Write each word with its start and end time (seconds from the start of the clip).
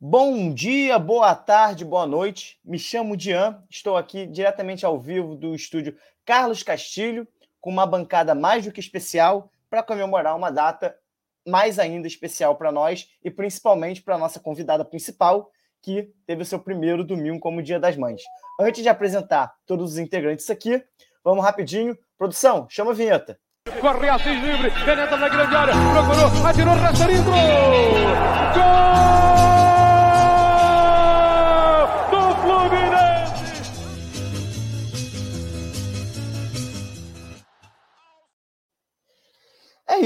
Bom 0.00 0.54
dia, 0.54 0.96
boa 0.96 1.34
tarde, 1.34 1.84
boa 1.84 2.06
noite. 2.06 2.56
Me 2.64 2.78
chamo 2.78 3.16
Dian, 3.16 3.60
estou 3.68 3.96
aqui 3.96 4.26
diretamente 4.26 4.86
ao 4.86 5.00
vivo 5.00 5.34
do 5.34 5.56
estúdio 5.56 5.96
Carlos 6.24 6.62
Castilho, 6.62 7.26
com 7.60 7.68
uma 7.68 7.84
bancada 7.84 8.32
mais 8.32 8.64
do 8.64 8.70
que 8.70 8.78
especial 8.78 9.50
para 9.68 9.82
comemorar 9.82 10.36
uma 10.36 10.52
data 10.52 10.96
mais 11.44 11.80
ainda 11.80 12.06
especial 12.06 12.54
para 12.54 12.70
nós 12.70 13.08
e 13.24 13.28
principalmente 13.28 14.00
para 14.00 14.14
a 14.14 14.18
nossa 14.18 14.38
convidada 14.38 14.84
principal, 14.84 15.50
que 15.82 16.12
teve 16.24 16.42
o 16.42 16.46
seu 16.46 16.60
primeiro 16.60 17.02
domingo 17.02 17.40
como 17.40 17.60
Dia 17.60 17.80
das 17.80 17.96
Mães. 17.96 18.22
Antes 18.60 18.84
de 18.84 18.88
apresentar 18.88 19.52
todos 19.66 19.94
os 19.94 19.98
integrantes 19.98 20.48
aqui, 20.48 20.80
vamos 21.24 21.42
rapidinho. 21.42 21.98
Produção, 22.16 22.68
chama 22.70 22.92
a 22.92 22.94
vinheta. 22.94 23.36
Corre 23.80 24.08
Assis 24.08 24.26
livre, 24.26 24.70
penetra 24.84 25.16
na 25.16 25.28
grande 25.28 25.56
área, 25.56 25.74
procurou, 25.74 26.46
atirou, 26.46 26.74
Rasterinho, 26.74 27.24
gol! 27.24 29.37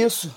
Isso. 0.03 0.35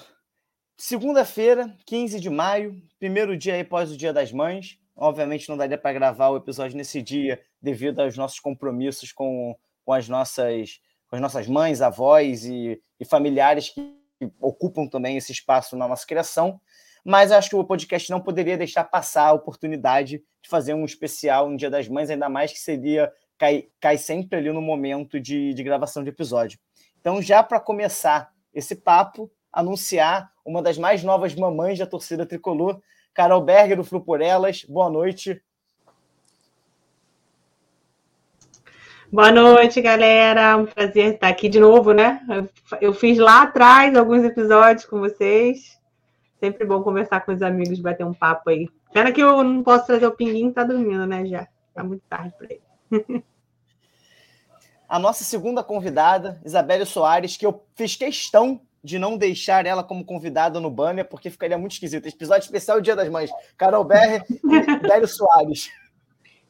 Segunda-feira, 0.78 1.76
15 1.88 2.20
de 2.20 2.30
maio, 2.30 2.80
primeiro 3.00 3.36
dia 3.36 3.60
após 3.60 3.92
o 3.92 3.98
Dia 3.98 4.14
das 4.14 4.32
Mães. 4.32 4.78
Obviamente 4.96 5.50
não 5.50 5.58
daria 5.58 5.78
para 5.78 5.94
gravar 5.94 6.30
o 6.30 6.38
episódio 6.38 6.78
nesse 6.78 7.02
dia 7.02 7.42
devido 7.62 8.00
aos 8.00 8.16
nossos 8.16 8.40
compromissos 8.40 9.12
com, 9.12 9.58
com, 9.84 9.92
as, 9.92 10.08
nossas, 10.08 10.80
com 11.08 11.16
as 11.16 11.22
nossas 11.22 11.48
mães, 11.48 11.82
avós 11.82 12.46
e, 12.46 12.80
e 13.00 13.06
familiares 13.06 13.70
que 13.70 13.98
ocupam 14.40 14.88
também 14.88 15.18
esse 15.18 15.32
espaço 15.32 15.76
na 15.76 15.88
nossa 15.88 16.06
criação. 16.06 16.62
Mas 17.04 17.32
acho 17.32 17.50
que 17.50 17.56
o 17.56 17.64
podcast 17.64 18.10
não 18.12 18.22
poderia 18.22 18.58
deixar 18.58 18.84
passar 18.84 19.28
a 19.30 19.34
oportunidade 19.34 20.24
de 20.42 20.50
fazer 20.50 20.74
um 20.76 20.86
especial 20.86 21.50
no 21.50 21.58
Dia 21.58 21.70
das 21.70 21.88
Mães, 21.88 22.10
ainda 22.10 22.30
mais 22.30 22.52
que 22.52 22.60
seria 22.60 23.12
cai, 23.38 23.68
cai 23.80 23.98
sempre 23.98 24.38
ali 24.38 24.52
no 24.52 24.62
momento 24.62 25.20
de, 25.20 25.54
de 25.54 25.64
gravação 25.64 26.04
de 26.04 26.10
episódio. 26.10 26.60
Então, 27.00 27.22
já 27.22 27.42
para 27.42 27.60
começar 27.60 28.32
esse 28.54 28.76
papo, 28.76 29.30
anunciar 29.56 30.30
uma 30.46 30.62
das 30.62 30.78
mais 30.78 31.02
novas 31.02 31.34
mamães 31.34 31.80
da 31.80 31.88
torcida 31.88 32.26
tricolor, 32.26 32.82
Carol 33.14 33.42
Berger, 33.42 33.78
do 33.78 33.86
Flu 33.86 34.02
por 34.02 34.22
Elas. 34.22 34.66
Boa 34.66 34.90
noite. 34.90 35.42
Boa 39.10 39.32
noite, 39.32 39.82
galera. 39.82 40.58
Um 40.58 40.66
prazer 40.66 41.14
estar 41.14 41.30
aqui 41.30 41.48
de 41.48 41.58
novo, 41.58 41.94
né? 41.94 42.22
Eu 42.82 42.94
fiz 42.94 43.18
lá 43.18 43.44
atrás 43.44 43.96
alguns 43.96 44.26
episódios 44.26 44.86
com 44.86 45.00
vocês. 45.00 45.80
Sempre 46.38 46.66
bom 46.68 46.84
conversar 46.84 47.22
com 47.22 47.32
os 47.32 47.42
amigos, 47.42 47.80
bater 47.80 48.06
um 48.06 48.14
papo 48.14 48.50
aí. 48.50 48.68
Pena 48.92 49.14
que 49.14 49.24
eu 49.24 49.42
não 49.42 49.64
posso 49.64 49.86
trazer 49.86 50.06
o 50.06 50.12
Pinguim, 50.12 50.52
tá 50.52 50.66
dormindo, 50.66 51.08
né? 51.08 51.26
Já. 51.26 51.48
Tá 51.74 51.82
muito 51.82 52.04
tarde 52.10 52.34
para 52.38 52.48
ele. 52.52 53.24
A 54.88 55.00
nossa 55.00 55.24
segunda 55.24 55.64
convidada, 55.64 56.40
Isabelle 56.46 56.86
Soares, 56.86 57.38
que 57.38 57.46
eu 57.46 57.64
fiz 57.74 57.96
questão 57.96 58.62
de 58.86 59.00
não 59.00 59.18
deixar 59.18 59.66
ela 59.66 59.84
como 59.84 60.06
convidada 60.06 60.60
no 60.60 60.70
banner, 60.70 61.10
porque 61.10 61.32
ficaria 61.32 61.58
muito 61.58 61.72
esquisito. 61.72 62.08
Episódio 62.08 62.46
especial 62.46 62.80
Dia 62.80 62.96
das 62.96 63.10
Mães. 63.10 63.32
Carol 63.58 63.84
Berre 63.84 64.22
e 64.30 64.78
Bélio 64.88 65.08
Soares. 65.08 65.72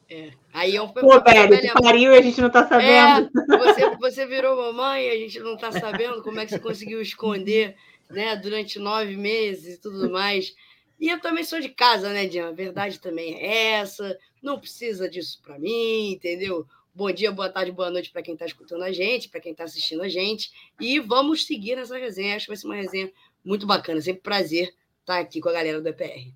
É. 0.08 0.30
Aí 0.52 0.76
eu 0.76 0.86
Pô, 0.88 1.18
Bélio, 1.20 1.60
tu 1.60 1.82
pariu 1.82 2.12
e 2.12 2.18
a 2.18 2.22
gente 2.22 2.40
não 2.40 2.50
tá 2.50 2.68
sabendo. 2.68 3.30
É, 3.52 3.56
você, 3.56 3.96
você 3.96 4.26
virou 4.26 4.54
mamãe 4.54 5.06
e 5.06 5.10
a 5.10 5.16
gente 5.16 5.40
não 5.40 5.56
tá 5.56 5.72
sabendo 5.72 6.22
como 6.22 6.38
é 6.38 6.44
que 6.44 6.50
você 6.52 6.58
conseguiu 6.58 7.00
esconder 7.00 7.74
né, 8.10 8.36
durante 8.36 8.78
nove 8.78 9.16
meses 9.16 9.76
e 9.76 9.80
tudo 9.80 10.10
mais. 10.10 10.54
E 11.00 11.08
eu 11.08 11.18
também 11.18 11.42
sou 11.42 11.58
de 11.58 11.70
casa, 11.70 12.10
né, 12.10 12.26
Diana? 12.26 12.50
A 12.50 12.54
verdade 12.54 13.00
também 13.00 13.34
é 13.34 13.72
essa. 13.72 14.16
Não 14.42 14.60
precisa 14.60 15.08
disso 15.08 15.40
para 15.42 15.58
mim, 15.58 16.12
entendeu? 16.12 16.66
Bom 16.96 17.12
dia, 17.12 17.30
boa 17.30 17.50
tarde, 17.50 17.70
boa 17.72 17.90
noite 17.90 18.10
para 18.10 18.22
quem 18.22 18.32
está 18.32 18.46
escutando 18.46 18.82
a 18.82 18.90
gente, 18.90 19.28
para 19.28 19.38
quem 19.38 19.52
está 19.52 19.64
assistindo 19.64 20.02
a 20.02 20.08
gente. 20.08 20.50
E 20.80 20.98
vamos 20.98 21.44
seguir 21.44 21.76
nessa 21.76 21.98
resenha. 21.98 22.36
Acho 22.36 22.46
que 22.46 22.52
vai 22.52 22.56
ser 22.56 22.66
uma 22.66 22.74
resenha 22.74 23.12
muito 23.44 23.66
bacana. 23.66 24.00
Sempre 24.00 24.22
prazer 24.22 24.74
estar 25.00 25.18
aqui 25.18 25.38
com 25.38 25.50
a 25.50 25.52
galera 25.52 25.78
do 25.78 25.86
EPR. 25.86 26.32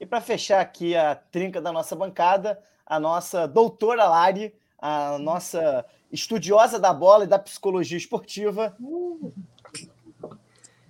E 0.00 0.06
para 0.06 0.22
fechar 0.22 0.62
aqui 0.62 0.96
a 0.96 1.14
trinca 1.14 1.60
da 1.60 1.70
nossa 1.70 1.94
bancada, 1.94 2.58
a 2.86 2.98
nossa 2.98 3.46
doutora 3.46 4.06
Lari, 4.06 4.54
a 4.78 5.18
nossa 5.18 5.84
estudiosa 6.10 6.78
da 6.78 6.94
bola 6.94 7.24
e 7.24 7.28
da 7.28 7.38
psicologia 7.38 7.98
esportiva. 7.98 8.74
Uh. 8.80 9.30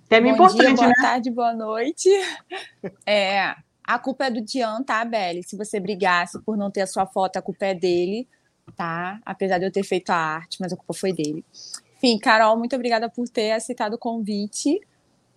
Tema 0.07 0.33
Bom 0.33 0.47
dia, 0.47 0.73
boa 0.73 0.87
né? 0.87 0.93
tarde, 1.01 1.29
boa 1.29 1.53
noite. 1.53 2.09
É, 3.05 3.53
a 3.83 3.99
culpa 3.99 4.27
é 4.27 4.31
do 4.31 4.39
Dian, 4.39 4.81
tá, 4.81 5.03
Beli? 5.03 5.43
Se 5.43 5.57
você 5.57 5.77
brigasse 5.77 6.41
por 6.41 6.55
não 6.55 6.71
ter 6.71 6.81
a 6.81 6.87
sua 6.87 7.05
foto, 7.05 7.35
a 7.35 7.41
culpa 7.41 7.65
é 7.65 7.73
dele 7.73 8.29
tá? 8.75 9.19
Apesar 9.25 9.57
de 9.57 9.65
eu 9.65 9.71
ter 9.71 9.83
feito 9.83 10.09
a 10.09 10.15
arte, 10.15 10.57
mas 10.59 10.73
a 10.73 10.75
culpa 10.75 10.93
foi 10.93 11.13
dele. 11.13 11.43
Enfim, 11.97 12.17
Carol, 12.17 12.57
muito 12.57 12.75
obrigada 12.75 13.09
por 13.09 13.27
ter 13.27 13.51
aceitado 13.51 13.93
o 13.93 13.97
convite. 13.97 14.79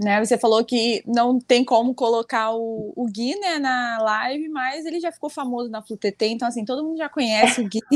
Né, 0.03 0.25
você 0.25 0.39
falou 0.39 0.65
que 0.65 1.03
não 1.07 1.39
tem 1.39 1.63
como 1.63 1.95
colocar 1.95 2.55
o, 2.55 2.91
o 2.97 3.05
Gui 3.05 3.39
né, 3.39 3.59
na 3.59 3.99
live, 4.01 4.49
mas 4.49 4.87
ele 4.87 4.99
já 4.99 5.13
ficou 5.13 5.29
famoso 5.29 5.69
na 5.69 5.83
FluTT, 5.83 6.25
então 6.25 6.49
assim, 6.49 6.65
todo 6.65 6.83
mundo 6.83 6.97
já 6.97 7.09
conhece 7.09 7.61
o 7.61 7.69
Gui. 7.69 7.81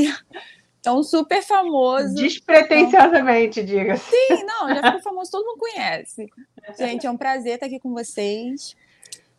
Então, 0.79 1.01
super 1.01 1.41
famoso. 1.41 2.13
Despretensiosamente, 2.13 3.59
então... 3.59 3.75
diga. 3.75 3.97
Sim, 3.97 4.45
não, 4.45 4.69
já 4.69 4.83
ficou 4.83 5.01
famoso, 5.01 5.31
todo 5.31 5.43
mundo 5.43 5.57
conhece. 5.57 6.29
Gente, 6.77 7.07
é 7.07 7.09
um 7.09 7.17
prazer 7.17 7.55
estar 7.55 7.65
aqui 7.65 7.79
com 7.79 7.91
vocês 7.91 8.75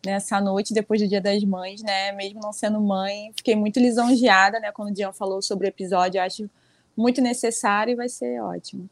nessa 0.07 0.39
noite, 0.41 0.73
depois 0.73 1.01
do 1.01 1.07
Dia 1.07 1.21
das 1.21 1.43
Mães, 1.43 1.83
né? 1.83 2.11
Mesmo 2.13 2.39
não 2.41 2.53
sendo 2.53 2.79
mãe, 2.79 3.31
fiquei 3.35 3.55
muito 3.55 3.79
lisonjeada, 3.79 4.59
né? 4.59 4.71
Quando 4.71 4.89
o 4.89 4.93
Dion 4.93 5.11
falou 5.11 5.41
sobre 5.41 5.67
o 5.67 5.69
episódio, 5.69 6.21
acho 6.21 6.49
muito 6.95 7.21
necessário 7.21 7.91
e 7.91 7.95
vai 7.95 8.09
ser 8.09 8.41
ótimo. 8.41 8.89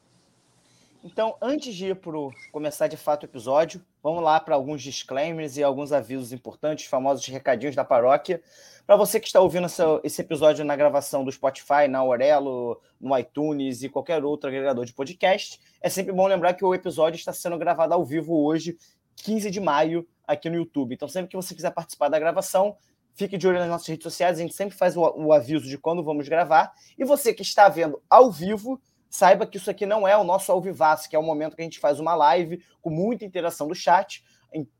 Então, 1.03 1.35
antes 1.41 1.73
de 1.75 1.87
ir 1.87 1.95
para 1.95 2.11
começar 2.51 2.87
de 2.87 2.97
fato 2.97 3.23
o 3.23 3.25
episódio, 3.27 3.79
vamos 4.01 4.23
lá 4.23 4.39
para 4.39 4.55
alguns 4.55 4.81
disclaimers 4.81 5.55
e 5.55 5.63
alguns 5.63 5.91
avisos 5.91 6.33
importantes, 6.33 6.85
famosos 6.85 7.25
recadinhos 7.27 7.75
da 7.75 7.85
paróquia. 7.85 8.41
Para 8.85 8.95
você 8.95 9.19
que 9.19 9.27
está 9.27 9.39
ouvindo 9.39 9.67
esse 10.03 10.21
episódio 10.21 10.65
na 10.65 10.75
gravação 10.75 11.23
do 11.23 11.31
Spotify, 11.31 11.87
na 11.87 11.99
Aurelo, 11.99 12.81
no 12.99 13.17
iTunes 13.17 13.83
e 13.83 13.89
qualquer 13.89 14.23
outro 14.23 14.49
agregador 14.49 14.83
de 14.83 14.93
podcast, 14.93 15.61
é 15.79 15.89
sempre 15.89 16.11
bom 16.11 16.27
lembrar 16.27 16.55
que 16.55 16.65
o 16.65 16.73
episódio 16.73 17.17
está 17.17 17.31
sendo 17.31 17.57
gravado 17.57 17.93
ao 17.93 18.03
vivo 18.03 18.43
hoje, 18.43 18.77
15 19.17 19.49
de 19.51 19.59
maio, 19.59 20.07
aqui 20.27 20.49
no 20.49 20.55
YouTube. 20.55 20.93
Então, 20.93 21.07
sempre 21.07 21.29
que 21.29 21.35
você 21.35 21.53
quiser 21.55 21.71
participar 21.71 22.09
da 22.09 22.19
gravação, 22.19 22.75
fique 23.13 23.37
de 23.37 23.47
olho 23.47 23.59
nas 23.59 23.69
nossas 23.69 23.87
redes 23.87 24.03
sociais, 24.03 24.37
a 24.37 24.41
gente 24.41 24.53
sempre 24.53 24.77
faz 24.77 24.95
o, 24.95 25.01
o 25.01 25.33
aviso 25.33 25.67
de 25.67 25.77
quando 25.77 26.03
vamos 26.03 26.27
gravar. 26.27 26.71
E 26.97 27.05
você 27.05 27.33
que 27.33 27.41
está 27.41 27.69
vendo 27.69 28.01
ao 28.09 28.31
vivo, 28.31 28.79
saiba 29.09 29.47
que 29.47 29.57
isso 29.57 29.71
aqui 29.71 29.85
não 29.85 30.07
é 30.07 30.17
o 30.17 30.23
nosso 30.23 30.51
ao 30.51 30.61
vivaço, 30.61 31.09
que 31.09 31.15
é 31.15 31.19
o 31.19 31.23
momento 31.23 31.55
que 31.55 31.61
a 31.61 31.65
gente 31.65 31.79
faz 31.79 31.99
uma 31.99 32.13
live 32.15 32.61
com 32.81 32.89
muita 32.89 33.25
interação 33.25 33.67
do 33.67 33.73
chat. 33.73 34.23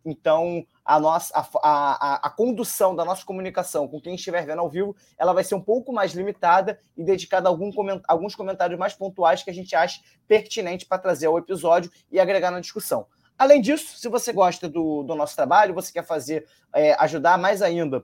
Então, 0.06 0.66
a 0.83 1.00
nossa 1.00 1.33
a, 1.33 1.47
a, 1.63 2.27
a, 2.27 2.29
condução 2.29 2.95
da 2.95 3.03
nossa 3.03 3.25
comunicação 3.25 3.88
com 3.88 4.00
quem 4.00 4.16
estiver 4.16 4.45
vendo 4.45 4.59
ao 4.59 4.69
vivo, 4.69 4.95
ela 5.17 5.33
vai 5.33 5.44
ser 5.44 5.56
um 5.56 5.62
pouco 5.62 5.91
mais 5.91 6.13
limitada 6.13 6.79
e 6.95 7.03
dedicada 7.03 7.50
a 7.50 7.51
algum 7.51 7.72
coment, 7.72 8.01
alguns 8.07 8.35
comentários 8.35 8.79
mais 8.79 8.94
pontuais 8.94 9.44
que 9.44 9.50
a 9.50 9.53
gente 9.53 9.75
acha 9.75 10.00
pertinente 10.27 10.85
para 10.85 10.97
trazer 10.97 11.25
ao 11.25 11.38
episódio 11.38 11.91
e 12.09 12.19
agregar 12.19 12.51
na 12.51 12.59
discussão. 12.59 13.06
Além 13.38 13.62
disso, 13.62 13.97
se 13.97 14.07
você 14.07 14.31
gosta 14.31 14.69
do, 14.69 15.03
do 15.03 15.16
nosso 15.16 15.35
trabalho, 15.35 15.73
você 15.73 15.91
quer 15.91 16.06
fazer, 16.06 16.47
é, 16.73 16.94
ajudar 16.94 17.38
mais 17.38 17.62
ainda 17.62 18.03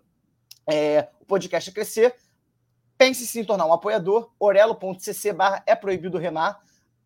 é, 0.67 1.07
o 1.21 1.25
podcast 1.25 1.69
a 1.69 1.73
crescer, 1.73 2.15
pense 2.97 3.23
em 3.23 3.25
se 3.25 3.45
tornar 3.45 3.65
um 3.65 3.73
apoiador, 3.73 4.29
orelo.cc 4.39 5.33
barra 5.33 5.63
é 5.65 5.75
proibido 5.75 6.17
remar. 6.17 6.59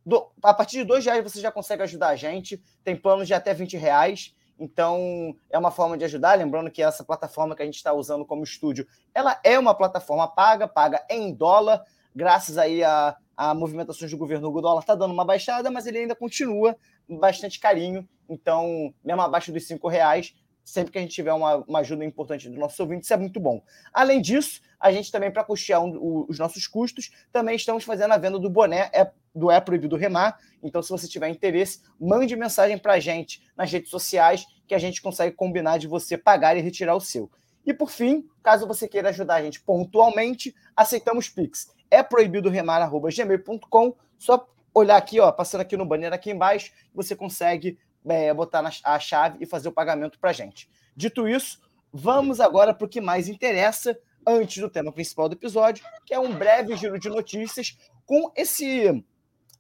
Do, 0.06 0.32
a 0.44 0.54
partir 0.54 0.78
de 0.78 0.84
dois 0.84 1.06
reais 1.06 1.24
você 1.24 1.40
já 1.40 1.52
consegue 1.52 1.84
ajudar 1.84 2.10
a 2.10 2.16
gente, 2.16 2.62
tem 2.84 2.96
planos 2.96 3.28
de 3.28 3.34
até 3.34 3.54
20 3.54 3.78
reais, 3.78 4.36
então 4.60 5.36
é 5.50 5.58
uma 5.58 5.72
forma 5.72 5.98
de 5.98 6.06
ajudar, 6.06 6.38
lembrando 6.38 6.72
que 6.72 6.82
essa 6.82 7.04
plataforma 7.04 7.56
que 7.56 7.62
a 7.62 7.66
gente 7.66 7.76
está 7.76 7.94
usando 7.94 8.26
como 8.26 8.44
estúdio, 8.44 8.88
ela 9.14 9.40
é 9.44 9.58
uma 9.58 9.74
plataforma 9.76 10.28
paga, 10.28 10.68
paga 10.68 11.06
em 11.10 11.34
dólar, 11.34 11.84
graças 12.16 12.58
aí 12.58 12.84
a, 12.84 13.16
a 13.36 13.54
movimentações 13.54 14.12
do 14.12 14.18
governo, 14.18 14.50
o 14.50 14.62
dólar 14.62 14.82
está 14.82 14.96
dando 14.96 15.14
uma 15.14 15.26
baixada, 15.26 15.70
mas 15.70 15.86
ele 15.86 16.00
ainda 16.00 16.16
continua 16.16 16.76
bastante 17.10 17.60
carinho. 17.60 18.08
Então, 18.30 18.94
mesmo 19.04 19.22
abaixo 19.22 19.52
dos 19.52 19.68
cinco 19.68 19.88
reais, 19.88 20.34
sempre 20.64 20.92
que 20.92 20.98
a 20.98 21.02
gente 21.02 21.14
tiver 21.14 21.32
uma, 21.32 21.58
uma 21.58 21.80
ajuda 21.80 22.04
importante 22.04 22.50
do 22.50 22.60
nosso 22.60 22.82
ouvinte, 22.82 23.04
isso 23.04 23.14
é 23.14 23.18
muito 23.18 23.40
bom. 23.40 23.62
Além 23.94 24.20
disso, 24.20 24.62
a 24.80 24.92
gente 24.92 25.12
também, 25.12 25.32
para 25.32 25.44
custear 25.44 25.84
um, 25.84 25.96
o, 25.96 26.26
os 26.28 26.40
nossos 26.40 26.68
custos, 26.68 27.12
também 27.32 27.56
estamos 27.56 27.84
fazendo 27.84 28.12
a 28.14 28.18
venda 28.18 28.40
do 28.40 28.50
boné 28.50 28.90
é, 28.92 29.12
do 29.34 29.52
É 29.52 29.62
Proibido 29.62 29.96
Remar. 29.96 30.40
Então, 30.64 30.82
se 30.82 30.90
você 30.90 31.08
tiver 31.08 31.30
interesse, 31.30 31.82
mande 32.00 32.36
mensagem 32.36 32.78
para 32.78 32.94
a 32.94 33.00
gente 33.00 33.44
nas 33.56 33.72
redes 33.72 33.92
sociais 33.92 34.46
que 34.68 34.74
a 34.74 34.80
gente 34.80 35.02
consegue 35.02 35.36
combinar 35.36 35.78
de 35.78 35.88
você 35.88 36.18
pagar 36.18 36.58
e 36.58 36.62
retirar 36.62 36.96
o 36.96 37.02
seu. 37.02 37.30
E 37.66 37.74
por 37.74 37.90
fim, 37.90 38.28
caso 38.44 38.68
você 38.68 38.88
queira 38.88 39.10
ajudar 39.10 39.36
a 39.36 39.44
gente 39.44 39.62
pontualmente, 39.62 40.56
aceitamos 40.76 41.30
Pix. 41.30 41.74
É 41.90 42.04
proibido 42.04 42.50
remar@gmail.com. 42.50 43.96
Só 44.18 44.48
olhar 44.76 44.98
aqui, 44.98 45.20
ó, 45.22 45.32
passando 45.32 45.62
aqui 45.62 45.78
no 45.78 45.86
banner 45.86 46.12
aqui 46.12 46.30
embaixo, 46.30 46.72
você 46.94 47.16
consegue 47.16 47.80
é, 48.06 48.34
botar 48.34 48.62
na, 48.62 48.70
a 48.84 49.00
chave 49.00 49.38
e 49.40 49.46
fazer 49.46 49.70
o 49.70 49.72
pagamento 49.72 50.20
para 50.20 50.34
gente. 50.34 50.70
Dito 50.96 51.28
isso, 51.28 51.62
vamos 51.92 52.42
agora 52.42 52.74
para 52.74 52.86
o 52.86 52.90
que 52.90 53.00
mais 53.00 53.30
interessa 53.30 53.98
antes 54.28 54.62
do 54.62 54.70
tema 54.70 54.92
principal 54.92 55.30
do 55.30 55.36
episódio, 55.36 55.86
que 56.06 56.14
é 56.14 56.20
um 56.20 56.36
breve 56.36 56.76
giro 56.76 57.00
de 57.00 57.10
notícias 57.10 57.78
com 58.06 58.32
esse 58.36 59.04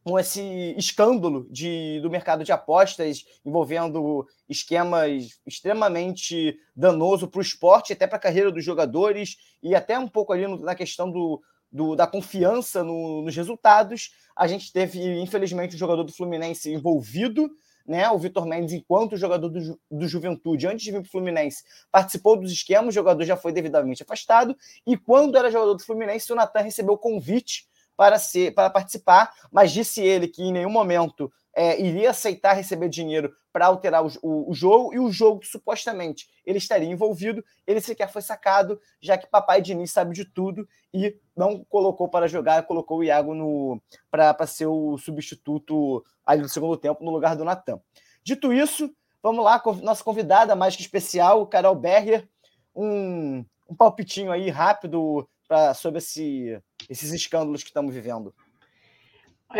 com 0.03 0.19
esse 0.19 0.75
escândalo 0.77 1.47
de, 1.50 2.00
do 2.00 2.12
mercado 2.12 2.44
de 2.44 2.51
apostas 2.51 3.25
envolvendo 3.44 4.27
esquemas 4.47 5.39
extremamente 5.47 6.56
danoso 6.75 7.27
para 7.27 7.39
o 7.39 7.41
esporte, 7.41 7.94
até 7.94 8.06
para 8.06 8.17
a 8.17 8.21
carreira 8.21 8.51
dos 8.51 8.63
jogadores 8.63 9.35
e 9.63 9.73
até 9.73 9.97
um 9.97 10.07
pouco 10.07 10.31
ali 10.31 10.45
na 10.62 10.75
questão 10.75 11.09
do, 11.12 11.41
do 11.75 11.94
da 11.94 12.07
confiança 12.07 12.83
no, 12.83 13.22
nos 13.22 13.36
resultados. 13.36 14.12
A 14.36 14.48
gente 14.48 14.72
teve, 14.72 15.19
infelizmente, 15.19 15.75
o 15.75 15.77
jogador 15.77 16.04
do 16.04 16.13
Fluminense 16.13 16.72
envolvido, 16.72 17.51
né? 17.86 18.10
O 18.10 18.18
Vitor 18.18 18.45
Mendes, 18.45 18.74
enquanto 18.74 19.18
jogador 19.18 19.50
do, 19.50 19.80
do 19.92 20.07
Juventude, 20.07 20.68
antes 20.68 20.86
de 20.86 20.92
vir 20.92 21.01
para 21.01 21.07
o 21.07 21.12
Fluminense, 21.12 21.63
participou 21.92 22.39
dos 22.39 22.51
esquemas, 22.51 22.88
o 22.88 22.92
jogador 22.95 23.24
já 23.25 23.36
foi 23.36 23.51
devidamente 23.51 24.01
afastado, 24.01 24.56
e 24.88 24.98
quando 24.98 25.38
era 25.38 25.51
jogador 25.51 25.74
do 25.74 25.83
Fluminense, 25.83 26.31
o 26.31 26.36
Natan 26.36 26.62
recebeu 26.62 26.98
convite 26.98 27.68
para, 27.98 28.18
ser, 28.18 28.54
para 28.54 28.69
participar, 28.69 29.31
mas 29.51 29.72
disse 29.72 30.01
ele 30.01 30.27
que 30.27 30.44
em 30.44 30.54
nenhum 30.54 30.72
momento 30.72 31.31
é, 31.56 31.81
iria 31.81 32.10
aceitar 32.10 32.54
receber 32.54 32.90
dinheiro 32.90 33.34
para 33.52 33.68
alterar 33.68 34.06
o, 34.06 34.10
o, 34.22 34.52
o, 34.52 34.54
jogo, 34.54 34.94
e 34.94 35.00
o 35.00 35.10
jogo 35.10 35.40
que 35.40 35.48
supostamente 35.48 36.28
ele 36.46 36.57
estaria 36.57 36.90
envolvido, 36.90 37.44
ele 37.66 37.80
sequer 37.80 38.12
foi 38.12 38.22
sacado, 38.22 38.80
já 39.00 39.18
que 39.18 39.25
papai 39.25 39.62
Diniz 39.62 39.92
sabe 39.92 40.13
de 40.13 40.25
tudo 40.25 40.68
e 40.94 41.18
não 41.36 41.63
colocou 41.63 42.10
para 42.10 42.28
jogar, 42.28 42.63
colocou 42.63 43.00
o 43.00 43.04
Iago 43.04 43.81
para 44.12 44.46
ser 44.46 44.68
o 44.68 44.98
substituto 44.98 46.04
ali 46.25 46.42
no 46.42 46.50
segundo 46.50 46.75
tempo 46.75 47.04
no 47.04 47.12
lugar 47.12 47.38
do 47.38 47.46
Natan. 47.46 47.80
Dito 48.22 48.51
isso, 48.51 48.94
vamos 49.24 49.44
lá, 49.44 49.62
nossa 49.81 50.04
convidada 50.04 50.56
mais 50.56 50.75
que 50.75 50.81
especial, 50.81 51.48
Carol 51.48 51.75
Berger, 51.75 52.28
um, 52.75 53.46
um 53.69 53.75
palpitinho 53.75 54.31
aí 54.31 54.50
rápido 54.50 55.28
pra, 55.48 55.74
sobre 55.74 56.00
esse, 56.00 56.62
esses 56.90 57.13
escândalos 57.13 57.63
que 57.63 57.69
estamos 57.69 57.94
vivendo? 57.94 58.34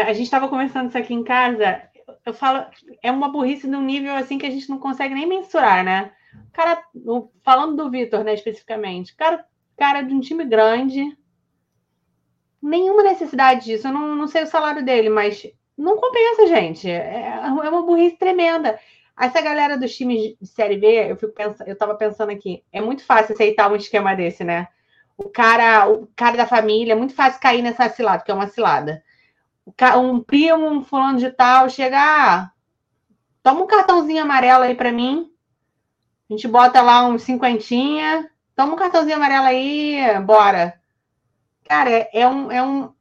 A 0.02 0.14
gente 0.14 0.24
estava 0.26 0.48
conversando 0.48 0.90
isso 0.90 0.98
aqui 0.98 1.14
em 1.14 1.24
casa. 1.24 1.82
Eu 2.26 2.34
falo, 2.34 2.66
é 3.02 3.12
uma 3.12 3.30
burrice 3.30 3.68
de 3.68 3.76
um 3.76 3.82
nível 3.82 4.14
assim 4.16 4.38
que 4.38 4.46
a 4.46 4.50
gente 4.50 4.70
não 4.70 4.78
consegue 4.78 5.14
nem 5.14 5.26
mensurar, 5.26 5.84
né? 5.84 6.12
Cara, 6.52 6.84
falando 7.44 7.76
do 7.76 7.90
Vitor, 7.90 8.24
né, 8.24 8.34
especificamente, 8.34 9.16
cara, 9.16 9.46
cara 9.78 10.02
de 10.02 10.14
um 10.14 10.20
time 10.20 10.44
grande, 10.44 11.18
nenhuma 12.62 13.04
necessidade 13.04 13.66
disso. 13.66 13.88
Eu 13.88 13.94
não, 13.94 14.16
não 14.16 14.28
sei 14.28 14.44
o 14.44 14.48
salário 14.48 14.84
dele, 14.84 15.10
mas 15.10 15.46
não 15.78 15.98
compensa, 15.98 16.48
gente. 16.48 16.90
É, 16.90 17.40
é 17.44 17.50
uma 17.50 17.82
burrice 17.82 18.18
tremenda. 18.18 18.78
Essa 19.18 19.42
galera 19.42 19.78
dos 19.78 19.96
times 19.96 20.36
de 20.40 20.48
Série 20.48 20.78
B, 20.78 21.12
eu 21.12 21.16
fico 21.16 21.34
pensando, 21.34 21.68
eu 21.68 21.78
tava 21.78 21.96
pensando 21.96 22.32
aqui, 22.32 22.64
é 22.72 22.82
muito 22.82 23.06
fácil 23.06 23.34
aceitar 23.34 23.72
um 23.72 23.76
esquema 23.78 24.14
desse, 24.14 24.44
né? 24.44 24.68
o 25.18 25.30
cara, 25.30 25.88
o 25.90 26.08
cara 26.16 26.38
da 26.38 26.46
família, 26.46 26.94
é 26.94 26.96
muito 26.96 27.14
fácil 27.14 27.40
cair 27.40 27.62
nessa 27.62 27.90
cilada, 27.90 28.24
que 28.24 28.32
é 28.32 28.34
uma 28.34 28.48
cilada. 28.48 29.04
Um 29.98 30.20
primo, 30.22 30.68
um 30.68 30.84
fulano 30.84 31.18
de 31.18 31.32
tal, 31.32 31.70
chega, 31.70 31.98
ah, 32.00 32.52
toma 33.42 33.62
um 33.62 33.68
cartãozinho 33.68 34.22
amarelo 34.22 34.64
aí 34.64 34.76
para 34.76 34.92
mim. 34.92 35.32
A 36.30 36.34
gente 36.34 36.48
bota 36.48 36.82
lá 36.82 37.06
uns 37.06 37.24
cinquentinha, 37.24 38.30
toma 38.56 38.74
um 38.74 38.78
cartãozinho 38.78 39.16
amarelo 39.16 39.46
aí, 39.46 40.20
bora. 40.24 40.80
Cara, 41.68 41.90
é, 41.90 42.10
é 42.14 42.28
um, 42.28 42.52
é 42.52 42.64
um. 42.64 42.94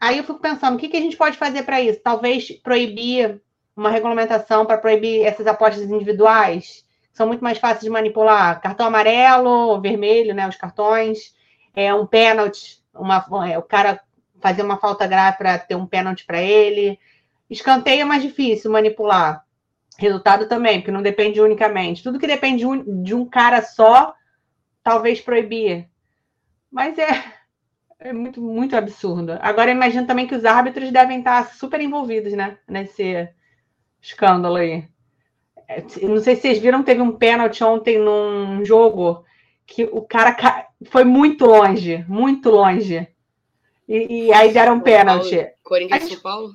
Aí 0.00 0.18
eu 0.18 0.24
fico 0.24 0.38
pensando, 0.38 0.76
o 0.76 0.78
que, 0.78 0.88
que 0.88 0.96
a 0.96 1.00
gente 1.00 1.16
pode 1.16 1.36
fazer 1.36 1.62
para 1.64 1.80
isso? 1.80 2.00
Talvez 2.00 2.50
proibir 2.62 3.40
uma 3.76 3.90
regulamentação 3.90 4.64
para 4.64 4.78
proibir 4.78 5.24
essas 5.24 5.46
apostas 5.46 5.84
individuais, 5.84 6.84
são 7.12 7.26
muito 7.26 7.42
mais 7.42 7.58
fáceis 7.58 7.82
de 7.82 7.90
manipular. 7.90 8.60
Cartão 8.60 8.86
amarelo, 8.86 9.80
vermelho, 9.80 10.34
né? 10.34 10.48
Os 10.48 10.56
cartões 10.56 11.34
é 11.74 11.92
um 11.94 12.06
pênalti, 12.06 12.82
uma, 12.94 13.24
é, 13.48 13.58
o 13.58 13.62
cara 13.62 14.00
fazer 14.44 14.60
uma 14.60 14.76
falta 14.76 15.06
grave 15.06 15.38
para 15.38 15.58
ter 15.58 15.74
um 15.74 15.86
pênalti 15.86 16.26
para 16.26 16.42
ele. 16.42 16.98
Escanteio 17.48 18.02
é 18.02 18.04
mais 18.04 18.22
difícil 18.22 18.70
manipular. 18.70 19.42
Resultado 19.98 20.46
também, 20.46 20.80
porque 20.80 20.90
não 20.90 21.00
depende 21.00 21.40
unicamente. 21.40 22.02
Tudo 22.02 22.18
que 22.18 22.26
depende 22.26 22.62
de 23.02 23.14
um, 23.14 23.24
cara 23.24 23.62
só, 23.62 24.14
talvez 24.82 25.18
proibir. 25.18 25.88
Mas 26.70 26.98
é, 26.98 27.24
é 27.98 28.12
muito, 28.12 28.42
muito 28.42 28.76
absurdo. 28.76 29.38
Agora 29.40 29.70
imagino 29.70 30.06
também 30.06 30.26
que 30.26 30.34
os 30.34 30.44
árbitros 30.44 30.92
devem 30.92 31.20
estar 31.20 31.54
super 31.54 31.80
envolvidos, 31.80 32.34
né? 32.34 32.58
Nesse 32.68 33.26
escândalo 34.02 34.56
aí. 34.56 34.86
É, 35.66 35.80
não 36.02 36.20
sei 36.20 36.36
se 36.36 36.42
vocês 36.42 36.58
viram, 36.58 36.82
teve 36.82 37.00
um 37.00 37.12
pênalti 37.12 37.64
ontem 37.64 37.98
num 37.98 38.62
jogo 38.62 39.24
que 39.66 39.84
o 39.84 40.02
cara 40.02 40.36
foi 40.90 41.04
muito 41.04 41.46
longe, 41.46 42.04
muito 42.06 42.50
longe. 42.50 43.08
E, 43.88 44.26
e 44.26 44.32
aí 44.32 44.52
deram 44.52 44.76
um 44.76 44.80
pênalti. 44.80 45.46
Corinthians 45.62 46.08
São 46.08 46.20
Paulo? 46.20 46.54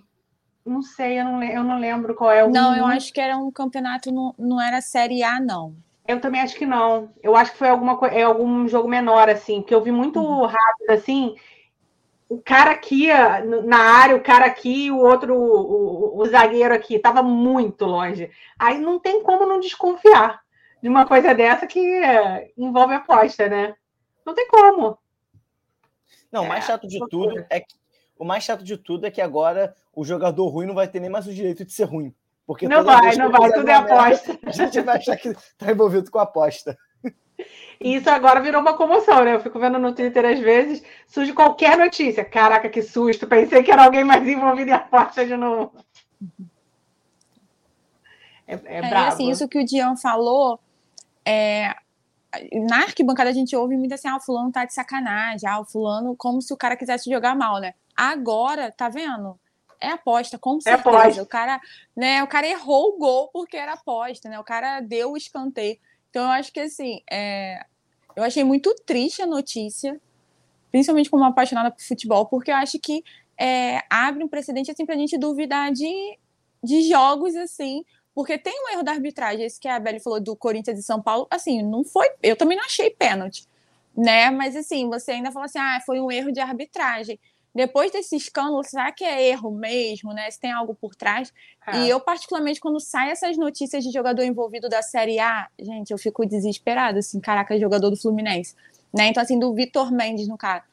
Não 0.66 0.82
sei, 0.82 1.20
eu 1.20 1.26
não, 1.26 1.44
eu 1.44 1.64
não 1.64 1.80
lembro 1.80 2.14
qual 2.14 2.32
é 2.32 2.44
o. 2.44 2.50
Não, 2.50 2.76
eu 2.76 2.86
acho 2.86 3.12
que 3.14 3.20
era 3.20 3.38
um 3.38 3.52
campeonato, 3.52 4.12
não, 4.12 4.36
não 4.38 4.62
era 4.62 4.82
Série 4.82 5.24
A, 5.24 5.40
não. 5.40 5.76
Eu 6.08 6.20
também 6.20 6.42
acho 6.42 6.56
que 6.56 6.66
não. 6.66 7.12
Eu 7.22 7.36
acho 7.36 7.52
que 7.52 7.58
foi 7.58 7.70
alguma, 7.70 8.00
é 8.08 8.24
algum 8.24 8.68
jogo 8.68 8.88
menor, 8.88 9.30
assim, 9.30 9.62
porque 9.62 9.74
eu 9.74 9.82
vi 9.82 9.92
muito 9.92 10.20
uhum. 10.20 10.46
rápido, 10.46 10.90
assim. 10.90 11.36
O 12.28 12.40
cara 12.40 12.72
aqui 12.72 13.08
na 13.66 13.78
área, 13.78 14.16
o 14.16 14.22
cara 14.22 14.46
aqui, 14.46 14.92
o 14.92 14.98
outro, 14.98 15.36
o, 15.36 16.18
o, 16.18 16.22
o 16.22 16.26
zagueiro 16.26 16.74
aqui, 16.74 16.96
estava 16.96 17.24
muito 17.24 17.86
longe. 17.86 18.30
Aí 18.58 18.80
não 18.80 19.00
tem 19.00 19.24
como 19.24 19.48
não 19.48 19.60
desconfiar 19.60 20.42
de 20.82 20.88
uma 20.88 21.06
coisa 21.06 21.34
dessa 21.34 21.66
que 21.66 21.80
envolve 22.58 22.94
aposta, 22.94 23.48
né? 23.50 23.76
Não 24.26 24.34
tem 24.34 24.48
como. 24.48 24.98
Não, 26.32 26.44
o 26.44 26.48
mais 26.48 26.64
é, 26.64 26.68
chato 26.68 26.88
de 26.88 27.00
tudo 27.10 27.46
é 27.50 27.60
que 27.60 27.76
o 28.18 28.26
mais 28.26 28.44
chato 28.44 28.64
de 28.64 28.78
tudo 28.78 29.06
é 29.06 29.12
que 29.12 29.22
agora 29.22 29.74
o 29.96 30.04
jogador 30.04 30.48
ruim 30.50 30.66
não 30.66 30.76
vai 30.76 30.88
ter 30.88 31.00
nem 31.00 31.10
mais 31.10 31.26
o 31.26 31.34
direito 31.34 31.64
de 31.64 31.72
ser 31.72 31.86
ruim. 31.86 32.14
Porque 32.46 32.68
não 32.68 32.84
vai, 32.84 33.16
não 33.16 33.32
vai, 33.32 33.52
tudo 33.52 33.70
é 33.70 33.74
aposta. 33.74 34.38
a 34.44 34.52
gente 34.52 34.82
vai 34.82 34.98
achar 34.98 35.16
que 35.16 35.30
está 35.30 35.72
envolvido 35.72 36.12
com 36.12 36.20
aposta. 36.20 36.78
E 37.80 37.96
isso 37.96 38.10
agora 38.10 38.42
virou 38.42 38.60
uma 38.60 38.76
comoção, 38.76 39.24
né? 39.24 39.36
Eu 39.36 39.40
fico 39.40 39.58
vendo 39.58 39.80
no 39.80 39.94
Twitter 39.94 40.26
às 40.26 40.40
vezes, 40.40 40.84
surge 41.08 41.32
qualquer 41.32 41.78
notícia. 41.78 42.26
Caraca, 42.26 42.68
que 42.68 42.82
susto! 42.82 43.26
Pensei 43.26 43.64
que 43.64 43.72
era 43.72 43.86
alguém 43.86 44.04
mais 44.04 44.28
envolvido 44.28 44.72
em 44.72 44.74
aposta 44.74 45.26
de 45.26 45.38
novo. 45.38 45.72
É, 48.46 48.56
é, 48.56 48.60
é 48.66 48.90
bravo. 48.90 49.08
assim, 49.08 49.30
isso 49.30 49.48
que 49.48 49.60
o 49.60 49.64
Dian 49.64 49.96
falou 49.96 50.60
é, 51.24 51.74
na 52.68 52.84
arquibancada 52.84 53.30
a 53.30 53.34
gente 53.34 53.56
ouve 53.56 53.76
muito 53.76 53.94
assim, 53.94 54.08
ah, 54.08 54.18
o 54.18 54.22
fulano 54.22 54.52
tá 54.52 54.66
de 54.66 54.74
sacanagem, 54.74 55.50
ah, 55.50 55.60
o 55.60 55.66
fulano, 55.66 56.16
como 56.16 56.42
se 56.42 56.54
o 56.54 56.58
cara 56.58 56.76
quisesse 56.76 57.10
jogar 57.10 57.36
mal, 57.36 57.60
né? 57.60 57.74
Agora, 57.96 58.72
tá 58.72 58.88
vendo? 58.90 59.40
É 59.82 59.90
aposta, 59.92 60.38
com 60.38 60.58
é 60.58 60.62
certeza. 60.62 60.90
É 60.90 61.00
aposta. 61.00 61.24
O 61.24 61.26
cara, 61.26 61.62
né, 61.96 62.24
o 62.24 62.28
cara 62.28 62.48
errou 62.48 62.96
o 62.96 62.98
gol 62.98 63.30
porque 63.32 63.58
era 63.58 63.74
aposta, 63.74 64.30
né? 64.30 64.40
O 64.40 64.44
cara 64.44 64.82
deu 64.82 65.12
o 65.12 65.18
escanteio. 65.18 65.78
Então 66.10 66.24
eu 66.24 66.30
acho 66.30 66.52
que 66.52 66.60
assim, 66.60 67.02
é... 67.10 67.66
eu 68.16 68.24
achei 68.24 68.44
muito 68.44 68.74
triste 68.86 69.22
a 69.22 69.28
notícia, 69.28 70.00
principalmente 70.72 71.10
como 71.10 71.24
apaixonada 71.24 71.72
por 71.72 71.82
futebol, 71.82 72.26
porque 72.26 72.52
eu 72.52 72.56
acho 72.56 72.78
que 72.80 73.04
é, 73.38 73.82
abre 73.90 74.24
um 74.24 74.28
precedente 74.28 74.70
assim 74.70 74.86
pra 74.86 74.96
gente 74.96 75.18
duvidar 75.18 75.72
de, 75.72 76.18
de 76.62 76.82
jogos 76.90 77.36
assim, 77.36 77.86
porque 78.20 78.38
tem 78.38 78.54
um 78.66 78.74
erro 78.74 78.84
da 78.84 78.92
arbitragem, 78.92 79.46
esse 79.46 79.58
que 79.58 79.66
a 79.66 79.80
Beli 79.80 79.98
falou 79.98 80.20
do 80.20 80.36
Corinthians 80.36 80.78
e 80.78 80.84
São 80.84 81.02
Paulo, 81.02 81.26
assim, 81.32 81.64
não 81.64 81.86
foi, 81.86 82.06
eu 82.22 82.36
também 82.36 82.58
não 82.58 82.66
achei 82.66 82.90
pênalti, 82.90 83.48
né? 83.96 84.30
Mas 84.30 84.58
assim, 84.58 84.90
você 84.90 85.12
ainda 85.12 85.32
fala 85.32 85.46
assim, 85.46 85.58
ah, 85.58 85.80
foi 85.86 86.02
um 86.02 86.12
erro 86.12 86.30
de 86.30 86.42
arbitragem. 86.42 87.18
Depois 87.56 87.94
desse 87.94 88.18
escândalo, 88.18 88.62
será 88.62 88.92
que 88.92 89.06
é 89.06 89.30
erro 89.30 89.52
mesmo, 89.52 90.12
né? 90.12 90.30
Se 90.30 90.38
tem 90.38 90.52
algo 90.52 90.76
por 90.76 90.96
trás? 90.96 91.34
É. 91.66 91.78
E 91.78 91.90
eu, 91.90 92.02
particularmente, 92.02 92.60
quando 92.60 92.78
saem 92.82 93.12
essas 93.12 93.38
notícias 93.38 93.86
de 93.86 93.90
jogador 93.90 94.24
envolvido 94.24 94.68
da 94.68 94.82
Série 94.82 95.18
A, 95.18 95.48
gente, 95.58 95.92
eu 95.92 95.98
fico 95.98 96.26
desesperada, 96.26 97.00
assim, 97.00 97.22
caraca, 97.22 97.58
jogador 97.58 97.90
do 97.90 97.96
Fluminense, 97.96 98.54
né? 98.94 99.08
Então, 99.08 99.24
assim, 99.24 99.40
do 99.40 99.54
Vitor 99.54 99.94
Mendes, 99.94 100.28
no 100.28 100.38
cara. 100.38 100.66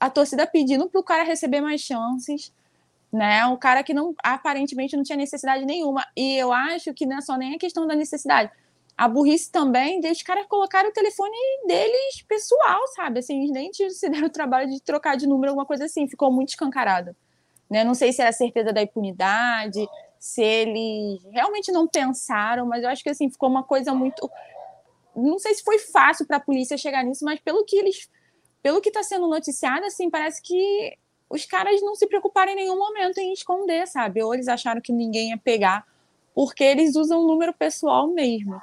A 0.00 0.10
torcida 0.10 0.44
pedindo 0.44 0.88
para 0.88 1.00
o 1.00 1.04
cara 1.04 1.22
receber 1.22 1.60
mais 1.60 1.82
chances, 1.82 2.52
né? 3.12 3.44
Um 3.46 3.56
cara 3.56 3.82
que 3.82 3.92
não 3.92 4.14
aparentemente 4.22 4.96
não 4.96 5.02
tinha 5.02 5.16
necessidade 5.16 5.64
nenhuma. 5.64 6.04
E 6.16 6.36
eu 6.36 6.52
acho 6.52 6.94
que 6.94 7.06
não 7.06 7.18
é 7.18 7.20
só 7.20 7.36
nem 7.36 7.54
a 7.54 7.58
questão 7.58 7.86
da 7.86 7.96
necessidade. 7.96 8.50
A 8.96 9.08
burrice 9.08 9.50
também 9.50 10.00
de 10.00 10.10
os 10.10 10.22
caras 10.22 10.46
colocarem 10.46 10.90
o 10.90 10.92
telefone 10.92 11.34
deles 11.66 12.22
pessoal, 12.28 12.78
sabe? 12.94 13.20
Assim, 13.20 13.38
eles 13.38 13.50
nem 13.50 13.70
se 13.90 14.08
deram 14.08 14.26
o 14.26 14.30
trabalho 14.30 14.68
de 14.68 14.80
trocar 14.80 15.16
de 15.16 15.26
número, 15.26 15.50
alguma 15.50 15.66
coisa 15.66 15.84
assim. 15.86 16.06
Ficou 16.06 16.30
muito 16.30 16.50
escancarado. 16.50 17.16
Né? 17.68 17.82
Não 17.82 17.94
sei 17.94 18.12
se 18.12 18.20
era 18.20 18.32
certeza 18.32 18.72
da 18.72 18.82
impunidade, 18.82 19.86
se 20.18 20.42
eles 20.42 21.22
realmente 21.32 21.72
não 21.72 21.88
pensaram, 21.88 22.66
mas 22.66 22.82
eu 22.82 22.90
acho 22.90 23.02
que 23.02 23.10
assim 23.10 23.30
ficou 23.30 23.48
uma 23.48 23.62
coisa 23.62 23.94
muito. 23.94 24.30
Não 25.16 25.38
sei 25.38 25.54
se 25.54 25.62
foi 25.62 25.78
fácil 25.78 26.26
para 26.26 26.36
a 26.36 26.40
polícia 26.40 26.76
chegar 26.76 27.02
nisso, 27.02 27.24
mas 27.24 27.40
pelo 27.40 27.64
que 27.64 27.76
eles, 27.76 28.08
pelo 28.62 28.80
que 28.80 28.90
está 28.90 29.02
sendo 29.02 29.26
noticiado, 29.28 29.86
assim 29.86 30.10
parece 30.10 30.42
que 30.42 30.96
os 31.30 31.46
caras 31.46 31.80
não 31.80 31.94
se 31.94 32.08
preocuparam 32.08 32.52
em 32.52 32.56
nenhum 32.56 32.76
momento 32.76 33.18
em 33.18 33.32
esconder, 33.32 33.86
sabe? 33.86 34.20
Ou 34.22 34.34
eles 34.34 34.48
acharam 34.48 34.80
que 34.80 34.92
ninguém 34.92 35.30
ia 35.30 35.38
pegar, 35.38 35.86
porque 36.34 36.64
eles 36.64 36.96
usam 36.96 37.20
o 37.20 37.26
número 37.26 37.54
pessoal 37.54 38.08
mesmo. 38.08 38.60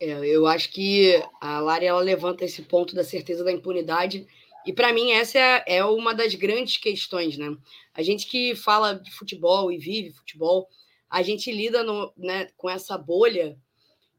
É, 0.00 0.18
eu 0.26 0.46
acho 0.46 0.70
que 0.72 1.22
a 1.40 1.60
Lari 1.60 1.86
ela 1.86 2.00
levanta 2.00 2.44
esse 2.44 2.62
ponto 2.62 2.94
da 2.94 3.04
certeza 3.04 3.44
da 3.44 3.52
impunidade 3.52 4.26
e 4.66 4.72
para 4.72 4.92
mim 4.92 5.12
essa 5.12 5.38
é, 5.38 5.64
é, 5.66 5.84
uma 5.84 6.14
das 6.14 6.34
grandes 6.34 6.78
questões, 6.78 7.36
né? 7.36 7.54
A 7.94 8.02
gente 8.02 8.26
que 8.26 8.54
fala 8.54 8.94
de 8.94 9.12
futebol 9.12 9.70
e 9.70 9.76
vive 9.76 10.10
futebol, 10.10 10.68
a 11.10 11.22
gente 11.22 11.52
lida 11.52 11.84
no, 11.84 12.12
né, 12.16 12.48
com 12.56 12.70
essa 12.70 12.96
bolha 12.96 13.56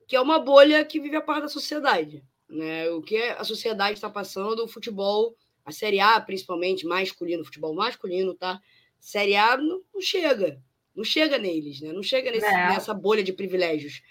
que 0.08 0.16
é 0.16 0.22
uma 0.22 0.38
bolha 0.38 0.86
que 0.86 1.00
vive 1.00 1.16
a 1.16 1.22
parte 1.22 1.44
da 1.44 1.50
sociedade, 1.50 2.24
né? 2.48 2.90
O 2.92 3.02
que 3.02 3.18
a 3.18 3.44
sociedade 3.44 3.94
está 3.94 4.10
passando, 4.10 4.63
o 4.63 4.68
futebol, 4.68 5.36
a 5.65 5.72
Série 5.72 6.00
A 6.00 6.20
principalmente 6.20 6.86
masculino, 6.86 7.46
futebol 7.46 7.74
masculino, 7.74 8.34
tá? 8.34 8.60
Série 9.00 9.36
A 9.36 9.58
não, 9.58 9.82
não 9.93 10.01
chega, 10.01 10.62
não 10.96 11.03
chega 11.03 11.38
neles, 11.38 11.82
né? 11.82 11.91
Não 11.91 12.03
chega 12.03 12.32
nesse, 12.32 12.46
é. 12.46 12.70
nessa 12.70 12.93
bolha 12.93 13.24
de 13.24 13.34
privilégios. 13.34 14.01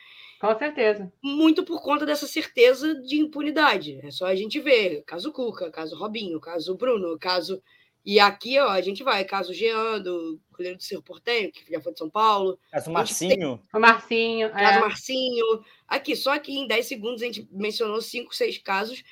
Com 0.43 0.59
certeza. 0.59 1.13
Muito 1.23 1.63
por 1.63 1.81
conta 1.81 2.05
dessa 2.05 2.27
certeza 2.27 2.97
de 2.97 3.17
impunidade. 3.17 4.01
É 4.03 4.11
só 4.11 4.27
a 4.27 4.35
gente 4.35 4.59
ver. 4.59 5.05
Caso 5.07 5.31
Cuca, 5.31 5.71
caso 5.71 5.97
Robinho, 5.97 6.41
caso 6.41 6.75
Bruno, 6.75 7.17
caso. 7.17 7.63
E 8.05 8.19
aqui, 8.19 8.59
ó, 8.59 8.71
a 8.71 8.81
gente 8.81 9.05
vai. 9.05 9.25
Caso 9.25 9.55
Jean, 9.55 10.01
do 10.01 10.41
goleiro 10.51 10.77
do 10.77 10.83
Cerro 10.83 11.01
Portenho, 11.01 11.53
que 11.53 11.71
já 11.71 11.81
foi 11.81 11.93
de 11.93 11.99
São 12.01 12.11
Paulo. 12.11 12.59
Caso 12.73 12.91
Marcinho. 12.91 13.57
Tem... 13.59 13.61
O 13.73 13.81
Marcinho. 13.81 14.51
Caso 14.51 14.79
é. 14.79 14.81
Marcinho. 14.81 15.65
Aqui, 15.87 16.17
só 16.17 16.33
aqui 16.33 16.59
em 16.59 16.67
10 16.67 16.87
segundos 16.87 17.23
a 17.23 17.27
gente 17.27 17.49
mencionou 17.53 18.03
cinco, 18.03 18.35
seis 18.35 18.59
casos. 18.59 19.05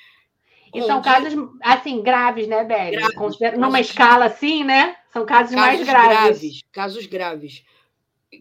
E 0.73 0.81
são 0.83 1.01
casos, 1.01 1.33
assim, 1.61 2.01
graves, 2.01 2.47
né, 2.47 2.63
Beli? 2.63 2.97
Numa 3.57 3.79
escala 3.79 4.25
assim, 4.25 4.63
né? 4.63 4.95
São 5.11 5.25
casos, 5.25 5.53
casos 5.53 5.55
mais 5.55 5.85
graves. 5.85 6.39
graves. 6.39 6.61
Casos 6.71 7.05
graves 7.05 7.63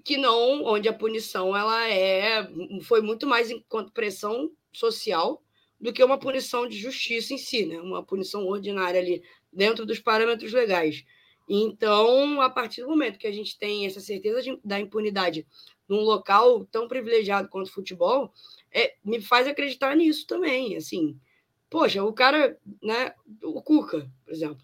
que 0.05 0.17
não 0.17 0.65
onde 0.65 0.89
a 0.89 0.93
punição 0.93 1.57
ela 1.57 1.89
é 1.89 2.49
foi 2.83 3.01
muito 3.01 3.27
mais 3.27 3.51
enquanto 3.51 3.93
pressão 3.93 4.51
social 4.73 5.43
do 5.81 5.93
que 5.93 6.05
uma 6.05 6.19
punição 6.19 6.69
de 6.69 6.77
justiça 6.77 7.35
em 7.35 7.39
si, 7.39 7.67
né? 7.67 7.81
Uma 7.81 8.05
punição 8.05 8.47
ordinária 8.47 9.01
ali 9.01 9.23
dentro 9.53 9.85
dos 9.85 9.99
parâmetros 9.99 10.53
legais. 10.53 11.05
Então, 11.49 12.41
a 12.41 12.49
partir 12.49 12.83
do 12.83 12.89
momento 12.89 13.19
que 13.19 13.27
a 13.27 13.33
gente 13.33 13.59
tem 13.59 13.87
essa 13.87 13.99
certeza 13.99 14.43
de, 14.43 14.59
da 14.63 14.79
impunidade 14.79 15.47
num 15.89 16.01
local 16.01 16.65
tão 16.67 16.87
privilegiado 16.87 17.49
quanto 17.49 17.67
o 17.67 17.73
futebol, 17.73 18.33
é, 18.73 18.95
me 19.05 19.21
faz 19.21 19.49
acreditar 19.49 19.97
nisso 19.97 20.27
também. 20.27 20.77
Assim, 20.77 21.19
poxa, 21.71 22.03
o 22.03 22.13
cara, 22.13 22.59
né? 22.83 23.15
O 23.43 23.63
Cuca, 23.63 24.11
por 24.25 24.33
exemplo, 24.33 24.61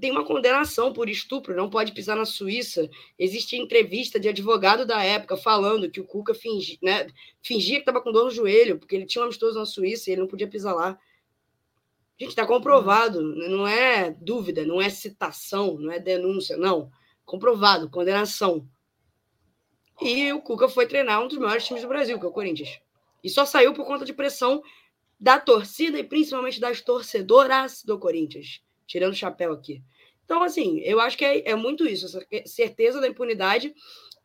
tem 0.00 0.10
uma 0.10 0.24
condenação 0.24 0.92
por 0.92 1.08
estupro, 1.08 1.54
não 1.54 1.70
pode 1.70 1.92
pisar 1.92 2.16
na 2.16 2.24
Suíça. 2.24 2.88
Existe 3.18 3.56
entrevista 3.56 4.18
de 4.18 4.28
advogado 4.28 4.86
da 4.86 5.02
época 5.02 5.36
falando 5.36 5.90
que 5.90 6.00
o 6.00 6.06
Cuca 6.06 6.34
fingi, 6.34 6.78
né, 6.82 7.06
fingia 7.42 7.76
que 7.76 7.82
estava 7.82 8.00
com 8.00 8.12
dor 8.12 8.24
no 8.24 8.30
joelho, 8.30 8.78
porque 8.78 8.96
ele 8.96 9.06
tinha 9.06 9.22
um 9.22 9.26
amistoso 9.26 9.58
na 9.58 9.66
Suíça 9.66 10.08
e 10.08 10.14
ele 10.14 10.22
não 10.22 10.28
podia 10.28 10.48
pisar 10.48 10.74
lá. 10.74 10.98
Gente, 12.18 12.30
está 12.30 12.46
comprovado, 12.46 13.20
não 13.20 13.66
é 13.66 14.10
dúvida, 14.10 14.64
não 14.64 14.80
é 14.80 14.88
citação, 14.88 15.76
não 15.78 15.90
é 15.90 15.98
denúncia, 15.98 16.56
não. 16.56 16.90
Comprovado, 17.24 17.90
condenação. 17.90 18.66
E 20.00 20.32
o 20.32 20.40
Cuca 20.40 20.68
foi 20.68 20.86
treinar 20.86 21.22
um 21.22 21.28
dos 21.28 21.38
maiores 21.38 21.64
times 21.64 21.82
do 21.82 21.88
Brasil, 21.88 22.18
que 22.18 22.24
é 22.24 22.28
o 22.28 22.32
Corinthians. 22.32 22.80
E 23.22 23.28
só 23.28 23.44
saiu 23.44 23.72
por 23.72 23.86
conta 23.86 24.04
de 24.04 24.12
pressão 24.12 24.62
da 25.22 25.38
torcida 25.38 26.00
e 26.00 26.02
principalmente 26.02 26.58
das 26.58 26.80
torcedoras 26.80 27.84
do 27.84 27.96
Corinthians 27.96 28.60
tirando 28.88 29.12
o 29.12 29.16
chapéu 29.16 29.52
aqui. 29.52 29.80
Então, 30.24 30.42
assim, 30.42 30.80
eu 30.80 31.00
acho 31.00 31.16
que 31.16 31.24
é, 31.24 31.50
é 31.50 31.54
muito 31.54 31.86
isso, 31.86 32.06
essa 32.06 32.26
certeza 32.44 33.00
da 33.00 33.06
impunidade 33.06 33.72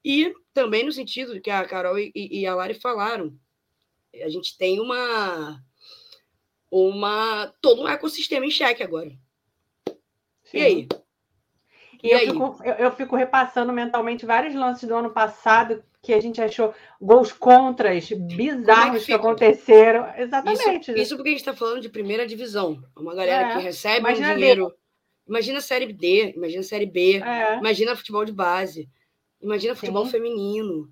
e 0.03 0.33
também 0.53 0.83
no 0.83 0.91
sentido 0.91 1.39
que 1.39 1.51
a 1.51 1.63
Carol 1.65 1.99
e, 1.99 2.11
e 2.15 2.47
a 2.47 2.55
Lari 2.55 2.73
falaram, 2.73 3.37
a 4.23 4.27
gente 4.27 4.57
tem 4.57 4.79
uma 4.79 5.63
uma 6.71 7.53
todo 7.61 7.83
um 7.83 7.87
ecossistema 7.87 8.45
em 8.45 8.51
xeque 8.51 8.81
agora. 8.81 9.11
Sim. 10.45 10.57
E 10.57 10.61
aí? 10.61 10.87
E, 12.03 12.07
e 12.07 12.11
eu? 12.11 12.19
Fico, 12.19 12.63
eu, 12.63 12.73
eu, 12.73 12.91
fico 12.91 13.15
repassando 13.15 13.73
mentalmente 13.73 14.25
vários 14.25 14.53
lances 14.53 14.87
do 14.87 14.95
ano 14.95 15.09
passado 15.09 15.83
que 16.01 16.13
a 16.13 16.21
gente 16.21 16.41
achou 16.41 16.73
gols 17.01 17.33
contras 17.33 18.09
bizarros 18.09 18.97
é 18.97 18.99
que, 18.99 19.05
que, 19.07 19.13
aconteceram. 19.13 20.07
Exatamente. 20.17 20.91
Isso, 20.91 20.99
isso, 20.99 21.15
porque 21.15 21.29
a 21.29 21.31
gente 21.31 21.41
está 21.41 21.53
falando 21.53 21.81
de 21.81 21.89
primeira 21.89 22.25
divisão. 22.25 22.81
Uma 22.95 23.13
galera 23.13 23.51
é. 23.51 23.55
que 23.55 23.63
recebe 23.63 23.99
imagina 23.99 24.31
um 24.31 24.35
dinheiro. 24.35 24.73
Imagina 25.27 25.57
a 25.57 25.61
Série 25.61 25.91
D, 25.91 26.33
imagina 26.35 26.61
a 26.61 26.63
Série 26.63 26.85
B, 26.85 27.17
é. 27.17 27.57
imagina 27.57 27.95
futebol 27.95 28.23
de 28.23 28.31
base, 28.31 28.89
imagina 29.41 29.75
futebol 29.75 30.05
Sim. 30.05 30.11
feminino. 30.11 30.89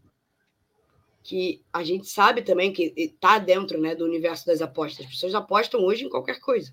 Que 1.23 1.63
a 1.73 1.83
gente 1.83 2.07
sabe 2.07 2.43
também 2.43 2.71
que 2.71 2.93
está 2.95 3.39
dentro 3.39 3.81
né, 3.81 3.95
do 3.95 4.05
universo 4.05 4.45
das 4.45 4.61
apostas. 4.61 5.05
As 5.05 5.11
pessoas 5.11 5.33
apostam 5.33 5.81
hoje 5.81 6.05
em 6.05 6.09
qualquer 6.09 6.39
coisa. 6.39 6.71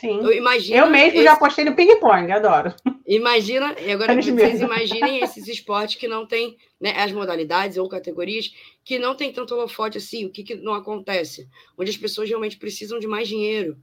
Sim. 0.00 0.18
Eu, 0.20 0.32
imagino 0.32 0.76
eu 0.76 0.90
mesmo 0.90 1.18
esse... 1.18 1.22
já 1.22 1.34
apostei 1.34 1.64
no 1.64 1.76
ping-pong, 1.76 2.32
adoro. 2.32 2.74
Imagina, 3.06 3.76
e 3.80 3.92
agora 3.92 4.20
vocês 4.20 4.60
imaginem 4.60 5.20
esses 5.22 5.46
esportes 5.46 5.94
que 5.94 6.08
não 6.08 6.26
tem, 6.26 6.56
né, 6.80 6.94
as 6.96 7.12
modalidades 7.12 7.76
ou 7.76 7.88
categorias 7.88 8.52
que 8.84 8.98
não 8.98 9.14
tem 9.14 9.32
tanto 9.32 9.54
holofote 9.54 9.98
assim, 9.98 10.24
o 10.24 10.30
que, 10.30 10.42
que 10.42 10.56
não 10.56 10.74
acontece? 10.74 11.48
Onde 11.78 11.90
as 11.90 11.96
pessoas 11.96 12.28
realmente 12.28 12.56
precisam 12.56 12.98
de 12.98 13.06
mais 13.06 13.28
dinheiro, 13.28 13.78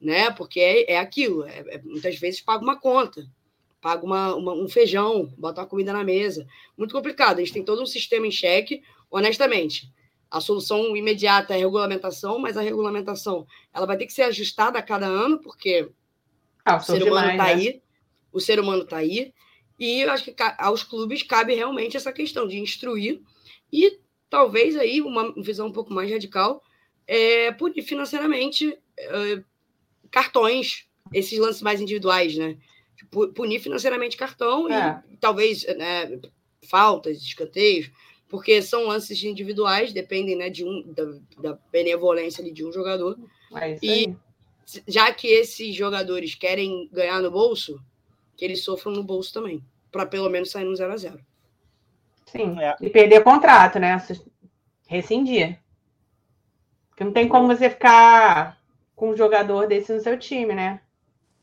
né? 0.00 0.30
Porque 0.30 0.60
é, 0.60 0.92
é 0.92 0.98
aquilo, 0.98 1.44
é, 1.44 1.64
é, 1.70 1.82
muitas 1.82 2.16
vezes 2.16 2.40
paga 2.40 2.62
uma 2.62 2.78
conta, 2.78 3.26
paga 3.80 4.06
uma, 4.06 4.36
uma, 4.36 4.54
um 4.54 4.68
feijão, 4.68 5.34
bota 5.36 5.60
uma 5.60 5.66
comida 5.66 5.92
na 5.92 6.04
mesa. 6.04 6.46
Muito 6.76 6.94
complicado, 6.94 7.38
a 7.38 7.40
gente 7.40 7.52
tem 7.52 7.64
todo 7.64 7.82
um 7.82 7.86
sistema 7.86 8.28
em 8.28 8.30
xeque, 8.30 8.80
honestamente. 9.10 9.90
A 10.30 10.40
solução 10.40 10.96
imediata 10.96 11.54
é 11.54 11.56
a 11.56 11.60
regulamentação, 11.60 12.38
mas 12.38 12.56
a 12.56 12.60
regulamentação 12.60 13.46
ela 13.72 13.86
vai 13.86 13.96
ter 13.96 14.06
que 14.06 14.12
ser 14.12 14.22
ajustada 14.22 14.78
a 14.78 14.82
cada 14.82 15.06
ano, 15.06 15.40
porque 15.40 15.90
ah, 16.64 16.76
o 16.76 16.80
ser 16.80 17.02
humano 17.02 17.30
está 17.30 17.44
né? 17.44 17.52
aí, 17.52 17.82
o 18.32 18.40
ser 18.40 18.60
humano 18.60 18.82
está 18.82 18.98
aí, 18.98 19.32
e 19.78 20.00
eu 20.02 20.10
acho 20.10 20.24
que 20.24 20.34
aos 20.58 20.82
clubes 20.82 21.22
cabe 21.22 21.54
realmente 21.54 21.96
essa 21.96 22.12
questão 22.12 22.46
de 22.46 22.58
instruir 22.58 23.22
e 23.72 23.98
talvez 24.28 24.76
aí 24.76 25.00
uma 25.00 25.32
visão 25.40 25.68
um 25.68 25.72
pouco 25.72 25.92
mais 25.92 26.10
radical 26.10 26.62
é 27.06 27.52
punir 27.52 27.82
financeiramente 27.82 28.76
é, 28.98 29.42
cartões, 30.10 30.86
esses 31.12 31.38
lances 31.38 31.62
mais 31.62 31.80
individuais, 31.80 32.36
né? 32.36 32.58
Punir 33.34 33.60
financeiramente 33.60 34.16
cartão 34.16 34.70
é. 34.70 35.02
e 35.10 35.16
talvez 35.16 35.64
né, 35.76 36.20
faltas, 36.68 37.18
escanteios 37.18 37.90
porque 38.28 38.60
são 38.60 38.86
lances 38.86 39.22
individuais, 39.24 39.92
dependem 39.92 40.36
né, 40.36 40.50
de 40.50 40.64
um, 40.64 40.84
da, 40.92 41.04
da 41.38 41.58
benevolência 41.72 42.42
ali 42.42 42.52
de 42.52 42.64
um 42.64 42.72
jogador. 42.72 43.18
É 43.54 43.78
e 43.82 44.14
já 44.86 45.12
que 45.12 45.26
esses 45.26 45.74
jogadores 45.74 46.34
querem 46.34 46.88
ganhar 46.92 47.20
no 47.22 47.30
bolso, 47.30 47.80
que 48.36 48.44
eles 48.44 48.62
sofram 48.62 48.92
no 48.92 49.02
bolso 49.02 49.32
também, 49.32 49.64
para 49.90 50.04
pelo 50.04 50.28
menos 50.28 50.50
sair 50.50 50.64
no 50.64 50.76
0 50.76 50.92
a 50.92 50.96
0 50.96 51.20
Sim, 52.26 52.60
é. 52.60 52.76
e 52.80 52.90
perder 52.90 53.24
contrato, 53.24 53.78
né? 53.78 53.96
Rescindir. 54.86 55.58
Porque 56.90 57.04
não 57.04 57.12
tem 57.12 57.26
como 57.26 57.46
você 57.46 57.70
ficar 57.70 58.60
com 58.94 59.10
um 59.10 59.16
jogador 59.16 59.66
desse 59.66 59.92
no 59.94 60.00
seu 60.00 60.18
time, 60.18 60.54
né? 60.54 60.82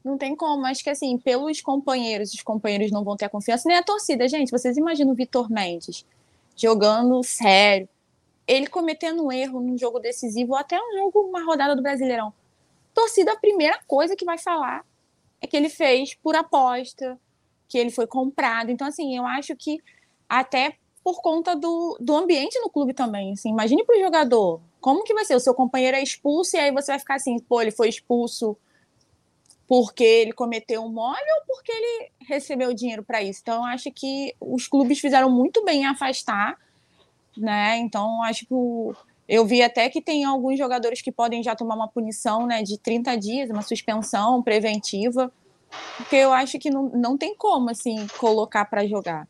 Não 0.04 0.20
tem 0.20 0.36
como, 0.36 0.68
acho 0.68 0.84
que 0.84 0.90
assim, 0.92 1.18
pelos 1.18 1.62
companheiros, 1.62 2.32
os 2.32 2.44
companheiros 2.44 2.92
não 2.92 3.04
vão 3.04 3.18
ter 3.18 3.26
a 3.26 3.30
confiança, 3.30 3.68
nem 3.68 3.78
a 3.78 3.82
torcida, 3.82 4.28
gente. 4.28 4.52
Vocês 4.52 4.78
imaginam 4.78 5.14
o 5.14 5.16
Vitor 5.16 5.50
Mendes 5.50 6.06
jogando 6.56 7.24
sério. 7.24 7.88
Ele 8.48 8.68
cometendo 8.68 9.26
um 9.26 9.32
erro 9.32 9.60
num 9.60 9.78
jogo 9.78 10.00
decisivo, 10.00 10.54
ou 10.54 10.58
até 10.58 10.80
um 10.80 10.98
jogo, 10.98 11.22
uma 11.22 11.44
rodada 11.44 11.76
do 11.76 11.82
Brasileirão. 11.82 12.34
Torcida, 12.94 13.34
a 13.34 13.38
primeira 13.38 13.80
coisa 13.88 14.16
que 14.16 14.24
vai 14.24 14.38
falar 14.38 14.86
é 15.42 15.48
que 15.48 15.58
ele 15.58 15.70
fez 15.70 16.14
por 16.16 16.36
aposta, 16.36 17.20
que 17.68 17.78
ele 17.78 17.92
foi 17.92 18.08
comprado. 18.08 18.72
Então, 18.72 18.88
assim, 18.88 19.18
eu 19.18 19.26
acho 19.26 19.56
que 19.56 19.82
até 20.30 20.78
por 21.04 21.22
conta 21.22 21.56
do, 21.56 21.98
do 22.00 22.16
ambiente 22.16 22.60
no 22.60 22.70
clube 22.70 22.94
também. 22.94 23.34
Assim, 23.34 23.50
imagine 23.50 23.84
para 23.84 23.98
o 23.98 24.02
jogador, 24.02 24.60
como 24.82 25.04
que 25.04 25.14
vai 25.14 25.26
ser? 25.26 25.36
O 25.36 25.40
seu 25.40 25.54
companheiro 25.54 25.96
é 25.96 26.02
expulso 26.02 26.56
e 26.56 26.60
aí 26.60 26.72
você 26.72 26.92
vai 26.92 27.00
ficar 27.00 27.16
assim, 27.16 27.38
pô, 27.40 27.62
ele 27.62 27.72
foi 27.72 27.90
expulso 27.90 28.58
porque 29.68 30.04
ele 30.04 30.32
cometeu 30.32 30.84
um 30.84 30.92
mole 30.92 31.18
ou 31.40 31.46
porque 31.48 31.72
ele 31.72 32.12
recebeu 32.28 32.74
dinheiro 32.74 33.04
para 33.04 33.24
isso. 33.24 33.40
Então, 33.42 33.58
eu 33.58 33.64
acho 33.66 33.92
que 33.92 34.36
os 34.40 34.68
clubes 34.68 35.00
fizeram 35.00 35.30
muito 35.30 35.64
bem 35.64 35.82
em 35.82 35.86
afastar, 35.86 36.58
né? 37.38 37.78
Então, 37.78 38.22
acho 38.24 38.46
que 38.46 38.54
eu 39.28 39.46
vi 39.46 39.64
até 39.64 39.90
que 39.90 40.02
tem 40.02 40.24
alguns 40.24 40.58
jogadores 40.58 41.02
que 41.02 41.12
podem 41.12 41.42
já 41.42 41.56
tomar 41.56 41.76
uma 41.76 41.88
punição, 41.88 42.46
né, 42.46 42.62
de 42.62 42.78
30 42.78 43.16
dias, 43.18 43.50
uma 43.50 43.64
suspensão 43.64 44.42
preventiva, 44.44 45.32
porque 45.98 46.16
eu 46.16 46.32
acho 46.32 46.60
que 46.60 46.70
não, 46.70 46.90
não 46.90 47.18
tem 47.18 47.36
como, 47.36 47.72
assim, 47.72 48.06
colocar 48.20 48.66
para 48.66 48.86
jogar. 48.86 49.28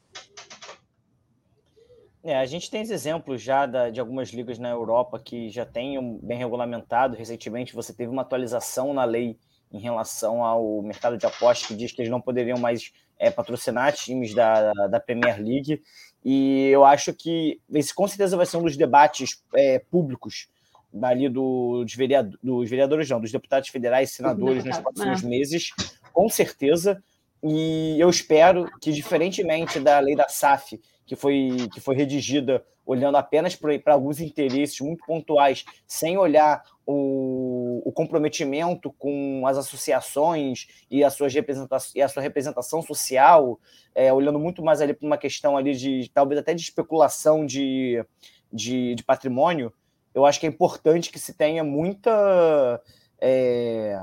É, 2.21 2.35
a 2.35 2.45
gente 2.45 2.71
tem 2.71 2.81
exemplos 2.81 3.41
já 3.41 3.67
da, 3.67 3.89
de 3.89 3.99
algumas 3.99 4.29
ligas 4.29 4.57
na 4.57 4.69
Europa 4.69 5.19
que 5.23 5.49
já 5.49 5.63
têm 5.63 6.19
bem 6.23 6.39
regulamentado. 6.39 7.15
Recentemente, 7.15 7.73
você 7.73 7.93
teve 7.93 8.11
uma 8.11 8.23
atualização 8.23 8.95
na 8.95 9.05
lei 9.05 9.37
em 9.75 9.79
relação 9.79 10.41
ao 10.43 10.81
mercado 10.81 11.17
de 11.17 11.25
apostas, 11.25 11.67
que 11.67 11.75
diz 11.75 11.91
que 11.91 12.01
eles 12.01 12.11
não 12.11 12.21
poderiam 12.21 12.57
mais 12.57 12.93
é, 13.19 13.29
patrocinar 13.29 13.91
times 13.91 14.33
da, 14.33 14.71
da 14.87 14.99
Premier 14.99 15.37
League. 15.37 15.81
E 16.23 16.69
eu 16.69 16.85
acho 16.85 17.13
que 17.13 17.59
esse 17.73 17.93
com 17.93 18.07
certeza 18.07 18.37
vai 18.37 18.45
ser 18.45 18.57
um 18.57 18.63
dos 18.63 18.77
debates 18.77 19.43
é, 19.53 19.79
públicos 19.79 20.47
dali 20.93 21.27
do, 21.27 21.83
dos, 21.83 21.93
vereadores, 21.93 22.39
dos 22.41 22.69
vereadores, 22.69 23.09
não, 23.09 23.19
dos 23.19 23.31
deputados 23.31 23.67
federais 23.67 24.11
e 24.11 24.13
senadores 24.13 24.63
nos 24.63 24.79
próximos 24.79 25.23
é. 25.23 25.27
meses, 25.27 25.71
com 26.13 26.29
certeza. 26.29 27.03
E 27.43 27.97
eu 27.99 28.09
espero 28.09 28.65
que, 28.81 28.93
diferentemente 28.93 29.77
da 29.79 29.99
lei 29.99 30.15
da 30.15 30.29
SAF, 30.29 30.79
que 31.05 31.15
foi, 31.15 31.69
que 31.73 31.79
foi 31.79 31.95
redigida 31.95 32.65
olhando 32.85 33.17
apenas 33.17 33.55
para 33.55 33.93
alguns 33.93 34.19
interesses 34.19 34.79
muito 34.79 35.03
pontuais, 35.05 35.65
sem 35.87 36.17
olhar 36.17 36.61
o, 36.85 37.81
o, 37.83 37.91
comprometimento 37.91 38.93
com 38.93 39.45
as 39.47 39.57
associações 39.57 40.67
e 40.89 41.03
a, 41.03 41.09
sua 41.09 41.27
representação, 41.27 41.91
e 41.95 42.01
a 42.01 42.07
sua 42.07 42.21
representação 42.21 42.81
social, 42.83 43.59
é, 43.95 44.13
olhando 44.13 44.37
muito 44.37 44.63
mais 44.63 44.81
ali 44.81 44.93
para 44.93 45.07
uma 45.07 45.17
questão 45.17 45.57
ali 45.57 45.75
de 45.75 46.11
talvez 46.13 46.39
até 46.39 46.53
de 46.53 46.61
especulação 46.61 47.43
de, 47.43 48.05
de, 48.53 48.93
de, 48.93 49.03
patrimônio, 49.03 49.73
eu 50.13 50.25
acho 50.25 50.39
que 50.39 50.45
é 50.45 50.49
importante 50.49 51.11
que 51.11 51.19
se 51.19 51.33
tenha 51.33 51.63
muita 51.63 52.79
é, 53.19 53.99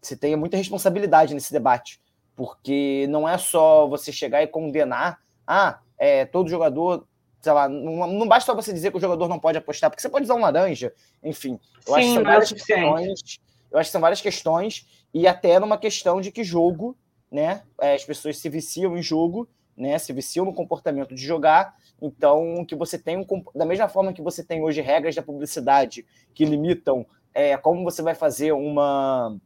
se 0.00 0.16
tenha 0.16 0.36
muita 0.36 0.56
responsabilidade 0.56 1.34
nesse 1.34 1.52
debate, 1.52 2.00
porque 2.34 3.06
não 3.10 3.28
é 3.28 3.36
só 3.36 3.86
você 3.86 4.10
chegar 4.10 4.42
e 4.42 4.46
condenar, 4.46 5.18
ah, 5.46 5.80
é, 5.98 6.24
todo 6.24 6.48
jogador 6.48 7.06
sei 7.46 7.52
lá, 7.52 7.68
não, 7.68 8.06
não 8.08 8.26
basta 8.26 8.52
você 8.54 8.72
dizer 8.72 8.90
que 8.90 8.96
o 8.96 9.00
jogador 9.00 9.28
não 9.28 9.38
pode 9.38 9.56
apostar, 9.56 9.88
porque 9.88 10.02
você 10.02 10.08
pode 10.08 10.24
usar 10.24 10.34
um 10.34 10.40
laranja, 10.40 10.92
enfim. 11.22 11.60
Eu 11.86 11.94
Sim, 11.94 12.00
acho 12.00 12.06
que 12.06 12.14
são 12.14 12.22
é 12.22 12.24
várias 12.24 12.52
questões. 12.52 13.40
Eu 13.70 13.78
acho 13.78 13.88
que 13.88 13.92
são 13.92 14.00
várias 14.00 14.20
questões, 14.20 14.86
e 15.14 15.28
até 15.28 15.58
numa 15.60 15.78
questão 15.78 16.20
de 16.20 16.32
que 16.32 16.42
jogo, 16.42 16.96
né? 17.30 17.62
É, 17.80 17.94
as 17.94 18.04
pessoas 18.04 18.38
se 18.38 18.48
viciam 18.48 18.96
em 18.96 19.02
jogo, 19.02 19.48
né? 19.76 19.98
Se 19.98 20.12
viciam 20.12 20.44
no 20.44 20.52
comportamento 20.52 21.14
de 21.14 21.24
jogar. 21.24 21.74
Então, 22.00 22.64
que 22.64 22.74
você 22.74 22.98
tem 22.98 23.16
um. 23.16 23.26
Da 23.54 23.64
mesma 23.64 23.88
forma 23.88 24.12
que 24.12 24.22
você 24.22 24.42
tem 24.42 24.62
hoje 24.62 24.80
regras 24.80 25.14
da 25.14 25.22
publicidade 25.22 26.04
que 26.34 26.44
limitam 26.44 27.06
é, 27.32 27.56
como 27.56 27.84
você 27.84 28.02
vai 28.02 28.14
fazer 28.14 28.52
uma 28.52 29.36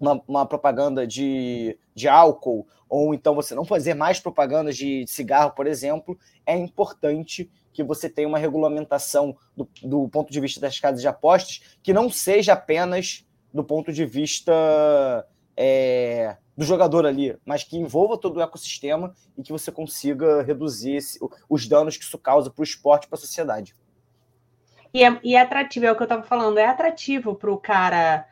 uma, 0.00 0.22
uma, 0.26 0.46
propaganda 0.46 1.06
de, 1.06 1.78
de 1.94 2.08
álcool, 2.08 2.66
ou 2.88 3.14
então 3.14 3.34
você 3.34 3.54
não 3.54 3.64
fazer 3.64 3.94
mais 3.94 4.18
propagandas 4.18 4.76
de 4.76 5.06
cigarro, 5.06 5.52
por 5.52 5.66
exemplo, 5.66 6.18
é 6.46 6.56
importante 6.56 7.50
que 7.72 7.84
você 7.84 8.08
tenha 8.08 8.26
uma 8.26 8.38
regulamentação 8.38 9.36
do, 9.56 9.68
do 9.82 10.08
ponto 10.08 10.32
de 10.32 10.40
vista 10.40 10.60
das 10.60 10.80
casas 10.80 11.00
de 11.00 11.08
apostas 11.08 11.76
que 11.82 11.92
não 11.92 12.10
seja 12.10 12.54
apenas 12.54 13.24
do 13.52 13.62
ponto 13.62 13.92
de 13.92 14.04
vista 14.04 14.52
é, 15.56 16.36
do 16.56 16.64
jogador 16.64 17.06
ali, 17.06 17.36
mas 17.44 17.64
que 17.64 17.76
envolva 17.76 18.18
todo 18.18 18.36
o 18.36 18.42
ecossistema 18.42 19.14
e 19.36 19.42
que 19.42 19.52
você 19.52 19.70
consiga 19.70 20.42
reduzir 20.42 20.96
esse, 20.96 21.18
os 21.48 21.66
danos 21.68 21.96
que 21.96 22.04
isso 22.04 22.18
causa 22.18 22.50
para 22.50 22.60
o 22.60 22.64
esporte 22.64 23.04
e 23.04 23.08
para 23.08 23.16
a 23.16 23.20
sociedade. 23.20 23.74
E 24.92 25.04
é, 25.04 25.20
e 25.22 25.36
é 25.36 25.40
atrativo, 25.40 25.86
é 25.86 25.92
o 25.92 25.96
que 25.96 26.02
eu 26.02 26.04
estava 26.04 26.22
falando, 26.22 26.58
é 26.58 26.66
atrativo 26.66 27.34
para 27.34 27.50
o 27.50 27.58
cara 27.58 28.26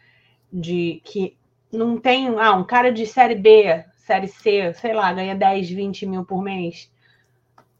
de 0.52 1.00
que 1.04 1.38
não 1.72 1.98
tem. 1.98 2.28
Ah, 2.38 2.54
um 2.54 2.64
cara 2.64 2.92
de 2.92 3.06
série 3.06 3.34
B, 3.34 3.84
série 3.96 4.28
C, 4.28 4.72
sei 4.74 4.92
lá, 4.92 5.12
ganha 5.12 5.34
10, 5.34 5.70
20 5.70 6.06
mil 6.06 6.24
por 6.24 6.42
mês. 6.42 6.90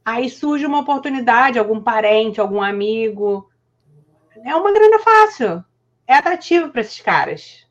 Aí 0.04 0.28
surge 0.30 0.64
uma 0.64 0.80
oportunidade, 0.80 1.58
algum 1.58 1.80
parente, 1.80 2.40
algum 2.40 2.62
amigo. 2.62 3.50
É 4.44 4.54
uma 4.54 4.72
grana 4.72 4.98
fácil. 4.98 5.64
É 6.06 6.14
atrativo 6.14 6.70
para 6.70 6.80
esses 6.80 7.00
caras. 7.00 7.66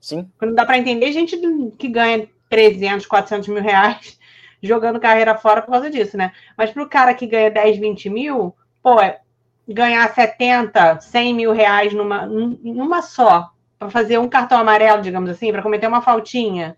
Sim. 0.00 0.30
Não 0.40 0.54
dá 0.54 0.64
para 0.64 0.78
entender 0.78 1.12
gente 1.12 1.36
que 1.78 1.88
ganha 1.88 2.28
300, 2.48 3.06
400 3.06 3.48
mil 3.48 3.62
reais 3.62 4.18
jogando 4.62 5.00
carreira 5.00 5.34
fora 5.34 5.60
por 5.62 5.72
causa 5.72 5.90
disso, 5.90 6.16
né? 6.16 6.32
Mas 6.56 6.70
para 6.70 6.82
o 6.82 6.88
cara 6.88 7.14
que 7.14 7.26
ganha 7.26 7.50
10, 7.50 7.78
20 7.78 8.10
mil, 8.10 8.54
pô, 8.82 9.00
é 9.00 9.20
ganhar 9.66 10.12
70, 10.14 11.00
100 11.00 11.34
mil 11.34 11.52
reais 11.52 11.92
numa, 11.92 12.26
numa 12.26 13.02
só, 13.02 13.50
para 13.78 13.90
fazer 13.90 14.18
um 14.18 14.28
cartão 14.28 14.58
amarelo, 14.58 15.02
digamos 15.02 15.30
assim, 15.30 15.52
para 15.52 15.62
cometer 15.62 15.86
uma 15.86 16.02
faltinha. 16.02 16.76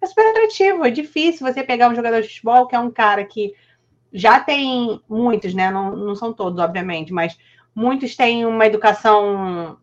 É 0.00 0.06
super 0.06 0.28
atrativo, 0.28 0.84
é 0.84 0.90
difícil 0.90 1.46
você 1.46 1.62
pegar 1.62 1.88
um 1.88 1.94
jogador 1.94 2.20
de 2.20 2.28
futebol 2.28 2.66
que 2.66 2.76
é 2.76 2.78
um 2.78 2.90
cara 2.90 3.24
que 3.24 3.54
já 4.12 4.38
tem 4.38 5.00
muitos, 5.08 5.54
né? 5.54 5.70
Não, 5.70 5.96
não 5.96 6.14
são 6.14 6.32
todos, 6.32 6.60
obviamente, 6.60 7.12
mas 7.12 7.36
muitos 7.74 8.14
têm 8.14 8.46
uma 8.46 8.66
educação, 8.66 9.78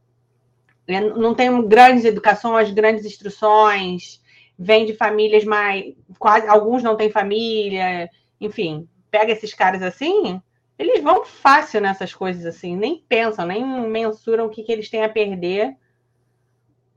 né? 0.88 1.02
não 1.02 1.36
tem 1.36 1.67
grandes 1.67 2.06
educações, 2.06 2.71
grandes 2.71 3.06
instruções, 3.06 4.21
vem 4.58 4.86
de 4.86 4.93
famílias 4.93 5.43
mais. 5.43 5.93
quase 6.17 6.47
alguns 6.47 6.82
não 6.82 6.95
têm 6.95 7.10
família, 7.10 8.10
enfim, 8.39 8.88
pega 9.10 9.34
esses 9.34 9.54
caras 9.54 9.82
assim, 9.82 10.41
eles 10.80 11.04
vão 11.04 11.26
fácil 11.26 11.82
nessas 11.82 12.13
coisas 12.13 12.45
assim, 12.45 12.76
nem 12.78 13.04
pensam, 13.10 13.45
nem 13.45 13.65
mensuram 13.88 14.45
o 14.45 14.50
que, 14.50 14.63
que 14.63 14.71
eles 14.71 14.89
têm 14.89 15.04
a 15.04 15.10
perder 15.10 15.76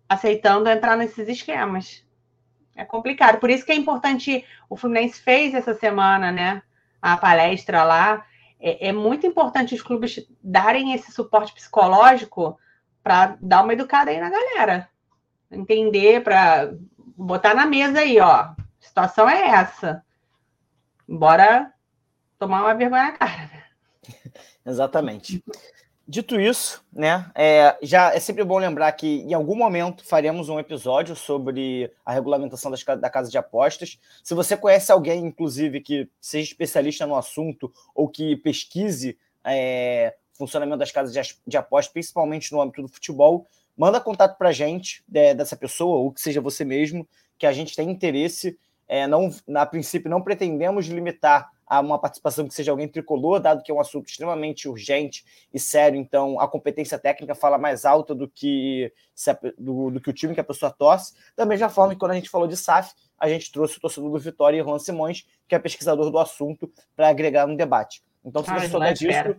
aceitando 0.08 0.68
entrar 0.68 0.96
nesses 0.96 1.28
esquemas. 1.28 2.04
É 2.76 2.84
complicado. 2.84 3.38
Por 3.38 3.50
isso 3.50 3.64
que 3.64 3.72
é 3.72 3.76
importante. 3.76 4.44
O 4.68 4.76
Fluminense 4.76 5.20
fez 5.20 5.54
essa 5.54 5.74
semana, 5.74 6.32
né? 6.32 6.62
A 7.00 7.16
palestra 7.16 7.84
lá. 7.84 8.26
É, 8.58 8.88
é 8.88 8.92
muito 8.92 9.26
importante 9.26 9.74
os 9.74 9.82
clubes 9.82 10.26
darem 10.42 10.92
esse 10.92 11.12
suporte 11.12 11.52
psicológico 11.52 12.58
para 13.02 13.36
dar 13.40 13.62
uma 13.62 13.72
educada 13.72 14.10
aí 14.10 14.20
na 14.20 14.30
galera. 14.30 14.88
Entender, 15.50 16.22
para 16.22 16.74
botar 17.16 17.54
na 17.54 17.66
mesa 17.66 18.00
aí, 18.00 18.18
ó. 18.18 18.30
A 18.30 18.56
situação 18.80 19.28
é 19.28 19.48
essa. 19.48 20.04
Bora 21.08 21.72
tomar 22.38 22.62
uma 22.62 22.74
vergonha 22.74 23.04
na 23.04 23.12
cara. 23.12 23.50
Exatamente. 24.66 25.44
Dito 26.06 26.38
isso, 26.38 26.84
né, 26.92 27.30
é, 27.34 27.78
já 27.80 28.12
é 28.14 28.20
sempre 28.20 28.44
bom 28.44 28.58
lembrar 28.58 28.92
que 28.92 29.22
em 29.22 29.32
algum 29.32 29.56
momento 29.56 30.04
faremos 30.04 30.50
um 30.50 30.60
episódio 30.60 31.16
sobre 31.16 31.90
a 32.04 32.12
regulamentação 32.12 32.70
das, 32.70 32.84
da 32.84 33.08
casa 33.08 33.30
de 33.30 33.38
apostas. 33.38 33.98
Se 34.22 34.34
você 34.34 34.54
conhece 34.54 34.92
alguém, 34.92 35.24
inclusive, 35.24 35.80
que 35.80 36.06
seja 36.20 36.50
especialista 36.50 37.06
no 37.06 37.16
assunto 37.16 37.72
ou 37.94 38.06
que 38.06 38.36
pesquise 38.36 39.16
é, 39.42 40.14
funcionamento 40.34 40.78
das 40.78 40.92
casas 40.92 41.14
de, 41.14 41.36
de 41.46 41.56
apostas, 41.56 41.90
principalmente 41.90 42.52
no 42.52 42.60
âmbito 42.60 42.82
do 42.82 42.88
futebol, 42.88 43.46
manda 43.74 43.98
contato 43.98 44.36
para 44.36 44.50
a 44.50 44.52
gente 44.52 45.02
é, 45.12 45.34
dessa 45.34 45.56
pessoa, 45.56 45.96
ou 45.96 46.12
que 46.12 46.20
seja 46.20 46.38
você 46.38 46.66
mesmo, 46.66 47.08
que 47.38 47.46
a 47.46 47.52
gente 47.52 47.74
tem 47.74 47.90
interesse. 47.90 48.58
É, 48.86 49.06
não, 49.06 49.30
a 49.54 49.64
princípio, 49.64 50.10
não 50.10 50.20
pretendemos 50.20 50.86
limitar 50.86 51.50
a 51.66 51.80
uma 51.80 51.98
participação 51.98 52.46
que 52.46 52.54
seja 52.54 52.70
alguém 52.70 52.88
tricolor, 52.88 53.40
dado 53.40 53.62
que 53.62 53.70
é 53.70 53.74
um 53.74 53.80
assunto 53.80 54.08
extremamente 54.08 54.68
urgente 54.68 55.24
e 55.52 55.58
sério, 55.58 55.98
então 55.98 56.38
a 56.38 56.46
competência 56.46 56.98
técnica 56.98 57.34
fala 57.34 57.58
mais 57.58 57.84
alta 57.84 58.14
do 58.14 58.28
que, 58.28 58.92
do, 59.58 59.90
do 59.90 60.00
que 60.00 60.10
o 60.10 60.12
time 60.12 60.34
que 60.34 60.40
a 60.40 60.44
pessoa 60.44 60.70
torce. 60.70 61.14
Da 61.36 61.46
mesma 61.46 61.68
forma 61.68 61.94
que 61.94 62.00
quando 62.00 62.12
a 62.12 62.16
gente 62.16 62.30
falou 62.30 62.46
de 62.46 62.56
SAF, 62.56 62.92
a 63.18 63.28
gente 63.28 63.50
trouxe 63.50 63.78
o 63.78 63.80
torcedor 63.80 64.10
do 64.10 64.18
Vitória, 64.18 64.62
Juan 64.62 64.78
Simões, 64.78 65.26
que 65.48 65.54
é 65.54 65.58
pesquisador 65.58 66.10
do 66.10 66.18
assunto, 66.18 66.70
para 66.94 67.08
agregar 67.08 67.46
no 67.46 67.56
debate. 67.56 68.02
Então, 68.24 68.44
se 68.44 68.50
você 68.50 68.68
souber 68.68 68.94
disso, 68.94 69.36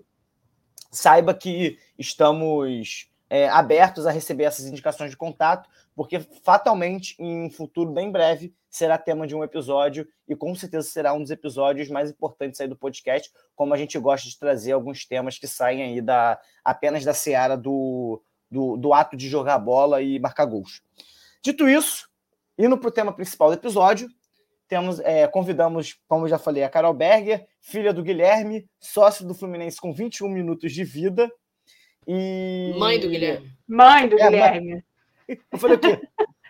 saiba 0.91 1.33
que 1.33 1.77
estamos 1.97 3.09
é, 3.29 3.49
abertos 3.49 4.05
a 4.05 4.11
receber 4.11 4.45
essas 4.45 4.65
indicações 4.65 5.11
de 5.11 5.17
contato, 5.17 5.69
porque 5.95 6.19
fatalmente, 6.19 7.15
em 7.17 7.45
um 7.45 7.49
futuro 7.49 7.91
bem 7.91 8.11
breve, 8.11 8.53
será 8.69 8.97
tema 8.97 9.25
de 9.25 9.33
um 9.33 9.43
episódio 9.43 10.05
e 10.27 10.35
com 10.35 10.53
certeza 10.53 10.89
será 10.89 11.13
um 11.13 11.21
dos 11.21 11.31
episódios 11.31 11.89
mais 11.89 12.11
importantes 12.11 12.59
aí 12.59 12.67
do 12.67 12.75
podcast, 12.75 13.31
como 13.55 13.73
a 13.73 13.77
gente 13.77 13.97
gosta 13.97 14.27
de 14.27 14.37
trazer 14.37 14.73
alguns 14.73 15.05
temas 15.05 15.39
que 15.39 15.47
saem 15.47 15.81
aí 15.81 16.01
da 16.01 16.37
apenas 16.63 17.05
da 17.05 17.13
seara 17.13 17.55
do, 17.55 18.21
do, 18.51 18.75
do 18.75 18.93
ato 18.93 19.15
de 19.15 19.29
jogar 19.29 19.57
bola 19.57 20.01
e 20.01 20.19
marcar 20.19 20.45
gols. 20.45 20.81
Dito 21.41 21.69
isso, 21.69 22.09
indo 22.57 22.77
para 22.77 22.89
o 22.89 22.91
tema 22.91 23.13
principal 23.13 23.49
do 23.49 23.55
episódio, 23.55 24.09
temos, 24.67 24.99
é, 24.99 25.27
convidamos, 25.27 25.97
como 26.07 26.27
já 26.27 26.37
falei, 26.37 26.63
a 26.63 26.69
Carol 26.69 26.93
Berger, 26.93 27.47
filha 27.61 27.93
do 27.93 28.03
Guilherme, 28.03 28.67
sócio 28.79 29.25
do 29.25 29.33
Fluminense 29.33 29.79
com 29.79 29.93
21 29.93 30.27
minutos 30.27 30.73
de 30.73 30.83
vida. 30.83 31.31
E... 32.07 32.73
Mãe 32.77 32.99
do 32.99 33.07
Guilherme. 33.07 33.51
Mãe 33.67 34.09
do 34.09 34.19
é, 34.19 34.23
Guilherme. 34.23 34.83
Eu 35.27 35.57
falei 35.57 35.77
o 35.77 35.79
quê? 35.79 36.01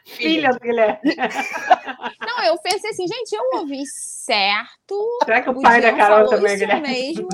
Filha 0.05 0.51
do 0.51 0.59
Guilherme. 0.59 1.15
Não, 2.21 2.43
eu 2.43 2.57
pensei 2.59 2.91
assim, 2.91 3.07
gente, 3.07 3.33
eu 3.33 3.59
ouvi 3.59 3.83
certo. 3.87 5.19
Será 5.23 5.41
que 5.41 5.49
o, 5.49 5.53
o 5.53 5.61
pai 5.61 5.81
da 5.81 5.93
Carol 5.93 6.29
também 6.29 6.53
é 6.53 6.57
Guilherme? 6.57 6.87
mesmo? 6.87 7.27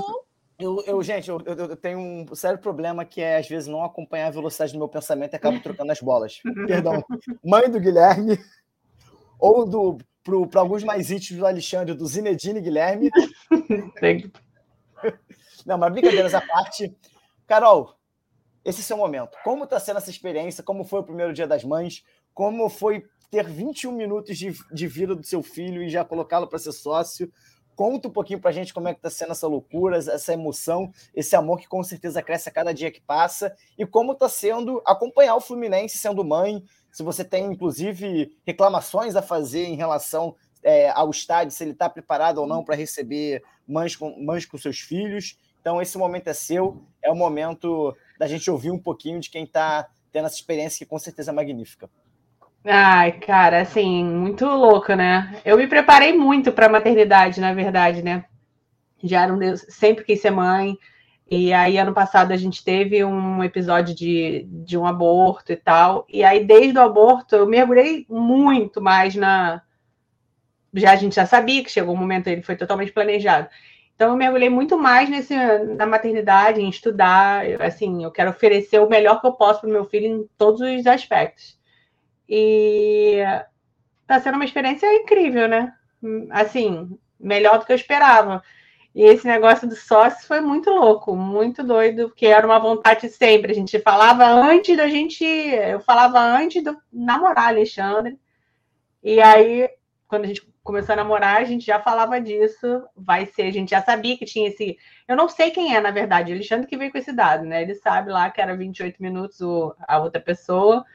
Eu, 0.58 0.82
eu, 0.86 1.01
gente, 1.01 1.27
eu, 1.27 1.41
eu, 1.45 1.56
eu, 1.56 1.75
tenho 1.75 1.99
um 1.99 2.36
sério 2.36 2.60
problema 2.60 3.04
que 3.04 3.19
é, 3.19 3.38
às 3.38 3.47
vezes, 3.47 3.67
não 3.67 3.84
acompanhar 3.84 4.27
a 4.27 4.32
velocidade 4.32 4.71
do 4.71 4.77
meu 4.77 4.88
pensamento 4.88 5.34
e 5.34 5.36
acabo 5.36 5.60
trocando 5.60 5.91
as 5.91 5.99
bolas. 5.99 6.39
Perdão. 6.67 7.04
Mãe 7.43 7.69
do 7.69 7.80
Guilherme, 7.80 8.39
ou 9.39 9.65
do 9.65 9.97
para 10.23 10.62
alguns 10.62 10.84
mais 10.84 11.10
íntimos 11.10 11.39
do 11.39 11.47
Alexandre, 11.47 11.95
do 11.95 12.06
Zinedine 12.06 12.62
Guilherme. 12.62 13.10
não, 15.65 15.80
mas 15.80 15.91
brincadeiras 15.91 16.36
à 16.36 16.41
parte. 16.41 16.95
Carol, 17.47 17.95
esse 18.63 18.80
é 18.80 18.84
o 18.84 18.86
seu 18.86 18.97
momento. 18.97 19.38
Como 19.43 19.63
está 19.63 19.80
sendo 19.80 19.97
essa 19.97 20.10
experiência? 20.10 20.63
Como 20.63 20.84
foi 20.84 21.00
o 21.00 21.04
primeiro 21.04 21.34
dia 21.34 21.47
das 21.47 21.63
mães? 21.63 22.04
Como 22.34 22.69
foi 22.69 23.04
ter 23.30 23.47
21 23.47 23.91
minutos 23.91 24.38
de, 24.38 24.54
de 24.71 24.88
vida 24.88 25.15
do 25.15 25.26
seu 25.26 25.41
filho 25.41 25.82
e 25.82 25.89
já 25.89 26.06
colocá-lo 26.06 26.47
para 26.47 26.60
ser 26.60 26.71
sócio? 26.71 27.32
Conta 27.76 28.10
um 28.10 28.12
pouquinho 28.12 28.39
para 28.39 28.52
a 28.52 28.54
gente 28.54 28.74
como 28.74 28.88
é 28.88 28.93
que 28.93 29.00
está 29.00 29.10
sendo 29.10 29.32
essa 29.32 29.47
loucura, 29.47 29.97
essa 29.97 30.34
emoção, 30.34 30.91
esse 31.15 31.36
amor 31.36 31.60
que 31.60 31.67
com 31.67 31.82
certeza 31.84 32.21
cresce 32.21 32.50
a 32.50 32.52
cada 32.52 32.74
dia 32.74 32.91
que 32.91 33.02
passa 33.02 33.56
e 33.78 33.86
como 33.86 34.12
está 34.12 34.30
sendo 34.30 34.82
acompanhar 34.86 35.36
o 35.36 35.41
Fluminense 35.41 35.97
sendo 35.97 36.24
mãe. 36.24 36.63
Se 36.91 37.02
você 37.02 37.24
tem, 37.24 37.45
inclusive, 37.45 38.38
reclamações 38.45 39.15
a 39.15 39.21
fazer 39.21 39.63
em 39.63 39.76
relação 39.76 40.36
é, 40.62 40.89
ao 40.89 41.10
estádio, 41.10 41.56
se 41.56 41.63
ele 41.63 41.71
está 41.71 41.89
preparado 41.89 42.39
ou 42.39 42.45
não 42.45 42.63
para 42.63 42.76
receber 42.76 43.41
mães 43.67 43.95
com, 43.95 44.21
mães 44.24 44.45
com 44.45 44.58
seus 44.58 44.80
filhos. 44.80 45.38
Então, 45.62 45.80
esse 45.80 45.97
momento 45.97 46.28
é 46.28 46.34
seu, 46.34 46.84
é 47.04 47.12
o 47.12 47.15
momento 47.15 47.95
da 48.17 48.28
gente 48.28 48.50
ouvir 48.50 48.71
um 48.71 48.80
pouquinho 48.80 49.19
de 49.19 49.30
quem 49.30 49.43
está 49.43 49.88
tendo 50.12 50.26
essa 50.26 50.36
experiência 50.36 50.84
que 50.84 50.89
com 50.89 51.00
certeza 51.00 51.32
é 51.32 51.34
magnífica. 51.34 51.89
Ai, 52.65 53.13
cara, 53.13 53.62
assim, 53.62 54.04
muito 54.04 54.45
louco, 54.45 54.93
né? 54.93 55.39
Eu 55.45 55.58
me 55.58 55.67
preparei 55.67 56.15
muito 56.15 56.52
para 56.52 56.65
a 56.67 56.69
maternidade, 56.69 57.39
na 57.39 57.54
verdade, 57.54 58.04
né? 58.04 58.26
Já 59.04 59.24
era 59.24 59.34
um, 59.34 59.39
sempre 59.56 60.04
quis 60.04 60.21
ser 60.21 60.32
mãe. 60.32 60.78
E 61.30 61.54
aí, 61.54 61.78
ano 61.78 61.93
passado, 61.93 62.32
a 62.32 62.38
gente 62.38 62.63
teve 62.63 63.04
um 63.04 63.43
episódio 63.43 63.95
de, 63.95 64.45
de 64.47 64.78
um 64.78 64.86
aborto 64.86 65.52
e 65.52 65.56
tal. 65.56 66.06
E 66.10 66.24
aí, 66.24 66.43
desde 66.43 66.78
o 66.78 66.82
aborto, 66.82 67.36
eu 67.36 67.47
mergulhei 67.47 68.06
muito 68.10 68.82
mais 68.82 69.15
na. 69.15 69.62
Já 70.74 70.91
a 70.91 70.95
gente 70.95 71.15
já 71.15 71.26
sabia 71.26 71.63
que 71.63 71.71
chegou 71.71 71.95
um 71.95 71.97
momento, 71.97 72.28
ele 72.28 72.43
foi 72.43 72.56
totalmente 72.56 72.91
planejado. 72.91 73.47
Então, 73.95 74.12
eu 74.12 74.17
mergulhei 74.17 74.49
muito 74.49 74.77
mais 74.77 75.10
nesse, 75.10 75.36
na 75.75 75.86
maternidade, 75.86 76.62
em 76.62 76.69
estudar. 76.69 77.45
Assim, 77.62 78.04
eu 78.04 78.12
quero 78.12 78.32
oferecer 78.32 78.80
o 78.80 78.89
melhor 78.89 79.21
que 79.21 79.27
eu 79.27 79.34
posso 79.34 79.62
para 79.62 79.69
o 79.69 79.71
meu 79.71 79.86
filho 79.86 80.08
em 80.08 80.30
todos 80.38 80.62
os 80.62 80.88
aspectos. 80.88 81.60
E 82.27 83.17
está 84.01 84.19
sendo 84.19 84.36
uma 84.36 84.45
experiência 84.45 84.93
incrível, 84.95 85.47
né? 85.47 85.73
Assim, 86.32 86.97
melhor 87.19 87.60
do 87.60 87.65
que 87.65 87.71
eu 87.71 87.75
esperava. 87.75 88.43
E 88.93 89.04
esse 89.04 89.25
negócio 89.25 89.67
do 89.67 89.75
sócio 89.75 90.27
foi 90.27 90.41
muito 90.41 90.69
louco, 90.69 91.15
muito 91.15 91.63
doido, 91.63 92.10
porque 92.10 92.25
era 92.25 92.45
uma 92.45 92.60
vontade 92.60 93.08
sempre. 93.10 93.51
A 93.51 93.56
gente 93.56 93.80
falava 93.80 94.25
antes 94.25 94.75
da 94.75 94.88
gente. 94.88 95.23
Eu 95.23 95.80
falava 95.80 96.19
antes 96.19 96.62
de 96.62 96.75
namorar 96.91 97.49
Alexandre. 97.49 98.19
E 99.01 99.21
aí, 99.21 99.69
quando 100.08 100.25
a 100.25 100.27
gente 100.27 100.50
começou 100.63 100.93
a 100.93 100.95
namorar, 100.95 101.38
a 101.38 101.43
gente 101.43 101.65
já 101.65 101.80
falava 101.80 102.19
disso. 102.19 102.84
Vai 102.95 103.26
ser, 103.26 103.43
a 103.43 103.52
gente 103.52 103.71
já 103.71 103.82
sabia 103.82 104.17
que 104.17 104.26
tinha 104.26 104.47
esse. 104.47 104.78
Eu 105.08 105.15
não 105.15 105.28
sei 105.28 105.52
quem 105.52 105.76
é, 105.76 105.82
na 105.82 105.91
verdade, 105.91 106.32
Alexandre 106.32 106.67
que 106.67 106.78
veio 106.78 106.91
com 106.91 106.97
esse 106.97 107.12
dado, 107.12 107.45
né? 107.45 107.62
Ele 107.62 107.76
sabe 107.76 108.12
lá 108.12 108.30
que 108.30 108.41
era 108.41 108.56
28 108.56 109.02
minutos 109.02 109.39
a 109.88 110.00
outra 110.00 110.21
pessoa. 110.21 110.86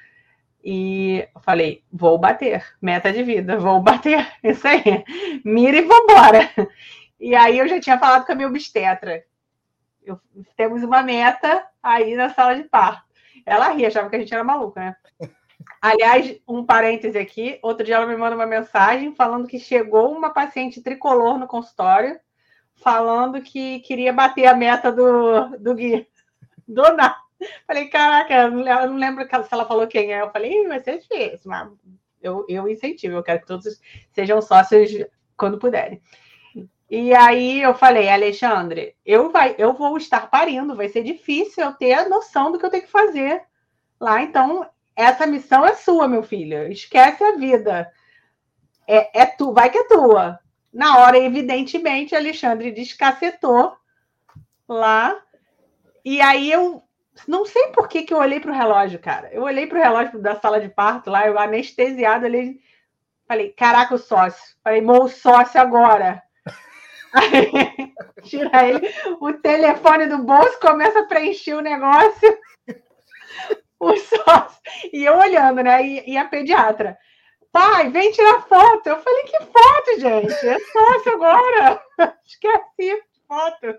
E 0.68 1.29
falei, 1.42 1.85
vou 1.92 2.18
bater, 2.18 2.64
meta 2.83 3.12
de 3.12 3.22
vida, 3.22 3.57
vou 3.61 3.81
bater, 3.81 4.26
isso 4.42 4.66
aí, 4.66 4.83
mira 5.44 5.76
e 5.76 5.83
vambora. 5.83 6.50
E 7.20 7.37
aí 7.37 7.59
eu 7.59 7.68
já 7.68 7.81
tinha 7.81 7.98
falado 7.98 8.26
com 8.26 8.33
a 8.33 8.35
minha 8.35 8.48
obstetra. 8.48 9.24
Eu, 10.05 10.20
temos 10.57 10.83
uma 10.83 11.02
meta 11.02 11.64
aí 11.83 12.16
na 12.16 12.31
sala 12.31 12.57
de 12.57 12.64
parto. 12.64 13.07
Ela 13.44 13.70
ria, 13.70 13.88
achava 13.88 14.11
que 14.11 14.16
a 14.16 14.18
gente 14.18 14.35
era 14.35 14.42
maluca, 14.42 14.81
né? 14.81 14.96
Aliás, 15.80 16.40
um 16.48 16.64
parêntese 16.64 17.18
aqui, 17.18 17.58
outro 17.62 17.84
dia 17.84 17.96
ela 17.96 18.06
me 18.06 18.16
manda 18.16 18.34
uma 18.34 18.46
mensagem 18.46 19.14
falando 19.14 19.46
que 19.46 19.58
chegou 19.58 20.12
uma 20.12 20.30
paciente 20.30 20.82
tricolor 20.82 21.38
no 21.38 21.46
consultório, 21.46 22.18
falando 22.76 23.40
que 23.42 23.80
queria 23.80 24.12
bater 24.12 24.46
a 24.46 24.54
meta 24.54 24.90
do, 24.90 25.56
do 25.58 25.74
Gui. 25.74 26.06
Do 26.66 26.82
nada. 26.94 27.16
Falei, 27.66 27.88
caraca, 27.88 28.34
eu 28.34 28.50
não 28.50 28.96
lembro 28.96 29.24
se 29.24 29.48
ela 29.52 29.66
falou 29.66 29.86
quem 29.86 30.12
é. 30.12 30.22
Eu 30.22 30.30
falei, 30.30 30.66
vai 30.66 30.82
ser 30.82 30.98
difícil, 30.98 31.50
mas 31.50 31.70
eu, 32.22 32.44
eu 32.48 32.68
incentivo, 32.68 33.16
eu 33.16 33.22
quero 33.22 33.40
que 33.40 33.46
todos 33.46 33.80
sejam 34.12 34.40
sócios 34.40 34.90
quando 35.36 35.58
puderem. 35.58 36.00
E 36.88 37.12
aí 37.14 37.60
eu 37.60 37.74
falei, 37.74 38.08
Alexandre, 38.08 38.94
eu, 39.04 39.30
vai, 39.30 39.54
eu 39.58 39.72
vou 39.72 39.96
estar 39.96 40.30
parindo, 40.30 40.76
vai 40.76 40.88
ser 40.88 41.02
difícil 41.02 41.64
eu 41.64 41.72
ter 41.72 41.92
a 41.94 42.08
noção 42.08 42.52
do 42.52 42.58
que 42.58 42.64
eu 42.64 42.70
tenho 42.70 42.84
que 42.84 42.90
fazer 42.90 43.42
lá. 44.00 44.22
Então, 44.22 44.68
essa 44.96 45.26
missão 45.26 45.64
é 45.64 45.74
sua, 45.74 46.09
meu 46.09 46.22
filho. 46.22 46.72
Esquece 46.72 47.22
a 47.22 47.37
vida. 47.37 47.92
É, 48.88 49.20
é 49.20 49.26
tu, 49.26 49.52
vai 49.52 49.68
que 49.68 49.78
é 49.78 49.85
tua. 49.85 50.40
Na 50.72 50.98
hora, 50.98 51.18
evidentemente, 51.18 52.16
Alexandre 52.16 52.72
descacetou 52.72 53.76
lá. 54.66 55.14
E 56.04 56.20
aí 56.20 56.50
eu 56.50 56.82
não 57.26 57.44
sei 57.44 57.68
por 57.68 57.88
que, 57.88 58.02
que 58.02 58.14
eu 58.14 58.18
olhei 58.18 58.40
para 58.40 58.50
o 58.50 58.54
relógio, 58.54 58.98
cara. 58.98 59.30
Eu 59.32 59.42
olhei 59.42 59.66
para 59.66 59.78
o 59.78 59.82
relógio 59.82 60.18
da 60.18 60.37
sala 60.37 60.61
de 60.61 60.68
parto 60.68 61.11
lá, 61.11 61.26
eu 61.26 61.38
anestesiado, 61.38 62.26
ali. 62.26 62.61
Falei, 63.28 63.50
caraca, 63.50 63.94
o 63.94 63.98
sócio. 63.98 64.56
Falei, 64.62 64.82
o 64.85 65.09
sócio 65.09 65.61
agora. 65.61 66.22
Aí, 67.12 67.92
tira 68.22 68.68
ele, 68.68 68.92
o 69.20 69.32
telefone 69.32 70.06
do 70.06 70.18
bolso, 70.18 70.61
começa 70.61 71.00
a 71.00 71.06
preencher 71.06 71.54
o 71.54 71.62
negócio. 71.62 72.38
O 73.78 73.94
sócio. 73.96 74.60
E 74.92 75.04
eu 75.04 75.16
olhando, 75.16 75.62
né? 75.62 75.84
E, 75.84 76.12
e 76.12 76.16
a 76.16 76.24
pediatra. 76.24 76.96
Pai, 77.52 77.90
vem 77.90 78.12
tirar 78.12 78.42
foto. 78.42 78.86
Eu 78.86 79.00
falei, 79.00 79.22
que 79.24 79.38
foto, 79.38 80.00
gente? 80.00 80.48
É 80.48 80.58
sócio 80.58 81.12
agora. 81.12 81.82
Esqueci 82.24 83.02
foto. 83.26 83.78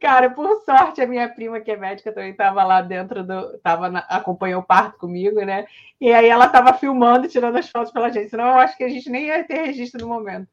Cara, 0.00 0.30
por 0.30 0.62
sorte, 0.62 1.00
a 1.00 1.06
minha 1.06 1.28
prima, 1.28 1.60
que 1.60 1.70
é 1.70 1.76
médica, 1.76 2.12
também 2.12 2.30
estava 2.30 2.62
lá 2.64 2.82
dentro 2.82 3.24
do. 3.24 3.58
Tava 3.58 3.88
na, 3.88 4.00
acompanhou 4.00 4.60
o 4.60 4.66
parto 4.66 4.98
comigo, 4.98 5.40
né? 5.40 5.66
E 6.00 6.12
aí 6.12 6.28
ela 6.28 6.46
estava 6.46 6.72
filmando, 6.74 7.28
tirando 7.28 7.56
as 7.56 7.68
fotos 7.68 7.92
pela 7.92 8.10
gente. 8.10 8.30
Senão 8.30 8.46
eu 8.46 8.58
acho 8.58 8.76
que 8.76 8.84
a 8.84 8.88
gente 8.88 9.10
nem 9.10 9.26
ia 9.26 9.44
ter 9.44 9.66
registro 9.66 10.00
no 10.00 10.08
momento. 10.08 10.48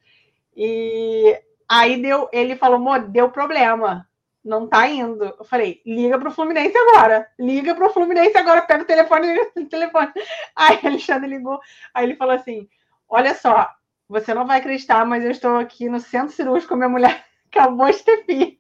E 0.56 1.40
aí 1.70 2.02
deu, 2.02 2.28
ele 2.34 2.56
falou, 2.56 3.00
deu 3.02 3.30
problema. 3.30 4.08
Não 4.48 4.66
tá 4.66 4.88
indo. 4.88 5.26
Eu 5.26 5.44
falei, 5.44 5.82
liga 5.86 6.18
pro 6.18 6.32
Fluminense 6.32 6.76
agora. 6.78 7.28
Liga 7.38 7.76
pro 7.76 7.90
Fluminense 7.90 8.38
agora, 8.38 8.62
pega 8.62 8.84
o 8.84 8.88
telefone 8.88 9.28
o 9.58 9.66
telefone. 9.66 10.12
Aí 10.56 10.80
Alexandre 10.84 11.30
ligou. 11.30 11.60
Aí 11.94 12.06
ele 12.06 12.16
falou 12.16 12.34
assim: 12.34 12.68
olha 13.10 13.36
só, 13.36 13.70
você 14.08 14.34
não 14.34 14.48
vai 14.48 14.60
acreditar, 14.60 15.06
mas 15.06 15.26
eu 15.26 15.32
estou 15.32 15.58
aqui 15.58 15.90
no 15.90 16.00
centro 16.00 16.34
cirúrgico 16.34 16.78
minha 16.78 16.88
mulher. 16.88 17.26
Acabou 17.52 17.92
de 17.92 18.04
ter 18.04 18.24
filho. 18.26 18.58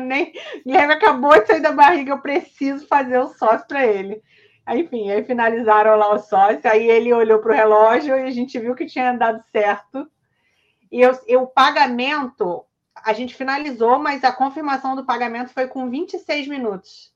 Nem. 0.00 0.32
Guilherme 0.64 0.94
acabou 0.94 1.38
de 1.38 1.46
sair 1.46 1.60
da 1.60 1.70
barriga, 1.72 2.12
eu 2.12 2.18
preciso 2.18 2.86
fazer 2.86 3.18
o 3.18 3.28
sócio 3.28 3.66
para 3.66 3.86
ele. 3.86 4.22
Aí, 4.64 4.80
enfim, 4.80 5.10
aí 5.10 5.22
finalizaram 5.24 5.96
lá 5.96 6.14
o 6.14 6.18
sócio, 6.18 6.60
aí 6.64 6.88
ele 6.88 7.12
olhou 7.12 7.38
para 7.38 7.52
o 7.52 7.54
relógio 7.54 8.16
e 8.16 8.22
a 8.22 8.30
gente 8.30 8.58
viu 8.58 8.74
que 8.74 8.86
tinha 8.86 9.12
dado 9.12 9.42
certo. 9.52 10.10
E 10.90 11.02
eu, 11.02 11.12
o 11.42 11.46
pagamento, 11.46 12.64
a 12.94 13.12
gente 13.12 13.34
finalizou, 13.34 13.98
mas 13.98 14.24
a 14.24 14.32
confirmação 14.32 14.94
do 14.94 15.04
pagamento 15.04 15.50
foi 15.50 15.66
com 15.66 15.88
26 15.88 16.48
minutos. 16.48 17.12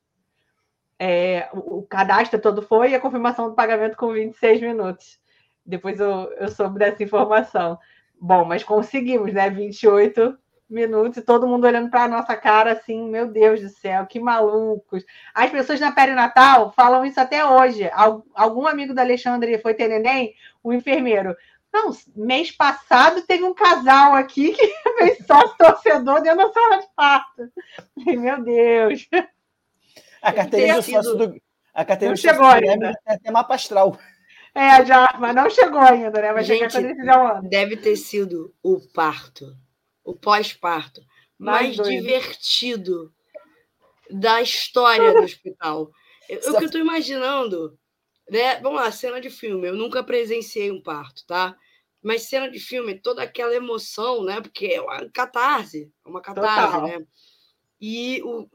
É, 0.98 1.48
o, 1.52 1.82
cadastro 1.82 2.40
todo 2.40 2.60
foi 2.60 2.90
e 2.90 2.94
a 2.94 3.00
confirmação 3.00 3.48
do 3.48 3.54
pagamento 3.54 3.96
com 3.96 4.12
26 4.12 4.60
minutos. 4.60 5.18
Depois 5.64 6.00
eu, 6.00 6.32
eu 6.38 6.48
soube 6.48 6.78
dessa 6.78 7.02
informação. 7.02 7.78
Bom, 8.20 8.44
mas 8.44 8.64
conseguimos, 8.64 9.32
né? 9.32 9.48
28 9.48 10.36
minutos 10.68 11.16
e 11.16 11.22
todo 11.22 11.46
mundo 11.46 11.66
olhando 11.66 11.88
para 11.88 12.04
a 12.04 12.08
nossa 12.08 12.36
cara 12.36 12.72
assim, 12.72 13.08
meu 13.08 13.26
Deus 13.26 13.60
do 13.60 13.68
céu, 13.68 14.04
que 14.06 14.20
malucos. 14.20 15.04
As 15.32 15.50
pessoas 15.50 15.80
na 15.80 15.92
perinatal 15.92 16.72
falam 16.72 17.04
isso 17.04 17.20
até 17.20 17.44
hoje. 17.44 17.88
Algum 18.34 18.66
amigo 18.66 18.92
da 18.92 19.02
Alexandre 19.02 19.58
foi 19.58 19.74
ter 19.74 19.88
neném, 19.88 20.34
o 20.62 20.72
enfermeiro. 20.72 21.34
Não, 21.72 21.96
mês 22.16 22.50
passado 22.50 23.22
teve 23.22 23.44
um 23.44 23.54
casal 23.54 24.14
aqui 24.14 24.52
que 24.52 24.66
fez 24.98 25.18
só 25.26 25.48
torcedor 25.48 26.22
dentro 26.22 26.38
da 26.38 26.52
sala 26.52 26.76
de 26.78 26.86
parto. 26.96 27.52
Meu 27.96 28.42
Deus. 28.42 29.08
A 30.22 30.32
carteirinha 30.32 30.76
do 30.76 30.82
sócio 30.82 31.14
do. 31.16 31.40
A 31.74 31.84
carteirinha 31.84 32.10
não 32.10 32.16
chegou 32.16 32.46
ainda. 32.46 32.92
É 33.06 33.14
até 33.14 33.30
mapa 33.30 33.54
astral. 33.54 33.98
É, 34.54 34.84
já, 34.84 35.08
mas 35.20 35.34
não 35.34 35.48
chegou 35.48 35.80
ainda, 35.80 36.20
né? 36.20 36.32
Vai 36.32 36.42
Gente, 36.42 36.72
chegar 36.72 36.88
quando 36.88 36.96
fizer 36.96 37.16
um 37.16 37.26
ano. 37.26 37.48
Deve 37.48 37.76
ter 37.76 37.96
sido 37.96 38.52
o 38.62 38.80
parto 38.92 39.56
o 40.08 40.14
pós-parto 40.14 41.02
mais, 41.38 41.76
mais 41.76 41.88
divertido 41.88 43.12
da 44.10 44.40
história 44.40 45.12
do 45.12 45.22
hospital. 45.22 45.90
Eu, 46.26 46.38
o 46.38 46.56
que 46.56 46.64
eu 46.64 46.66
estou 46.66 46.80
imaginando, 46.80 47.78
né? 48.30 48.60
Vamos 48.60 48.80
lá, 48.80 48.90
cena 48.90 49.20
de 49.20 49.30
filme. 49.30 49.68
Eu 49.68 49.74
nunca 49.74 50.02
presenciei 50.02 50.70
um 50.70 50.82
parto, 50.82 51.24
tá? 51.26 51.56
Mas 52.02 52.22
cena 52.22 52.50
de 52.50 52.60
filme, 52.60 52.98
toda 52.98 53.22
aquela 53.22 53.54
emoção, 53.54 54.24
né? 54.24 54.40
Porque 54.40 54.66
é 54.66 54.80
uma 54.80 55.08
catarse, 55.10 55.90
é 56.04 56.08
uma 56.08 56.20
catarse, 56.20 56.72
Total. 56.72 56.88
né? 56.88 57.06
E 57.80 58.22
o, 58.22 58.48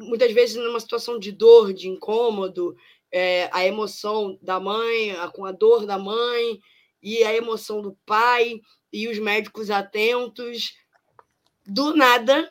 muitas 0.00 0.32
vezes 0.32 0.56
numa 0.56 0.80
situação 0.80 1.18
de 1.18 1.32
dor, 1.32 1.72
de 1.72 1.88
incômodo, 1.88 2.76
é, 3.10 3.48
a 3.52 3.64
emoção 3.64 4.38
da 4.42 4.60
mãe, 4.60 5.12
a, 5.12 5.28
com 5.28 5.44
a 5.44 5.52
dor 5.52 5.86
da 5.86 5.98
mãe 5.98 6.60
e 7.02 7.22
a 7.24 7.34
emoção 7.34 7.80
do 7.80 7.96
pai 8.04 8.60
e 8.92 9.08
os 9.08 9.18
médicos 9.18 9.70
atentos 9.70 10.76
do 11.66 11.94
nada, 11.94 12.50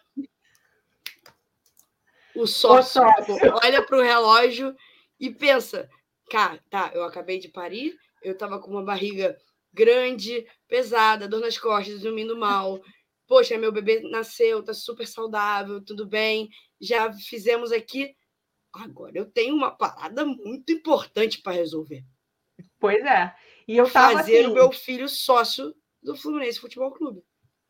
o 2.35 2.45
sócio, 2.45 3.01
o 3.01 3.25
sócio. 3.25 3.53
olha 3.63 3.83
para 3.83 3.97
o 3.97 4.01
relógio 4.01 4.75
e 5.19 5.29
pensa: 5.29 5.89
cara, 6.29 6.61
tá, 6.69 6.91
eu 6.93 7.03
acabei 7.03 7.39
de 7.39 7.49
parir, 7.49 7.97
eu 8.21 8.33
estava 8.33 8.59
com 8.59 8.71
uma 8.71 8.83
barriga 8.83 9.37
grande, 9.73 10.45
pesada, 10.67 11.27
dor 11.27 11.41
nas 11.41 11.57
costas, 11.57 12.01
dormindo 12.01 12.37
mal. 12.37 12.81
poxa, 13.27 13.57
meu 13.57 13.71
bebê 13.71 13.99
nasceu, 14.09 14.63
tá 14.63 14.73
super 14.73 15.05
saudável, 15.05 15.83
tudo 15.83 16.07
bem, 16.07 16.49
já 16.79 17.11
fizemos 17.13 17.71
aqui. 17.71 18.15
Agora 18.73 19.11
eu 19.15 19.25
tenho 19.25 19.55
uma 19.55 19.71
parada 19.71 20.25
muito 20.25 20.71
importante 20.71 21.41
para 21.41 21.53
resolver. 21.53 22.03
Pois 22.79 23.03
é. 23.03 23.33
E 23.67 23.75
eu 23.75 23.89
tava 23.89 24.13
fazer 24.13 24.39
assim, 24.39 24.47
o 24.47 24.53
meu 24.53 24.71
filho 24.71 25.09
sócio 25.09 25.75
do 26.01 26.15
Fluminense 26.15 26.59
Futebol 26.59 26.91
Clube. 26.91 27.21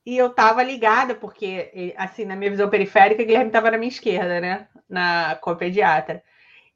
E 0.05 0.17
eu 0.17 0.29
tava 0.29 0.63
ligada, 0.63 1.15
porque, 1.15 1.93
assim, 1.97 2.23
na 2.23 2.35
minha 2.35 2.51
visão 2.51 2.69
periférica, 2.69 3.23
Guilherme 3.23 3.51
tava 3.51 3.71
na 3.71 3.77
minha 3.77 3.89
esquerda, 3.89 4.39
né? 4.39 4.69
Na, 4.87 5.35
com 5.35 5.49
a 5.49 5.55
pediatra. 5.55 6.23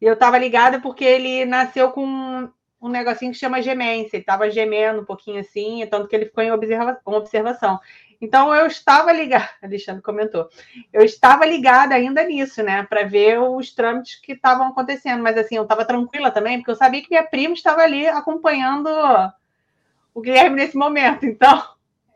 E 0.02 0.06
eu 0.06 0.16
tava 0.16 0.38
ligada 0.38 0.82
porque 0.82 1.06
ele 1.06 1.46
nasceu 1.46 1.92
com 1.92 2.50
um 2.82 2.90
negocinho 2.90 3.32
que 3.32 3.38
chama 3.38 3.62
gemência. 3.62 4.18
Ele 4.18 4.26
tava 4.26 4.50
gemendo 4.50 5.02
um 5.02 5.06
pouquinho 5.06 5.40
assim, 5.40 5.86
tanto 5.90 6.08
que 6.08 6.16
ele 6.16 6.26
ficou 6.26 6.44
em 6.44 6.52
observa 6.52 7.00
observação. 7.06 7.80
Então 8.20 8.54
eu 8.54 8.68
estava 8.68 9.12
ligada, 9.12 9.50
Alexandre 9.64 10.02
comentou, 10.04 10.48
eu 10.94 11.04
estava 11.04 11.44
ligada 11.44 11.96
ainda 11.96 12.24
nisso, 12.24 12.62
né, 12.62 12.84
para 12.84 13.04
ver 13.04 13.40
os 13.40 13.74
trâmites 13.74 14.16
que 14.22 14.34
estavam 14.34 14.68
acontecendo, 14.68 15.24
mas 15.24 15.36
assim, 15.36 15.56
eu 15.56 15.64
estava 15.64 15.84
tranquila 15.84 16.30
também, 16.30 16.58
porque 16.58 16.70
eu 16.70 16.76
sabia 16.76 17.02
que 17.02 17.10
minha 17.10 17.24
prima 17.24 17.56
estava 17.56 17.82
ali 17.82 18.08
acompanhando 18.08 18.88
o 20.14 20.22
Guilherme 20.22 20.58
nesse 20.58 20.78
momento. 20.78 21.26
Então, 21.26 21.64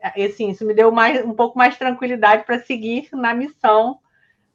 assim, 0.00 0.50
isso 0.50 0.64
me 0.64 0.74
deu 0.74 0.92
mais, 0.92 1.24
um 1.24 1.34
pouco 1.34 1.58
mais 1.58 1.76
tranquilidade 1.76 2.44
para 2.44 2.60
seguir 2.60 3.08
na 3.12 3.34
missão 3.34 3.98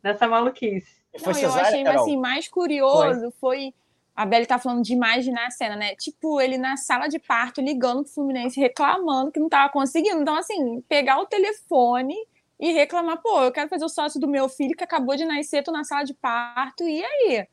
nessa 0.01 0.27
maluquice. 0.29 1.00
Não, 1.13 1.39
eu 1.39 1.53
achei 1.53 1.87
assim, 1.87 2.17
mais 2.17 2.47
curioso 2.47 3.31
foi, 3.39 3.71
foi 3.71 3.73
a 4.15 4.25
Belle 4.25 4.45
tá 4.45 4.59
falando 4.59 4.83
de 4.83 4.93
imaginar 4.93 5.47
a 5.47 5.51
cena, 5.51 5.75
né? 5.75 5.95
Tipo, 5.95 6.39
ele 6.39 6.57
na 6.57 6.77
sala 6.77 7.07
de 7.07 7.17
parto 7.17 7.61
ligando 7.61 8.03
pro 8.03 8.13
Fluminense, 8.13 8.59
reclamando 8.59 9.31
que 9.31 9.39
não 9.39 9.49
tava 9.49 9.71
conseguindo. 9.71 10.21
Então, 10.21 10.35
assim, 10.35 10.81
pegar 10.87 11.19
o 11.19 11.25
telefone 11.25 12.15
e 12.59 12.71
reclamar, 12.71 13.21
pô, 13.21 13.41
eu 13.41 13.51
quero 13.51 13.69
fazer 13.69 13.85
o 13.85 13.89
sócio 13.89 14.19
do 14.19 14.27
meu 14.27 14.47
filho 14.47 14.75
que 14.75 14.83
acabou 14.83 15.15
de 15.15 15.25
nascer, 15.25 15.63
tô 15.63 15.71
na 15.71 15.83
sala 15.83 16.03
de 16.03 16.13
parto, 16.13 16.83
e 16.83 17.03
aí? 17.03 17.47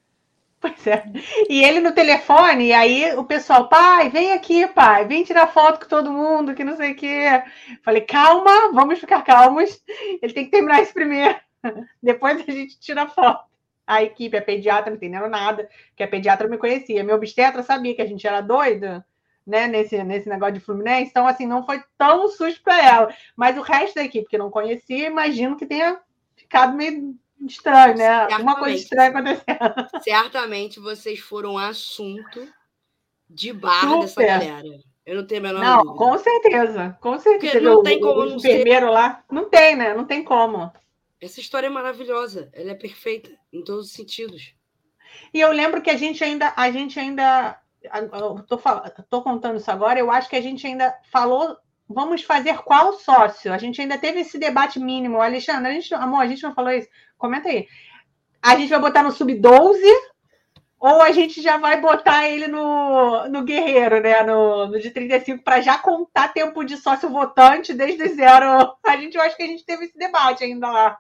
Pois 0.60 0.86
é. 0.86 1.04
E 1.48 1.62
ele 1.62 1.80
no 1.80 1.92
telefone, 1.92 2.66
e 2.66 2.72
aí 2.72 3.16
o 3.16 3.24
pessoal, 3.24 3.68
pai, 3.68 4.10
vem 4.10 4.32
aqui, 4.32 4.66
pai, 4.66 5.06
vem 5.06 5.24
tirar 5.24 5.46
foto 5.46 5.80
com 5.80 5.88
todo 5.88 6.12
mundo, 6.12 6.54
que 6.54 6.64
não 6.64 6.76
sei 6.76 6.92
o 6.92 6.96
quê. 6.96 7.42
Falei, 7.82 8.02
calma, 8.02 8.72
vamos 8.72 8.98
ficar 8.98 9.22
calmos. 9.22 9.80
Ele 10.20 10.32
tem 10.32 10.44
que 10.44 10.50
terminar 10.50 10.82
isso 10.82 10.92
primeiro. 10.92 11.38
Depois 12.02 12.40
a 12.46 12.52
gente 12.52 12.78
tira 12.78 13.08
foto 13.08 13.47
a 13.88 14.02
equipe, 14.02 14.36
a 14.36 14.42
pediatra, 14.42 14.90
não 14.90 14.98
entendendo 14.98 15.28
nada, 15.28 15.66
que 15.96 16.02
a 16.02 16.08
pediatra 16.08 16.46
me 16.46 16.58
conhecia. 16.58 17.02
Meu 17.02 17.16
obstetra 17.16 17.62
sabia 17.62 17.94
que 17.94 18.02
a 18.02 18.06
gente 18.06 18.26
era 18.26 18.42
doido, 18.42 19.02
né, 19.46 19.66
nesse, 19.66 20.04
nesse 20.04 20.28
negócio 20.28 20.52
de 20.52 20.60
Fluminense, 20.60 21.08
então, 21.08 21.26
assim, 21.26 21.46
não 21.46 21.64
foi 21.64 21.82
tão 21.96 22.28
susto 22.28 22.62
para 22.62 22.86
ela. 22.86 23.16
Mas 23.34 23.56
o 23.56 23.62
resto 23.62 23.94
da 23.94 24.04
equipe 24.04 24.28
que 24.28 24.36
não 24.36 24.50
conhecia, 24.50 25.06
imagino 25.06 25.56
que 25.56 25.64
tenha 25.64 25.98
ficado 26.36 26.76
meio 26.76 27.16
estranho, 27.46 27.96
né? 27.96 28.04
Certamente. 28.04 28.32
Alguma 28.34 28.58
coisa 28.58 28.76
estranha 28.76 29.08
acontecendo. 29.08 29.88
Certamente 30.04 30.80
vocês 30.80 31.18
foram 31.18 31.56
assunto 31.56 32.46
de 33.28 33.54
barra 33.54 33.88
Super. 33.88 34.00
dessa 34.02 34.22
galera. 34.22 34.68
Eu 35.06 35.16
não 35.16 35.26
tenho 35.26 35.40
a 35.40 35.44
menor 35.44 35.60
Não, 35.64 35.78
dúvida. 35.78 35.96
com 35.96 36.18
certeza, 36.18 36.98
com 37.00 37.18
certeza. 37.18 37.52
Porque 37.52 37.64
não 37.64 37.82
tem 37.82 37.98
como 37.98 38.20
o, 38.20 38.24
o 38.24 38.36
enfermeiro 38.36 38.86
ser... 38.86 38.92
lá, 38.92 39.24
não 39.32 39.48
tem, 39.48 39.74
né? 39.74 39.94
Não 39.94 40.04
tem 40.04 40.22
como. 40.22 40.70
Essa 41.18 41.40
história 41.40 41.68
é 41.68 41.70
maravilhosa, 41.70 42.50
ela 42.52 42.72
é 42.72 42.74
perfeita 42.74 43.30
em 43.52 43.62
todos 43.62 43.86
os 43.86 43.92
sentidos. 43.92 44.54
E 45.32 45.40
eu 45.40 45.50
lembro 45.52 45.82
que 45.82 45.90
a 45.90 45.96
gente 45.96 46.22
ainda, 46.22 46.52
a 46.56 46.70
gente 46.70 46.98
ainda, 46.98 47.58
tô, 48.46 48.58
tô 49.08 49.22
contando 49.22 49.56
isso 49.56 49.70
agora, 49.70 49.98
eu 49.98 50.10
acho 50.10 50.28
que 50.28 50.36
a 50.36 50.40
gente 50.40 50.66
ainda 50.66 50.94
falou, 51.10 51.56
vamos 51.88 52.22
fazer 52.22 52.58
qual 52.58 52.92
sócio? 52.94 53.52
A 53.52 53.58
gente 53.58 53.80
ainda 53.80 53.98
teve 53.98 54.20
esse 54.20 54.38
debate 54.38 54.78
mínimo. 54.78 55.20
Alexandre, 55.20 55.70
a 55.70 55.74
gente, 55.74 55.94
amor, 55.94 56.20
a 56.20 56.26
gente 56.26 56.42
não 56.42 56.54
falou 56.54 56.70
isso? 56.70 56.88
Comenta 57.16 57.48
aí. 57.48 57.66
A 58.42 58.56
gente 58.56 58.68
vai 58.68 58.78
botar 58.78 59.02
no 59.02 59.10
sub-12 59.10 59.78
ou 60.78 61.02
a 61.02 61.10
gente 61.10 61.42
já 61.42 61.56
vai 61.56 61.80
botar 61.80 62.28
ele 62.28 62.46
no, 62.46 63.28
no 63.28 63.42
guerreiro, 63.42 64.00
né? 64.00 64.22
No, 64.22 64.68
no 64.68 64.78
de 64.78 64.90
35, 64.90 65.42
para 65.42 65.60
já 65.60 65.76
contar 65.78 66.32
tempo 66.32 66.62
de 66.62 66.76
sócio 66.76 67.08
votante 67.08 67.74
desde 67.74 68.06
zero. 68.08 68.76
A 68.86 68.96
gente, 68.96 69.16
eu 69.16 69.22
acho 69.22 69.36
que 69.36 69.42
a 69.42 69.46
gente 69.46 69.64
teve 69.64 69.86
esse 69.86 69.98
debate 69.98 70.44
ainda 70.44 70.70
lá. 70.70 70.98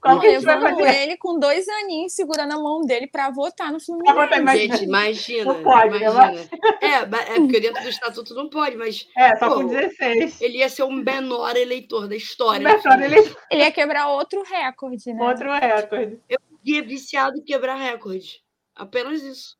Qual 0.00 0.20
que 0.20 0.26
a 0.26 0.30
gente 0.30 0.44
vai 0.44 0.60
fazer? 0.60 1.02
ele 1.02 1.16
com 1.16 1.38
dois 1.38 1.66
aninhos 1.68 2.14
segurando 2.14 2.52
a 2.52 2.58
mão 2.58 2.80
dele 2.82 3.06
para 3.06 3.30
votar 3.30 3.72
no 3.72 3.80
Fluminense. 3.80 4.14
Votar, 4.14 4.38
imagina. 4.38 4.76
Gente, 4.76 4.84
imagina. 4.84 5.44
Não 5.44 5.62
pode, 5.62 5.98
né, 5.98 6.06
imagina. 6.06 6.48
É, 6.80 6.86
é, 6.86 7.34
porque 7.36 7.60
dentro 7.60 7.82
do 7.82 7.88
estatuto 7.88 8.34
não 8.34 8.48
pode, 8.48 8.76
mas. 8.76 9.08
É, 9.16 9.36
só 9.36 9.48
pô, 9.48 9.54
com 9.56 9.66
16. 9.66 10.40
Ele 10.40 10.58
ia 10.58 10.68
ser 10.68 10.82
o 10.82 10.90
menor 10.90 11.56
eleitor 11.56 12.08
da 12.08 12.16
história. 12.16 12.60
Menor 12.60 13.02
eleitor. 13.02 13.36
Ele 13.50 13.62
ia 13.62 13.72
quebrar 13.72 14.08
outro 14.08 14.42
recorde, 14.42 15.12
né? 15.12 15.22
Outro 15.22 15.50
recorde. 15.52 16.20
Eu 16.28 16.38
ia 16.64 16.82
viciado 16.82 17.38
em 17.38 17.42
quebrar 17.42 17.76
recorde. 17.76 18.42
Apenas 18.74 19.22
isso. 19.22 19.56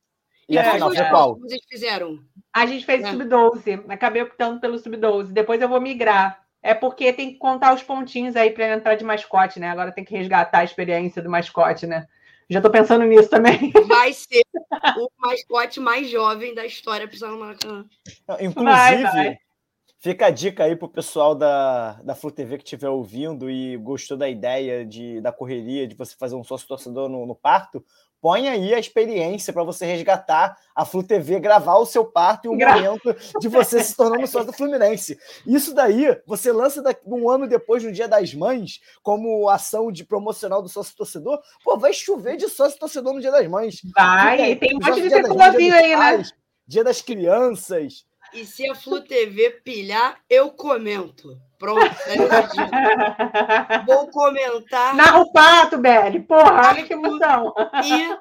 E, 0.48 0.55
e 0.55 0.59
é, 0.59 0.79
qual 0.79 0.94
foi 0.94 1.05
qual? 1.09 1.38
vocês 1.38 1.61
fizeram? 1.68 2.18
A 2.53 2.66
gente 2.66 2.85
fez 2.85 3.05
é. 3.05 3.11
sub-12. 3.11 3.85
Acabei 3.88 4.22
optando 4.22 4.61
pelo 4.61 4.79
sub-12. 4.79 5.33
Depois 5.33 5.61
eu 5.61 5.68
vou 5.68 5.81
migrar. 5.81 6.42
É 6.62 6.75
porque 6.75 7.12
tem 7.12 7.33
que 7.33 7.38
contar 7.38 7.75
os 7.75 7.83
pontinhos 7.83 8.37
aí 8.37 8.51
para 8.51 8.72
entrar 8.72 8.94
de 8.94 9.05
mascote, 9.05 9.59
né? 9.59 9.68
Agora 9.68 9.90
tem 9.90 10.05
que 10.05 10.16
resgatar 10.16 10.61
a 10.61 10.64
experiência 10.64 11.20
do 11.20 11.29
mascote, 11.29 11.87
né? 11.87 12.07
Já 12.48 12.59
estou 12.59 12.70
pensando 12.70 13.05
nisso 13.05 13.29
também. 13.29 13.72
Vai 13.88 14.12
ser 14.12 14.44
o 14.96 15.09
mascote 15.18 15.81
mais 15.81 16.09
jovem 16.09 16.55
da 16.55 16.64
história 16.64 17.09
pisando 17.09 17.33
no 17.33 17.40
Maracanã. 17.40 17.85
Inclusive, 18.40 18.62
vai, 18.62 19.03
vai. 19.03 19.38
fica 19.98 20.27
a 20.27 20.31
dica 20.31 20.64
aí 20.64 20.77
pro 20.77 20.88
pessoal 20.88 21.35
da, 21.35 21.94
da 22.03 22.14
Flu 22.14 22.31
TV 22.31 22.59
que 22.59 22.64
estiver 22.64 22.88
ouvindo 22.88 23.51
e 23.51 23.77
gostou 23.79 24.16
da 24.16 24.29
ideia 24.29 24.85
de, 24.85 25.20
da 25.20 25.33
correria, 25.33 25.87
de 25.87 25.94
você 25.94 26.14
fazer 26.16 26.37
um 26.37 26.44
sócio 26.44 26.68
torcedor 26.68 27.09
no, 27.09 27.27
no 27.27 27.35
parto 27.35 27.85
põe 28.23 28.49
aí 28.49 28.73
a 28.73 28.79
experiência 28.79 29.53
para 29.53 29.65
você 29.65 29.85
resgatar 29.85 30.57
a 30.75 30.85
Flu 30.85 31.03
TV, 31.03 31.41
gravar 31.41 31.77
o 31.79 31.85
seu 31.85 32.05
parto 32.05 32.47
e 32.47 32.49
o 32.49 32.57
Gra 32.57 32.77
momento 32.77 33.15
de 33.41 33.49
você 33.49 33.83
se 33.83 33.97
tornando 33.97 34.29
sócio 34.29 34.47
do 34.47 34.53
Fluminense. 34.53 35.19
Isso 35.45 35.75
daí, 35.75 36.17
você 36.25 36.53
lança 36.53 36.81
daqui, 36.81 37.03
um 37.05 37.29
ano 37.29 37.49
depois, 37.49 37.83
no 37.83 37.91
Dia 37.91 38.07
das 38.07 38.33
Mães, 38.33 38.81
como 39.03 39.49
ação 39.49 39.91
de 39.91 40.05
promocional 40.05 40.63
do 40.63 40.69
sócio 40.69 40.97
torcedor. 40.97 41.43
Pô, 41.65 41.77
vai 41.77 41.93
chover 41.93 42.37
de 42.37 42.49
sócio 42.49 42.79
torcedor 42.79 43.13
no 43.13 43.21
Dia 43.21 43.33
das 43.33 43.49
Mães. 43.49 43.81
Vai, 43.93 44.55
Fica, 44.55 44.67
tem 44.67 44.77
um 44.77 44.87
monte 44.87 45.03
de 45.03 45.11
tripuladinho 45.11 45.75
aí, 45.75 45.97
né? 45.97 46.23
Dia 46.65 46.85
das 46.85 47.03
Crianças. 47.03 48.07
E 48.33 48.47
se 48.47 48.68
a 48.68 48.75
Flu 48.75 49.01
TV 49.03 49.51
pilhar, 49.62 50.18
eu 50.29 50.51
comento. 50.51 51.38
Pronto, 51.59 51.85
é 52.07 52.16
Vou 53.87 54.09
comentar. 54.09 54.95
Narra 54.97 55.21
o 55.21 55.33
pato, 55.33 55.79
Beli. 55.79 56.21
Porra, 56.21 56.71
olha 56.71 56.85
que 56.85 56.95
emoção. 56.95 57.55
E, 57.85 58.18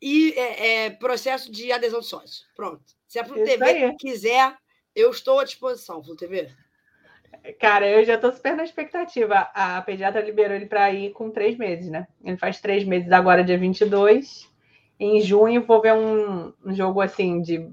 e 0.00 0.32
é, 0.32 0.84
é, 0.84 0.90
processo 0.90 1.50
de 1.50 1.72
adesão 1.72 2.00
de 2.00 2.06
sócio. 2.06 2.46
Pronto. 2.54 2.82
Se 3.06 3.18
a 3.18 3.24
Flu 3.24 3.42
TV 3.42 3.64
aí. 3.64 3.96
quiser, 3.96 4.54
eu 4.94 5.10
estou 5.10 5.40
à 5.40 5.44
disposição, 5.44 6.02
Flu 6.02 6.14
TV. 6.14 6.48
Cara, 7.58 7.88
eu 7.88 8.04
já 8.04 8.14
estou 8.14 8.32
super 8.32 8.54
na 8.54 8.64
expectativa. 8.64 9.48
A 9.54 9.80
pediatra 9.82 10.20
liberou 10.20 10.56
ele 10.56 10.66
para 10.66 10.92
ir 10.92 11.12
com 11.12 11.30
três 11.30 11.56
meses, 11.56 11.90
né? 11.90 12.06
Ele 12.22 12.36
faz 12.36 12.60
três 12.60 12.84
meses 12.84 13.10
agora, 13.10 13.42
dia 13.42 13.56
22. 13.56 14.48
Em 15.00 15.20
junho, 15.20 15.64
vou 15.64 15.80
ver 15.80 15.94
um, 15.94 16.52
um 16.64 16.74
jogo 16.74 17.00
assim 17.00 17.40
de 17.40 17.70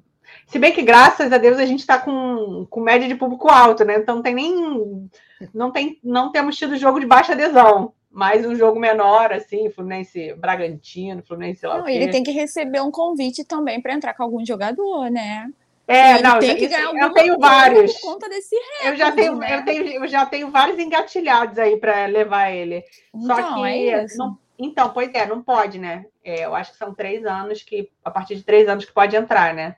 se 0.48 0.60
bem 0.60 0.72
que, 0.72 0.82
graças 0.82 1.32
a 1.32 1.38
Deus, 1.38 1.58
a 1.58 1.66
gente 1.66 1.80
está 1.80 1.98
com, 1.98 2.66
com 2.70 2.82
média 2.82 3.08
de 3.08 3.16
público 3.16 3.50
alto, 3.50 3.84
né? 3.84 3.98
Então 3.98 4.16
não 4.16 4.24
tem 4.24 4.36
nem. 4.36 5.10
Não, 5.54 5.72
tem, 5.72 6.00
não 6.04 6.32
temos 6.32 6.56
tido 6.56 6.78
jogo 6.78 7.00
de 7.00 7.06
baixa 7.06 7.34
adesão. 7.34 7.94
Mais 8.12 8.46
um 8.46 8.56
jogo 8.56 8.80
menor, 8.80 9.34
assim, 9.34 9.70
Fluminense 9.70 10.34
Bragantino, 10.36 11.22
Fluminense 11.22 11.66
lá. 11.66 11.80
Não, 11.80 11.90
ele 11.90 12.08
tem 12.08 12.24
que 12.24 12.32
receber 12.32 12.82
um 12.82 12.90
convite 12.90 13.44
também 13.44 13.82
para 13.82 13.94
entrar 13.94 14.14
com 14.14 14.24
algum 14.24 14.46
jogador, 14.46 15.10
né? 15.12 15.50
É, 15.88 16.14
ele 16.14 16.24
não, 16.24 16.40
tem 16.40 16.56
que 16.56 16.68
ganhar 16.68 16.94
eu 16.94 17.12
tenho 17.12 17.38
vários. 17.38 17.94
Por 18.00 18.14
conta 18.14 18.30
desse 18.30 18.56
recorde, 18.56 18.88
eu 18.88 18.96
já 18.96 19.12
tenho, 19.12 19.36
né? 19.36 19.56
eu 19.56 19.66
tenho, 19.66 20.04
eu 20.04 20.08
já 20.08 20.26
tenho 20.26 20.50
vários 20.50 20.80
engatilhados 20.80 21.60
aí 21.60 21.78
para 21.78 22.06
levar 22.06 22.52
ele. 22.52 22.84
Só 23.12 23.40
então, 23.40 23.64
que 23.64 23.90
é 23.90 24.06
não, 24.16 24.38
então, 24.58 24.90
pois 24.90 25.14
é, 25.14 25.26
não 25.26 25.44
pode, 25.44 25.78
né? 25.78 26.06
É, 26.24 26.46
eu 26.46 26.56
acho 26.56 26.72
que 26.72 26.78
são 26.78 26.94
três 26.94 27.26
anos 27.26 27.62
que 27.62 27.92
a 28.04 28.10
partir 28.10 28.36
de 28.36 28.44
três 28.44 28.68
anos 28.68 28.86
que 28.86 28.94
pode 28.94 29.16
entrar, 29.16 29.54
né? 29.54 29.76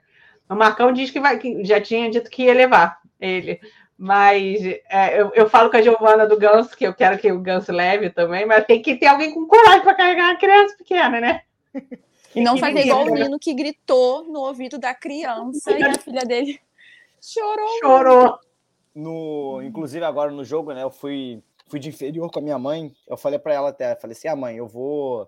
O 0.50 0.56
Marcão 0.56 0.92
diz 0.92 1.12
que, 1.12 1.20
vai, 1.20 1.38
que 1.38 1.64
já 1.64 1.82
tinha 1.82 2.10
dito 2.10 2.30
que 2.30 2.44
ia 2.44 2.54
levar 2.54 3.00
ele. 3.20 3.60
Mas 3.98 4.64
é, 4.90 5.20
eu, 5.20 5.32
eu 5.34 5.50
falo 5.50 5.72
com 5.72 5.78
a 5.78 5.82
Giovana 5.82 6.28
do 6.28 6.38
Ganso, 6.38 6.78
que 6.78 6.86
eu 6.86 6.94
quero 6.94 7.18
que 7.18 7.32
o 7.32 7.40
Ganso 7.40 7.72
leve 7.72 8.10
também, 8.12 8.46
mas 8.46 8.66
tem 8.66 8.82
que 8.82 8.96
ter 8.96 9.08
alguém 9.08 9.34
com 9.34 9.48
coragem 9.48 9.82
para 9.82 9.96
carregar 9.96 10.30
uma 10.30 10.38
criança 10.38 10.78
pequena, 10.78 11.20
né? 11.20 11.42
E 12.36 12.42
não 12.42 12.58
fazer 12.58 12.82
igual 12.82 13.04
o 13.04 13.12
menino 13.12 13.40
que 13.40 13.54
gritou 13.54 14.24
no 14.26 14.42
ouvido 14.42 14.78
da 14.78 14.94
criança 14.94 15.72
e 15.72 15.82
a 15.82 15.94
filha 15.96 16.22
dele 16.22 16.60
chorou. 17.20 17.80
Chorou. 17.80 18.40
No, 18.94 19.62
inclusive, 19.64 20.06
agora 20.06 20.32
no 20.32 20.46
jogo, 20.46 20.72
né? 20.74 20.84
Eu 20.84 20.92
fui, 20.92 21.42
fui 21.68 21.80
de 21.80 21.90
inferior 21.90 22.30
com 22.30 22.38
a 22.38 22.42
minha 22.42 22.60
mãe. 22.60 22.94
Eu 23.08 23.18
falei 23.18 23.40
para 23.40 23.54
ela 23.54 23.70
até, 23.70 23.96
falei 23.96 24.16
assim: 24.16 24.28
ah, 24.28 24.36
mãe, 24.36 24.58
eu 24.58 24.68
vou 24.68 25.28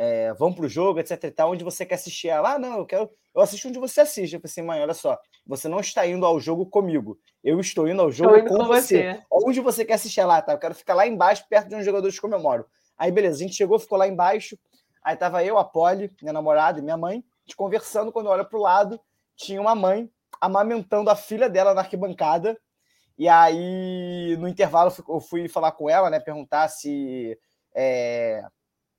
é, 0.00 0.32
vamos 0.34 0.54
pro 0.54 0.68
jogo, 0.68 1.00
etc 1.00 1.24
e 1.24 1.30
tal, 1.32 1.50
onde 1.50 1.64
você 1.64 1.84
quer 1.84 1.96
assistir? 1.96 2.28
Ela, 2.28 2.54
ah, 2.54 2.58
não, 2.58 2.78
eu 2.78 2.86
quero, 2.86 3.10
eu 3.34 3.42
assisto 3.42 3.66
onde 3.66 3.80
você 3.80 4.02
assiste. 4.02 4.34
Eu 4.34 4.40
falei 4.40 4.52
assim, 4.52 4.62
mãe, 4.62 4.80
olha 4.80 4.94
só, 4.94 5.18
você 5.44 5.66
não 5.66 5.80
está 5.80 6.06
indo 6.06 6.24
ao 6.24 6.38
jogo 6.38 6.64
comigo, 6.66 7.18
eu 7.42 7.58
estou 7.58 7.88
indo 7.88 8.00
ao 8.00 8.08
jogo 8.08 8.36
indo 8.36 8.48
com, 8.48 8.58
com, 8.58 8.66
você. 8.68 9.14
você. 9.14 9.22
Onde 9.28 9.58
você 9.58 9.84
quer 9.84 9.94
assistir 9.94 10.22
lá, 10.22 10.40
tá? 10.40 10.52
Eu 10.52 10.58
quero 10.58 10.72
ficar 10.72 10.94
lá 10.94 11.04
embaixo, 11.04 11.44
perto 11.50 11.68
de 11.68 11.74
um 11.74 11.82
jogador 11.82 12.12
que 12.12 12.20
comemoro. 12.20 12.64
Aí, 12.96 13.10
beleza, 13.10 13.38
a 13.38 13.40
gente 13.40 13.56
chegou, 13.56 13.76
ficou 13.76 13.98
lá 13.98 14.06
embaixo, 14.06 14.56
aí 15.02 15.16
tava 15.16 15.42
eu, 15.42 15.58
a 15.58 15.64
Polly, 15.64 16.14
minha 16.22 16.32
namorada 16.32 16.78
e 16.78 16.82
minha 16.82 16.96
mãe, 16.96 17.24
conversando, 17.56 18.12
quando 18.12 18.26
eu 18.26 18.32
olho 18.32 18.48
pro 18.48 18.60
lado, 18.60 19.00
tinha 19.34 19.60
uma 19.60 19.74
mãe 19.74 20.08
amamentando 20.40 21.10
a 21.10 21.16
filha 21.16 21.48
dela 21.48 21.74
na 21.74 21.80
arquibancada, 21.80 22.56
e 23.18 23.28
aí, 23.28 24.36
no 24.38 24.46
intervalo, 24.46 24.92
eu 25.08 25.20
fui 25.20 25.48
falar 25.48 25.72
com 25.72 25.90
ela, 25.90 26.08
né, 26.08 26.20
perguntar 26.20 26.68
se... 26.68 27.36
É, 27.74 28.44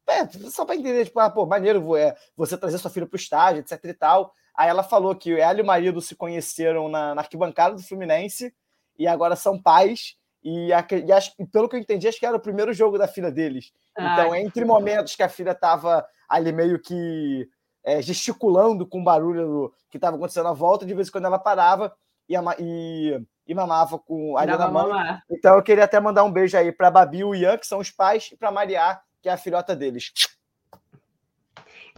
é, 0.10 0.28
só 0.50 0.66
para 0.66 0.76
entender, 0.76 1.06
tipo, 1.06 1.20
ah, 1.20 1.30
pô, 1.30 1.46
maneiro 1.46 1.96
é, 1.96 2.16
você 2.36 2.58
trazer 2.58 2.78
sua 2.78 2.92
filha 2.92 3.06
para 3.06 3.16
o 3.16 3.20
estádio, 3.20 3.62
etc 3.62 3.84
e 3.84 3.94
tal. 3.94 4.34
Aí 4.56 4.68
ela 4.70 4.84
falou 4.84 5.16
que 5.16 5.40
ela 5.40 5.60
e 5.60 5.62
o 5.62 5.66
marido 5.66 6.02
se 6.02 6.16
conheceram 6.16 6.90
na, 6.90 7.16
na 7.16 7.22
arquibancada 7.22 7.76
do 7.76 7.84
Fluminense 7.84 8.54
e 8.98 9.08
agora 9.08 9.36
são 9.36 9.62
pais. 9.62 10.18
E, 10.44 10.72
a, 10.74 10.86
e, 11.06 11.12
acho, 11.12 11.34
pelo 11.52 11.68
que 11.70 11.76
eu 11.76 11.80
entendi, 11.80 12.08
acho 12.08 12.20
que 12.20 12.26
era 12.26 12.36
o 12.36 12.42
primeiro 12.42 12.74
jogo 12.74 12.98
da 12.98 13.08
filha 13.08 13.32
deles. 13.32 13.72
então, 13.98 14.36
entre 14.36 14.66
momentos 14.66 15.16
que 15.16 15.24
a 15.24 15.30
filha 15.30 15.52
estava 15.52 16.06
ali 16.28 16.52
meio 16.52 16.80
que 16.80 17.50
é, 17.84 18.02
gesticulando 18.02 18.86
com 18.86 19.02
o 19.02 19.04
barulho 19.04 19.48
do, 19.48 19.74
que 19.90 19.98
estava 19.98 20.16
acontecendo 20.16 20.48
à 20.48 20.54
volta, 20.54 20.86
de 20.86 20.94
vez 20.94 21.08
em 21.08 21.12
quando 21.12 21.26
ela 21.26 21.40
parava 21.40 21.94
e, 22.28 22.36
e, 22.60 23.22
e 23.48 23.56
mamava 23.56 23.98
com 23.98 24.38
a 24.38 24.46
na 24.46 24.68
mão. 24.70 24.92
Então, 25.30 25.56
eu 25.56 25.64
queria 25.64 25.86
até 25.86 26.00
mandar 26.00 26.24
um 26.24 26.32
beijo 26.32 26.58
aí 26.58 26.72
para 26.72 26.92
Babi 26.92 27.20
e 27.20 27.24
o 27.24 27.34
Ian, 27.34 27.58
que 27.58 27.68
são 27.68 27.80
os 27.80 27.92
pais, 27.92 28.30
e 28.32 28.38
para 28.38 28.52
Mariá, 28.52 29.02
que 29.22 29.30
é 29.30 29.32
a 29.32 29.38
filhota 29.38 29.76
deles. 29.76 30.12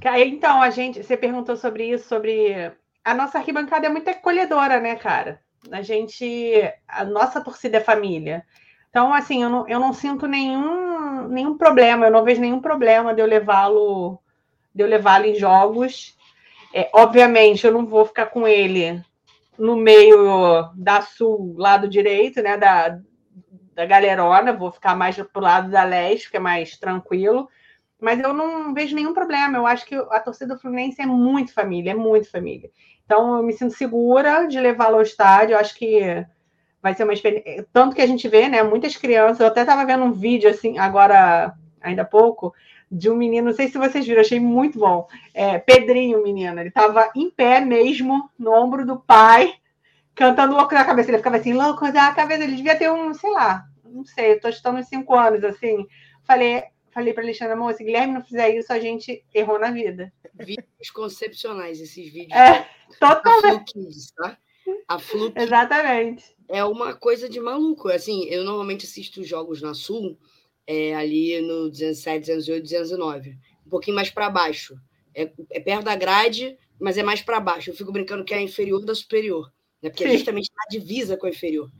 Então, 0.03 0.61
a 0.61 0.69
gente, 0.69 1.03
você 1.03 1.15
perguntou 1.15 1.55
sobre 1.55 1.91
isso, 1.91 2.07
sobre 2.07 2.71
a 3.03 3.13
nossa 3.13 3.37
arquibancada 3.37 3.85
é 3.85 3.89
muito 3.89 4.09
acolhedora, 4.09 4.79
né, 4.79 4.95
cara? 4.95 5.39
A 5.71 5.81
gente, 5.81 6.25
a 6.87 7.03
nossa 7.05 7.41
torcida 7.41 7.77
é 7.77 7.81
família. 7.81 8.43
Então, 8.89 9.13
assim, 9.13 9.43
eu 9.43 9.49
não, 9.49 9.67
eu 9.67 9.79
não 9.79 9.93
sinto 9.93 10.27
nenhum, 10.27 11.27
nenhum 11.27 11.57
problema, 11.57 12.07
eu 12.07 12.11
não 12.11 12.23
vejo 12.23 12.41
nenhum 12.41 12.59
problema 12.59 13.13
de 13.13 13.21
eu 13.21 13.27
levá-lo, 13.27 14.19
de 14.73 14.83
eu 14.83 14.87
levá-lo 14.87 15.25
em 15.25 15.35
jogos. 15.35 16.17
É, 16.73 16.89
obviamente, 16.93 17.65
eu 17.65 17.71
não 17.71 17.85
vou 17.85 18.05
ficar 18.05 18.27
com 18.27 18.47
ele 18.47 19.01
no 19.57 19.75
meio 19.75 20.71
da 20.75 21.01
sul, 21.01 21.53
lado 21.57 21.87
direito, 21.87 22.41
né, 22.41 22.57
da, 22.57 22.99
da 23.81 23.85
galerona, 23.87 24.53
vou 24.53 24.71
ficar 24.71 24.95
mais 24.95 25.15
pro 25.15 25.41
lado 25.41 25.71
da 25.71 25.83
leste, 25.83 26.29
que 26.29 26.37
é 26.37 26.39
mais 26.39 26.77
tranquilo. 26.77 27.49
Mas 27.99 28.19
eu 28.19 28.33
não 28.33 28.73
vejo 28.73 28.95
nenhum 28.95 29.13
problema. 29.13 29.57
Eu 29.57 29.65
acho 29.65 29.85
que 29.85 29.95
a 29.95 30.19
torcida 30.19 30.53
do 30.53 30.59
Fluminense 30.59 31.01
é 31.01 31.05
muito 31.05 31.53
família, 31.53 31.91
é 31.91 31.95
muito 31.95 32.29
família. 32.29 32.69
Então 33.05 33.37
eu 33.37 33.43
me 33.43 33.53
sinto 33.53 33.73
segura 33.73 34.45
de 34.45 34.59
levá-lo 34.59 34.95
ao 34.95 35.01
estádio. 35.01 35.53
Eu 35.53 35.59
acho 35.59 35.75
que 35.75 36.25
vai 36.81 36.93
ser 36.93 37.03
uma 37.03 37.13
experiência. 37.13 37.67
Tanto 37.73 37.95
que 37.95 38.01
a 38.01 38.07
gente 38.07 38.27
vê, 38.27 38.47
né? 38.47 38.63
Muitas 38.63 38.95
crianças. 38.95 39.39
Eu 39.39 39.47
até 39.47 39.61
estava 39.61 39.85
vendo 39.85 40.03
um 40.03 40.11
vídeo 40.11 40.49
assim, 40.49 40.77
agora, 40.79 41.53
ainda 41.81 42.03
há 42.03 42.05
pouco, 42.05 42.53
de 42.91 43.09
um 43.09 43.15
menino, 43.15 43.47
não 43.47 43.55
sei 43.55 43.67
se 43.67 43.77
vocês 43.77 44.05
viram, 44.05 44.21
achei 44.21 44.39
muito 44.39 44.79
bom. 44.79 45.07
É, 45.33 45.57
Pedrinho, 45.59 46.23
menino, 46.23 46.59
ele 46.59 46.69
estava 46.69 47.09
em 47.15 47.29
pé 47.29 47.61
mesmo, 47.61 48.29
no 48.37 48.51
ombro 48.51 48.85
do 48.85 48.99
pai, 48.99 49.53
cantando 50.13 50.55
louco 50.55 50.73
da 50.73 50.83
cabeça. 50.83 51.09
Ele 51.09 51.17
ficava 51.17 51.37
assim, 51.37 51.53
louco 51.53 51.91
da 51.91 52.11
cabeça. 52.13 52.43
Ele 52.43 52.55
devia 52.55 52.75
ter 52.75 52.91
um, 52.91 53.13
sei 53.13 53.31
lá, 53.31 53.65
não 53.91 54.05
sei, 54.05 54.33
eu 54.33 54.39
tô 54.39 54.49
estando 54.49 54.79
uns 54.79 54.87
cinco 54.87 55.15
anos, 55.15 55.43
assim. 55.43 55.85
Falei, 56.23 56.63
falei 56.91 57.13
para 57.13 57.23
Alexandre, 57.23 57.53
amor, 57.53 57.73
se 57.73 57.83
Guilherme 57.83 58.13
não 58.13 58.23
fizer 58.23 58.55
isso, 58.55 58.71
a 58.71 58.79
gente 58.79 59.23
errou 59.33 59.59
na 59.59 59.71
vida. 59.71 60.11
Vídeos 60.33 60.89
concepcionais, 60.93 61.79
esses 61.79 62.11
vídeos. 62.11 62.31
É, 62.31 62.67
totalmente. 62.99 63.73
A 64.19 64.23
tá? 64.23 64.37
A 64.87 64.99
Fluke 64.99 65.39
Exatamente. 65.39 66.35
É 66.47 66.63
uma 66.63 66.93
coisa 66.93 67.29
de 67.29 67.39
maluco. 67.39 67.89
Assim, 67.89 68.25
eu 68.25 68.43
normalmente 68.43 68.85
assisto 68.85 69.23
jogos 69.23 69.61
na 69.61 69.73
Sul, 69.73 70.17
é, 70.65 70.95
ali 70.95 71.41
no 71.41 71.69
17, 71.69 72.27
208, 72.27 72.63
209. 72.63 73.37
Um 73.65 73.69
pouquinho 73.69 73.95
mais 73.95 74.09
para 74.09 74.29
baixo. 74.29 74.75
É, 75.13 75.31
é, 75.49 75.59
perto 75.59 75.83
da 75.83 75.95
grade, 75.95 76.57
mas 76.79 76.97
é 76.97 77.03
mais 77.03 77.21
para 77.21 77.39
baixo. 77.39 77.69
Eu 77.69 77.75
fico 77.75 77.91
brincando 77.91 78.23
que 78.23 78.33
é 78.33 78.41
inferior 78.41 78.83
da 78.85 78.95
superior 78.95 79.51
né? 79.81 79.89
Porque 79.89 80.03
é 80.03 80.11
justamente 80.11 80.51
na 80.55 80.65
divisa 80.69 81.17
com 81.17 81.25
a 81.25 81.29
inferior. 81.29 81.71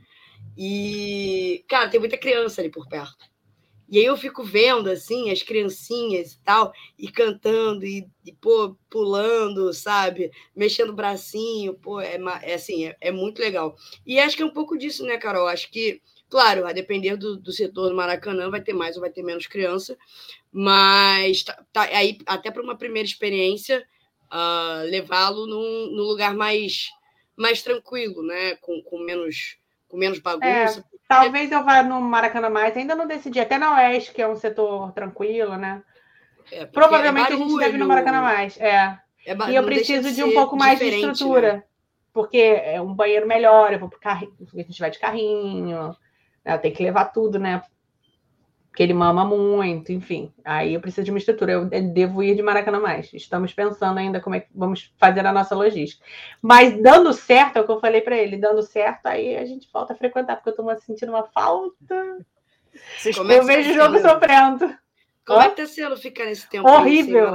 E, 0.56 1.64
cara, 1.68 1.88
tem 1.88 2.00
muita 2.00 2.18
criança 2.18 2.60
ali 2.60 2.70
por 2.70 2.88
perto. 2.88 3.32
E 3.92 3.98
aí 3.98 4.06
eu 4.06 4.16
fico 4.16 4.42
vendo, 4.42 4.88
assim, 4.88 5.30
as 5.30 5.42
criancinhas 5.42 6.32
e 6.32 6.38
tal, 6.42 6.72
e 6.98 7.08
cantando, 7.08 7.84
e, 7.84 8.08
e 8.24 8.32
pô, 8.32 8.74
pulando, 8.88 9.70
sabe? 9.74 10.30
Mexendo 10.56 10.90
o 10.90 10.94
bracinho, 10.94 11.74
pô, 11.74 12.00
é, 12.00 12.18
é 12.42 12.54
assim, 12.54 12.86
é, 12.86 12.96
é, 13.02 13.12
muito 13.12 13.38
legal. 13.40 13.76
E 14.06 14.18
acho 14.18 14.34
que 14.34 14.42
é 14.42 14.46
um 14.46 14.52
pouco 14.52 14.78
disso, 14.78 15.04
né, 15.04 15.18
Carol? 15.18 15.46
Acho 15.46 15.70
que, 15.70 16.00
claro, 16.30 16.66
a 16.66 16.72
depender 16.72 17.16
do, 17.18 17.36
do 17.36 17.52
setor 17.52 17.90
do 17.90 17.94
Maracanã, 17.94 18.48
vai 18.48 18.62
ter 18.62 18.72
mais 18.72 18.96
ou 18.96 19.02
vai 19.02 19.10
ter 19.10 19.22
menos 19.22 19.46
criança, 19.46 19.94
mas 20.50 21.42
tá, 21.44 21.62
tá 21.70 21.82
aí, 21.82 22.16
até 22.24 22.50
para 22.50 22.62
uma 22.62 22.78
primeira 22.78 23.06
experiência, 23.06 23.86
uh, 24.32 24.84
levá-lo 24.88 25.46
num, 25.46 25.94
num 25.94 26.04
lugar 26.04 26.34
mais 26.34 26.88
mais 27.36 27.62
tranquilo, 27.62 28.22
né? 28.22 28.56
Com, 28.56 28.82
com 28.82 28.98
menos 28.98 29.58
com 29.92 29.98
menos 29.98 30.18
bagunça. 30.20 30.80
É, 30.80 30.98
talvez 31.06 31.52
eu 31.52 31.62
vá 31.62 31.82
no 31.82 32.00
Maracanã 32.00 32.48
mais, 32.48 32.74
ainda 32.74 32.94
não 32.94 33.06
decidi, 33.06 33.38
até 33.38 33.58
na 33.58 33.74
Oeste, 33.74 34.10
que 34.14 34.22
é 34.22 34.26
um 34.26 34.34
setor 34.34 34.90
tranquilo, 34.92 35.58
né? 35.58 35.82
É, 36.50 36.64
Provavelmente 36.64 37.26
é 37.26 37.36
barulho, 37.36 37.44
a 37.44 37.48
gente 37.50 37.60
deve 37.60 37.76
ir 37.76 37.80
no 37.80 37.86
Maracanã 37.86 38.22
mais. 38.22 38.58
É. 38.58 38.98
é 39.26 39.50
e 39.50 39.54
eu 39.54 39.62
preciso 39.64 40.08
de, 40.08 40.14
de 40.14 40.24
um 40.24 40.32
pouco 40.32 40.56
mais 40.56 40.78
de 40.78 40.86
estrutura. 40.86 41.52
Né? 41.52 41.62
Porque 42.10 42.38
é 42.38 42.80
um 42.80 42.94
banheiro 42.94 43.28
melhor, 43.28 43.70
eu 43.72 43.78
vou 43.78 43.88
pro 43.90 44.00
carrinho, 44.00 44.34
a 44.40 44.62
gente 44.62 44.80
vai 44.80 44.90
de 44.90 44.98
carrinho, 44.98 45.94
né? 46.42 46.58
tenho 46.58 46.74
que 46.74 46.82
levar 46.82 47.06
tudo, 47.06 47.38
né? 47.38 47.62
Porque 48.72 48.82
ele 48.82 48.94
mama 48.94 49.22
muito, 49.22 49.92
enfim. 49.92 50.32
Aí 50.42 50.72
eu 50.72 50.80
preciso 50.80 51.04
de 51.04 51.10
uma 51.10 51.18
estrutura. 51.18 51.52
Eu 51.52 51.66
devo 51.66 52.22
ir 52.22 52.34
de 52.34 52.40
Maracanã 52.40 52.80
mais. 52.80 53.12
Estamos 53.12 53.52
pensando 53.52 53.98
ainda 53.98 54.18
como 54.18 54.34
é 54.34 54.40
que 54.40 54.48
vamos 54.54 54.90
fazer 54.96 55.26
a 55.26 55.32
nossa 55.32 55.54
logística. 55.54 56.02
Mas 56.40 56.80
dando 56.80 57.12
certo, 57.12 57.58
é 57.58 57.60
o 57.60 57.66
que 57.66 57.70
eu 57.70 57.80
falei 57.80 58.00
para 58.00 58.16
ele, 58.16 58.38
dando 58.38 58.62
certo, 58.62 59.04
aí 59.08 59.36
a 59.36 59.44
gente 59.44 59.68
volta 59.70 59.92
a 59.92 59.96
frequentar, 59.96 60.36
porque 60.36 60.48
eu 60.48 60.52
estou 60.52 60.80
sentindo 60.80 61.12
uma 61.12 61.24
falta. 61.24 62.24
Como 63.14 63.30
eu 63.30 63.44
vejo 63.44 63.72
o 63.72 63.74
jogo 63.74 63.98
sofrendo. 64.00 64.74
Como 65.26 65.42
é 65.42 65.50
que 65.50 65.56
tá 65.56 65.66
sendo 65.66 65.96
ficar 65.98 66.24
nesse 66.24 66.48
tempo? 66.48 66.66
Horrível. 66.66 67.34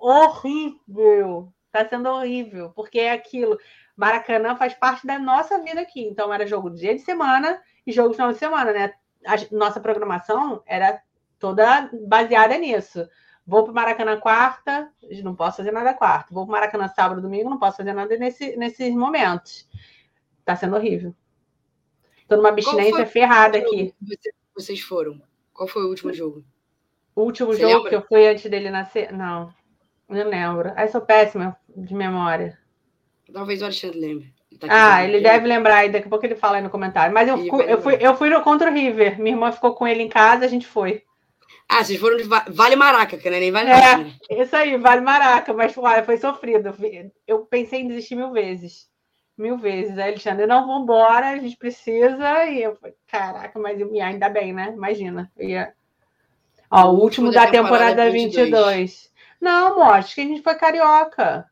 horrível. 0.00 1.52
Tá 1.70 1.86
sendo 1.86 2.08
horrível, 2.08 2.70
porque 2.70 2.98
é 2.98 3.12
aquilo. 3.12 3.58
Maracanã 3.94 4.56
faz 4.56 4.72
parte 4.72 5.06
da 5.06 5.18
nossa 5.18 5.62
vida 5.62 5.82
aqui. 5.82 6.00
Então 6.00 6.32
era 6.32 6.46
jogo 6.46 6.70
dia 6.70 6.94
de 6.94 7.02
semana 7.02 7.60
e 7.86 7.92
jogo 7.92 8.14
final 8.14 8.32
de 8.32 8.38
semana, 8.38 8.72
né? 8.72 8.94
A 9.26 9.36
nossa 9.54 9.80
programação 9.80 10.62
era 10.66 11.02
toda 11.38 11.90
baseada 12.06 12.56
nisso. 12.58 13.08
Vou 13.46 13.64
para 13.64 13.72
o 13.72 13.74
Maracanã 13.74 14.20
quarta, 14.20 14.90
não 15.22 15.34
posso 15.34 15.58
fazer 15.58 15.72
nada 15.72 15.92
quarta. 15.94 16.32
Vou 16.32 16.44
para 16.44 16.50
o 16.50 16.52
Maracanã 16.52 16.88
sábado, 16.88 17.20
domingo, 17.20 17.50
não 17.50 17.58
posso 17.58 17.78
fazer 17.78 17.92
nada 17.92 18.16
nesse, 18.16 18.56
nesses 18.56 18.94
momentos. 18.94 19.68
Está 20.38 20.54
sendo 20.54 20.76
horrível. 20.76 21.14
Estou 22.20 22.36
numa 22.36 22.50
abstinência 22.50 23.04
ferrada 23.06 23.58
aqui. 23.58 23.94
Vocês 24.54 24.80
foram? 24.80 25.20
Qual 25.52 25.68
foi 25.68 25.84
o 25.84 25.88
último 25.88 26.12
jogo? 26.12 26.44
O 27.14 27.22
último 27.22 27.52
Você 27.52 27.60
jogo 27.60 27.74
lembra? 27.74 27.90
que 27.90 27.96
eu 27.96 28.02
fui 28.02 28.26
antes 28.26 28.50
dele 28.50 28.70
nascer? 28.70 29.12
Não, 29.12 29.52
não 30.08 30.28
lembro. 30.28 30.72
Aí 30.76 30.88
sou 30.88 31.00
péssima 31.00 31.56
de 31.76 31.94
memória. 31.94 32.58
Talvez 33.32 33.60
o 33.60 33.64
Alexandre 33.64 34.00
lembre. 34.00 34.34
Tá 34.68 34.96
ah, 34.96 35.04
ele 35.04 35.20
deve 35.20 35.46
lembrar, 35.46 35.84
e 35.84 35.90
daqui 35.90 36.06
a 36.06 36.10
pouco 36.10 36.24
ele 36.24 36.36
fala 36.36 36.56
aí 36.56 36.62
no 36.62 36.70
comentário. 36.70 37.12
Mas 37.12 37.28
eu, 37.28 37.36
eu, 37.60 37.80
fui, 37.80 37.96
eu 38.00 38.16
fui 38.16 38.28
no 38.28 38.40
contra 38.42 38.70
o 38.70 38.74
River. 38.74 39.20
Minha 39.20 39.34
irmã 39.34 39.52
ficou 39.52 39.74
com 39.74 39.86
ele 39.86 40.02
em 40.02 40.08
casa, 40.08 40.44
a 40.44 40.48
gente 40.48 40.66
foi. 40.66 41.02
Ah, 41.68 41.82
vocês 41.82 41.98
foram 41.98 42.16
de 42.16 42.24
Vale 42.24 42.76
Maraca, 42.76 43.16
que 43.16 43.30
não 43.30 43.36
é 43.36 43.40
nem 43.40 43.50
Vale 43.50 43.70
É, 43.70 43.96
né? 43.96 44.12
isso 44.30 44.54
aí, 44.54 44.76
Vale 44.76 45.00
Maraca, 45.00 45.52
mas 45.52 45.76
olha, 45.76 46.04
foi 46.04 46.16
sofrido. 46.16 46.74
Eu 47.26 47.40
pensei 47.46 47.80
em 47.80 47.88
desistir 47.88 48.14
mil 48.14 48.30
vezes. 48.30 48.90
Mil 49.38 49.56
vezes. 49.56 49.96
Aí, 49.96 50.10
Alexandre, 50.10 50.46
não, 50.46 50.66
vamos 50.66 50.82
embora, 50.82 51.30
a 51.30 51.38
gente 51.38 51.56
precisa. 51.56 52.44
E 52.44 52.62
eu 52.62 52.76
falei, 52.76 52.94
caraca, 53.06 53.58
mas 53.58 53.80
eu, 53.80 53.90
ainda 54.02 54.28
bem, 54.28 54.52
né? 54.52 54.72
Imagina. 54.76 55.30
ia... 55.38 55.72
Ó, 56.70 56.90
o, 56.90 57.00
último, 57.00 57.30
da, 57.30 57.46
da 57.46 57.50
temporada, 57.50 58.02
temporada 58.02 58.10
22. 58.10 58.50
22. 58.50 59.12
Não, 59.40 59.72
amor, 59.72 59.94
acho 59.94 60.14
que 60.14 60.20
a 60.20 60.24
gente 60.24 60.42
foi 60.42 60.54
carioca. 60.54 61.50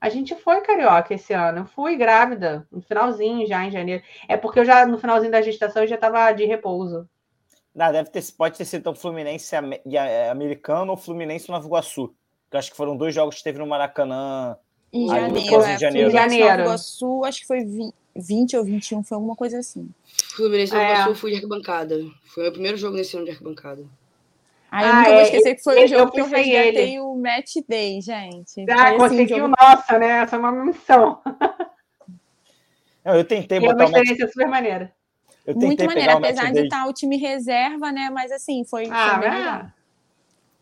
A 0.00 0.08
gente 0.08 0.34
foi 0.34 0.60
carioca 0.60 1.14
esse 1.14 1.32
ano. 1.32 1.60
Eu 1.60 1.66
fui 1.66 1.96
grávida, 1.96 2.66
no 2.70 2.82
finalzinho 2.82 3.46
já, 3.46 3.64
em 3.64 3.70
janeiro. 3.70 4.02
É 4.28 4.36
porque 4.36 4.60
eu 4.60 4.64
já, 4.64 4.86
no 4.86 4.98
finalzinho 4.98 5.32
da 5.32 5.42
gestação, 5.42 5.82
eu 5.82 5.88
já 5.88 5.94
estava 5.94 6.30
de 6.32 6.44
repouso. 6.44 7.08
Não, 7.74 7.92
deve 7.92 8.10
ter, 8.10 8.22
pode 8.36 8.56
ter 8.56 8.64
sido 8.64 8.80
então 8.80 8.94
Fluminense 8.94 9.54
e 9.84 9.96
é, 9.96 10.30
americano 10.30 10.92
ou 10.92 10.96
Fluminense 10.96 11.50
Nova 11.50 11.66
Iguaçu. 11.66 12.08
Que 12.50 12.56
eu 12.56 12.58
acho 12.58 12.70
que 12.70 12.76
foram 12.76 12.96
dois 12.96 13.14
jogos 13.14 13.36
que 13.36 13.44
teve 13.44 13.58
no 13.58 13.66
Maracanã. 13.66 14.56
Em 14.92 15.08
janeiro, 15.08 15.36
é, 15.36 15.74
em 15.74 15.78
janeiro. 15.78 16.08
Em 16.08 16.12
janeiro. 16.12 16.48
Nova 16.48 16.62
Iguaçu, 16.62 17.24
acho 17.24 17.40
que 17.40 17.46
foi 17.46 17.66
20 18.14 18.56
ou 18.56 18.64
21, 18.64 19.02
foi 19.02 19.16
alguma 19.16 19.36
coisa 19.36 19.58
assim. 19.58 19.90
Fluminense 20.34 20.72
Nova 20.72 20.84
é. 20.84 20.92
Iguaçu, 20.92 21.14
fui 21.16 21.30
de 21.30 21.36
arquibancada. 21.36 21.96
Foi 22.24 22.42
o 22.42 22.44
meu 22.44 22.52
primeiro 22.52 22.76
jogo 22.78 22.96
nesse 22.96 23.16
ano 23.16 23.26
de 23.26 23.32
arquibancada. 23.32 23.84
Aí 24.70 24.84
eu 24.84 24.90
ah, 24.90 24.96
nunca 24.96 25.10
vou 25.10 25.20
é, 25.20 25.22
esquecer 25.22 25.54
que 25.54 25.62
foi 25.62 25.84
o 25.84 25.86
jogo 25.86 26.12
que 26.12 26.20
eu 26.20 26.26
resgatei 26.26 26.68
ele. 26.68 27.00
o 27.00 27.14
Match 27.14 27.56
Day, 27.68 28.00
gente. 28.00 28.66
Ah, 28.70 28.88
assim, 28.88 28.98
conseguiu, 28.98 29.38
jogo... 29.38 29.54
nossa, 29.60 29.98
né? 29.98 30.08
Essa 30.22 30.36
é 30.36 30.38
uma 30.38 30.52
missão. 30.52 31.20
eu 33.04 33.24
tentei 33.24 33.60
botar 33.60 33.72
é 33.72 33.74
uma 33.74 33.84
experiência 33.84 34.28
super 34.28 34.48
maneira. 34.48 34.92
Muito 35.54 35.84
maneiro, 35.84 36.12
apesar 36.12 36.52
de 36.52 36.60
estar 36.60 36.86
o 36.86 36.92
time 36.92 37.16
reserva, 37.16 37.92
né? 37.92 38.10
Mas 38.10 38.32
assim, 38.32 38.64
foi, 38.64 38.88
ah, 38.90 39.10
foi 39.10 39.20
bem 39.20 39.28
é. 39.28 39.38
legal. 39.38 39.66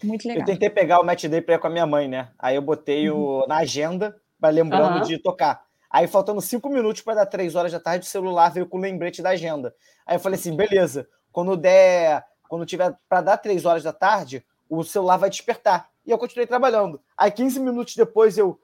Muito 0.02 0.28
legal. 0.28 0.42
Eu 0.42 0.46
tentei 0.46 0.70
pegar 0.70 1.00
o 1.00 1.04
match 1.04 1.24
day 1.24 1.40
para 1.40 1.54
ir 1.54 1.58
com 1.58 1.66
a 1.66 1.70
minha 1.70 1.86
mãe, 1.86 2.06
né? 2.06 2.28
Aí 2.38 2.56
eu 2.56 2.62
botei 2.62 3.08
uhum. 3.10 3.42
o, 3.42 3.46
na 3.46 3.58
agenda, 3.58 4.14
para 4.38 4.50
lembrando 4.50 4.98
uhum. 4.98 5.02
de 5.02 5.18
tocar. 5.18 5.64
Aí, 5.90 6.06
faltando 6.08 6.40
cinco 6.40 6.68
minutos 6.68 7.02
para 7.02 7.14
dar 7.14 7.26
três 7.26 7.54
horas 7.54 7.72
da 7.72 7.80
tarde, 7.80 8.04
o 8.04 8.08
celular 8.08 8.50
veio 8.50 8.66
com 8.66 8.76
o 8.76 8.80
lembrete 8.80 9.22
da 9.22 9.30
agenda. 9.30 9.74
Aí 10.04 10.16
eu 10.16 10.20
falei 10.20 10.38
assim: 10.38 10.54
beleza, 10.54 11.08
quando 11.32 11.56
der, 11.56 12.24
quando 12.48 12.66
tiver 12.66 12.96
para 13.08 13.20
dar 13.20 13.36
três 13.38 13.64
horas 13.64 13.82
da 13.82 13.92
tarde, 13.92 14.44
o 14.68 14.82
celular 14.82 15.16
vai 15.16 15.30
despertar. 15.30 15.88
E 16.06 16.10
eu 16.10 16.18
continuei 16.18 16.46
trabalhando. 16.46 17.00
Aí, 17.16 17.30
15 17.30 17.60
minutos 17.60 17.96
depois, 17.96 18.36
eu. 18.36 18.60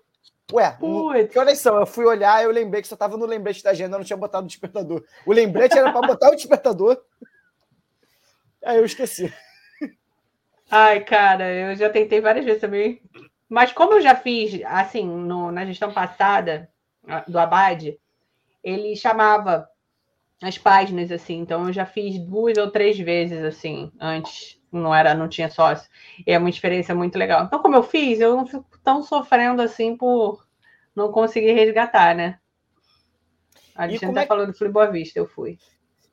Ué, 0.53 0.77
que 1.31 1.39
horas 1.39 1.59
são? 1.59 1.79
Eu 1.79 1.87
fui 1.87 2.05
olhar, 2.05 2.43
eu 2.43 2.51
lembrei 2.51 2.83
que 2.83 2.89
só 2.89 2.97
tava 2.97 3.17
no 3.17 3.25
lembrete 3.25 3.63
da 3.63 3.71
agenda, 3.71 3.95
eu 3.95 3.99
não 3.99 4.05
tinha 4.05 4.17
botado 4.17 4.45
o 4.45 4.49
despertador. 4.49 5.05
O 5.25 5.33
lembrete 5.33 5.79
era 5.79 5.93
para 5.93 6.07
botar 6.07 6.29
o 6.31 6.35
despertador. 6.35 7.01
Aí 8.65 8.79
eu 8.79 8.85
esqueci. 8.85 9.33
Ai, 10.71 11.05
cara, 11.05 11.49
eu 11.53 11.77
já 11.77 11.89
tentei 11.89 12.21
várias 12.21 12.45
vezes 12.45 12.61
também. 12.61 13.01
Mas 13.49 13.73
como 13.73 13.95
eu 13.95 14.01
já 14.01 14.15
fiz, 14.15 14.61
assim, 14.65 15.07
no, 15.07 15.51
na 15.51 15.65
gestão 15.65 15.93
passada 15.93 16.69
do 17.27 17.39
Abad, 17.39 17.99
ele 18.63 18.95
chamava 18.95 19.69
as 20.41 20.57
páginas, 20.57 21.13
assim. 21.13 21.39
Então 21.39 21.67
eu 21.67 21.73
já 21.73 21.85
fiz 21.85 22.19
duas 22.19 22.57
ou 22.57 22.71
três 22.71 22.99
vezes, 22.99 23.43
assim, 23.45 23.93
antes. 24.01 24.59
Não 24.73 24.95
era, 24.95 25.15
não 25.15 25.29
tinha 25.29 25.51
sócio. 25.51 25.91
E 26.25 26.31
é 26.33 26.39
uma 26.39 26.49
experiência 26.49 26.95
muito 26.95 27.19
legal. 27.19 27.45
Então, 27.45 27.61
como 27.61 27.75
eu 27.75 27.83
fiz, 27.83 28.21
eu 28.21 28.37
não 28.37 28.47
fico 28.47 28.79
tão 28.85 29.03
sofrendo 29.03 29.61
assim 29.61 29.97
por 29.97 30.47
não 30.95 31.11
conseguir 31.11 31.53
resgatar, 31.53 32.15
né? 32.15 32.39
A 33.75 33.89
gente 33.89 34.05
está 34.05 34.23
é... 34.23 34.27
falando 34.27 34.53
do 34.53 34.73
Boa 34.73 34.91
Vista, 34.91 35.19
eu 35.19 35.27
fui. 35.27 35.59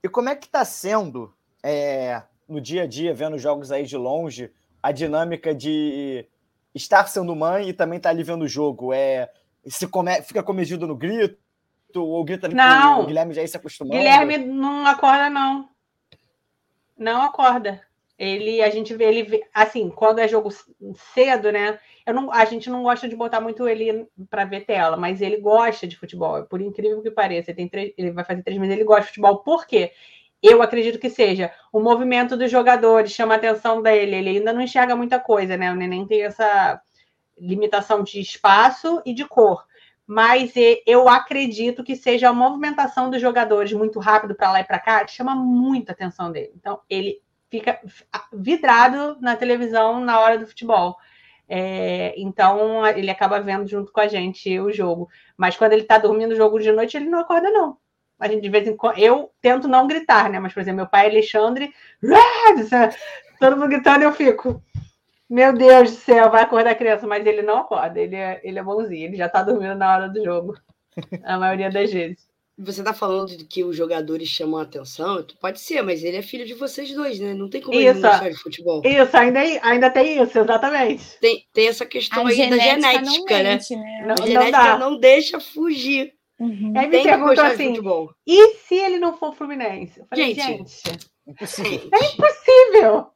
E 0.03 0.09
como 0.09 0.29
é 0.29 0.35
que 0.35 0.45
está 0.45 0.63
sendo 0.65 1.33
é, 1.63 2.23
no 2.47 2.61
dia 2.61 2.83
a 2.83 2.87
dia, 2.87 3.13
vendo 3.13 3.37
jogos 3.37 3.71
aí 3.71 3.85
de 3.85 3.97
longe, 3.97 4.51
a 4.81 4.91
dinâmica 4.91 5.53
de 5.53 6.25
estar 6.73 7.05
sendo 7.07 7.35
mãe 7.35 7.69
e 7.69 7.73
também 7.73 7.97
estar 7.97 8.09
tá 8.09 8.15
ali 8.15 8.23
vendo 8.23 8.43
o 8.43 8.47
jogo? 8.47 8.93
É, 8.93 9.29
se 9.67 9.87
come, 9.87 10.21
fica 10.21 10.41
comedido 10.41 10.87
no 10.87 10.95
grito, 10.95 11.37
ou 11.95 12.23
grita 12.23 12.47
ali 12.47 12.55
não. 12.55 13.01
o 13.01 13.05
Guilherme 13.05 13.33
já 13.33 13.45
se 13.45 13.57
acostumando? 13.57 13.97
Guilherme 13.97 14.37
não 14.37 14.85
acorda, 14.85 15.29
não. 15.29 15.69
Não 16.97 17.21
acorda. 17.21 17.81
Ele, 18.17 18.63
a 18.63 18.69
gente 18.69 18.95
vê 18.95 19.05
ele, 19.05 19.43
assim, 19.53 19.89
quando 19.89 20.19
é 20.19 20.27
jogo 20.27 20.49
cedo, 21.13 21.51
né? 21.51 21.79
Eu 22.05 22.13
não, 22.15 22.31
a 22.31 22.45
gente 22.45 22.69
não 22.69 22.81
gosta 22.81 23.07
de 23.07 23.15
botar 23.15 23.39
muito 23.39 23.67
ele 23.67 24.07
para 24.29 24.43
ver 24.43 24.65
tela, 24.65 24.97
mas 24.97 25.21
ele 25.21 25.37
gosta 25.37 25.85
de 25.85 25.95
futebol. 25.95 26.43
Por 26.45 26.59
incrível 26.59 27.01
que 27.03 27.11
pareça, 27.11 27.51
ele, 27.51 27.57
tem 27.57 27.67
três, 27.67 27.93
ele 27.95 28.11
vai 28.11 28.23
fazer 28.23 28.41
três 28.41 28.59
meses, 28.59 28.75
ele 28.75 28.83
gosta 28.83 29.03
de 29.03 29.09
futebol. 29.09 29.43
Por 29.43 29.67
quê? 29.67 29.91
eu 30.41 30.61
acredito 30.61 30.99
que 30.99 31.09
seja 31.09 31.51
o 31.71 31.79
movimento 31.79 32.37
dos 32.37 32.51
jogadores 32.51 33.11
chama 33.11 33.33
a 33.33 33.37
atenção 33.37 33.81
dele. 33.81 34.15
Ele 34.15 34.29
ainda 34.29 34.53
não 34.53 34.61
enxerga 34.61 34.95
muita 34.95 35.19
coisa, 35.19 35.57
né? 35.57 35.71
O 35.71 35.75
neném 35.75 36.05
tem 36.05 36.23
essa 36.23 36.79
limitação 37.37 38.03
de 38.03 38.19
espaço 38.19 39.01
e 39.05 39.13
de 39.13 39.25
cor. 39.25 39.65
Mas 40.07 40.53
eu 40.85 41.09
acredito 41.09 41.83
que 41.83 41.95
seja 41.95 42.29
a 42.29 42.33
movimentação 42.33 43.09
dos 43.09 43.21
jogadores 43.21 43.73
muito 43.73 43.99
rápido 43.99 44.33
para 44.33 44.51
lá 44.51 44.61
e 44.61 44.63
para 44.63 44.79
cá, 44.79 45.03
que 45.03 45.11
chama 45.11 45.35
muito 45.35 45.89
a 45.89 45.91
atenção 45.91 46.31
dele. 46.31 46.53
Então, 46.55 46.79
ele 46.89 47.21
fica 47.49 47.79
vidrado 48.31 49.17
na 49.19 49.35
televisão 49.35 49.99
na 49.99 50.19
hora 50.19 50.39
do 50.39 50.47
futebol. 50.47 50.95
É, 51.49 52.13
então, 52.17 52.85
ele 52.87 53.11
acaba 53.11 53.41
vendo 53.41 53.67
junto 53.67 53.91
com 53.91 53.99
a 53.99 54.07
gente 54.07 54.57
o 54.59 54.71
jogo. 54.71 55.09
Mas 55.35 55.57
quando 55.57 55.73
ele 55.73 55.81
está 55.81 55.97
dormindo 55.97 56.31
o 56.31 56.37
jogo 56.37 56.57
de 56.59 56.71
noite, 56.71 56.95
ele 56.95 57.09
não 57.09 57.19
acorda, 57.19 57.51
não 57.51 57.77
a 58.19 58.27
gente 58.27 58.41
de 58.41 58.49
vez 58.49 58.67
em 58.67 58.75
quando. 58.75 58.97
Eu 58.97 59.31
tento 59.41 59.67
não 59.67 59.87
gritar, 59.87 60.29
né? 60.29 60.39
Mas, 60.39 60.53
por 60.53 60.61
exemplo, 60.61 60.77
meu 60.77 60.87
pai 60.87 61.07
Alexandre, 61.07 61.71
todo 63.39 63.57
mundo 63.57 63.69
gritando, 63.69 64.03
eu 64.03 64.11
fico. 64.11 64.61
Meu 65.29 65.53
Deus 65.53 65.91
do 65.91 65.97
céu, 65.97 66.31
vai 66.31 66.43
acordar 66.43 66.71
a 66.71 66.75
criança, 66.75 67.05
mas 67.05 67.25
ele 67.25 67.41
não 67.41 67.57
acorda, 67.57 67.99
ele 67.99 68.15
é, 68.15 68.39
ele 68.43 68.59
é 68.59 68.63
bonzinho, 68.63 69.05
ele 69.05 69.17
já 69.17 69.27
tá 69.27 69.43
dormindo 69.43 69.75
na 69.75 69.93
hora 69.93 70.07
do 70.07 70.23
jogo, 70.23 70.57
a 71.23 71.37
maioria 71.37 71.69
das 71.69 71.91
vezes. 71.91 72.27
Você 72.59 72.81
tá 72.81 72.91
falando 72.91 73.37
de 73.37 73.45
que 73.45 73.63
os 73.63 73.75
jogadores 73.75 74.27
chamam 74.27 74.59
a 74.59 74.63
atenção? 74.63 75.23
Pode 75.39 75.59
ser, 75.59 75.83
mas 75.83 76.03
ele 76.03 76.17
é 76.17 76.23
filho 76.23 76.43
de 76.43 76.55
vocês 76.55 76.91
dois, 76.91 77.19
né? 77.19 77.33
Não 77.35 77.49
tem 77.49 77.61
como 77.61 77.77
isso, 77.77 77.89
ele 77.89 77.99
não 77.99 78.09
gostar 78.09 78.29
de 78.29 78.37
futebol. 78.37 78.81
Isso, 78.83 79.15
ainda, 79.15 79.39
ainda 79.61 79.89
tem 79.91 80.19
isso, 80.23 80.39
exatamente. 80.39 81.19
Tem, 81.19 81.45
tem 81.53 81.67
essa 81.67 81.85
questão 81.85 82.25
a 82.25 82.29
aí 82.29 82.35
genética 82.35 82.81
da 82.81 82.93
genética, 82.93 83.43
né? 83.43 83.51
Mente, 83.51 83.75
né? 83.75 84.05
Não, 84.07 84.23
a 84.23 84.27
genética 84.27 84.77
não, 84.79 84.91
não 84.91 84.99
deixa 84.99 85.39
fugir. 85.39 86.13
Uhum. 86.39 86.73
Aí 86.75 86.87
me 86.87 87.03
perguntou 87.03 87.43
assim: 87.43 87.73
e 88.25 88.55
se 88.55 88.75
ele 88.75 88.97
não 88.97 89.15
for 89.17 89.35
Fluminense? 89.35 89.99
Eu 89.99 90.07
falei, 90.07 90.33
gente, 90.33 90.69
gente 90.69 91.07
impossível. 91.27 91.89
é 91.93 92.05
impossível. 92.05 93.07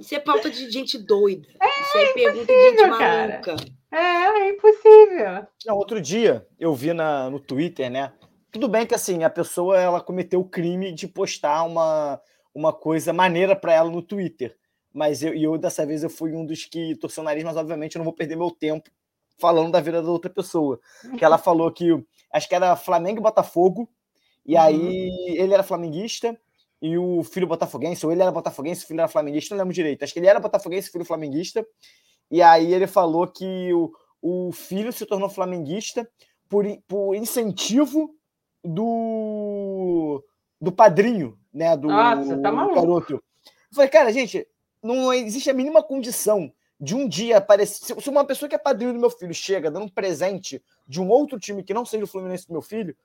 Isso 0.00 0.14
é 0.14 0.18
pauta 0.18 0.48
de 0.48 0.70
gente 0.70 0.96
doida. 0.96 1.46
É 1.60 1.66
Isso 1.82 1.98
é 1.98 2.12
pergunta 2.14 2.46
de 2.46 2.70
gente 2.70 2.86
maluca. 2.86 3.56
É, 3.92 3.96
é 3.98 4.48
impossível. 4.48 5.46
Não, 5.66 5.76
outro 5.76 6.00
dia 6.00 6.46
eu 6.58 6.74
vi 6.74 6.94
na, 6.94 7.28
no 7.28 7.38
Twitter, 7.38 7.90
né? 7.90 8.10
Tudo 8.50 8.66
bem 8.66 8.86
que 8.86 8.94
assim, 8.94 9.22
a 9.24 9.30
pessoa 9.30 9.78
ela 9.78 10.00
cometeu 10.00 10.40
o 10.40 10.48
crime 10.48 10.90
de 10.90 11.06
postar 11.06 11.64
uma, 11.64 12.18
uma 12.54 12.72
coisa 12.72 13.12
maneira 13.12 13.54
para 13.54 13.74
ela 13.74 13.90
no 13.90 14.00
Twitter. 14.00 14.56
Mas 14.90 15.22
eu, 15.22 15.34
eu, 15.34 15.58
dessa 15.58 15.84
vez, 15.84 16.02
eu 16.02 16.08
fui 16.08 16.32
um 16.32 16.46
dos 16.46 16.64
que 16.64 16.96
torceu 16.96 17.22
o 17.22 17.24
nariz, 17.24 17.44
mas 17.44 17.58
obviamente 17.58 17.94
eu 17.94 17.98
não 17.98 18.04
vou 18.04 18.14
perder 18.14 18.36
meu 18.36 18.50
tempo 18.50 18.90
falando 19.38 19.70
da 19.72 19.80
vida 19.80 20.02
da 20.02 20.10
outra 20.10 20.30
pessoa. 20.30 20.80
Que 21.18 21.24
ela 21.24 21.36
falou 21.38 21.70
que 21.70 21.90
acho 22.32 22.48
que 22.48 22.54
era 22.54 22.74
Flamengo 22.74 23.20
e 23.20 23.22
Botafogo, 23.22 23.86
e 24.46 24.54
uhum. 24.54 24.60
aí 24.62 25.36
ele 25.36 25.52
era 25.52 25.62
flamenguista 25.62 26.40
e 26.82 26.96
o 26.96 27.22
filho 27.22 27.46
botafoguense, 27.46 28.04
ou 28.06 28.12
ele 28.12 28.22
era 28.22 28.32
botafoguense, 28.32 28.84
o 28.84 28.86
filho 28.86 29.00
era 29.00 29.08
flamenguista, 29.08 29.54
não 29.54 29.62
lembro 29.62 29.74
direito. 29.74 30.02
Acho 30.02 30.12
que 30.12 30.18
ele 30.18 30.26
era 30.26 30.40
botafoguense, 30.40 30.90
filho 30.90 31.04
flamenguista. 31.04 31.66
E 32.30 32.40
aí 32.40 32.72
ele 32.72 32.86
falou 32.86 33.26
que 33.26 33.72
o, 33.72 33.92
o 34.22 34.52
filho 34.52 34.92
se 34.92 35.04
tornou 35.04 35.28
flamenguista 35.28 36.08
por, 36.48 36.64
por 36.88 37.14
incentivo 37.14 38.14
do, 38.64 40.24
do 40.60 40.72
padrinho, 40.72 41.38
né? 41.52 41.76
Do, 41.76 41.88
Nossa, 41.88 42.38
tá 42.38 42.50
maluco. 42.50 42.74
garoto. 42.74 43.14
Eu 43.14 43.74
falei, 43.74 43.90
cara, 43.90 44.12
gente, 44.12 44.46
não 44.82 45.12
existe 45.12 45.50
a 45.50 45.54
mínima 45.54 45.82
condição 45.82 46.52
de 46.80 46.94
um 46.94 47.06
dia 47.06 47.36
aparecer. 47.38 47.94
Se 48.00 48.08
uma 48.08 48.24
pessoa 48.24 48.48
que 48.48 48.54
é 48.54 48.58
padrinho 48.58 48.94
do 48.94 48.98
meu 48.98 49.10
filho 49.10 49.34
chega 49.34 49.70
dando 49.70 49.84
um 49.84 49.88
presente 49.88 50.62
de 50.88 51.00
um 51.00 51.10
outro 51.10 51.38
time 51.38 51.62
que 51.62 51.74
não 51.74 51.84
seja 51.84 52.04
o 52.04 52.06
Fluminense 52.06 52.46
do 52.46 52.52
meu 52.52 52.62
filho, 52.62 52.96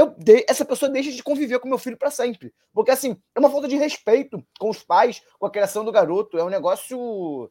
eu 0.00 0.14
de... 0.16 0.44
essa 0.48 0.64
pessoa 0.64 0.90
deixa 0.90 1.12
de 1.12 1.22
conviver 1.22 1.58
com 1.58 1.68
meu 1.68 1.78
filho 1.78 1.96
para 1.96 2.10
sempre. 2.10 2.52
Porque, 2.72 2.90
assim, 2.90 3.20
é 3.34 3.38
uma 3.38 3.50
falta 3.50 3.68
de 3.68 3.76
respeito 3.76 4.42
com 4.58 4.70
os 4.70 4.82
pais, 4.82 5.22
com 5.38 5.46
a 5.46 5.50
criação 5.50 5.84
do 5.84 5.92
garoto. 5.92 6.38
É 6.38 6.44
um 6.44 6.48
negócio. 6.48 7.50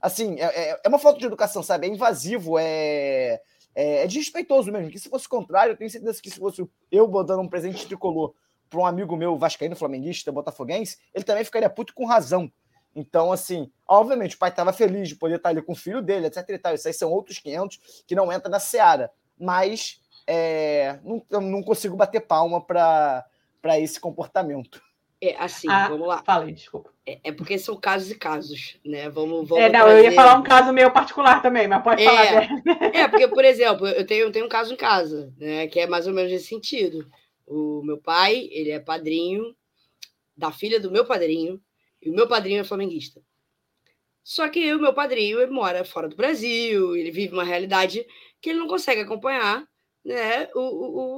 Assim, 0.00 0.40
é, 0.40 0.70
é, 0.70 0.80
é 0.82 0.88
uma 0.88 0.98
falta 0.98 1.18
de 1.18 1.26
educação, 1.26 1.62
sabe? 1.62 1.86
É 1.86 1.90
invasivo, 1.90 2.58
é, 2.58 3.40
é, 3.74 4.04
é 4.04 4.06
desrespeitoso 4.06 4.72
mesmo. 4.72 4.90
Que 4.90 4.98
se 4.98 5.10
fosse 5.10 5.26
o 5.26 5.30
contrário, 5.30 5.72
eu 5.72 5.76
tenho 5.76 5.90
certeza 5.90 6.22
que 6.22 6.30
se 6.30 6.38
fosse 6.38 6.66
eu 6.90 7.24
dando 7.24 7.42
um 7.42 7.48
presente 7.48 7.86
tricolor 7.86 8.32
para 8.70 8.80
um 8.80 8.86
amigo 8.86 9.16
meu, 9.16 9.36
vascaíno, 9.36 9.76
flamenguista, 9.76 10.32
botafoguense, 10.32 10.96
ele 11.12 11.24
também 11.24 11.44
ficaria 11.44 11.68
puto 11.68 11.92
com 11.92 12.06
razão. 12.06 12.50
Então, 12.94 13.30
assim, 13.30 13.70
obviamente 13.86 14.36
o 14.36 14.38
pai 14.38 14.50
estava 14.50 14.72
feliz 14.72 15.08
de 15.08 15.16
poder 15.16 15.36
estar 15.36 15.50
ali 15.50 15.60
com 15.60 15.72
o 15.72 15.76
filho 15.76 16.00
dele, 16.00 16.26
etc. 16.26 16.48
E 16.48 16.58
tal. 16.58 16.74
Isso 16.74 16.88
aí 16.88 16.94
são 16.94 17.10
outros 17.10 17.38
500 17.38 18.04
que 18.06 18.14
não 18.14 18.32
entra 18.32 18.48
na 18.48 18.58
seara. 18.58 19.10
Mas 19.38 19.99
é, 20.26 20.98
não, 21.02 21.40
não 21.40 21.62
consigo 21.62 21.96
bater 21.96 22.20
palma 22.20 22.60
para 22.60 23.24
esse 23.78 24.00
comportamento. 24.00 24.82
É 25.22 25.36
assim, 25.36 25.68
ah, 25.68 25.88
vamos 25.88 26.08
lá. 26.08 26.22
Falei, 26.24 26.54
desculpa. 26.54 26.90
É, 27.06 27.20
é, 27.24 27.32
porque 27.32 27.58
são 27.58 27.76
casos 27.76 28.10
e 28.10 28.14
casos, 28.14 28.78
né? 28.82 29.10
Vamos, 29.10 29.46
vamos 29.46 29.64
é, 29.64 29.68
não, 29.68 29.80
trazer... 29.80 29.98
eu 29.98 30.04
ia 30.04 30.12
falar 30.12 30.36
um 30.36 30.42
caso 30.42 30.72
meio 30.72 30.90
particular 30.90 31.42
também, 31.42 31.68
mas 31.68 31.82
pode 31.82 32.02
é, 32.02 32.06
falar. 32.06 32.48
É, 32.94 33.06
porque, 33.06 33.28
por 33.28 33.44
exemplo, 33.44 33.86
eu 33.86 34.06
tenho, 34.06 34.22
eu 34.22 34.32
tenho 34.32 34.46
um 34.46 34.48
caso 34.48 34.72
em 34.72 34.76
casa, 34.76 35.32
né? 35.36 35.66
Que 35.66 35.80
é 35.80 35.86
mais 35.86 36.06
ou 36.06 36.14
menos 36.14 36.32
nesse 36.32 36.46
sentido. 36.46 37.06
O 37.46 37.82
meu 37.82 37.98
pai, 37.98 38.48
ele 38.50 38.70
é 38.70 38.80
padrinho 38.80 39.54
da 40.34 40.50
filha 40.50 40.80
do 40.80 40.90
meu 40.90 41.04
padrinho, 41.04 41.60
e 42.00 42.08
o 42.08 42.14
meu 42.14 42.26
padrinho 42.26 42.62
é 42.62 42.64
flamenguista. 42.64 43.20
Só 44.24 44.48
que 44.48 44.72
o 44.74 44.80
meu 44.80 44.94
padrinho 44.94 45.38
ele 45.38 45.50
mora 45.50 45.84
fora 45.84 46.08
do 46.08 46.16
Brasil, 46.16 46.96
ele 46.96 47.10
vive 47.10 47.34
uma 47.34 47.44
realidade 47.44 48.06
que 48.40 48.50
ele 48.50 48.58
não 48.58 48.66
consegue 48.66 49.02
acompanhar 49.02 49.66
né, 50.04 50.48
o, 50.54 50.60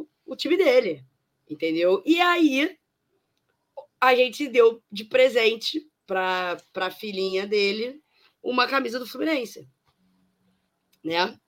o, 0.00 0.08
o 0.26 0.36
time 0.36 0.56
dele. 0.56 1.04
Entendeu? 1.48 2.02
E 2.06 2.20
aí 2.20 2.76
a 4.00 4.14
gente 4.14 4.48
deu 4.48 4.82
de 4.90 5.04
presente 5.04 5.86
para 6.06 6.56
a 6.76 6.90
filhinha 6.90 7.46
dele 7.46 8.00
uma 8.42 8.66
camisa 8.66 8.98
do 8.98 9.06
Fluminense. 9.06 9.68
Né? 11.04 11.38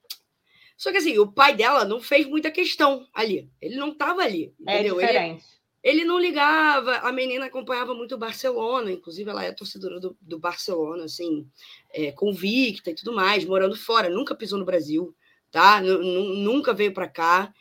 Só 0.76 0.90
que 0.90 0.98
assim, 0.98 1.18
o 1.18 1.30
pai 1.30 1.54
dela 1.56 1.84
não 1.84 2.00
fez 2.00 2.26
muita 2.26 2.50
questão 2.50 3.08
ali. 3.12 3.50
Ele 3.60 3.76
não 3.76 3.90
estava 3.90 4.22
ali. 4.22 4.54
É 4.66 4.74
entendeu? 4.74 5.00
É 5.00 5.06
diferente. 5.06 5.44
ele 5.82 6.04
não 6.04 6.18
ligava, 6.18 6.96
a 6.98 7.12
menina 7.12 7.46
acompanhava 7.46 7.94
muito 7.94 8.14
o 8.14 8.18
Barcelona, 8.18 8.90
inclusive 8.90 9.28
ela 9.30 9.44
é 9.44 9.52
torcedora 9.52 10.00
do, 10.00 10.16
do 10.20 10.38
Barcelona, 10.38 11.04
assim, 11.04 11.48
é, 11.90 12.12
convicta 12.12 12.90
e 12.90 12.94
tudo 12.94 13.12
mais, 13.12 13.44
morando 13.44 13.76
fora, 13.76 14.08
nunca 14.08 14.34
pisou 14.34 14.58
no 14.58 14.64
Brasil, 14.64 15.14
tá? 15.54 15.80
Nunca 15.80 16.74
veio 16.74 16.92
para 16.92 17.06
cá. 17.06 17.54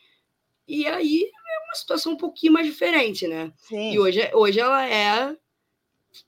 E 0.66 0.84
aí 0.84 1.22
é 1.22 1.66
uma 1.68 1.74
situação 1.76 2.14
um 2.14 2.16
pouquinho 2.16 2.52
mais 2.52 2.66
diferente, 2.66 3.28
né? 3.28 3.52
Sim. 3.56 3.92
E 3.92 3.98
hoje, 4.00 4.28
hoje 4.34 4.58
ela 4.58 4.84
é 4.84 5.36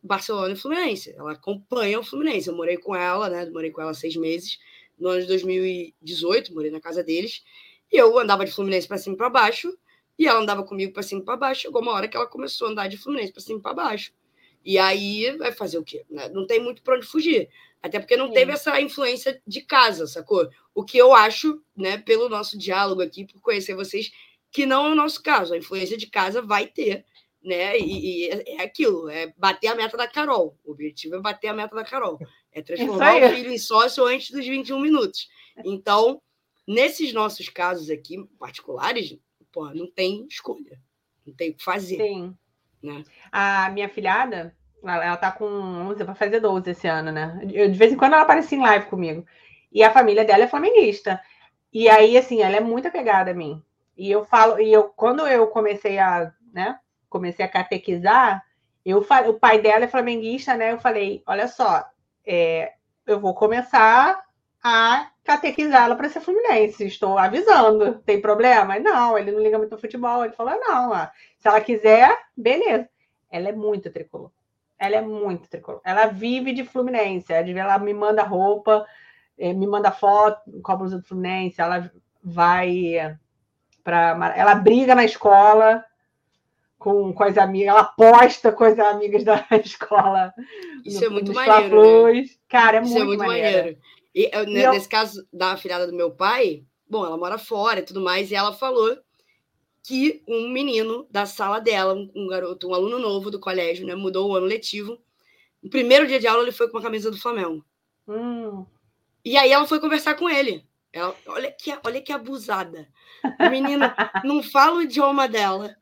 Barcelona 0.00 0.54
e 0.54 0.56
Fluminense, 0.56 1.12
ela 1.16 1.32
acompanha 1.32 1.98
o 1.98 2.04
Fluminense. 2.04 2.48
Eu 2.48 2.54
morei 2.54 2.76
com 2.76 2.94
ela, 2.94 3.28
né? 3.28 3.50
Morei 3.50 3.72
com 3.72 3.80
ela 3.80 3.94
seis 3.94 4.14
meses, 4.14 4.58
no 4.96 5.08
ano 5.08 5.22
de 5.22 5.26
2018, 5.26 6.54
morei 6.54 6.70
na 6.70 6.80
casa 6.80 7.02
deles, 7.02 7.42
e 7.92 7.96
eu 7.96 8.16
andava 8.16 8.44
de 8.44 8.52
Fluminense 8.52 8.86
para 8.86 8.98
cima 8.98 9.14
e 9.14 9.18
para 9.18 9.28
baixo 9.28 9.76
e 10.16 10.28
ela 10.28 10.40
andava 10.40 10.62
comigo 10.62 10.92
para 10.92 11.02
cima 11.02 11.20
e 11.20 11.24
para 11.24 11.36
baixo. 11.36 11.62
Chegou 11.62 11.82
uma 11.82 11.92
hora 11.92 12.06
que 12.06 12.16
ela 12.16 12.28
começou 12.28 12.68
a 12.68 12.70
andar 12.70 12.86
de 12.88 12.96
Fluminense 12.96 13.32
para 13.32 13.42
cima 13.42 13.58
e 13.58 13.62
para 13.62 13.74
baixo. 13.74 14.12
E 14.66 14.78
aí 14.78 15.30
vai 15.38 15.52
fazer 15.52 15.78
o 15.78 15.84
quê? 15.84 16.04
Né? 16.10 16.28
Não 16.30 16.44
tem 16.44 16.58
muito 16.58 16.82
para 16.82 16.96
onde 16.96 17.06
fugir. 17.06 17.48
Até 17.80 18.00
porque 18.00 18.16
não 18.16 18.32
teve 18.32 18.50
essa 18.50 18.80
influência 18.80 19.40
de 19.46 19.60
casa, 19.60 20.08
sacou? 20.08 20.50
O 20.74 20.82
que 20.82 20.98
eu 20.98 21.14
acho, 21.14 21.62
né, 21.76 21.98
pelo 21.98 22.28
nosso 22.28 22.58
diálogo 22.58 23.00
aqui, 23.00 23.24
por 23.24 23.40
conhecer 23.40 23.76
vocês, 23.76 24.10
que 24.50 24.66
não 24.66 24.86
é 24.86 24.90
o 24.90 24.94
nosso 24.96 25.22
caso. 25.22 25.54
A 25.54 25.56
influência 25.56 25.96
de 25.96 26.08
casa 26.08 26.42
vai 26.42 26.66
ter, 26.66 27.04
né? 27.40 27.78
E, 27.78 28.24
e 28.24 28.28
é 28.28 28.62
aquilo, 28.62 29.08
é 29.08 29.32
bater 29.36 29.68
a 29.68 29.76
meta 29.76 29.96
da 29.96 30.08
Carol. 30.08 30.58
O 30.64 30.72
objetivo 30.72 31.14
é 31.14 31.20
bater 31.20 31.46
a 31.46 31.54
meta 31.54 31.76
da 31.76 31.84
Carol. 31.84 32.18
É 32.50 32.60
transformar 32.60 33.22
o 33.22 33.36
filho 33.36 33.52
em 33.52 33.58
sócio 33.58 34.04
antes 34.04 34.32
dos 34.32 34.44
21 34.44 34.80
minutos. 34.80 35.28
Então, 35.64 36.20
nesses 36.66 37.12
nossos 37.12 37.48
casos 37.48 37.88
aqui 37.88 38.18
particulares, 38.36 39.16
pô, 39.52 39.72
não 39.72 39.88
tem 39.88 40.26
escolha, 40.28 40.82
não 41.24 41.32
tem 41.32 41.50
o 41.50 41.54
que 41.54 41.62
fazer. 41.62 41.98
Sim. 41.98 42.36
Né? 42.82 43.04
A 43.30 43.70
minha 43.70 43.88
filhada, 43.88 44.55
ela, 44.82 45.16
tá 45.16 45.32
com 45.32 45.44
11 45.44 46.04
para 46.04 46.14
fazer 46.14 46.40
12 46.40 46.70
esse 46.70 46.86
ano, 46.86 47.10
né? 47.12 47.40
Eu, 47.52 47.70
de 47.70 47.78
vez 47.78 47.92
em 47.92 47.96
quando 47.96 48.14
ela 48.14 48.22
aparece 48.22 48.54
em 48.54 48.60
live 48.60 48.86
comigo. 48.86 49.24
E 49.72 49.82
a 49.82 49.90
família 49.90 50.24
dela 50.24 50.44
é 50.44 50.48
flamenguista. 50.48 51.20
E 51.72 51.88
aí, 51.88 52.16
assim, 52.16 52.42
ela 52.42 52.56
é 52.56 52.60
muito 52.60 52.88
apegada 52.88 53.30
a 53.30 53.34
mim. 53.34 53.62
E 53.96 54.10
eu 54.10 54.24
falo, 54.24 54.60
e 54.60 54.72
eu, 54.72 54.84
quando 54.84 55.26
eu 55.26 55.46
comecei 55.48 55.98
a, 55.98 56.32
né, 56.52 56.78
comecei 57.08 57.44
a 57.44 57.48
catequizar, 57.48 58.44
eu 58.84 59.02
falei, 59.02 59.30
o 59.30 59.38
pai 59.38 59.60
dela 59.60 59.84
é 59.84 59.88
flamenguista, 59.88 60.54
né? 60.56 60.72
Eu 60.72 60.78
falei, 60.78 61.22
olha 61.26 61.48
só, 61.48 61.84
é, 62.24 62.74
eu 63.06 63.20
vou 63.20 63.34
começar 63.34 64.24
a 64.62 65.10
catequizá-la 65.22 65.94
para 65.94 66.08
ser 66.08 66.20
Fluminense. 66.20 66.84
Estou 66.84 67.16
avisando. 67.18 68.00
Tem 68.00 68.20
problema? 68.20 68.78
Não, 68.80 69.16
ele 69.16 69.30
não 69.30 69.40
liga 69.40 69.58
muito 69.58 69.72
ao 69.72 69.78
futebol. 69.78 70.24
Ele 70.24 70.34
falou: 70.34 70.58
não, 70.58 70.90
ó, 70.90 71.06
se 71.38 71.46
ela 71.46 71.60
quiser, 71.60 72.16
beleza. 72.36 72.88
Ela 73.30 73.50
é 73.50 73.52
muito 73.52 73.90
tricolor. 73.90 74.30
Ela 74.78 74.96
é 74.96 75.00
muito 75.00 75.48
tricolor. 75.48 75.80
Ela 75.84 76.06
vive 76.06 76.52
de 76.52 76.64
Fluminense. 76.64 77.32
Ela 77.32 77.78
me 77.78 77.94
manda 77.94 78.22
roupa, 78.22 78.86
eh, 79.38 79.52
me 79.52 79.66
manda 79.66 79.90
foto 79.90 80.40
com 80.62 80.72
a 80.72 80.76
blusa 80.76 80.98
do 80.98 81.04
Fluminense. 81.04 81.60
Ela 81.60 81.90
vai 82.22 83.16
para. 83.82 84.34
Ela 84.36 84.54
briga 84.56 84.94
na 84.94 85.04
escola 85.04 85.84
com, 86.78 87.12
com 87.12 87.24
as 87.24 87.38
amigas, 87.38 87.68
ela 87.68 87.84
posta 87.84 88.52
com 88.52 88.64
as 88.64 88.78
amigas 88.78 89.24
da 89.24 89.44
escola. 89.64 90.32
Isso 90.84 91.00
no, 91.00 91.06
é 91.06 91.10
muito 91.10 91.32
maneiro. 91.32 92.12
Né? 92.12 92.24
Cara, 92.48 92.78
é 92.78 92.82
Isso 92.82 92.90
muito, 92.90 93.02
é 93.02 93.06
muito 93.06 93.24
maneiro. 93.24 93.56
maneiro. 93.56 93.78
E, 94.14 94.30
eu, 94.32 94.44
e 94.44 94.46
nesse 94.46 94.86
eu... 94.86 94.90
caso 94.90 95.26
da 95.32 95.52
afilhada 95.52 95.86
do 95.86 95.96
meu 95.96 96.10
pai, 96.10 96.64
bom, 96.88 97.04
ela 97.04 97.16
mora 97.16 97.38
fora 97.38 97.80
e 97.80 97.82
tudo 97.82 98.00
mais, 98.00 98.30
e 98.30 98.34
ela 98.34 98.52
falou 98.52 98.96
que 99.86 100.20
um 100.26 100.48
menino 100.48 101.06
da 101.08 101.26
sala 101.26 101.60
dela, 101.60 101.94
um 101.94 102.26
garoto, 102.26 102.68
um 102.68 102.74
aluno 102.74 102.98
novo 102.98 103.30
do 103.30 103.38
colégio, 103.38 103.86
né, 103.86 103.94
mudou 103.94 104.28
o 104.28 104.34
ano 104.34 104.44
letivo. 104.44 104.98
No 105.62 105.70
primeiro 105.70 106.08
dia 106.08 106.18
de 106.18 106.26
aula, 106.26 106.42
ele 106.42 106.50
foi 106.50 106.68
com 106.68 106.76
uma 106.76 106.82
camisa 106.82 107.08
do 107.08 107.16
Flamengo. 107.16 107.64
Hum. 108.08 108.66
E 109.24 109.36
aí 109.36 109.52
ela 109.52 109.64
foi 109.64 109.78
conversar 109.78 110.16
com 110.16 110.28
ele. 110.28 110.66
Ela, 110.92 111.14
olha, 111.28 111.52
que, 111.52 111.72
olha 111.84 112.02
que 112.02 112.12
abusada. 112.12 112.88
O 113.38 113.48
menino 113.48 113.86
não 114.24 114.42
fala 114.42 114.78
o 114.78 114.82
idioma 114.82 115.28
dela. 115.28 115.76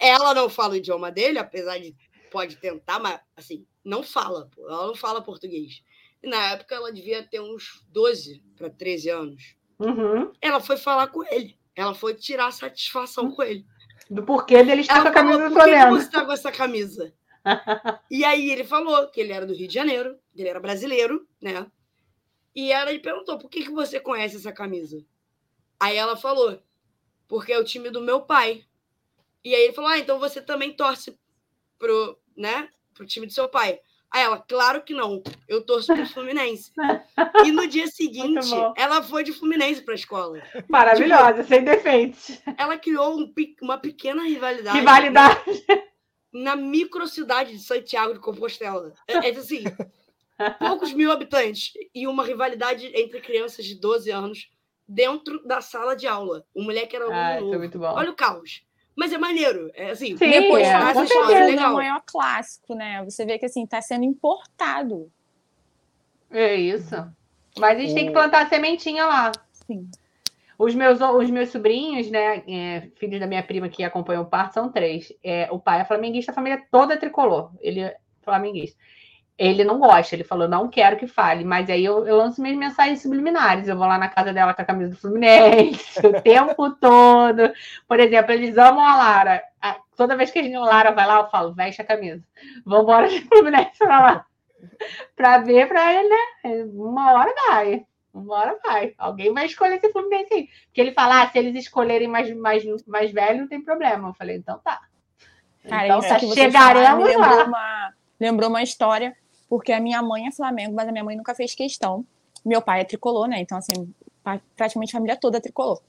Ela 0.00 0.34
não 0.34 0.50
fala 0.50 0.72
o 0.72 0.76
idioma 0.76 1.12
dele, 1.12 1.38
apesar 1.38 1.78
de 1.78 1.94
pode 2.32 2.56
tentar, 2.56 2.98
mas 2.98 3.20
assim, 3.36 3.64
não 3.84 4.02
fala. 4.02 4.50
Ela 4.58 4.88
não 4.88 4.96
fala 4.96 5.22
português. 5.22 5.80
E 6.20 6.28
na 6.28 6.52
época 6.52 6.74
ela 6.74 6.92
devia 6.92 7.22
ter 7.22 7.40
uns 7.40 7.86
12 7.90 8.42
para 8.56 8.68
13 8.68 9.10
anos. 9.10 9.56
Uhum. 9.78 10.32
Ela 10.40 10.58
foi 10.58 10.76
falar 10.76 11.06
com 11.06 11.24
ele. 11.24 11.57
Ela 11.78 11.94
foi 11.94 12.12
tirar 12.12 12.50
satisfação 12.50 13.30
com 13.30 13.40
ele. 13.40 13.64
Do 14.10 14.24
porquê 14.24 14.64
dele 14.64 14.80
estar 14.80 15.00
com 15.00 15.08
a 15.08 15.12
camisa 15.12 15.38
falou, 15.38 15.48
do 15.48 15.54
Flamengo. 15.54 15.90
Por 15.90 15.98
que 15.98 16.00
você 16.00 16.06
está 16.06 16.26
com 16.26 16.32
essa 16.32 16.50
camisa? 16.50 17.14
e 18.10 18.24
aí 18.24 18.50
ele 18.50 18.64
falou 18.64 19.06
que 19.06 19.20
ele 19.20 19.32
era 19.32 19.46
do 19.46 19.54
Rio 19.54 19.68
de 19.68 19.74
Janeiro, 19.74 20.18
que 20.34 20.42
ele 20.42 20.48
era 20.48 20.58
brasileiro, 20.58 21.24
né? 21.40 21.70
E 22.52 22.72
ela 22.72 22.90
lhe 22.90 22.98
perguntou, 22.98 23.38
por 23.38 23.48
que, 23.48 23.62
que 23.62 23.70
você 23.70 24.00
conhece 24.00 24.34
essa 24.34 24.50
camisa? 24.50 25.06
Aí 25.78 25.96
ela 25.96 26.16
falou, 26.16 26.60
porque 27.28 27.52
é 27.52 27.58
o 27.60 27.64
time 27.64 27.90
do 27.90 28.00
meu 28.00 28.22
pai. 28.22 28.64
E 29.44 29.54
aí 29.54 29.62
ele 29.62 29.72
falou, 29.72 29.90
ah, 29.90 29.98
então 29.98 30.18
você 30.18 30.42
também 30.42 30.74
torce 30.74 31.16
pro, 31.78 32.18
né, 32.36 32.68
pro 32.92 33.06
time 33.06 33.24
do 33.24 33.32
seu 33.32 33.48
pai. 33.48 33.78
Aí 34.12 34.22
ela, 34.22 34.38
claro 34.38 34.82
que 34.82 34.94
não, 34.94 35.22
eu 35.46 35.64
torço 35.64 35.94
pro 35.94 36.06
Fluminense. 36.06 36.72
e 37.44 37.52
no 37.52 37.66
dia 37.66 37.86
seguinte, 37.86 38.48
ela 38.76 39.02
foi 39.02 39.22
de 39.22 39.32
Fluminense 39.32 39.82
para 39.82 39.94
a 39.94 39.96
escola. 39.96 40.42
Maravilhosa, 40.68 41.34
tipo, 41.34 41.48
sem 41.48 41.64
defeitos. 41.64 42.40
Ela 42.56 42.78
criou 42.78 43.18
um, 43.18 43.32
uma 43.60 43.78
pequena 43.78 44.22
rivalidade. 44.22 44.78
Rivalidade. 44.78 45.64
Na, 46.32 46.54
na 46.54 46.56
microcidade 46.56 47.52
de 47.52 47.62
Santiago 47.62 48.14
de 48.14 48.20
Compostela. 48.20 48.94
É, 49.06 49.28
é 49.28 49.30
assim, 49.30 49.64
poucos 50.58 50.92
mil 50.92 51.12
habitantes 51.12 51.72
e 51.94 52.06
uma 52.06 52.24
rivalidade 52.24 52.90
entre 52.94 53.20
crianças 53.20 53.64
de 53.64 53.74
12 53.74 54.10
anos 54.10 54.50
dentro 54.88 55.46
da 55.46 55.60
sala 55.60 55.94
de 55.94 56.06
aula. 56.06 56.44
O 56.54 56.62
moleque 56.62 56.96
era 56.96 57.08
um 57.08 57.12
ah, 57.12 57.58
muito 57.58 57.78
bom. 57.78 57.92
Olha 57.92 58.10
o 58.10 58.16
caos. 58.16 58.62
Mas 58.98 59.12
é 59.12 59.18
maneiro. 59.18 59.70
É 59.74 59.92
assim, 59.92 60.16
Sim, 60.16 60.28
depois 60.28 60.66
é, 60.66 60.72
faz 60.72 61.08
história 61.08 61.44
legal. 61.44 61.66
é 61.66 61.70
o 61.70 61.74
maior 61.74 62.02
clássico, 62.04 62.74
né? 62.74 63.04
Você 63.04 63.24
vê 63.24 63.38
que 63.38 63.46
assim, 63.46 63.64
tá 63.64 63.80
sendo 63.80 64.04
importado. 64.04 65.08
É 66.32 66.56
isso. 66.56 66.96
Mas 67.56 67.78
a 67.78 67.80
gente 67.80 67.92
o... 67.92 67.94
tem 67.94 68.06
que 68.06 68.12
plantar 68.12 68.42
a 68.42 68.48
sementinha 68.48 69.06
lá. 69.06 69.30
Sim. 69.52 69.88
Os 70.58 70.74
meus, 70.74 71.00
os 71.00 71.30
meus 71.30 71.50
sobrinhos, 71.50 72.10
né, 72.10 72.42
é, 72.48 72.88
filhos 72.96 73.20
da 73.20 73.28
minha 73.28 73.44
prima 73.44 73.68
que 73.68 73.84
acompanham 73.84 74.24
o 74.24 74.26
parto, 74.26 74.54
são 74.54 74.72
três. 74.72 75.12
É, 75.22 75.48
o 75.52 75.60
pai 75.60 75.80
é 75.80 75.84
flamenguista, 75.84 76.32
a 76.32 76.34
família 76.34 76.60
toda 76.68 76.94
é 76.94 76.96
tricolor. 76.96 77.52
Ele 77.60 77.78
é 77.78 77.96
flamenguista 78.22 78.76
ele 79.38 79.62
não 79.62 79.78
gosta, 79.78 80.16
ele 80.16 80.24
falou, 80.24 80.48
não 80.48 80.68
quero 80.68 80.96
que 80.96 81.06
fale, 81.06 81.44
mas 81.44 81.70
aí 81.70 81.84
eu, 81.84 82.04
eu 82.04 82.16
lanço 82.16 82.42
minhas 82.42 82.58
mensagens 82.58 83.00
subliminares, 83.00 83.68
eu 83.68 83.76
vou 83.76 83.86
lá 83.86 83.96
na 83.96 84.08
casa 84.08 84.32
dela 84.32 84.52
com 84.52 84.62
a 84.62 84.64
camisa 84.64 84.90
do 84.90 85.00
Fluminense, 85.00 86.04
o 86.04 86.12
tempo 86.20 86.70
todo. 86.74 87.52
Por 87.86 88.00
exemplo, 88.00 88.32
eles 88.32 88.58
amam 88.58 88.84
a 88.84 88.96
Lara. 88.96 89.42
Toda 89.96 90.16
vez 90.16 90.32
que 90.32 90.40
a 90.40 90.60
Lara 90.60 90.90
vai 90.90 91.06
lá, 91.06 91.18
eu 91.20 91.28
falo, 91.28 91.54
veste 91.54 91.80
a 91.80 91.84
camisa. 91.84 92.22
Vambora 92.66 93.06
de 93.06 93.20
Fluminense 93.20 93.78
pra 93.78 94.00
lá. 94.00 94.26
Pra 95.14 95.38
ver 95.38 95.68
pra 95.68 95.94
ele, 95.94 96.08
né? 96.08 96.64
Uma 96.74 97.12
hora 97.12 97.32
vai. 97.48 97.86
Uma 98.12 98.34
hora 98.34 98.58
vai. 98.60 98.92
Alguém 98.98 99.32
vai 99.32 99.46
escolher 99.46 99.76
esse 99.76 99.92
Fluminense 99.92 100.34
aí. 100.34 100.48
Porque 100.66 100.80
ele 100.80 100.90
fala, 100.90 101.22
ah, 101.22 101.28
se 101.28 101.38
eles 101.38 101.54
escolherem 101.54 102.08
mais, 102.08 102.34
mais, 102.36 102.64
mais 102.84 103.12
velho, 103.12 103.42
não 103.42 103.48
tem 103.48 103.62
problema. 103.62 104.08
Eu 104.08 104.14
falei, 104.14 104.36
então 104.36 104.58
tá. 104.58 104.80
Cara, 105.68 105.86
então, 105.86 105.98
isso 106.00 106.16
que 106.16 106.34
chegaremos 106.34 107.14
lá. 107.14 107.44
Uma, 107.44 107.94
lembrou 108.18 108.48
uma 108.48 108.64
história 108.64 109.16
porque 109.48 109.72
a 109.72 109.80
minha 109.80 110.02
mãe 110.02 110.26
é 110.26 110.32
Flamengo, 110.32 110.74
mas 110.74 110.88
a 110.88 110.92
minha 110.92 111.04
mãe 111.04 111.16
nunca 111.16 111.34
fez 111.34 111.54
questão. 111.54 112.04
Meu 112.44 112.60
pai 112.60 112.80
é 112.80 112.84
tricolor, 112.84 113.26
né? 113.26 113.40
Então, 113.40 113.58
assim, 113.58 113.92
praticamente 114.56 114.92
a 114.94 114.98
família 114.98 115.16
toda 115.16 115.38
é 115.38 115.40
tricolor. 115.40 115.80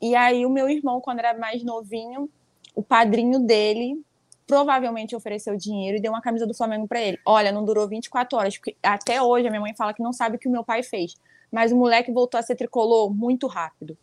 E 0.00 0.14
aí, 0.14 0.46
o 0.46 0.50
meu 0.50 0.68
irmão, 0.68 1.00
quando 1.00 1.18
era 1.18 1.36
mais 1.36 1.62
novinho, 1.62 2.28
o 2.74 2.82
padrinho 2.82 3.38
dele 3.40 4.00
provavelmente 4.46 5.14
ofereceu 5.14 5.56
dinheiro 5.56 5.96
e 5.96 6.00
deu 6.00 6.12
uma 6.12 6.20
camisa 6.20 6.46
do 6.46 6.54
Flamengo 6.54 6.86
para 6.86 7.00
ele. 7.00 7.18
Olha, 7.24 7.52
não 7.52 7.64
durou 7.64 7.86
24 7.88 8.38
horas, 8.38 8.56
porque 8.56 8.76
até 8.82 9.22
hoje 9.22 9.46
a 9.46 9.50
minha 9.50 9.60
mãe 9.60 9.74
fala 9.74 9.94
que 9.94 10.02
não 10.02 10.12
sabe 10.12 10.36
o 10.36 10.38
que 10.38 10.48
o 10.48 10.50
meu 10.50 10.64
pai 10.64 10.82
fez. 10.82 11.14
Mas 11.50 11.72
o 11.72 11.76
moleque 11.76 12.10
voltou 12.10 12.38
a 12.38 12.42
ser 12.42 12.56
tricolor 12.56 13.14
muito 13.14 13.46
rápido. 13.46 13.96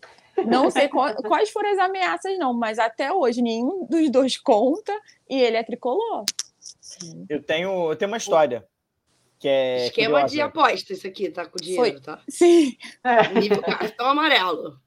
Não 0.46 0.70
sei 0.72 0.88
quais 1.28 1.50
foram 1.50 1.72
as 1.72 1.80
ameaças, 1.80 2.38
não, 2.38 2.54
mas 2.54 2.80
até 2.80 3.12
hoje 3.12 3.42
nenhum 3.42 3.86
dos 3.86 4.10
dois 4.10 4.38
conta 4.38 4.94
e 5.30 5.40
ele 5.40 5.58
é 5.58 5.64
tricolor. 5.64 6.24
Eu 7.28 7.44
tenho, 7.44 7.92
eu 7.92 7.96
tenho 7.96 8.10
uma 8.10 8.18
história. 8.18 8.66
Que 9.40 9.48
é 9.48 9.86
Esquema 9.88 10.12
curiosa. 10.12 10.34
de 10.34 10.42
aposta, 10.42 10.94
isso 10.94 11.08
aqui, 11.08 11.30
tá 11.30 11.46
com 11.46 11.58
dinheiro, 11.58 11.82
Foi. 11.82 12.00
tá? 12.02 12.22
Sim. 12.28 12.78
Nível 13.40 13.62
cartão 13.62 14.08
amarelo. 14.08 14.78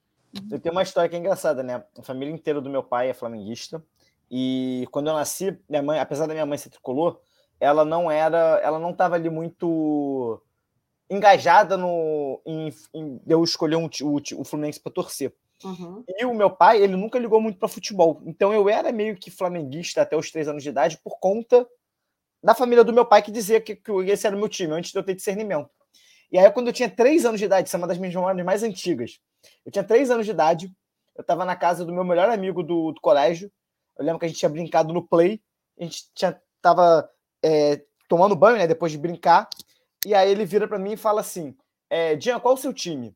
Eu 0.51 0.61
tenho 0.61 0.75
uma 0.75 0.83
história 0.83 1.09
que 1.09 1.17
é 1.17 1.19
engraçada, 1.19 1.63
né? 1.63 1.83
A 1.99 2.03
família 2.03 2.33
inteira 2.33 2.61
do 2.61 2.71
meu 2.71 2.83
pai 2.83 3.09
é 3.09 3.15
flamenguista. 3.15 3.83
E 4.31 4.87
quando 4.91 5.09
eu 5.09 5.15
nasci, 5.15 5.59
minha 5.69 5.83
mãe, 5.83 5.99
apesar 5.99 6.27
da 6.27 6.35
minha 6.35 6.47
mãe 6.47 6.57
ser 6.59 6.71
tricolor, 6.71 7.19
ela 7.59 7.85
não 7.85 8.11
era, 8.11 8.61
ela 8.63 8.79
não 8.79 8.91
estava 8.91 9.15
ali 9.15 9.31
muito 9.31 10.41
engajada 11.09 11.77
no 11.77 12.41
em, 12.47 12.73
em 12.95 13.21
eu 13.27 13.45
escolher 13.45 13.77
um, 13.77 13.89
o, 14.03 14.41
o 14.41 14.45
Fluminense 14.45 14.81
para 14.81 14.93
torcer. 14.93 15.35
Uhum. 15.65 16.03
E 16.09 16.25
o 16.25 16.35
meu 16.35 16.51
pai, 16.51 16.83
ele 16.83 16.97
nunca 16.97 17.19
ligou 17.19 17.41
muito 17.41 17.59
para 17.59 17.69
futebol. 17.69 18.21
Então 18.27 18.53
eu 18.53 18.69
era 18.69 18.91
meio 18.91 19.17
que 19.17 19.31
flamenguista 19.31 20.03
até 20.03 20.17
os 20.17 20.31
três 20.31 20.49
anos 20.49 20.63
de 20.63 20.71
idade 20.71 20.99
por 21.03 21.19
conta 21.19 21.67
da 22.43 22.55
família 22.55 22.83
do 22.83 22.93
meu 22.93 23.07
pai 23.07 23.23
que 23.23 23.31
dizia 23.31 23.61
que, 23.61 23.77
que 23.77 23.93
esse 24.07 24.27
era 24.27 24.35
o 24.35 24.39
meu 24.39 24.49
time, 24.49 24.73
antes 24.73 24.91
de 24.91 24.99
eu 24.99 25.03
ter 25.03 25.15
discernimento. 25.15 25.71
E 26.31 26.39
aí, 26.39 26.51
quando 26.51 26.69
eu 26.69 26.73
tinha 26.73 26.91
três 26.91 27.25
anos 27.25 27.39
de 27.39 27.45
idade, 27.45 27.69
isso 27.69 27.77
é 27.77 27.79
uma 27.79 27.87
das 27.87 27.99
minhas 27.99 28.15
memórias 28.15 28.45
mais 28.45 28.63
antigas. 28.63 29.21
Eu 29.65 29.71
tinha 29.71 29.85
três 29.85 30.11
anos 30.11 30.25
de 30.25 30.33
idade, 30.33 30.73
eu 31.15 31.21
estava 31.21 31.45
na 31.45 31.55
casa 31.55 31.85
do 31.85 31.93
meu 31.93 32.05
melhor 32.05 32.31
amigo 32.31 32.63
do, 32.63 32.93
do, 32.93 33.01
colégio. 33.01 33.53
Eu 33.99 34.05
lembro 34.05 34.19
que 34.19 34.25
a 34.25 34.29
gente 34.29 34.39
tinha 34.39 34.49
brincado 34.49 34.93
no 34.93 35.07
play, 35.07 35.43
a 35.79 35.85
gente 35.85 36.11
tinha, 36.15 36.41
tava 36.61 37.09
é, 37.43 37.85
tomando 38.09 38.35
banho, 38.35 38.57
né, 38.57 38.67
depois 38.67 38.91
de 38.91 38.99
brincar. 38.99 39.49
E 40.07 40.15
aí 40.15 40.31
ele 40.31 40.45
vira 40.45 40.67
para 40.67 40.79
mim 40.79 40.93
e 40.93 40.97
fala 40.97 41.21
assim: 41.21 41.55
é, 41.91 42.17
qual 42.41 42.55
o 42.55 42.59
seu 42.59 42.73
time? 42.73 43.15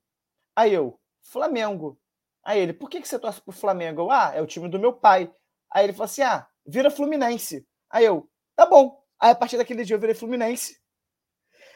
Aí 0.54 0.74
eu, 0.74 1.00
Flamengo. 1.22 1.98
Aí 2.44 2.60
ele, 2.60 2.72
por 2.72 2.88
que, 2.88 3.00
que 3.00 3.08
você 3.08 3.18
torce 3.18 3.40
pro 3.40 3.52
Flamengo? 3.52 4.02
Eu, 4.02 4.10
ah, 4.10 4.32
é 4.34 4.42
o 4.42 4.46
time 4.46 4.68
do 4.68 4.78
meu 4.78 4.92
pai. 4.92 5.32
Aí 5.72 5.84
ele 5.84 5.92
falou 5.94 6.04
assim: 6.04 6.22
ah, 6.22 6.46
vira 6.66 6.90
Fluminense. 6.90 7.66
Aí 7.90 8.04
eu, 8.04 8.28
tá 8.54 8.66
bom. 8.66 9.02
Aí 9.20 9.30
a 9.30 9.34
partir 9.34 9.56
daquele 9.56 9.84
dia 9.84 9.96
eu 9.96 10.00
virei 10.00 10.14
Fluminense. 10.14 10.76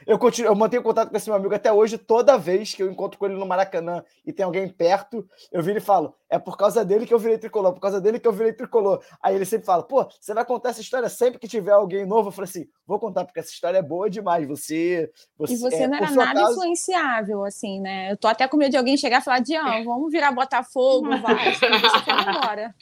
Eu, 0.07 0.19
continuo, 0.19 0.51
eu 0.51 0.57
mantenho 0.57 0.83
contato 0.83 1.11
com 1.11 1.17
esse 1.17 1.29
meu 1.29 1.37
amigo 1.37 1.55
até 1.55 1.73
hoje, 1.73 1.99
toda 1.99 2.39
vez 2.39 2.75
que 2.75 2.83
eu 2.83 2.91
encontro 2.91 3.19
com 3.19 3.27
ele 3.27 3.35
no 3.35 3.47
Maracanã 3.47 4.03
e 4.25 4.33
tem 4.33 4.45
alguém 4.45 4.69
perto, 4.69 5.29
eu 5.53 5.63
viro 5.63 5.79
e 5.79 5.81
falo: 5.81 6.15
é 6.29 6.39
por 6.39 6.57
causa 6.57 6.85
dele 6.85 7.07
que 7.07 7.13
eu 7.13 7.19
virei 7.19 7.39
tricolor, 7.39 7.73
por 7.73 7.81
causa 7.81 8.01
dele 8.01 8.19
que 8.19 8.27
eu 8.27 8.33
virei 8.33 8.53
tricolor. 8.53 9.03
Aí 9.23 9.35
ele 9.35 9.45
sempre 9.45 9.67
fala: 9.67 9.83
pô, 9.83 10.09
você 10.19 10.33
vai 10.33 10.45
contar 10.45 10.71
essa 10.71 10.81
história 10.81 11.09
sempre 11.09 11.39
que 11.39 11.49
tiver 11.49 11.73
alguém 11.73 12.07
novo? 12.07 12.29
Eu 12.29 12.33
falo 12.33 12.45
assim: 12.45 12.67
vou 12.87 12.99
contar, 12.99 13.25
porque 13.25 13.41
essa 13.41 13.51
história 13.51 13.79
é 13.79 13.83
boa 13.83 14.09
demais. 14.09 14.47
Você. 14.47 15.11
você 15.37 15.55
e 15.55 15.57
você 15.59 15.83
é, 15.83 15.89
não 15.89 15.97
era 15.97 16.11
nada 16.11 16.41
causa... 16.41 16.53
influenciável, 16.53 17.45
assim, 17.45 17.81
né? 17.81 18.13
Eu 18.13 18.17
tô 18.17 18.29
até 18.29 18.49
com 18.49 18.57
medo 18.57 18.71
de 18.71 18.79
alguém 18.79 18.97
chegar 18.97 19.21
e 19.21 19.25
falar: 19.25 19.41
Dião, 19.41 19.85
vamos 19.85 20.11
virar 20.11 20.33
Botafogo, 20.33 21.09
vai, 21.19 21.55
você 21.55 21.67
agora. 22.11 22.75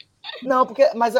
Não, 0.43 0.67
porque, 0.67 0.89
mas 0.95 1.15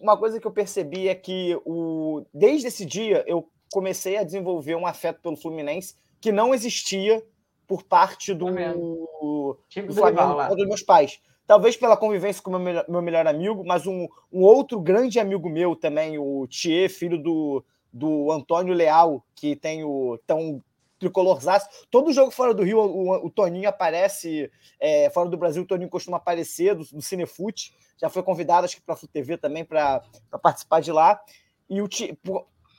uma 0.00 0.16
coisa 0.16 0.40
que 0.40 0.46
eu 0.46 0.50
percebi 0.50 1.08
é 1.08 1.14
que 1.14 1.58
o, 1.64 2.24
desde 2.32 2.68
esse 2.68 2.84
dia 2.84 3.24
eu 3.26 3.48
comecei 3.72 4.16
a 4.16 4.24
desenvolver 4.24 4.74
um 4.74 4.86
afeto 4.86 5.20
pelo 5.20 5.36
Fluminense 5.36 5.94
que 6.20 6.32
não 6.32 6.54
existia 6.54 7.22
por 7.66 7.82
parte 7.82 8.32
do, 8.32 8.46
do 8.46 9.94
Flamengo 9.94 10.40
ou 10.48 10.56
dos 10.56 10.66
meus 10.66 10.82
pais. 10.82 11.20
Talvez 11.46 11.76
pela 11.76 11.96
convivência 11.96 12.42
com 12.42 12.50
o 12.50 12.58
meu, 12.58 12.84
meu 12.88 13.02
melhor 13.02 13.26
amigo, 13.26 13.62
mas 13.64 13.86
um, 13.86 14.08
um 14.32 14.42
outro 14.42 14.80
grande 14.80 15.20
amigo 15.20 15.48
meu 15.48 15.76
também, 15.76 16.18
o 16.18 16.46
Thier, 16.48 16.90
filho 16.90 17.22
do, 17.22 17.64
do 17.92 18.32
Antônio 18.32 18.74
Leal, 18.74 19.24
que 19.34 19.54
tem 19.54 19.84
o 19.84 20.18
tão 20.26 20.62
tricolorzaço. 20.98 21.68
Todo 21.90 22.12
jogo 22.12 22.30
fora 22.30 22.54
do 22.54 22.62
Rio, 22.62 22.78
o, 22.78 23.26
o 23.26 23.30
Toninho 23.30 23.68
aparece. 23.68 24.50
É, 24.80 25.10
fora 25.10 25.28
do 25.28 25.36
Brasil, 25.36 25.62
o 25.62 25.66
Toninho 25.66 25.90
costuma 25.90 26.16
aparecer 26.16 26.74
do, 26.74 26.84
do 26.84 27.02
Cinefute. 27.02 27.74
Já 28.00 28.08
foi 28.08 28.22
convidado, 28.22 28.64
acho 28.64 28.76
que 28.76 28.82
para 28.82 28.94
a 28.94 29.08
TV 29.12 29.38
também, 29.38 29.64
para 29.64 30.02
participar 30.42 30.80
de 30.80 30.92
lá. 30.92 31.20
E 31.68 31.80
o, 31.80 31.88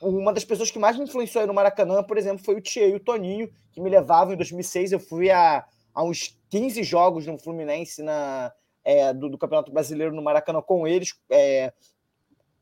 uma 0.00 0.32
das 0.32 0.44
pessoas 0.44 0.70
que 0.70 0.78
mais 0.78 0.96
me 0.96 1.04
influenciou 1.04 1.46
no 1.46 1.54
Maracanã, 1.54 2.02
por 2.02 2.16
exemplo, 2.16 2.44
foi 2.44 2.56
o 2.56 2.60
Tchê 2.60 2.88
e 2.88 2.94
o 2.94 3.00
Toninho, 3.00 3.50
que 3.72 3.80
me 3.80 3.90
levavam 3.90 4.34
em 4.34 4.36
2006. 4.36 4.92
Eu 4.92 5.00
fui 5.00 5.30
a, 5.30 5.64
a 5.94 6.04
uns 6.04 6.38
15 6.50 6.82
jogos 6.82 7.26
no 7.26 7.38
Fluminense 7.38 8.02
na, 8.02 8.52
é, 8.84 9.12
do, 9.12 9.28
do, 9.28 9.38
Campeonato 9.38 9.72
Brasileiro 9.72 10.14
no 10.14 10.22
Maracanã 10.22 10.62
com 10.62 10.86
eles. 10.86 11.18
É, 11.30 11.72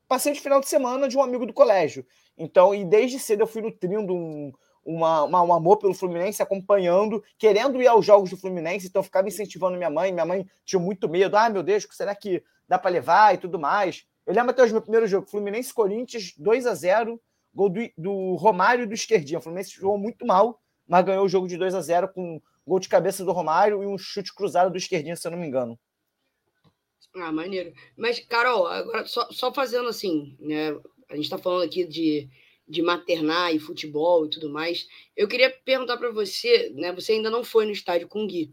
passei 0.09 0.33
de 0.33 0.41
final 0.41 0.61
de 0.61 0.69
semana 0.69 1.09
de 1.09 1.17
um 1.17 1.23
amigo 1.23 1.47
do 1.47 1.53
colégio. 1.53 2.07
Então, 2.39 2.75
e 2.75 2.85
desde 2.85 3.19
cedo 3.19 3.43
eu 3.43 3.47
fui 3.47 3.63
nutrindo 3.63 4.15
um, 4.15 4.53
uma, 4.87 5.25
uma, 5.25 5.43
um 5.43 5.53
amor 5.53 5.79
pelo 5.79 5.93
Fluminense, 5.93 6.41
acompanhando, 6.41 7.23
querendo 7.37 7.83
ir 7.83 7.89
aos 7.89 8.07
jogos 8.07 8.31
do 8.31 8.37
Fluminense, 8.37 8.87
então 8.87 9.03
ficava 9.03 9.27
incentivando 9.27 9.77
minha 9.77 9.91
mãe. 9.91 10.13
Minha 10.13 10.25
mãe 10.25 10.49
tinha 10.65 10.81
muito 10.81 11.09
medo. 11.09 11.37
Ah, 11.37 11.51
meu 11.51 11.63
Deus, 11.63 11.87
será 11.91 12.15
que 12.15 12.43
dá 12.69 12.79
para 12.79 12.93
levar 12.93 13.35
e 13.35 13.39
tudo 13.39 13.59
mais? 13.59 14.07
Eu 14.25 14.33
lembro 14.33 14.53
até 14.53 14.63
o 14.63 14.71
meu 14.71 14.81
primeiro 14.81 15.07
jogo, 15.07 15.29
Fluminense 15.29 15.75
Corinthians 15.75 16.33
2 16.39 16.67
a 16.67 16.75
0 16.75 17.21
gol 17.53 17.69
do, 17.69 17.81
do 17.99 18.35
Romário 18.37 18.85
e 18.85 18.87
do 18.87 18.95
Esquerdinha. 18.95 19.39
O 19.39 19.43
Fluminense 19.43 19.71
jogou 19.73 19.99
muito 19.99 20.25
mal, 20.25 20.61
mas 20.87 21.05
ganhou 21.05 21.25
o 21.25 21.29
jogo 21.29 21.49
de 21.49 21.57
2 21.57 21.75
a 21.75 21.81
0 21.81 22.09
com 22.09 22.41
gol 22.65 22.79
de 22.79 22.89
cabeça 22.89 23.25
do 23.25 23.33
Romário 23.33 23.83
e 23.83 23.87
um 23.87 23.99
chute 23.99 24.33
cruzado 24.35 24.71
do 24.71 24.77
Esquerdinha, 24.77 25.17
se 25.17 25.27
eu 25.27 25.33
não 25.33 25.39
me 25.39 25.47
engano. 25.47 25.79
Ah, 27.15 27.33
maneiro. 27.33 27.73
Mas, 27.97 28.21
Carol, 28.21 28.67
agora 28.67 29.07
só, 29.07 29.31
só 29.31 29.53
fazendo 29.53 29.89
assim, 29.89 30.37
né? 30.39 30.71
A 31.09 31.15
gente 31.15 31.25
está 31.25 31.39
falando 31.39 31.65
aqui 31.65 31.85
de, 31.85 32.29
de 32.69 32.83
maternar 32.83 33.55
e 33.55 33.59
futebol 33.59 34.27
e 34.27 34.31
tudo 34.31 34.51
mais. 34.51 34.89
Eu 35.17 35.29
queria 35.29 35.51
perguntar 35.51 35.97
para 35.97 36.11
você, 36.11 36.71
né? 36.75 36.93
Você 36.93 37.13
ainda 37.13 37.31
não 37.31 37.45
foi 37.45 37.65
no 37.65 37.73
estádio 37.73 38.09
com 38.09 38.25
o 38.25 38.27
Gui. 38.27 38.53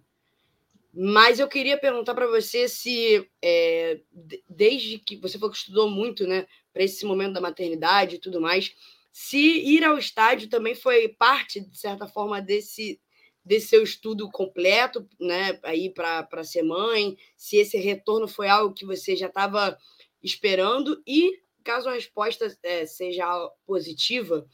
Mas 0.95 1.39
eu 1.39 1.47
queria 1.47 1.75
perguntar 1.75 2.13
para 2.13 2.27
você 2.27 2.69
se, 2.69 3.27
é, 3.41 3.99
desde 4.47 4.99
que 4.99 5.17
você 5.17 5.39
falou 5.39 5.51
que 5.51 5.57
estudou 5.57 5.89
muito, 5.89 6.27
né, 6.27 6.45
para 6.71 6.83
esse 6.83 7.03
momento 7.03 7.33
da 7.33 7.41
maternidade 7.41 8.15
e 8.17 8.19
tudo 8.19 8.39
mais, 8.39 8.75
se 9.11 9.37
ir 9.37 9.83
ao 9.83 9.97
estádio 9.97 10.49
também 10.49 10.75
foi 10.75 11.07
parte, 11.07 11.59
de 11.61 11.75
certa 11.75 12.05
forma, 12.05 12.39
desse, 12.39 13.01
desse 13.43 13.69
seu 13.69 13.81
estudo 13.81 14.29
completo, 14.29 15.07
né, 15.19 15.59
aí 15.63 15.89
para 15.89 16.43
ser 16.43 16.61
mãe, 16.61 17.17
se 17.35 17.57
esse 17.57 17.77
retorno 17.77 18.27
foi 18.27 18.47
algo 18.47 18.75
que 18.75 18.85
você 18.85 19.15
já 19.15 19.27
estava 19.27 19.75
esperando 20.21 21.01
e, 21.07 21.39
caso 21.63 21.89
a 21.89 21.93
resposta 21.93 22.55
é, 22.61 22.85
seja 22.85 23.25
positiva, 23.65 24.47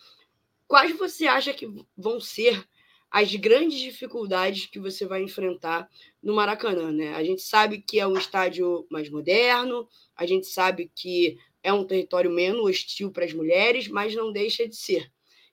quais 0.68 0.98
você 0.98 1.28
acha 1.28 1.54
que 1.54 1.68
vão 1.98 2.20
ser 2.20 2.64
as 3.12 3.34
grandes 3.36 3.80
dificuldades 3.80 4.68
que 4.68 4.80
você 4.80 5.06
vai 5.06 5.24
enfrentar 5.24 5.90
no 6.22 6.36
Maracanã, 6.36 6.92
né? 6.92 7.16
A 7.16 7.24
gente 7.24 7.42
sabe 7.42 7.82
que 7.82 8.00
é 8.00 8.06
um 8.06 8.18
estádio 8.18 8.86
mais 8.90 9.10
moderno, 9.10 9.88
a 10.16 10.26
gente 10.26 10.46
sabe 10.46 10.92
que 10.96 11.38
é 11.64 11.74
um 11.74 11.86
território 11.86 12.30
menos 12.30 12.62
hostil 12.62 13.12
para 13.12 13.26
as 13.26 13.34
mulheres, 13.34 13.88
mas 13.88 14.16
não 14.16 14.32
deixa 14.32 14.68
de 14.68 14.76
ser. 14.76 15.12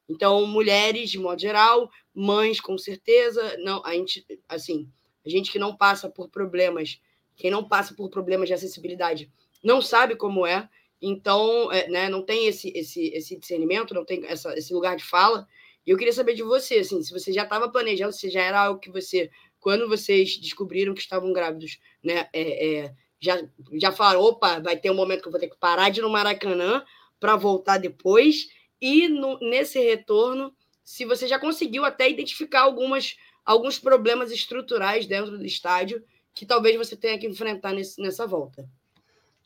Então, 0.09 0.47
mulheres, 0.47 1.11
de 1.11 1.19
modo 1.19 1.41
geral, 1.41 1.91
mães, 2.15 2.61
com 2.61 2.79
certeza, 2.79 3.57
não, 3.59 3.85
a 3.85 3.95
gente, 3.95 4.25
assim, 4.49 4.89
a 5.25 5.29
gente 5.29 5.51
que 5.51 5.59
não 5.59 5.77
passa 5.77 6.09
por 6.09 6.29
problemas, 6.29 7.01
quem 7.35 7.51
não 7.51 7.67
passa 7.67 7.95
por 7.95 8.09
problemas 8.09 8.49
de 8.49 8.55
acessibilidade, 8.55 9.33
não 9.65 9.83
sabe 9.83 10.15
como 10.15 10.47
é, 10.47 10.69
então, 11.01 11.71
é, 11.71 11.89
né, 11.89 12.09
não 12.09 12.23
tem 12.25 12.47
esse, 12.47 12.71
esse, 12.75 13.09
esse 13.09 13.39
discernimento, 13.39 13.95
não 13.95 14.05
tem 14.05 14.25
essa, 14.27 14.57
esse 14.57 14.73
lugar 14.73 14.97
de 14.97 15.05
fala. 15.05 15.47
E 15.87 15.91
eu 15.91 15.97
queria 15.97 16.13
saber 16.13 16.35
de 16.35 16.43
você, 16.43 16.77
assim, 16.77 17.03
se 17.03 17.13
você 17.13 17.33
já 17.33 17.45
estava 17.45 17.69
planejando, 17.69 18.13
se 18.13 18.31
já 18.31 18.43
era 18.43 18.61
algo 18.61 18.81
que 18.81 18.91
você, 18.91 19.31
quando 19.61 19.89
vocês 19.89 20.39
descobriram 20.39 20.95
que 20.95 21.01
estavam 21.01 21.33
grávidos, 21.33 21.79
né, 22.03 22.29
é, 22.33 22.79
é, 22.79 22.95
já, 23.21 23.41
já 23.75 23.93
falaram, 23.93 24.21
opa, 24.23 24.61
vai 24.61 24.77
ter 24.77 24.91
um 24.91 24.95
momento 24.95 25.23
que 25.23 25.29
eu 25.29 25.33
vou 25.33 25.41
ter 25.41 25.49
que 25.49 25.59
parar 25.59 25.91
de 25.91 26.01
ir 26.01 26.03
no 26.03 26.11
Maracanã 26.11 26.85
para 27.21 27.37
voltar 27.37 27.79
depois. 27.79 28.49
E 28.81 29.09
no, 29.09 29.39
nesse 29.41 29.79
retorno, 29.79 30.55
se 30.85 31.05
você 31.05 31.27
já 31.27 31.39
conseguiu 31.39 31.85
até 31.85 32.09
identificar 32.09 32.63
algumas, 32.63 33.17
alguns 33.45 33.79
problemas 33.79 34.31
estruturais 34.31 35.07
dentro 35.07 35.37
do 35.37 35.45
estádio 35.45 36.03
que 36.35 36.45
talvez 36.45 36.77
você 36.77 36.97
tenha 36.97 37.19
que 37.19 37.27
enfrentar 37.27 37.73
nesse, 37.73 38.01
nessa 38.01 38.27
volta. 38.27 38.69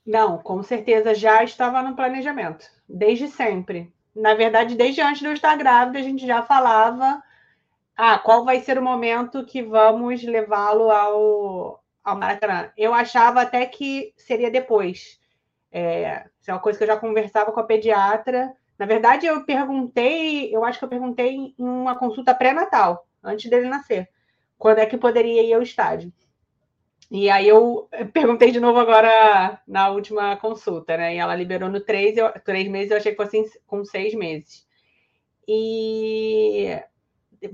Não, 0.07 0.39
com 0.39 0.63
certeza 0.63 1.15
já 1.15 1.43
estava 1.45 1.83
no 1.83 1.95
planejamento, 1.95 2.67
desde 2.89 3.29
sempre 3.29 3.93
na 4.15 4.35
verdade, 4.35 4.75
desde 4.75 5.01
antes 5.01 5.21
de 5.21 5.27
eu 5.27 5.33
estar 5.33 5.57
grávida, 5.57 5.99
a 5.99 6.03
gente 6.03 6.27
já 6.27 6.43
falava 6.43 7.23
ah, 7.97 8.19
qual 8.19 8.45
vai 8.45 8.61
ser 8.61 8.79
o 8.79 8.83
momento 8.83 9.45
que 9.45 9.63
vamos 9.63 10.23
levá-lo 10.23 10.91
ao, 10.91 11.83
ao 12.03 12.17
Maracanã. 12.19 12.73
Eu 12.77 12.93
achava 12.95 13.43
até 13.43 13.65
que 13.67 14.13
seria 14.17 14.51
depois. 14.51 15.19
É, 15.73 16.27
isso 16.41 16.51
é 16.51 16.55
uma 16.55 16.61
coisa 16.61 16.79
que 16.79 16.85
eu 16.85 16.89
já 16.89 16.97
conversava 16.97 17.53
com 17.53 17.61
a 17.61 17.65
pediatra. 17.65 18.53
Na 18.79 18.87
verdade, 18.87 19.27
eu 19.27 19.45
perguntei, 19.45 20.55
eu 20.55 20.65
acho 20.65 20.79
que 20.79 20.85
eu 20.85 20.89
perguntei 20.89 21.35
em 21.35 21.55
uma 21.59 21.97
consulta 21.97 22.35
pré-natal, 22.35 23.07
antes 23.23 23.49
dele 23.51 23.69
nascer, 23.69 24.09
quando 24.59 24.79
é 24.79 24.87
que 24.87 24.97
poderia 24.97 25.43
ir 25.43 25.53
ao 25.53 25.63
estádio. 25.63 26.13
E 27.11 27.29
aí 27.29 27.49
eu 27.49 27.89
perguntei 28.13 28.53
de 28.53 28.61
novo 28.61 28.79
agora 28.79 29.61
na 29.67 29.89
última 29.91 30.37
consulta, 30.37 30.97
né? 30.97 31.15
E 31.15 31.19
ela 31.19 31.35
liberou 31.35 31.69
no 31.69 31.81
três, 31.81 32.17
eu, 32.17 32.31
três 32.45 32.69
meses, 32.69 32.91
eu 32.93 32.99
achei 32.99 33.13
que 33.13 33.23
fosse 33.23 33.61
com 33.67 33.85
seis 33.85 34.15
meses. 34.15 34.65
E 35.49 36.81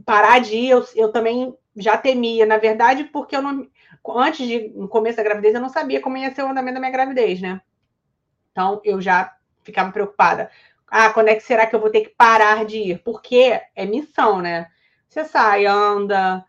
parar 0.05 0.41
de 0.41 0.57
ir, 0.57 0.71
eu, 0.71 0.85
eu 0.95 1.11
também 1.11 1.57
já 1.77 1.97
temia, 1.97 2.45
na 2.45 2.59
verdade, 2.59 3.05
porque 3.05 3.37
eu 3.37 3.43
não. 3.43 3.67
Antes 4.09 4.47
de 4.47 4.69
no 4.69 4.89
começo 4.89 5.17
da 5.17 5.23
gravidez, 5.23 5.55
eu 5.55 5.61
não 5.61 5.69
sabia 5.69 6.01
como 6.01 6.17
ia 6.17 6.35
ser 6.35 6.43
o 6.43 6.49
andamento 6.49 6.75
da 6.75 6.81
minha 6.81 6.93
gravidez, 6.93 7.41
né? 7.41 7.61
Então 8.53 8.81
eu 8.85 9.01
já 9.01 9.35
ficava 9.63 9.91
preocupada. 9.93 10.51
Ah, 10.89 11.11
quando 11.11 11.29
é 11.29 11.35
que 11.35 11.43
será 11.43 11.67
que 11.67 11.75
eu 11.75 11.81
vou 11.81 11.91
ter 11.91 12.03
que 12.03 12.11
parar 12.11 12.65
de 12.65 12.79
ir? 12.79 13.03
Porque 13.03 13.61
é 13.75 13.87
missão, 13.87 14.41
né? 14.41 14.71
Você 15.09 15.25
sai, 15.25 15.67
anda, 15.67 16.45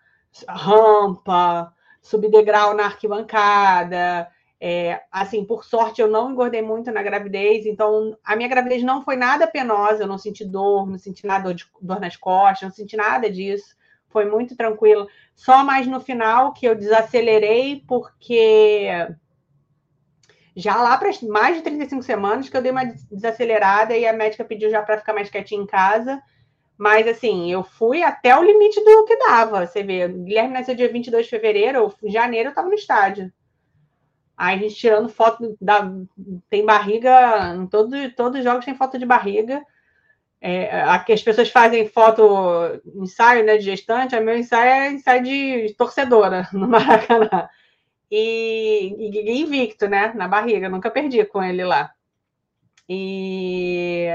rampa, 0.48 1.74
subir 2.08 2.30
degrau 2.30 2.74
na 2.74 2.86
arquibancada. 2.86 4.28
É, 4.60 5.02
assim, 5.12 5.46
por 5.46 5.64
sorte, 5.64 6.02
eu 6.02 6.08
não 6.08 6.32
engordei 6.32 6.64
muito 6.64 6.92
na 6.92 7.04
gravidez, 7.04 7.66
então 7.68 8.18
a 8.24 8.36
minha 8.36 8.50
gravidez 8.50 8.82
não 8.82 9.04
foi 9.04 9.16
nada 9.16 9.46
penosa, 9.46 10.04
eu 10.04 10.08
não 10.08 10.18
senti 10.18 10.44
dor, 10.44 10.90
não 10.90 10.98
senti 10.98 11.28
nada 11.28 11.54
de 11.54 11.66
dor 11.80 12.00
nas 12.00 12.16
costas, 12.16 12.64
não 12.64 12.72
senti 12.76 12.98
nada 12.98 13.30
disso. 13.30 13.76
foi 14.10 14.26
muito 14.26 14.56
tranquilo. 14.56 15.08
Só 15.36 15.64
mais 15.64 15.86
no 15.86 16.00
final 16.00 16.54
que 16.54 16.66
eu 16.66 16.76
desacelerei, 16.76 17.84
porque 17.88 18.90
já 20.56 20.82
lá 20.82 20.98
para 20.98 21.12
mais 21.30 21.58
de 21.58 21.62
35 21.62 22.02
semanas 22.02 22.50
que 22.50 22.58
eu 22.58 22.62
dei 22.62 22.72
uma 22.72 22.86
desacelerada 23.12 23.96
e 23.96 24.08
a 24.08 24.14
médica 24.14 24.44
pediu 24.44 24.72
já 24.72 24.82
para 24.82 24.98
ficar 24.98 25.14
mais 25.14 25.30
quietinha 25.30 25.62
em 25.62 25.68
casa. 25.68 26.20
Mas, 26.78 27.08
assim, 27.08 27.52
eu 27.52 27.64
fui 27.64 28.04
até 28.04 28.38
o 28.38 28.44
limite 28.44 28.80
do 28.84 29.06
que 29.06 29.18
dava. 29.18 29.66
Você 29.66 29.84
vê, 29.84 30.08
Guilherme 30.08 30.54
nasceu 30.54 30.76
dia 30.76 30.92
22 30.92 31.26
de 31.26 31.30
fevereiro, 31.30 31.94
em 32.04 32.12
janeiro 32.12 32.48
eu 32.48 32.52
estava 32.52 32.68
no 32.68 32.76
estádio. 32.76 33.32
Aí 34.38 34.56
a 34.56 34.60
gente 34.60 34.76
tirando 34.76 35.10
foto 35.10 35.58
da. 35.60 35.92
Tem 36.50 36.64
barriga. 36.64 37.56
Em 37.56 37.66
todos, 37.66 38.14
todos 38.16 38.38
os 38.38 38.44
jogos 38.44 38.64
tem 38.64 38.76
foto 38.76 39.00
de 39.00 39.06
barriga. 39.06 39.66
É, 40.40 40.82
aqui 40.84 41.12
as 41.14 41.24
pessoas 41.24 41.50
fazem 41.50 41.88
foto, 41.88 42.80
ensaio 42.96 43.44
né, 43.44 43.58
de 43.58 43.64
gestante, 43.64 44.16
a 44.16 44.22
meu 44.22 44.38
ensaio 44.38 44.70
é 44.70 44.92
ensaio 44.92 45.24
de 45.24 45.74
torcedora 45.76 46.48
no 46.54 46.68
Maracanã. 46.68 47.50
E, 48.12 48.96
e, 49.00 49.42
invicto, 49.42 49.88
né? 49.90 50.14
Na 50.16 50.28
barriga, 50.28 50.70
nunca 50.70 50.92
perdi 50.92 51.26
com 51.26 51.44
ele 51.44 51.64
lá. 51.66 51.92
E, 52.88 54.08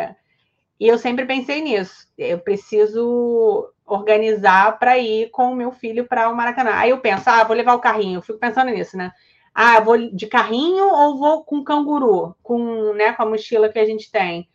e 0.83 0.89
eu 0.89 0.99
sempre 0.99 1.25
pensei 1.25 1.61
nisso. 1.61 2.09
Eu 2.19 2.41
preciso 2.41 3.73
organizar 3.87 4.81
para 4.81 4.99
ir 4.99 5.31
com 5.31 5.53
o 5.53 5.55
meu 5.55 5.71
filho 5.71 6.09
para 6.09 6.29
o 6.29 6.35
Maracanã. 6.35 6.73
Aí 6.75 6.91
eu 6.91 6.99
penso, 6.99 7.31
ah, 7.31 7.45
vou 7.45 7.55
levar 7.57 7.75
o 7.75 7.81
carrinho. 7.81 8.19
Eu 8.19 8.23
fico 8.23 8.41
pensando 8.41 8.69
nisso, 8.73 8.97
né? 8.97 9.13
Ah, 9.55 9.79
vou 9.79 9.97
de 9.97 10.27
carrinho 10.27 10.89
ou 10.89 11.17
vou 11.17 11.45
com 11.45 11.63
canguru, 11.63 12.35
com, 12.43 12.95
né, 12.95 13.13
com 13.13 13.23
a 13.23 13.27
mochila 13.27 13.69
que 13.69 13.79
a 13.79 13.87
gente 13.87 14.11
tem? 14.11 14.49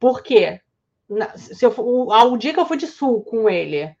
Por 0.00 0.20
quê? 0.24 0.60
Se 1.36 1.64
eu, 1.64 1.72
o, 1.78 2.12
o 2.12 2.36
dia 2.36 2.52
que 2.52 2.58
eu 2.58 2.66
fui 2.66 2.76
de 2.76 2.88
sul 2.88 3.22
com 3.22 3.48
ele, 3.48 3.94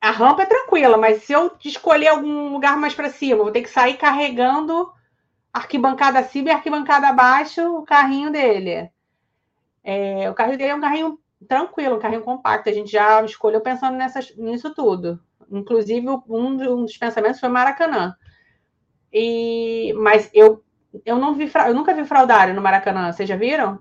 a 0.00 0.10
rampa 0.10 0.42
é 0.42 0.46
tranquila, 0.46 0.96
mas 0.96 1.22
se 1.22 1.32
eu 1.32 1.56
escolher 1.64 2.08
algum 2.08 2.52
lugar 2.52 2.76
mais 2.76 2.92
para 2.92 3.08
cima, 3.08 3.44
vou 3.44 3.52
ter 3.52 3.62
que 3.62 3.70
sair 3.70 3.96
carregando 3.96 4.90
arquibancada 5.52 6.18
acima 6.18 6.48
e 6.48 6.52
arquibancada 6.52 7.06
abaixo 7.06 7.62
o 7.76 7.84
carrinho 7.84 8.32
dele. 8.32 8.90
É, 9.82 10.30
o 10.30 10.34
carrinho 10.34 10.58
dele 10.58 10.70
é 10.70 10.74
um 10.74 10.80
carrinho 10.80 11.18
tranquilo, 11.48 11.96
um 11.96 12.00
carrinho 12.00 12.22
compacto. 12.22 12.68
A 12.68 12.72
gente 12.72 12.90
já 12.90 13.22
escolheu 13.24 13.60
pensando 13.60 13.96
nessas, 13.96 14.34
nisso 14.36 14.74
tudo. 14.74 15.20
Inclusive, 15.50 16.08
um, 16.08 16.22
um 16.28 16.84
dos 16.84 16.96
pensamentos 16.96 17.40
foi 17.40 17.48
Maracanã. 17.48 18.14
E, 19.12 19.92
mas 19.94 20.30
eu, 20.32 20.62
eu 21.04 21.18
não 21.18 21.34
vi, 21.34 21.50
eu 21.66 21.74
nunca 21.74 21.94
vi 21.94 22.04
fraudário 22.04 22.54
no 22.54 22.62
Maracanã. 22.62 23.12
Vocês 23.12 23.28
já 23.28 23.36
viram? 23.36 23.80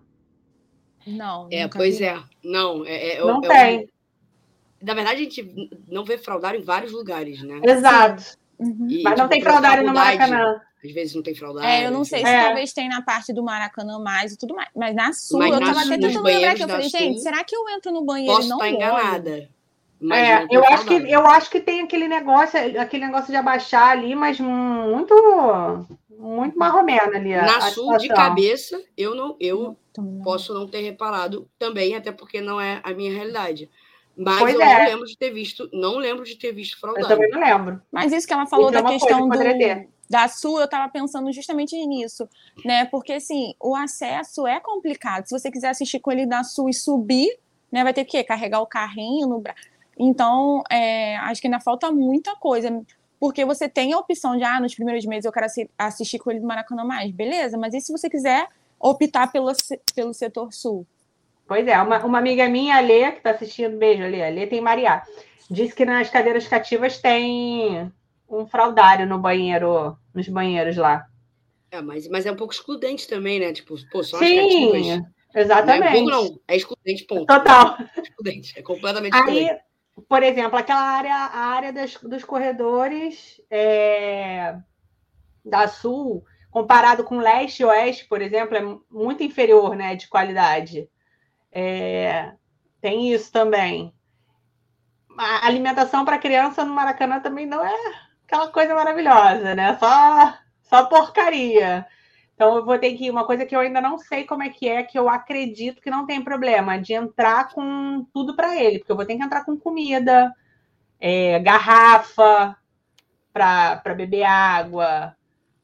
Não. 1.06 1.48
É, 1.52 1.68
pois 1.68 2.00
vi. 2.00 2.06
é. 2.06 2.20
Não, 2.44 2.86
é, 2.86 3.18
é 3.18 3.20
não 3.20 3.44
é, 3.44 3.48
tem. 3.48 3.90
Na 4.82 4.94
verdade, 4.94 5.22
a 5.22 5.24
gente 5.24 5.70
não 5.88 6.06
vê 6.06 6.18
fraudário 6.18 6.60
em 6.60 6.64
vários 6.64 6.92
lugares, 6.92 7.44
né? 7.44 7.60
Exato. 7.64 8.39
Uhum. 8.60 8.88
E, 8.90 9.04
mas 9.04 9.18
não 9.18 9.28
tipo, 9.28 9.30
tem 9.30 9.42
fraudário 9.42 9.86
no 9.86 9.94
Maracanã. 9.94 10.62
Às 10.84 10.92
vezes 10.92 11.16
não 11.16 11.24
tem 11.24 11.36
fraudário. 11.36 11.70
É, 11.70 11.88
eu 11.88 11.92
não 11.92 12.06
sei 12.06 12.20
se 12.20 12.30
é. 12.30 12.44
talvez 12.44 12.74
tem 12.74 12.88
na 12.88 13.02
parte 13.02 13.34
do 13.34 13.44
Maracanã 13.44 14.00
mais 14.00 14.34
e 14.34 14.38
tudo 14.38 14.56
mais. 14.56 14.70
Mas 14.76 14.96
na 14.96 15.12
Sul, 15.12 15.40
mas 15.40 15.52
eu 15.52 15.60
tava 15.60 15.82
até 15.82 15.98
tentando 15.98 16.24
lembrar 16.24 16.56
que 16.56 16.64
eu 16.64 16.70
falei, 16.70 16.90
gente, 16.90 17.22
será 17.22 17.44
que 17.44 17.56
eu 17.56 17.68
entro 17.70 17.92
no 17.92 18.04
banheiro 18.04 18.34
posso 18.34 18.48
e 18.48 18.50
não 18.50 18.58
estar 18.58 18.70
enganada. 18.70 19.50
É, 20.02 20.48
eu 20.50 20.66
acho, 20.66 20.86
que, 20.86 20.94
eu 20.94 21.28
acho 21.28 21.50
que 21.50 21.60
tem 21.60 21.82
aquele 21.82 22.08
negócio, 22.08 22.58
aquele 22.80 23.06
negócio 23.06 23.28
de 23.28 23.36
abaixar 23.36 23.90
ali, 23.90 24.16
mas 24.16 24.40
muito 24.40 25.14
muito 26.20 26.58
marromeno 26.58 27.16
ali. 27.16 27.34
A, 27.34 27.46
Na 27.46 27.62
sul 27.62 27.98
de 27.98 28.08
cabeça, 28.10 28.82
eu 28.98 29.16
não, 29.16 29.36
eu 29.40 29.78
não, 29.98 30.22
posso 30.22 30.54
não 30.54 30.68
ter 30.68 30.82
reparado 30.82 31.50
também, 31.58 31.96
até 31.96 32.12
porque 32.12 32.42
não 32.42 32.60
é 32.60 32.82
a 32.84 32.94
minha 32.94 33.12
realidade. 33.12 33.70
Mas 34.20 34.40
pois 34.40 34.54
eu 34.54 34.62
é. 34.62 34.80
não 34.80 34.86
lembro 34.86 35.06
de 35.06 35.18
ter 35.18 35.30
visto, 35.32 35.70
não 35.72 35.98
lembro 35.98 36.26
de 36.26 36.36
ter 36.36 36.52
visto 36.52 36.78
fraudado. 36.78 37.06
Eu 37.06 37.08
também 37.08 37.30
não 37.30 37.40
lembro. 37.40 37.82
Mas 37.90 38.12
isso 38.12 38.28
que 38.28 38.34
ela 38.34 38.46
falou 38.46 38.70
então, 38.70 38.84
da 38.84 38.90
questão 38.90 39.30
do, 39.30 39.38
da 40.10 40.28
Sul, 40.28 40.60
eu 40.60 40.66
estava 40.66 40.92
pensando 40.92 41.32
justamente 41.32 41.74
nisso, 41.86 42.28
né? 42.66 42.84
Porque 42.86 43.14
assim, 43.14 43.54
o 43.62 43.74
acesso 43.74 44.46
é 44.46 44.60
complicado. 44.60 45.26
Se 45.26 45.40
você 45.40 45.50
quiser 45.50 45.70
assistir 45.70 46.00
com 46.00 46.12
ele 46.12 46.26
da 46.26 46.44
Sul 46.44 46.68
e 46.68 46.74
subir, 46.74 47.30
né, 47.72 47.82
vai 47.82 47.94
ter 47.94 48.04
que 48.04 48.22
carregar 48.26 48.60
o 48.60 48.68
carrinho 48.68 49.26
no 49.26 49.40
braço. 49.40 49.62
Então, 49.98 50.64
é, 50.70 51.16
acho 51.18 51.40
que 51.40 51.48
ainda 51.48 51.62
falta 51.62 51.90
muita 51.90 52.36
coisa. 52.36 52.84
Porque 53.20 53.46
você 53.46 53.70
tem 53.70 53.94
a 53.94 53.98
opção 53.98 54.36
de, 54.36 54.44
ah, 54.44 54.60
nos 54.60 54.76
primeiros 54.76 55.06
meses 55.06 55.26
eu 55.26 55.32
quero 55.32 55.46
assistir 55.78 56.20
com 56.20 56.32
ele 56.32 56.40
do 56.42 56.48
Maracanã 56.48 56.84
mais. 56.84 57.12
Beleza, 57.12 57.58
mas 57.58 57.74
e 57.74 57.80
se 57.80 57.92
você 57.92 58.10
quiser 58.10 58.48
optar 58.80 59.32
pelo, 59.32 59.52
pelo 59.94 60.14
setor 60.14 60.54
sul? 60.54 60.86
Pois 61.50 61.68
é, 61.68 61.82
uma, 61.82 62.06
uma 62.06 62.20
amiga 62.20 62.48
minha, 62.48 62.78
a 62.78 62.80
Lê, 62.80 63.12
que 63.12 63.18
está 63.18 63.32
assistindo, 63.32 63.76
beijo, 63.76 64.04
Lê, 64.04 64.24
a 64.24 64.30
Lê 64.30 64.46
tem 64.46 64.62
Maria, 64.62 65.02
disse 65.50 65.74
que 65.74 65.84
nas 65.84 66.08
cadeiras 66.08 66.48
cativas 66.48 67.00
tem 67.00 67.92
um 68.30 68.46
fraudário 68.46 69.08
no 69.08 69.18
banheiro, 69.18 69.98
nos 70.14 70.30
banheiros 70.30 70.78
lá. 70.78 71.08
É, 71.72 71.82
mas, 71.82 72.08
mas 72.08 72.28
é 72.28 72.32
um 72.32 72.36
pouco 72.36 72.54
excludente 72.54 73.08
também, 73.08 73.40
né? 73.40 73.52
Tipo, 73.52 73.74
pô, 73.90 74.04
só 74.04 74.20
Sim, 74.20 74.36
cativas. 74.36 75.02
Exatamente. 75.34 76.02
Não 76.02 76.10
é, 76.10 76.12
não, 76.12 76.40
é 76.48 76.56
excludente, 76.56 77.04
ponto. 77.06 77.26
Total. 77.26 77.78
É 77.98 78.02
excludente, 78.02 78.54
é 78.56 78.62
completamente 78.62 79.16
excludente. 79.16 79.50
Aí, 79.50 79.58
por 80.08 80.22
exemplo, 80.22 80.56
aquela 80.56 80.82
área, 80.82 81.16
a 81.16 81.46
área 81.48 81.74
das, 81.74 81.96
dos 81.96 82.24
corredores 82.24 83.42
é, 83.50 84.56
da 85.44 85.68
Sul, 85.68 86.24
comparado 86.52 87.04
com 87.04 87.18
leste 87.18 87.62
e 87.62 87.66
oeste, 87.66 88.06
por 88.06 88.22
exemplo, 88.22 88.56
é 88.56 88.62
muito 88.92 89.24
inferior, 89.24 89.76
né, 89.76 89.96
de 89.96 90.08
qualidade. 90.08 90.88
É, 91.52 92.34
tem 92.82 93.12
isso 93.14 93.32
também. 93.32 93.94
A 95.18 95.48
alimentação 95.48 96.06
para 96.06 96.18
criança 96.18 96.64
no 96.64 96.74
Maracanã 96.74 97.20
também 97.20 97.46
não 97.46 97.64
é 97.64 97.76
aquela 98.26 98.48
coisa 98.50 98.74
maravilhosa, 98.74 99.56
né? 99.56 99.78
Só, 99.78 100.38
só 100.62 100.86
porcaria. 100.86 101.86
Então 102.34 102.56
eu 102.56 102.66
vou 102.66 102.80
ter 102.80 102.96
que 102.96 103.10
uma 103.10 103.26
coisa 103.26 103.46
que 103.46 103.56
eu 103.56 103.60
ainda 103.60 103.82
não 103.82 103.98
sei 103.98 104.24
como 104.24 104.44
é 104.44 104.50
que 104.50 104.68
é, 104.68 104.84
que 104.84 104.98
eu 104.98 105.10
acredito 105.10 105.82
que 105.82 105.90
não 105.90 106.06
tem 106.06 106.24
problema 106.24 106.80
de 106.80 106.94
entrar 106.94 107.50
com 107.50 108.06
tudo 108.14 108.36
para 108.36 108.56
ele, 108.56 108.80
porque 108.80 108.92
eu 108.92 108.96
vou 108.96 109.06
ter 109.06 109.18
que 109.18 109.24
entrar 109.24 109.44
com 109.44 109.58
comida, 109.58 110.34
é, 111.00 111.40
garrafa 111.40 112.56
para 113.34 113.94
beber 113.96 114.24
água, 114.24 115.16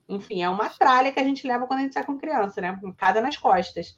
enfim, 0.08 0.44
é 0.44 0.50
uma 0.50 0.70
tralha 0.70 1.12
que 1.12 1.20
a 1.20 1.24
gente 1.24 1.48
leva 1.48 1.66
quando 1.66 1.80
a 1.80 1.84
gente 1.84 1.94
sai 1.94 2.04
com 2.04 2.18
criança, 2.18 2.62
né? 2.62 2.80
Cada 2.98 3.22
nas 3.22 3.38
costas. 3.38 3.98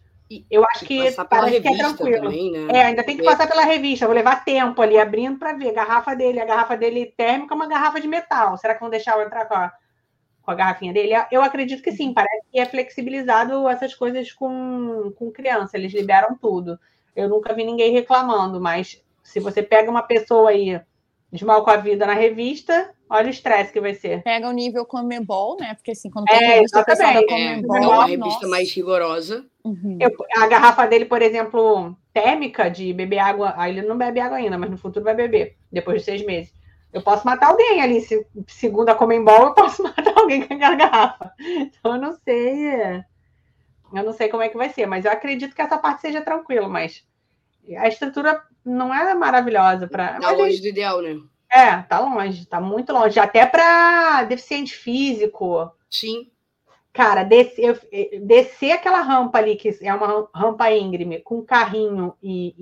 Eu 0.49 0.65
acho 0.65 0.85
que 0.85 1.11
parece 1.29 1.61
que 1.61 1.67
é 1.67 1.77
tranquilo. 1.77 2.23
Também, 2.23 2.51
né? 2.51 2.67
É, 2.71 2.83
ainda 2.83 3.03
tem 3.03 3.15
que 3.17 3.23
passar 3.23 3.47
pela 3.47 3.63
revista. 3.63 4.05
Vou 4.05 4.15
levar 4.15 4.43
tempo 4.43 4.81
ali 4.81 4.97
abrindo 4.97 5.39
para 5.39 5.53
ver 5.53 5.69
a 5.69 5.73
garrafa 5.73 6.15
dele. 6.15 6.39
A 6.39 6.45
garrafa 6.45 6.75
dele 6.75 7.13
térmica 7.15 7.53
é 7.53 7.55
uma 7.55 7.67
garrafa 7.67 8.01
de 8.01 8.07
metal. 8.07 8.57
Será 8.57 8.73
que 8.73 8.81
vão 8.81 8.89
deixar 8.89 9.17
eu 9.17 9.25
entrar 9.25 9.45
com 9.45 9.55
a 9.55 9.71
com 10.47 10.51
a 10.51 10.55
garrafinha 10.55 10.93
dele? 10.93 11.11
Eu 11.29 11.43
acredito 11.43 11.83
que 11.83 11.91
sim, 11.91 12.13
parece 12.13 12.47
que 12.49 12.57
é 12.57 12.65
flexibilizado 12.65 13.67
essas 13.67 13.93
coisas 13.93 14.31
com, 14.31 15.11
com 15.17 15.29
criança, 15.29 15.75
eles 15.75 15.93
liberam 15.93 16.37
tudo. 16.37 16.79
Eu 17.13 17.27
nunca 17.27 17.53
vi 17.53 17.65
ninguém 17.65 17.91
reclamando, 17.91 18.61
mas 18.61 19.03
se 19.21 19.41
você 19.41 19.61
pega 19.61 19.91
uma 19.91 20.03
pessoa 20.03 20.51
aí 20.51 20.79
de 21.33 21.43
mal 21.43 21.65
com 21.65 21.69
a 21.69 21.75
vida 21.75 22.05
na 22.05 22.13
revista, 22.13 22.95
olha 23.09 23.27
o 23.27 23.29
estresse 23.29 23.71
que 23.71 23.81
vai 23.81 23.93
ser. 23.93 24.23
Pega 24.23 24.47
o 24.47 24.51
nível 24.51 24.85
Comebol, 24.85 25.57
né? 25.59 25.73
Porque 25.75 25.91
assim, 25.91 26.09
quando 26.09 26.25
tem 26.25 26.43
é, 26.43 26.55
revista 26.55 26.83
pessoal 26.83 27.13
da 27.13 27.25
Comebol, 27.25 27.75
é, 27.75 27.83
é 27.83 27.87
uma 27.87 28.05
revista 28.05 28.25
nossa. 28.25 28.47
mais 28.47 28.71
rigorosa. 28.71 29.45
Uhum. 29.63 29.97
Eu, 29.99 30.11
a 30.37 30.47
garrafa 30.47 30.85
dele, 30.87 31.05
por 31.05 31.21
exemplo, 31.21 31.95
térmica 32.13 32.69
de 32.69 32.93
beber 32.93 33.19
água, 33.19 33.53
aí 33.57 33.77
ele 33.77 33.87
não 33.87 33.97
bebe 33.97 34.19
água 34.19 34.37
ainda, 34.37 34.57
mas 34.57 34.69
no 34.69 34.77
futuro 34.77 35.05
vai 35.05 35.15
beber, 35.15 35.57
depois 35.71 35.99
de 35.99 36.05
seis 36.05 36.25
meses. 36.25 36.53
Eu 36.91 37.01
posso 37.01 37.25
matar 37.25 37.49
alguém 37.49 37.81
ali. 37.81 38.01
Se, 38.01 38.25
segundo 38.47 38.89
a 38.89 38.95
Comembol, 38.95 39.47
eu 39.47 39.53
posso 39.53 39.83
matar 39.83 40.17
alguém 40.17 40.47
com 40.47 40.53
aquela 40.53 40.75
garrafa. 40.75 41.31
Então, 41.39 41.95
eu 41.95 42.01
não 42.01 42.13
sei. 42.23 43.03
Eu 43.93 44.03
não 44.03 44.13
sei 44.13 44.29
como 44.29 44.43
é 44.43 44.49
que 44.49 44.57
vai 44.57 44.69
ser, 44.69 44.85
mas 44.85 45.05
eu 45.05 45.11
acredito 45.11 45.55
que 45.55 45.61
essa 45.61 45.77
parte 45.77 46.01
seja 46.01 46.21
tranquila, 46.21 46.67
mas 46.67 47.05
a 47.77 47.87
estrutura 47.87 48.41
não 48.65 48.93
é 48.93 49.13
maravilhosa 49.13 49.87
para. 49.87 50.19
Tá 50.19 50.31
longe 50.31 50.61
do 50.61 50.67
ideal, 50.67 51.01
né? 51.01 51.17
É, 51.49 51.77
tá 51.83 51.99
longe, 51.99 52.45
tá 52.45 52.59
muito 52.59 52.91
longe. 52.91 53.19
Até 53.19 53.45
para 53.45 54.23
deficiente 54.23 54.75
físico. 54.75 55.71
Sim. 55.89 56.29
Cara, 56.91 57.23
descer, 57.23 57.79
descer 58.23 58.71
aquela 58.71 59.01
rampa 59.01 59.37
ali, 59.37 59.55
que 59.55 59.77
é 59.81 59.93
uma 59.93 60.27
rampa 60.33 60.71
íngreme, 60.71 61.21
com 61.21 61.43
carrinho 61.43 62.15
e, 62.21 62.55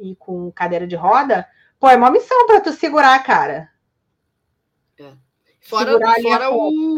e, 0.00 0.10
e 0.10 0.16
com 0.16 0.50
cadeira 0.50 0.86
de 0.86 0.96
roda, 0.96 1.46
Pô, 1.78 1.88
é 1.88 1.96
uma 1.96 2.10
missão 2.10 2.46
para 2.46 2.60
tu 2.60 2.72
segurar, 2.72 3.22
cara. 3.22 3.70
É. 4.98 5.12
Fora, 5.60 5.92
fora 6.20 6.50
o. 6.50 6.96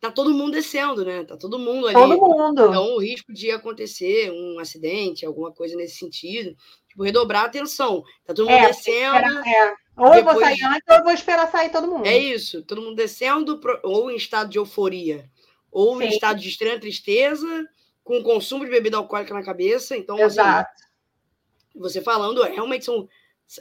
Tá 0.00 0.10
todo 0.10 0.32
mundo 0.32 0.52
descendo, 0.52 1.04
né? 1.04 1.24
Tá 1.24 1.36
todo 1.36 1.58
mundo 1.58 1.86
ali. 1.86 1.94
Todo 1.94 2.18
mundo. 2.18 2.66
Então, 2.66 2.94
o 2.94 3.00
risco 3.00 3.32
de 3.32 3.50
acontecer 3.50 4.30
um 4.30 4.58
acidente, 4.58 5.26
alguma 5.26 5.52
coisa 5.52 5.76
nesse 5.76 5.96
sentido. 5.98 6.56
Tipo, 6.88 7.02
redobrar 7.02 7.42
a 7.42 7.46
atenção. 7.46 8.02
Tá 8.24 8.32
todo 8.32 8.48
mundo 8.48 8.58
é, 8.58 8.68
descendo. 8.68 9.38
é. 9.46 9.74
Ou 9.96 10.10
depois... 10.10 10.18
eu 10.18 10.24
vou 10.24 10.40
sair 10.40 10.62
antes, 10.64 10.82
ou 10.88 10.96
eu 10.96 11.04
vou 11.04 11.12
esperar 11.12 11.50
sair 11.50 11.70
todo 11.70 11.88
mundo. 11.88 12.06
É 12.06 12.16
isso. 12.16 12.62
Todo 12.62 12.82
mundo 12.82 12.96
descendo, 12.96 13.60
ou 13.82 14.10
em 14.10 14.16
estado 14.16 14.50
de 14.50 14.58
euforia, 14.58 15.30
ou 15.70 15.98
Sim. 15.98 16.04
em 16.04 16.08
estado 16.08 16.40
de 16.40 16.48
extrema 16.48 16.78
tristeza, 16.78 17.66
com 18.04 18.22
consumo 18.22 18.64
de 18.64 18.70
bebida 18.70 18.96
alcoólica 18.96 19.32
na 19.34 19.42
cabeça. 19.42 19.96
Então, 19.96 20.16
assim, 20.16 20.24
Exato. 20.40 20.70
Assim, 20.70 21.78
você 21.78 22.00
falando, 22.00 22.42
realmente 22.42 22.84
são 22.84 23.08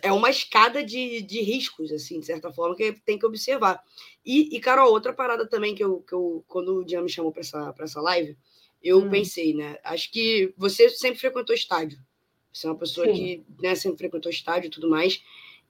é 0.02 0.12
uma 0.12 0.30
escada 0.30 0.84
de, 0.84 1.22
de 1.22 1.42
riscos, 1.42 1.92
assim, 1.92 2.20
de 2.20 2.26
certa 2.26 2.52
forma, 2.52 2.76
que 2.76 2.94
tem 3.06 3.20
que 3.20 3.26
observar. 3.26 3.84
E, 4.26 4.56
e 4.56 4.60
Carol, 4.60 4.92
outra 4.92 5.14
parada 5.14 5.48
também 5.48 5.76
que 5.76 5.84
eu, 5.84 6.02
que 6.02 6.14
eu 6.14 6.44
quando 6.48 6.78
o 6.78 6.84
Dian 6.84 7.04
me 7.04 7.10
chamou 7.10 7.32
para 7.32 7.42
essa, 7.42 7.74
essa 7.80 8.02
live, 8.02 8.36
eu 8.82 9.00
hum. 9.00 9.10
pensei, 9.10 9.54
né? 9.54 9.78
Acho 9.84 10.12
que 10.12 10.54
você 10.58 10.90
sempre 10.90 11.20
frequentou 11.20 11.56
estádio. 11.56 12.00
Você 12.52 12.66
é 12.66 12.70
uma 12.70 12.78
pessoa 12.78 13.06
Sim. 13.08 13.14
que 13.14 13.46
né, 13.62 13.76
sempre 13.76 14.00
frequentou 14.00 14.32
estádio 14.32 14.68
e 14.68 14.72
tudo 14.72 14.90
mais. 14.90 15.22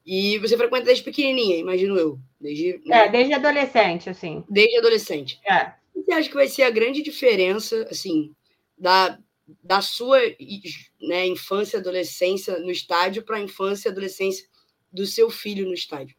E 0.06 0.38
você 0.38 0.56
frequenta 0.56 0.86
desde 0.86 1.04
pequenininha, 1.04 1.58
imagino 1.58 1.98
eu. 1.98 2.20
Desde, 2.40 2.80
né? 2.86 3.06
É, 3.06 3.10
desde 3.10 3.34
adolescente, 3.34 4.10
assim. 4.10 4.44
Desde 4.48 4.78
adolescente. 4.78 5.40
É. 5.44 5.74
Você 5.96 6.14
acha 6.14 6.30
que 6.30 6.36
vai 6.36 6.48
ser 6.48 6.64
a 6.64 6.70
grande 6.70 7.02
diferença, 7.02 7.88
assim, 7.90 8.36
da, 8.78 9.18
da 9.64 9.82
sua 9.82 10.20
né, 11.02 11.26
infância 11.26 11.78
e 11.78 11.80
adolescência 11.80 12.60
no 12.60 12.70
estádio 12.70 13.24
para 13.24 13.38
a 13.38 13.42
infância 13.42 13.90
e 13.90 13.92
adolescência 13.92 14.46
do 14.92 15.08
seu 15.08 15.30
filho 15.32 15.66
no 15.66 15.74
estádio? 15.74 16.16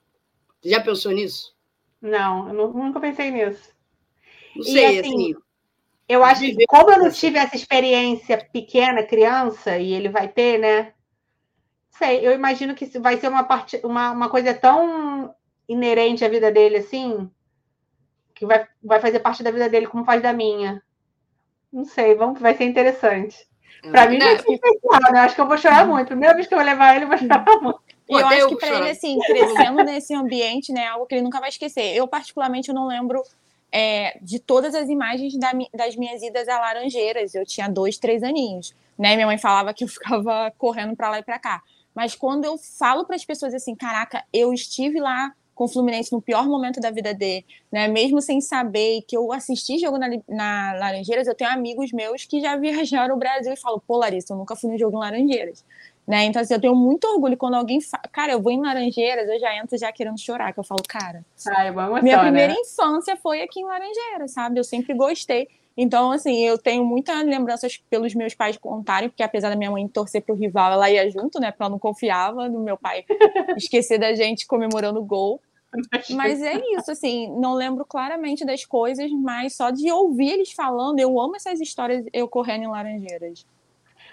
Você 0.61 0.70
já 0.70 0.80
pensou 0.80 1.12
nisso? 1.12 1.55
Não, 2.03 2.49
eu 2.49 2.72
nunca 2.72 2.99
pensei 2.99 3.30
nisso. 3.30 3.70
Não 4.57 4.64
sei, 4.64 4.97
e, 4.97 4.99
assim, 4.99 5.09
assim, 5.09 5.34
Eu 6.09 6.24
acho 6.24 6.41
que, 6.41 6.66
como 6.66 6.91
eu 6.91 6.99
não 6.99 7.11
tive 7.11 7.39
essa 7.39 7.55
experiência 7.55 8.39
pequena, 8.53 9.05
criança, 9.05 9.78
e 9.78 9.93
ele 9.93 10.09
vai 10.09 10.26
ter, 10.26 10.59
né? 10.59 10.93
Sei, 11.99 12.26
eu 12.26 12.32
imagino 12.32 12.74
que 12.74 12.86
vai 12.99 13.16
ser 13.18 13.28
uma, 13.28 13.44
parte, 13.44 13.80
uma, 13.82 14.11
uma 14.11 14.28
coisa 14.28 14.53
tão 14.53 15.34
inerente 15.68 16.24
à 16.24 16.28
vida 16.28 16.53
dele, 16.53 16.76
assim, 16.76 17.30
que 18.34 18.44
vai, 18.44 18.66
vai 18.82 19.01
fazer 19.01 19.20
parte 19.20 19.42
da 19.42 19.51
vida 19.51 19.68
dele 19.68 19.86
como 19.86 20.05
faz 20.05 20.22
da 20.22 20.32
minha. 20.32 20.82
Não 21.72 21.84
sei, 21.84 22.14
vamos, 22.14 22.38
vai 22.40 22.55
ser 22.55 22.64
interessante. 22.64 23.47
Para 23.90 24.09
mim, 24.09 24.18
não, 24.18 24.26
vai 24.26 24.38
ser 24.38 24.53
especial, 24.53 25.12
né? 25.12 25.20
Acho 25.20 25.34
que 25.34 25.40
eu 25.40 25.49
vou 25.49 25.59
chorar 25.59 25.86
muito. 25.86 26.09
Primeira 26.09 26.34
vez 26.34 26.47
que 26.47 26.55
eu 26.55 26.59
vou 26.59 26.66
levar 26.66 26.94
ele, 26.94 27.05
eu 27.05 27.09
vou 27.09 27.18
chorar 27.18 27.44
muito. 27.62 27.80
E 28.09 28.12
eu 28.12 28.26
acho 28.26 28.49
que 28.49 28.57
para 28.57 28.76
ele, 28.76 28.90
assim, 28.90 29.18
crescendo 29.18 29.82
nesse 29.82 30.14
ambiente, 30.14 30.72
né, 30.72 30.82
é 30.82 30.88
algo 30.88 31.07
que 31.07 31.14
ele 31.14 31.22
nunca 31.22 31.40
vai 31.40 31.49
esquecer. 31.49 31.94
Eu, 31.97 32.07
particularmente, 32.07 32.68
eu 32.68 32.74
não 32.74 32.86
lembro 32.86 33.22
é, 33.72 34.18
de 34.22 34.38
todas 34.38 34.74
as 34.74 34.88
imagens 34.88 35.36
da, 35.36 35.51
das 35.74 35.97
minhas 35.97 36.22
idas 36.22 36.49
a 36.49 36.59
Laranjeiras. 36.59 37.34
Eu 37.34 37.44
tinha 37.44 37.68
dois, 37.68 37.99
três 37.99 38.22
aninhos, 38.22 38.74
né? 38.99 39.14
Minha 39.16 39.26
mãe 39.26 39.38
falava 39.38 39.74
que 39.74 39.84
eu 39.84 39.88
ficava 39.88 40.53
correndo 40.57 40.94
para 40.94 41.11
lá 41.11 41.18
e 41.18 41.22
para 41.22 41.38
cá. 41.38 41.62
Mas 41.97 42.14
quando 42.14 42.44
eu 42.44 42.59
falo 42.59 43.07
para 43.07 43.16
as 43.16 43.24
pessoas 43.24 43.55
assim, 43.55 43.74
caraca, 43.74 44.22
eu 44.30 44.53
estive 44.53 45.01
lá 45.01 45.32
com 45.55 45.64
o 45.64 45.68
Fluminense 45.68 46.12
no 46.12 46.20
pior 46.20 46.47
momento 46.47 46.78
da 46.78 46.90
vida 46.90 47.14
dele, 47.14 47.47
né? 47.72 47.88
Mesmo 47.88 48.20
sem 48.20 48.42
saber 48.42 49.01
que 49.09 49.16
eu 49.16 49.32
assisti 49.32 49.78
jogo 49.78 49.97
na, 49.97 50.09
na 50.28 50.74
Laranjeiras, 50.74 51.26
eu 51.26 51.34
tenho 51.34 51.51
amigos 51.51 51.92
meus 51.92 52.26
que 52.26 52.38
já 52.42 52.55
viajaram 52.57 53.14
o 53.14 53.18
Brasil 53.18 53.55
e 53.55 53.57
falam, 53.57 53.80
pô, 53.80 53.97
Larissa, 53.97 54.34
eu 54.34 54.36
nunca 54.36 54.55
fui 54.55 54.70
no 54.70 54.78
jogo 54.78 54.99
em 54.99 55.01
Laranjeiras. 55.01 55.64
Né? 56.07 56.24
Então, 56.26 56.42
assim, 56.42 56.53
eu 56.53 56.61
tenho 56.61 56.76
muito 56.76 57.07
orgulho 57.07 57.36
quando 57.38 57.55
alguém 57.55 57.80
fala, 57.80 58.05
cara, 58.12 58.32
eu 58.32 58.42
vou 58.42 58.53
em 58.53 58.61
Laranjeiras, 58.61 59.26
eu 59.28 59.40
já 59.40 59.57
entro 59.57 59.78
já 59.78 59.90
querendo 59.90 60.20
chorar, 60.20 60.53
que 60.53 60.61
eu 60.61 60.64
falo, 60.64 60.82
cara, 60.86 61.24
Ai, 61.49 61.72
minha 62.03 62.20
primeira 62.20 62.53
né? 62.53 62.61
infância 62.61 63.16
foi 63.16 63.40
aqui 63.40 63.61
em 63.61 63.64
Laranjeiras, 63.64 64.32
sabe? 64.32 64.61
Eu 64.61 64.64
sempre 64.64 64.92
gostei. 64.92 65.49
Então, 65.77 66.11
assim, 66.11 66.43
eu 66.43 66.57
tenho 66.57 66.85
muitas 66.85 67.22
lembranças 67.24 67.77
pelos 67.91 68.14
meus 68.14 68.35
pais 68.35 68.57
contarem, 68.57 69.11
porque 69.11 69.22
apesar 69.22 69.51
da 69.51 69.57
minha 69.57 69.70
mãe 69.70 69.87
torcer 69.87 70.22
pro 70.22 70.35
rival, 70.35 70.72
ela 70.72 70.91
ia 70.91 71.11
junto, 71.11 71.39
né? 71.39 71.51
Porque 71.51 71.62
ela 71.62 71.70
não 71.70 71.79
confiava 71.79 72.49
no 72.49 72.61
meu 72.61 72.79
pai 72.79 73.05
esquecer 73.57 73.99
da 73.99 74.14
gente 74.14 74.47
comemorando 74.47 75.01
o 75.01 75.05
gol. 75.05 75.41
Mas 76.14 76.41
é 76.43 76.59
isso, 76.79 76.91
assim, 76.91 77.31
não 77.39 77.53
lembro 77.53 77.85
claramente 77.85 78.47
das 78.47 78.64
coisas, 78.64 79.11
mas 79.12 79.55
só 79.55 79.70
de 79.70 79.91
ouvir 79.93 80.31
eles 80.31 80.53
falando, 80.53 80.99
eu 80.99 81.20
amo 81.20 81.37
essas 81.37 81.61
histórias 81.61 82.05
eu 82.12 82.27
correndo 82.27 82.64
em 82.64 82.68
Laranjeiras. 82.68 83.47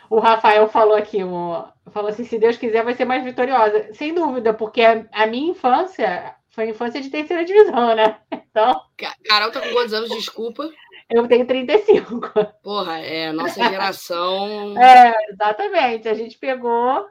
O 0.09 0.19
Rafael 0.19 0.67
falou 0.67 0.95
aqui, 0.95 1.23
o, 1.23 1.65
falou 1.91 2.09
assim, 2.09 2.25
se 2.25 2.37
Deus 2.37 2.57
quiser 2.57 2.83
vai 2.83 2.93
ser 2.93 3.05
mais 3.05 3.23
vitoriosa. 3.23 3.93
Sem 3.93 4.13
dúvida, 4.13 4.53
porque 4.53 4.81
a, 4.81 5.05
a 5.11 5.25
minha 5.25 5.51
infância 5.51 6.35
foi 6.49 6.69
infância 6.69 7.01
de 7.01 7.09
terceira 7.09 7.45
divisão, 7.45 7.95
né? 7.95 8.17
Então... 8.53 8.79
Carol 9.25 9.51
tá 9.51 9.59
com 9.59 9.71
quantos 9.71 9.93
anos, 9.95 10.09
desculpa? 10.11 10.69
Eu 11.13 11.27
tenho 11.27 11.45
35. 11.45 12.31
Porra, 12.63 12.99
é 12.99 13.27
a 13.27 13.33
nossa 13.33 13.69
geração. 13.69 14.75
é, 14.81 15.13
exatamente. 15.31 16.09
A 16.09 16.15
gente 16.15 16.39
pegou 16.39 17.05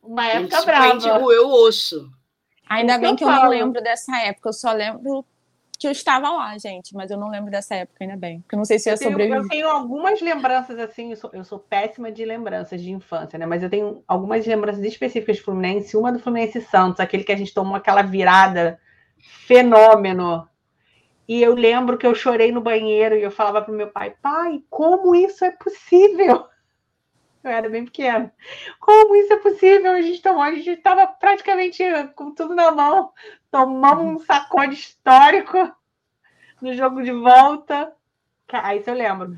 uma 0.00 0.24
época 0.24 0.64
brava. 0.64 0.86
A 0.86 0.90
gente 0.92 1.08
roeu 1.08 1.48
o 1.48 1.66
osso. 1.66 2.08
Ainda 2.68 2.96
bem 2.96 3.16
que 3.16 3.24
eu 3.24 3.30
não 3.30 3.48
lembro 3.48 3.82
dessa 3.82 4.16
época, 4.18 4.50
eu 4.50 4.52
só 4.52 4.72
lembro 4.72 5.24
que 5.78 5.86
eu 5.86 5.90
estava 5.90 6.30
lá, 6.30 6.56
gente, 6.58 6.94
mas 6.94 7.10
eu 7.10 7.16
não 7.16 7.28
lembro 7.30 7.50
dessa 7.50 7.74
época, 7.74 8.04
ainda 8.04 8.16
bem. 8.16 8.40
Porque 8.40 8.54
eu 8.54 8.58
não 8.58 8.64
sei 8.64 8.78
se 8.78 8.88
eu 8.88 8.92
ia 8.92 8.96
sobreviver. 8.96 9.42
Eu 9.42 9.48
tenho 9.48 9.68
algumas 9.68 10.20
lembranças, 10.20 10.78
assim, 10.78 11.10
eu 11.10 11.16
sou, 11.16 11.30
eu 11.32 11.44
sou, 11.44 11.58
péssima 11.58 12.12
de 12.12 12.24
lembranças 12.24 12.80
de 12.80 12.90
infância, 12.92 13.38
né? 13.38 13.46
Mas 13.46 13.62
eu 13.62 13.70
tenho 13.70 14.02
algumas 14.06 14.46
lembranças 14.46 14.84
específicas 14.84 15.36
de 15.36 15.42
Fluminense, 15.42 15.96
uma 15.96 16.12
do 16.12 16.18
Fluminense 16.18 16.60
Santos, 16.60 17.00
aquele 17.00 17.24
que 17.24 17.32
a 17.32 17.36
gente 17.36 17.54
tomou 17.54 17.74
aquela 17.74 18.02
virada 18.02 18.78
fenômeno. 19.18 20.48
E 21.28 21.42
eu 21.42 21.54
lembro 21.54 21.98
que 21.98 22.06
eu 22.06 22.14
chorei 22.14 22.50
no 22.50 22.62
banheiro 22.62 23.14
e 23.14 23.22
eu 23.22 23.30
falava 23.30 23.60
para 23.60 23.74
meu 23.74 23.88
pai, 23.88 24.16
pai, 24.22 24.64
como 24.70 25.14
isso 25.14 25.44
é 25.44 25.50
possível? 25.50 26.48
Eu 27.44 27.52
era 27.52 27.70
bem 27.70 27.84
pequena. 27.84 28.34
Como 28.80 29.14
isso 29.14 29.32
é 29.32 29.36
possível? 29.36 29.92
A 29.92 30.00
gente 30.00 30.20
tomou, 30.20 30.42
a 30.42 30.52
gente 30.52 30.70
estava 30.70 31.06
praticamente 31.06 31.84
com 32.16 32.34
tudo 32.34 32.52
na 32.52 32.72
mão. 32.72 33.12
Tomamos 33.48 34.04
um 34.04 34.18
sacode 34.24 34.74
histórico 34.74 35.56
no 36.60 36.74
jogo 36.74 37.00
de 37.00 37.12
volta. 37.12 37.92
Aí 38.52 38.80
isso 38.80 38.90
eu 38.90 38.94
lembro. 38.94 39.36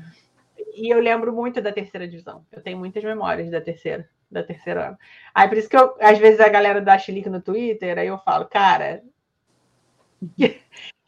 E 0.73 0.89
eu 0.91 0.99
lembro 0.99 1.31
muito 1.31 1.61
da 1.61 1.71
terceira 1.71 2.07
divisão. 2.07 2.43
Eu 2.51 2.63
tenho 2.63 2.77
muitas 2.77 3.03
memórias 3.03 3.51
da 3.51 3.61
terceira, 3.61 4.09
da 4.31 4.41
terceira 4.41 4.87
ano. 4.89 4.97
Aí 5.33 5.47
por 5.47 5.57
isso 5.57 5.69
que 5.69 5.77
eu, 5.77 5.95
às 5.99 6.17
vezes 6.17 6.39
a 6.39 6.49
galera 6.49 6.81
dá 6.81 6.97
chilique 6.97 7.29
no 7.29 7.39
Twitter, 7.39 7.99
aí 7.99 8.07
eu 8.07 8.17
falo, 8.17 8.47
cara, 8.47 9.03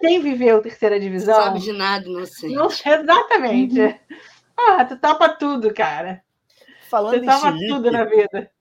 quem 0.03 0.21
viveu 0.21 0.61
terceira 0.61 0.99
divisão. 0.99 1.33
Sabe 1.33 1.59
de 1.59 1.71
nada, 1.71 2.05
não 2.09 2.25
sei. 2.25 2.53
Não, 2.53 2.67
exatamente. 2.67 3.79
Uhum. 3.79 3.99
Ah, 4.57 4.83
tu 4.83 4.97
topa 4.99 5.29
tudo, 5.29 5.73
cara. 5.73 6.21
Falando 6.89 7.19
Você 7.19 7.25
tava 7.25 7.57
em 7.57 7.67
tudo 7.69 7.89
na 7.89 8.03
vida. 8.03 8.51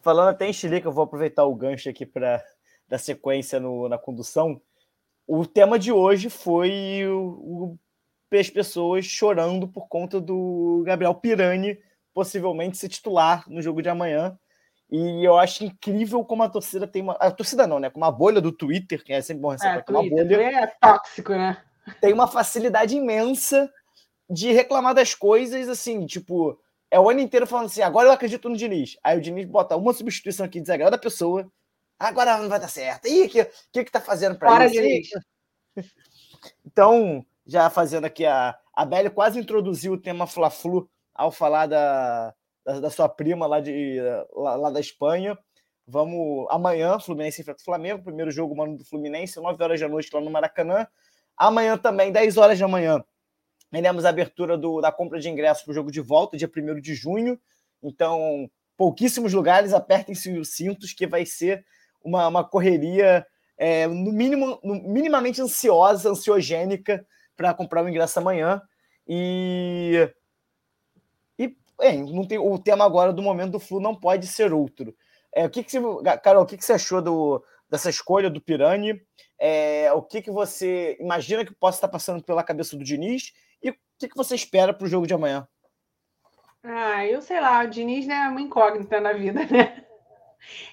Falando 0.00 0.28
até 0.30 0.48
em 0.48 0.52
Chilique, 0.54 0.86
eu 0.86 0.92
vou 0.92 1.04
aproveitar 1.04 1.44
o 1.44 1.54
gancho 1.54 1.90
aqui 1.90 2.06
para 2.06 2.42
da 2.88 2.96
sequência 2.96 3.60
no, 3.60 3.88
na 3.88 3.98
condução. 3.98 4.60
O 5.26 5.46
tema 5.46 5.78
de 5.78 5.92
hoje 5.92 6.30
foi 6.30 7.06
o, 7.06 7.78
o, 8.32 8.36
as 8.36 8.48
pessoas 8.48 9.04
chorando 9.04 9.68
por 9.68 9.86
conta 9.86 10.18
do 10.18 10.82
Gabriel 10.84 11.14
Pirani 11.14 11.78
possivelmente 12.12 12.78
ser 12.78 12.88
titular 12.88 13.44
no 13.48 13.62
jogo 13.62 13.82
de 13.82 13.88
amanhã. 13.90 14.36
E 14.90 15.24
eu 15.24 15.38
acho 15.38 15.64
incrível 15.64 16.24
como 16.24 16.42
a 16.42 16.48
torcida 16.48 16.86
tem 16.86 17.02
uma. 17.02 17.12
A 17.14 17.30
torcida 17.30 17.66
não, 17.66 17.78
né? 17.78 17.90
Como 17.90 18.04
a 18.04 18.10
bolha 18.10 18.40
do 18.40 18.50
Twitter, 18.50 19.04
que 19.04 19.12
é 19.12 19.22
sempre 19.22 19.42
bom 19.42 19.50
receber 19.50 19.84
é, 19.86 19.90
uma 19.90 20.08
bolha. 20.08 20.42
É 20.42 20.66
tóxico, 20.66 21.32
né? 21.32 21.62
Tem 22.00 22.12
uma 22.12 22.26
facilidade 22.26 22.96
imensa 22.96 23.72
de 24.28 24.52
reclamar 24.52 24.94
das 24.94 25.14
coisas, 25.14 25.68
assim, 25.68 26.06
tipo, 26.06 26.58
é 26.90 26.98
o 26.98 27.08
ano 27.08 27.20
inteiro 27.20 27.46
falando 27.46 27.66
assim, 27.66 27.82
agora 27.82 28.08
eu 28.08 28.12
acredito 28.12 28.48
no 28.48 28.56
Diniz. 28.56 28.96
Aí 29.02 29.18
o 29.18 29.20
Diniz 29.20 29.46
bota 29.46 29.76
uma 29.76 29.92
substituição 29.92 30.46
aqui, 30.46 30.60
desagrada 30.60 30.96
a 30.96 31.00
pessoa, 31.00 31.50
agora 31.98 32.38
não 32.38 32.48
vai 32.48 32.60
dar 32.60 32.68
certo. 32.68 33.06
Ih, 33.06 33.24
o 33.24 33.28
que, 33.28 33.44
que 33.72 33.84
que 33.84 33.90
tá 33.90 34.00
fazendo 34.00 34.38
para 34.38 34.66
isso? 34.66 34.74
Diniz. 34.74 35.08
Então, 36.64 37.24
já 37.46 37.68
fazendo 37.68 38.06
aqui, 38.06 38.24
a, 38.24 38.58
a 38.72 38.84
Belle 38.86 39.10
quase 39.10 39.38
introduziu 39.38 39.92
o 39.92 40.00
tema 40.00 40.26
Fla-Flu 40.26 40.88
ao 41.14 41.30
falar 41.30 41.66
da, 41.66 42.34
da, 42.72 42.80
da, 42.80 42.90
sua 42.90 43.08
prima 43.08 43.46
lá, 43.46 43.60
de, 43.60 44.00
lá, 44.32 44.56
lá, 44.56 44.70
da 44.70 44.80
Espanha. 44.80 45.38
Vamos 45.86 46.46
amanhã, 46.50 46.98
Fluminense 47.00 47.40
enfrenta 47.40 47.60
o 47.60 47.64
Flamengo, 47.64 48.04
primeiro 48.04 48.30
jogo 48.30 48.56
mano 48.56 48.76
do 48.76 48.84
Fluminense, 48.84 49.40
9 49.40 49.62
horas 49.62 49.80
da 49.80 49.88
noite 49.88 50.10
lá 50.12 50.20
no 50.20 50.30
Maracanã. 50.30 50.86
Amanhã 51.36 51.76
também, 51.76 52.12
10 52.12 52.36
horas 52.36 52.58
da 52.58 52.68
manhã, 52.68 53.02
Vendemos 53.72 54.04
a 54.04 54.08
abertura 54.08 54.58
do, 54.58 54.80
da 54.80 54.90
compra 54.90 55.20
de 55.20 55.28
ingressos 55.28 55.62
para 55.62 55.70
o 55.70 55.74
jogo 55.74 55.92
de 55.92 56.00
volta, 56.00 56.36
dia 56.36 56.50
1 56.54 56.80
de 56.80 56.94
junho. 56.94 57.38
Então, 57.80 58.50
pouquíssimos 58.76 59.32
lugares, 59.32 59.72
apertem-se 59.72 60.36
os 60.36 60.48
cintos, 60.48 60.92
que 60.92 61.06
vai 61.06 61.24
ser 61.24 61.64
uma, 62.02 62.26
uma 62.26 62.44
correria, 62.44 63.24
é, 63.56 63.86
no 63.86 64.12
mínimo, 64.12 64.58
no, 64.64 64.74
minimamente 64.82 65.40
ansiosa, 65.40 66.10
ansiogênica, 66.10 67.06
para 67.36 67.54
comprar 67.54 67.84
o 67.84 67.88
ingresso 67.88 68.18
amanhã. 68.18 68.60
E, 69.06 70.10
bem, 71.80 72.04
não 72.04 72.26
tem, 72.26 72.38
o 72.38 72.58
tema 72.58 72.84
agora 72.84 73.12
do 73.12 73.22
momento 73.22 73.52
do 73.52 73.60
Flu 73.60 73.80
não 73.80 73.94
pode 73.94 74.26
ser 74.26 74.52
outro. 74.52 74.94
É, 75.34 75.46
o 75.46 75.50
que, 75.50 75.62
que 75.62 75.78
você, 75.78 76.18
Carol, 76.22 76.42
o 76.42 76.46
que, 76.46 76.56
que 76.56 76.64
você 76.64 76.74
achou 76.74 77.00
do, 77.00 77.44
dessa 77.68 77.88
escolha 77.88 78.28
do 78.28 78.40
Pirani? 78.40 79.00
É, 79.38 79.90
o 79.92 80.02
que, 80.02 80.20
que 80.20 80.30
você 80.30 80.96
imagina 81.00 81.44
que 81.44 81.54
possa 81.54 81.78
estar 81.78 81.88
passando 81.88 82.22
pela 82.22 82.44
cabeça 82.44 82.76
do 82.76 82.84
Diniz? 82.84 83.32
E 83.62 83.70
o 83.70 83.74
que, 83.98 84.08
que 84.08 84.16
você 84.16 84.34
espera 84.34 84.74
para 84.74 84.84
o 84.84 84.88
jogo 84.88 85.06
de 85.06 85.14
amanhã? 85.14 85.48
Ah, 86.62 87.06
eu 87.06 87.22
sei 87.22 87.40
lá, 87.40 87.64
o 87.64 87.68
Diniz 87.68 88.06
né, 88.06 88.14
é 88.14 88.28
uma 88.28 88.40
incógnita 88.40 89.00
na 89.00 89.12
vida, 89.12 89.40
né? 89.46 89.84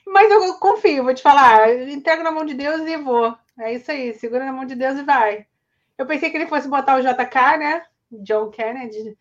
Mas 0.06 0.32
eu 0.32 0.58
confio, 0.60 1.04
vou 1.04 1.14
te 1.14 1.22
falar, 1.22 1.74
entrego 1.90 2.24
na 2.24 2.32
mão 2.32 2.46
de 2.46 2.54
Deus 2.54 2.82
e 2.82 2.98
vou. 2.98 3.36
É 3.60 3.74
isso 3.74 3.92
aí, 3.92 4.14
segura 4.14 4.46
na 4.46 4.54
mão 4.54 4.66
de 4.66 4.76
Deus 4.76 4.98
e 5.00 5.04
vai. 5.04 5.46
Eu 5.98 6.06
pensei 6.06 6.30
que 6.30 6.38
ele 6.38 6.48
fosse 6.48 6.68
botar 6.68 6.98
o 6.98 7.02
JK, 7.02 7.58
né? 7.58 7.86
John 8.12 8.50
Kennedy, 8.50 9.18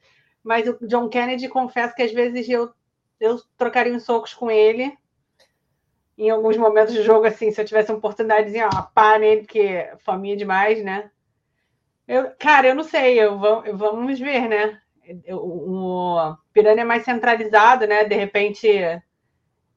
mas 0.47 0.69
o 0.69 0.79
John 0.87 1.09
Kennedy, 1.09 1.49
confesso 1.49 1.93
que 1.93 2.03
às 2.03 2.13
vezes 2.13 2.49
eu, 2.49 2.73
eu 3.19 3.41
trocaria 3.59 3.93
uns 3.93 4.05
socos 4.05 4.33
com 4.33 4.49
ele. 4.49 4.97
em 6.17 6.31
alguns 6.31 6.57
momentos 6.57 6.95
do 6.95 7.03
jogo, 7.03 7.27
assim, 7.27 7.51
se 7.51 7.61
eu 7.61 7.65
tivesse 7.65 7.91
uma 7.91 7.99
oportunidade 7.99 8.53
de 8.53 8.63
ó, 8.63 8.71
pá 8.95 9.19
nele, 9.19 9.43
porque 9.43 9.91
família 9.99 10.37
demais, 10.37 10.83
né? 10.85 11.11
Eu, 12.07 12.31
cara, 12.39 12.69
eu 12.69 12.75
não 12.77 12.85
sei, 12.85 13.19
eu, 13.21 13.41
eu 13.65 13.77
vamos 13.77 14.19
ver, 14.21 14.49
né? 14.49 14.81
O, 15.31 16.15
o 16.15 16.37
Piranha 16.53 16.83
é 16.83 16.85
mais 16.85 17.05
centralizado, 17.05 17.87
né? 17.87 18.05
De 18.05 18.15
repente 18.15 18.69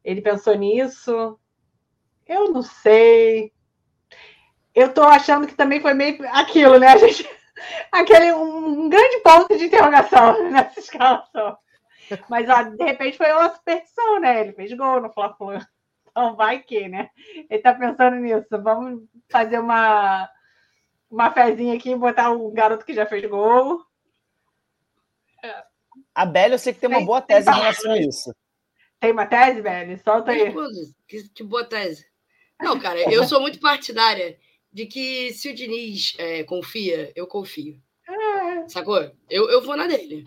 ele 0.03 0.21
pensou 0.21 0.55
nisso. 0.55 1.39
Eu 2.27 2.51
não 2.51 2.61
sei. 2.61 3.51
Eu 4.75 4.93
tô 4.93 5.01
achando 5.03 5.47
que 5.47 5.55
também 5.55 5.81
foi 5.81 5.93
meio 5.95 6.17
aquilo, 6.29 6.77
né? 6.79 6.89
A 6.89 6.97
gente, 6.97 7.27
aquele 7.91 8.31
um, 8.33 8.85
um 8.85 8.89
grande 8.89 9.19
ponto 9.19 9.57
de 9.57 9.65
interrogação 9.65 10.43
nessa 10.49 10.79
escalação. 10.79 11.57
Mas 12.29 12.49
ó, 12.49 12.63
de 12.63 12.83
repente 12.83 13.17
foi 13.17 13.31
uma 13.31 13.53
superstição, 13.53 14.19
né? 14.19 14.41
Ele 14.41 14.53
fez 14.53 14.73
gol 14.73 15.01
no 15.01 15.11
Fla-Flu. 15.11 15.59
Então 16.09 16.35
vai 16.35 16.59
que, 16.59 16.87
né? 16.87 17.09
Ele 17.49 17.61
tá 17.61 17.73
pensando 17.73 18.15
nisso. 18.17 18.47
Vamos 18.51 19.03
fazer 19.29 19.59
uma 19.59 20.29
uma 21.09 21.31
fezinha 21.31 21.75
aqui 21.75 21.91
e 21.91 21.95
botar 21.95 22.31
o 22.31 22.51
garoto 22.51 22.85
que 22.85 22.93
já 22.93 23.05
fez 23.05 23.27
gol. 23.29 23.83
A 26.13 26.25
Bela, 26.25 26.55
eu 26.55 26.59
sei 26.59 26.73
que 26.73 26.79
tem 26.79 26.89
uma 26.89 27.03
boa 27.03 27.21
tese 27.21 27.49
em 27.49 27.53
relação 27.53 27.91
a 27.91 27.97
isso. 27.97 28.35
Tem 28.99 29.11
uma 29.11 29.25
tese, 29.25 29.61
Bela? 29.61 29.97
Solta 29.97 30.31
aí. 30.31 30.53
Que, 31.07 31.29
que 31.29 31.43
boa 31.43 31.65
tese. 31.65 32.05
Não, 32.61 32.79
cara, 32.79 32.99
eu 33.11 33.23
sou 33.23 33.39
muito 33.39 33.59
partidária 33.59 34.37
de 34.71 34.85
que 34.85 35.33
se 35.33 35.49
o 35.49 35.55
Diniz 35.55 36.13
é, 36.17 36.43
confia, 36.43 37.11
eu 37.15 37.27
confio. 37.27 37.79
É. 38.07 38.67
Sacou? 38.67 39.11
Eu, 39.29 39.49
eu 39.49 39.61
vou 39.61 39.75
na 39.75 39.87
dele. 39.87 40.25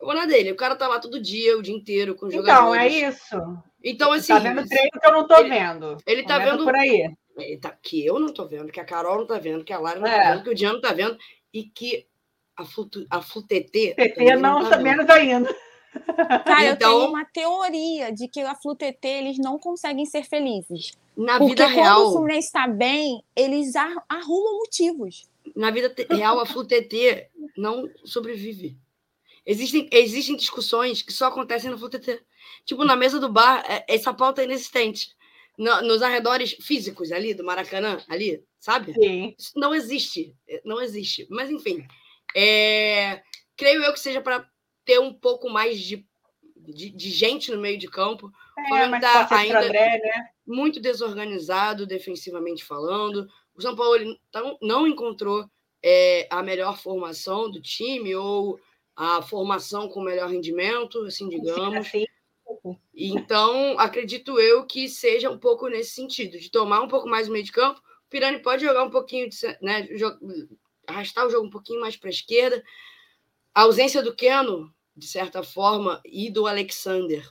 Eu 0.00 0.06
vou 0.06 0.14
na 0.14 0.26
dele. 0.26 0.52
O 0.52 0.56
cara 0.56 0.76
tá 0.76 0.88
lá 0.88 0.98
todo 0.98 1.20
dia, 1.20 1.56
o 1.56 1.62
dia 1.62 1.74
inteiro 1.74 2.14
com 2.14 2.26
os 2.26 2.34
então, 2.34 2.44
jogadores. 2.44 2.94
Então, 2.94 3.06
é 3.06 3.08
isso. 3.08 3.62
Então, 3.84 4.12
assim. 4.12 4.32
Tá 4.32 4.38
vendo 4.38 4.66
treino 4.66 5.00
que 5.00 5.06
eu 5.06 5.12
não 5.12 5.26
tô 5.26 5.36
ele, 5.38 5.48
vendo. 5.48 5.96
Ele 6.06 6.22
tá 6.24 6.38
vendo. 6.38 6.64
Por 6.64 6.74
aí. 6.74 7.14
Tá, 7.60 7.70
que 7.70 8.04
eu 8.04 8.18
não 8.18 8.32
tô 8.32 8.46
vendo, 8.46 8.70
que 8.70 8.80
a 8.80 8.84
Carol 8.84 9.18
não 9.18 9.26
tá 9.26 9.38
vendo, 9.38 9.64
que 9.64 9.72
a 9.72 9.78
Lara 9.78 9.98
não 9.98 10.06
tá 10.06 10.12
é. 10.12 10.22
tá 10.22 10.30
vendo, 10.32 10.42
que 10.42 10.50
o 10.50 10.54
Diano 10.54 10.80
tá 10.80 10.92
vendo, 10.92 11.16
e 11.52 11.64
que 11.64 12.06
a, 12.56 12.64
Flutu, 12.64 13.06
a 13.10 13.20
TT 13.20 13.96
não, 14.38 14.60
não 14.60 14.70
tá 14.70 14.76
menos 14.76 15.08
ainda. 15.08 15.54
Cara, 16.44 16.70
então, 16.70 16.92
eu 16.92 16.98
tenho 16.98 17.08
uma 17.08 17.24
teoria 17.24 18.12
de 18.12 18.28
que 18.28 18.40
a 18.40 18.54
FluTT 18.54 19.06
eles 19.06 19.38
não 19.38 19.58
conseguem 19.58 20.04
ser 20.06 20.24
felizes. 20.24 20.92
Na 21.16 21.38
Porque 21.38 21.50
vida 21.50 21.66
real. 21.66 21.96
Quando 21.96 22.08
o 22.08 22.12
Fluminense 22.12 22.46
está 22.46 22.66
bem, 22.66 23.22
eles 23.36 23.74
arrumam 23.76 24.58
motivos. 24.58 25.28
Na 25.54 25.70
vida 25.70 25.94
real, 26.10 26.40
a 26.40 26.46
FluTT 26.46 27.28
não 27.56 27.88
sobrevive. 28.04 28.76
Existem, 29.44 29.88
existem 29.90 30.36
discussões 30.36 31.02
que 31.02 31.12
só 31.12 31.26
acontecem 31.26 31.70
na 31.70 31.76
FluTT. 31.76 32.22
Tipo, 32.64 32.84
na 32.84 32.96
mesa 32.96 33.18
do 33.18 33.28
bar, 33.28 33.64
é, 33.68 33.84
essa 33.88 34.14
pauta 34.14 34.40
é 34.40 34.44
inexistente. 34.44 35.14
No, 35.58 35.82
nos 35.82 36.00
arredores 36.00 36.52
físicos 36.52 37.12
ali 37.12 37.34
do 37.34 37.44
Maracanã, 37.44 38.00
ali, 38.08 38.42
sabe? 38.58 38.94
Sim. 38.94 39.34
Isso 39.38 39.52
não 39.56 39.74
existe. 39.74 40.34
Não 40.64 40.80
existe. 40.80 41.26
Mas, 41.28 41.50
enfim. 41.50 41.86
É, 42.34 43.22
creio 43.56 43.82
eu 43.82 43.92
que 43.92 44.00
seja 44.00 44.20
para 44.20 44.48
ter 44.84 44.98
um 44.98 45.12
pouco 45.12 45.50
mais 45.50 45.78
de, 45.78 46.06
de, 46.56 46.90
de, 46.90 47.10
gente 47.10 47.50
no 47.50 47.60
meio 47.60 47.78
de 47.78 47.88
campo. 47.88 48.32
É, 48.66 48.86
mas 48.88 49.00
tá 49.00 49.36
ainda 49.36 49.64
André, 49.64 49.98
né? 49.98 50.28
muito 50.46 50.80
desorganizado 50.80 51.86
defensivamente 51.86 52.64
falando. 52.64 53.28
O 53.54 53.60
São 53.60 53.76
Paulo 53.76 53.96
então, 53.96 54.58
não 54.60 54.86
encontrou 54.86 55.48
é, 55.82 56.26
a 56.30 56.42
melhor 56.42 56.78
formação 56.78 57.50
do 57.50 57.60
time 57.60 58.14
ou 58.14 58.58
a 58.94 59.22
formação 59.22 59.88
com 59.88 60.02
melhor 60.02 60.30
rendimento, 60.30 61.00
assim 61.04 61.28
digamos. 61.28 61.88
Sim, 61.88 62.06
Então, 62.94 63.78
acredito 63.78 64.38
eu 64.38 64.66
que 64.66 64.88
seja 64.88 65.30
um 65.30 65.38
pouco 65.38 65.68
nesse 65.68 65.92
sentido, 65.92 66.38
de 66.38 66.50
tomar 66.50 66.80
um 66.82 66.88
pouco 66.88 67.08
mais 67.08 67.28
o 67.28 67.32
meio 67.32 67.44
de 67.44 67.52
campo. 67.52 67.80
O 67.80 68.10
Pirani 68.10 68.38
pode 68.40 68.64
jogar 68.64 68.84
um 68.84 68.90
pouquinho, 68.90 69.28
de, 69.28 69.36
né, 69.60 69.88
arrastar 70.86 71.26
o 71.26 71.30
jogo 71.30 71.46
um 71.46 71.50
pouquinho 71.50 71.80
mais 71.80 71.96
para 71.96 72.08
a 72.08 72.12
esquerda, 72.12 72.62
a 73.54 73.62
ausência 73.62 74.02
do 74.02 74.14
Keno, 74.14 74.72
de 74.96 75.06
certa 75.06 75.42
forma, 75.42 76.00
e 76.04 76.30
do 76.30 76.46
Alexander, 76.46 77.28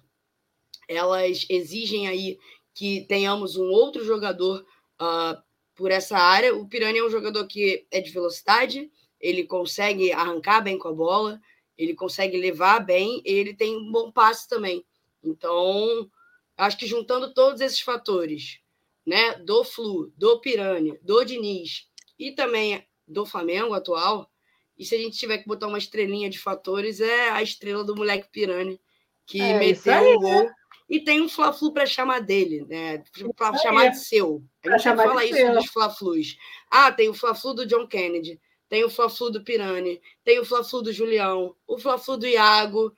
elas 0.92 1.46
exigem 1.50 2.08
aí 2.08 2.38
que 2.74 3.06
tenhamos 3.08 3.56
um 3.56 3.70
outro 3.70 4.04
jogador 4.04 4.66
uh, 5.02 5.42
por 5.76 5.92
essa 5.92 6.18
área. 6.18 6.56
O 6.56 6.68
Pirani 6.68 7.00
é 7.00 7.04
um 7.04 7.10
jogador 7.10 7.48
que 7.48 7.86
é 7.92 8.02
de 8.02 8.12
velocidade, 8.12 8.92
ele 9.20 9.46
consegue 9.46 10.12
arrancar 10.12 10.62
bem 10.62 10.78
com 10.78 10.88
a 10.88 10.94
bola, 10.94 11.40
ele 11.78 11.94
consegue 11.94 12.38
levar 12.38 12.80
bem, 12.80 13.22
ele 13.24 13.54
tem 13.54 13.76
um 13.76 13.92
bom 13.92 14.12
passe 14.12 14.48
também. 14.48 14.86
Então, 15.24 16.10
acho 16.58 16.78
que 16.78 16.88
juntando 16.88 17.34
todos 17.34 17.62
esses 17.62 17.82
fatores, 17.82 18.60
né, 19.06 19.36
do 19.36 19.64
Flu, 19.64 20.12
do 20.18 20.40
Pirani, 20.40 20.98
do 21.02 21.24
Diniz 21.24 21.88
e 22.18 22.32
também 22.32 22.86
do 23.08 23.26
Flamengo 23.26 23.74
atual, 23.74 24.30
e 24.78 24.86
se 24.86 24.96
a 24.96 24.98
gente 24.98 25.18
tiver 25.18 25.38
que 25.38 25.48
botar 25.48 25.68
uma 25.68 25.78
estrelinha 25.78 26.30
de 26.30 26.40
fatores, 26.40 27.00
é 27.00 27.30
a 27.30 27.44
estrela 27.44 27.84
do 27.84 27.96
moleque 27.96 28.30
Pirani, 28.32 28.80
que 29.28 29.40
é, 29.40 29.60
meteu 29.60 29.94
o 29.94 30.18
um 30.18 30.20
gol. 30.20 30.50
E 30.92 31.00
tem 31.00 31.22
um 31.22 31.30
Fla-Flu 31.30 31.72
para 31.72 31.86
chamar 31.86 32.20
dele, 32.20 32.66
né? 32.68 33.02
Para 33.38 33.58
chamar 33.58 33.88
de 33.88 34.00
seu. 34.00 34.44
A 34.66 34.78
gente 34.78 34.84
fala 34.84 35.24
isso 35.24 35.36
seu. 35.36 35.54
dos 35.54 35.68
Fla-Flus. 35.68 36.38
Ah, 36.70 36.92
tem 36.92 37.08
o 37.08 37.14
Fla-Flu 37.14 37.54
do 37.54 37.66
John 37.66 37.88
Kennedy, 37.88 38.38
tem 38.68 38.84
o 38.84 38.90
Fla-Flu 38.90 39.32
do 39.32 39.42
Pirani, 39.42 40.02
tem 40.22 40.38
o 40.40 40.46
Fla-Flu 40.46 40.82
do 40.82 40.92
Julião, 40.92 41.56
o 41.66 41.78
Fla-Flu 41.78 42.18
do 42.18 42.28
Iago, 42.28 42.94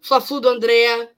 o 0.00 0.06
Fla-Flu 0.06 0.38
do 0.38 0.48
André, 0.48 1.10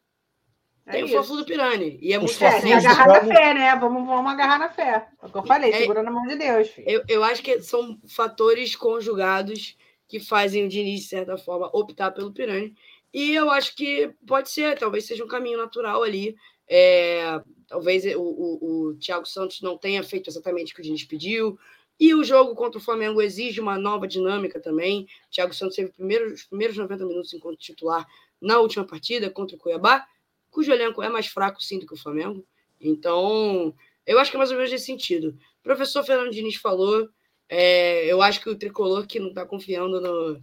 é 0.86 0.92
tem 0.92 1.04
isso. 1.04 1.12
o 1.12 1.16
Fla-Flu 1.18 1.36
do 1.36 1.44
Pirani. 1.44 1.98
E 2.00 2.14
é 2.14 2.18
muito 2.18 2.32
é, 2.42 2.50
fácil. 2.50 2.74
agarrar 2.74 3.06
na 3.08 3.34
fé, 3.34 3.54
né? 3.54 3.76
Vamos, 3.76 4.06
vamos 4.06 4.32
agarrar 4.32 4.58
na 4.58 4.68
fé. 4.70 5.08
É 5.22 5.26
o 5.26 5.28
que 5.28 5.36
eu 5.36 5.44
falei, 5.44 5.70
é, 5.70 5.78
segura 5.80 6.02
na 6.02 6.10
mão 6.10 6.26
de 6.26 6.36
Deus. 6.36 6.70
Eu, 6.78 7.02
eu 7.08 7.22
acho 7.24 7.42
que 7.42 7.60
são 7.60 8.00
fatores 8.08 8.74
conjugados 8.74 9.76
que 10.08 10.18
fazem 10.18 10.64
o 10.64 10.68
Diniz, 10.68 11.02
de 11.02 11.08
certa 11.08 11.36
forma, 11.36 11.68
optar 11.74 12.10
pelo 12.12 12.32
Pirani. 12.32 12.74
E 13.12 13.34
eu 13.34 13.50
acho 13.50 13.74
que 13.74 14.12
pode 14.26 14.50
ser, 14.50 14.78
talvez 14.78 15.04
seja 15.04 15.24
um 15.24 15.28
caminho 15.28 15.58
natural 15.58 16.02
ali. 16.02 16.36
É, 16.68 17.40
talvez 17.66 18.04
o, 18.16 18.20
o, 18.20 18.88
o 18.88 18.94
Thiago 18.98 19.26
Santos 19.26 19.60
não 19.62 19.78
tenha 19.78 20.02
feito 20.02 20.28
exatamente 20.28 20.72
o 20.72 20.74
que 20.74 20.80
o 20.80 20.84
Diniz 20.84 21.04
pediu. 21.04 21.58
E 21.98 22.14
o 22.14 22.22
jogo 22.22 22.54
contra 22.54 22.78
o 22.78 22.82
Flamengo 22.82 23.22
exige 23.22 23.60
uma 23.60 23.78
nova 23.78 24.06
dinâmica 24.06 24.60
também. 24.60 25.06
O 25.28 25.30
Thiago 25.30 25.54
Santos 25.54 25.76
teve 25.76 25.90
primeiro, 25.92 26.32
os 26.32 26.44
primeiros 26.44 26.76
90 26.76 27.06
minutos 27.06 27.32
enquanto 27.32 27.58
titular 27.58 28.06
na 28.40 28.58
última 28.58 28.84
partida 28.84 29.30
contra 29.30 29.56
o 29.56 29.58
Cuiabá, 29.58 30.04
cujo 30.50 30.70
elenco 30.70 31.02
é 31.02 31.08
mais 31.08 31.26
fraco, 31.26 31.62
sim, 31.62 31.78
do 31.78 31.86
que 31.86 31.94
o 31.94 31.98
Flamengo. 31.98 32.46
Então, 32.78 33.74
eu 34.06 34.18
acho 34.18 34.30
que 34.30 34.36
é 34.36 34.38
mais 34.38 34.50
ou 34.50 34.56
menos 34.56 34.70
nesse 34.70 34.84
sentido. 34.84 35.38
O 35.60 35.62
professor 35.62 36.04
Fernando 36.04 36.30
Diniz 36.30 36.56
falou 36.56 37.08
é, 37.48 38.04
eu 38.06 38.20
acho 38.20 38.40
que 38.40 38.50
o 38.50 38.58
tricolor 38.58 39.06
que 39.06 39.20
não 39.20 39.28
está 39.28 39.46
confiando 39.46 40.00
no, 40.00 40.42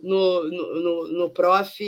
no, 0.00 0.44
no, 0.44 0.80
no, 0.80 1.08
no 1.08 1.30
prof 1.30 1.82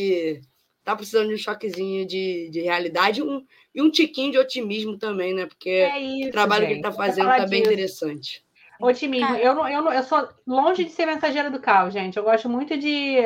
está 0.79 0.97
precisando 0.97 1.29
de 1.29 1.35
um 1.35 1.39
choquezinho 1.39 2.07
de, 2.07 2.49
de 2.51 2.61
realidade 2.61 3.23
um, 3.23 3.45
e 3.75 3.83
um 3.83 3.91
tiquinho 3.91 4.33
de 4.33 4.39
otimismo 4.39 4.97
também, 4.97 5.35
né? 5.35 5.47
Porque 5.47 5.69
é 5.69 6.01
isso, 6.01 6.29
o 6.29 6.33
trabalho 6.33 6.63
gente. 6.63 6.69
que 6.69 6.73
ele 6.75 6.89
está 6.89 6.93
fazendo 6.93 7.31
está 7.31 7.47
bem 7.47 7.61
interessante. 7.61 8.45
Otimismo. 8.81 9.37
Eu, 9.37 9.55
não, 9.55 9.69
eu, 9.69 9.83
não, 9.83 9.93
eu 9.93 10.03
sou 10.03 10.29
longe 10.47 10.85
de 10.85 10.91
ser 10.91 11.07
mensageira 11.07 11.51
do 11.51 11.61
caos, 11.61 11.93
gente. 11.93 12.17
Eu 12.17 12.23
gosto 12.23 12.49
muito 12.49 12.77
de 12.79 13.19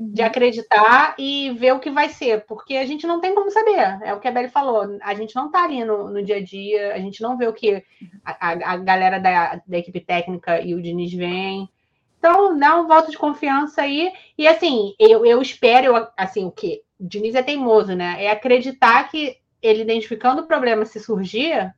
de 0.00 0.22
acreditar 0.22 1.16
e 1.18 1.50
ver 1.58 1.72
o 1.72 1.80
que 1.80 1.90
vai 1.90 2.08
ser, 2.08 2.44
porque 2.46 2.76
a 2.76 2.86
gente 2.86 3.04
não 3.04 3.20
tem 3.20 3.34
como 3.34 3.50
saber. 3.50 3.98
É 4.04 4.14
o 4.14 4.20
que 4.20 4.28
a 4.28 4.30
Beli 4.30 4.48
falou. 4.48 4.96
A 5.02 5.12
gente 5.12 5.34
não 5.34 5.46
está 5.46 5.64
ali 5.64 5.84
no, 5.84 6.08
no, 6.08 6.22
dia 6.22 6.36
a 6.36 6.42
dia, 6.42 6.94
a 6.94 6.98
gente 6.98 7.20
não 7.20 7.36
vê 7.36 7.48
o 7.48 7.52
que 7.52 7.82
a, 8.24 8.50
a, 8.50 8.74
a 8.74 8.76
galera 8.76 9.18
da, 9.18 9.60
da, 9.66 9.78
equipe 9.78 9.98
técnica 9.98 10.60
e 10.60 10.72
o 10.72 10.80
Diniz 10.80 11.12
vem. 11.12 11.68
Então, 12.18 12.58
dá 12.58 12.80
um 12.80 12.86
voto 12.86 13.10
de 13.10 13.16
confiança 13.16 13.82
aí. 13.82 14.12
E 14.36 14.46
assim, 14.46 14.94
eu, 14.98 15.24
eu 15.24 15.40
espero, 15.40 15.96
eu, 15.96 16.06
assim, 16.16 16.44
o 16.44 16.50
que? 16.50 16.82
O 16.98 17.06
Diniz 17.06 17.34
é 17.34 17.42
teimoso, 17.42 17.94
né? 17.94 18.24
É 18.24 18.30
acreditar 18.30 19.08
que 19.08 19.36
ele 19.62 19.82
identificando 19.82 20.42
o 20.42 20.46
problema 20.46 20.84
se 20.84 21.00
surgir, 21.00 21.72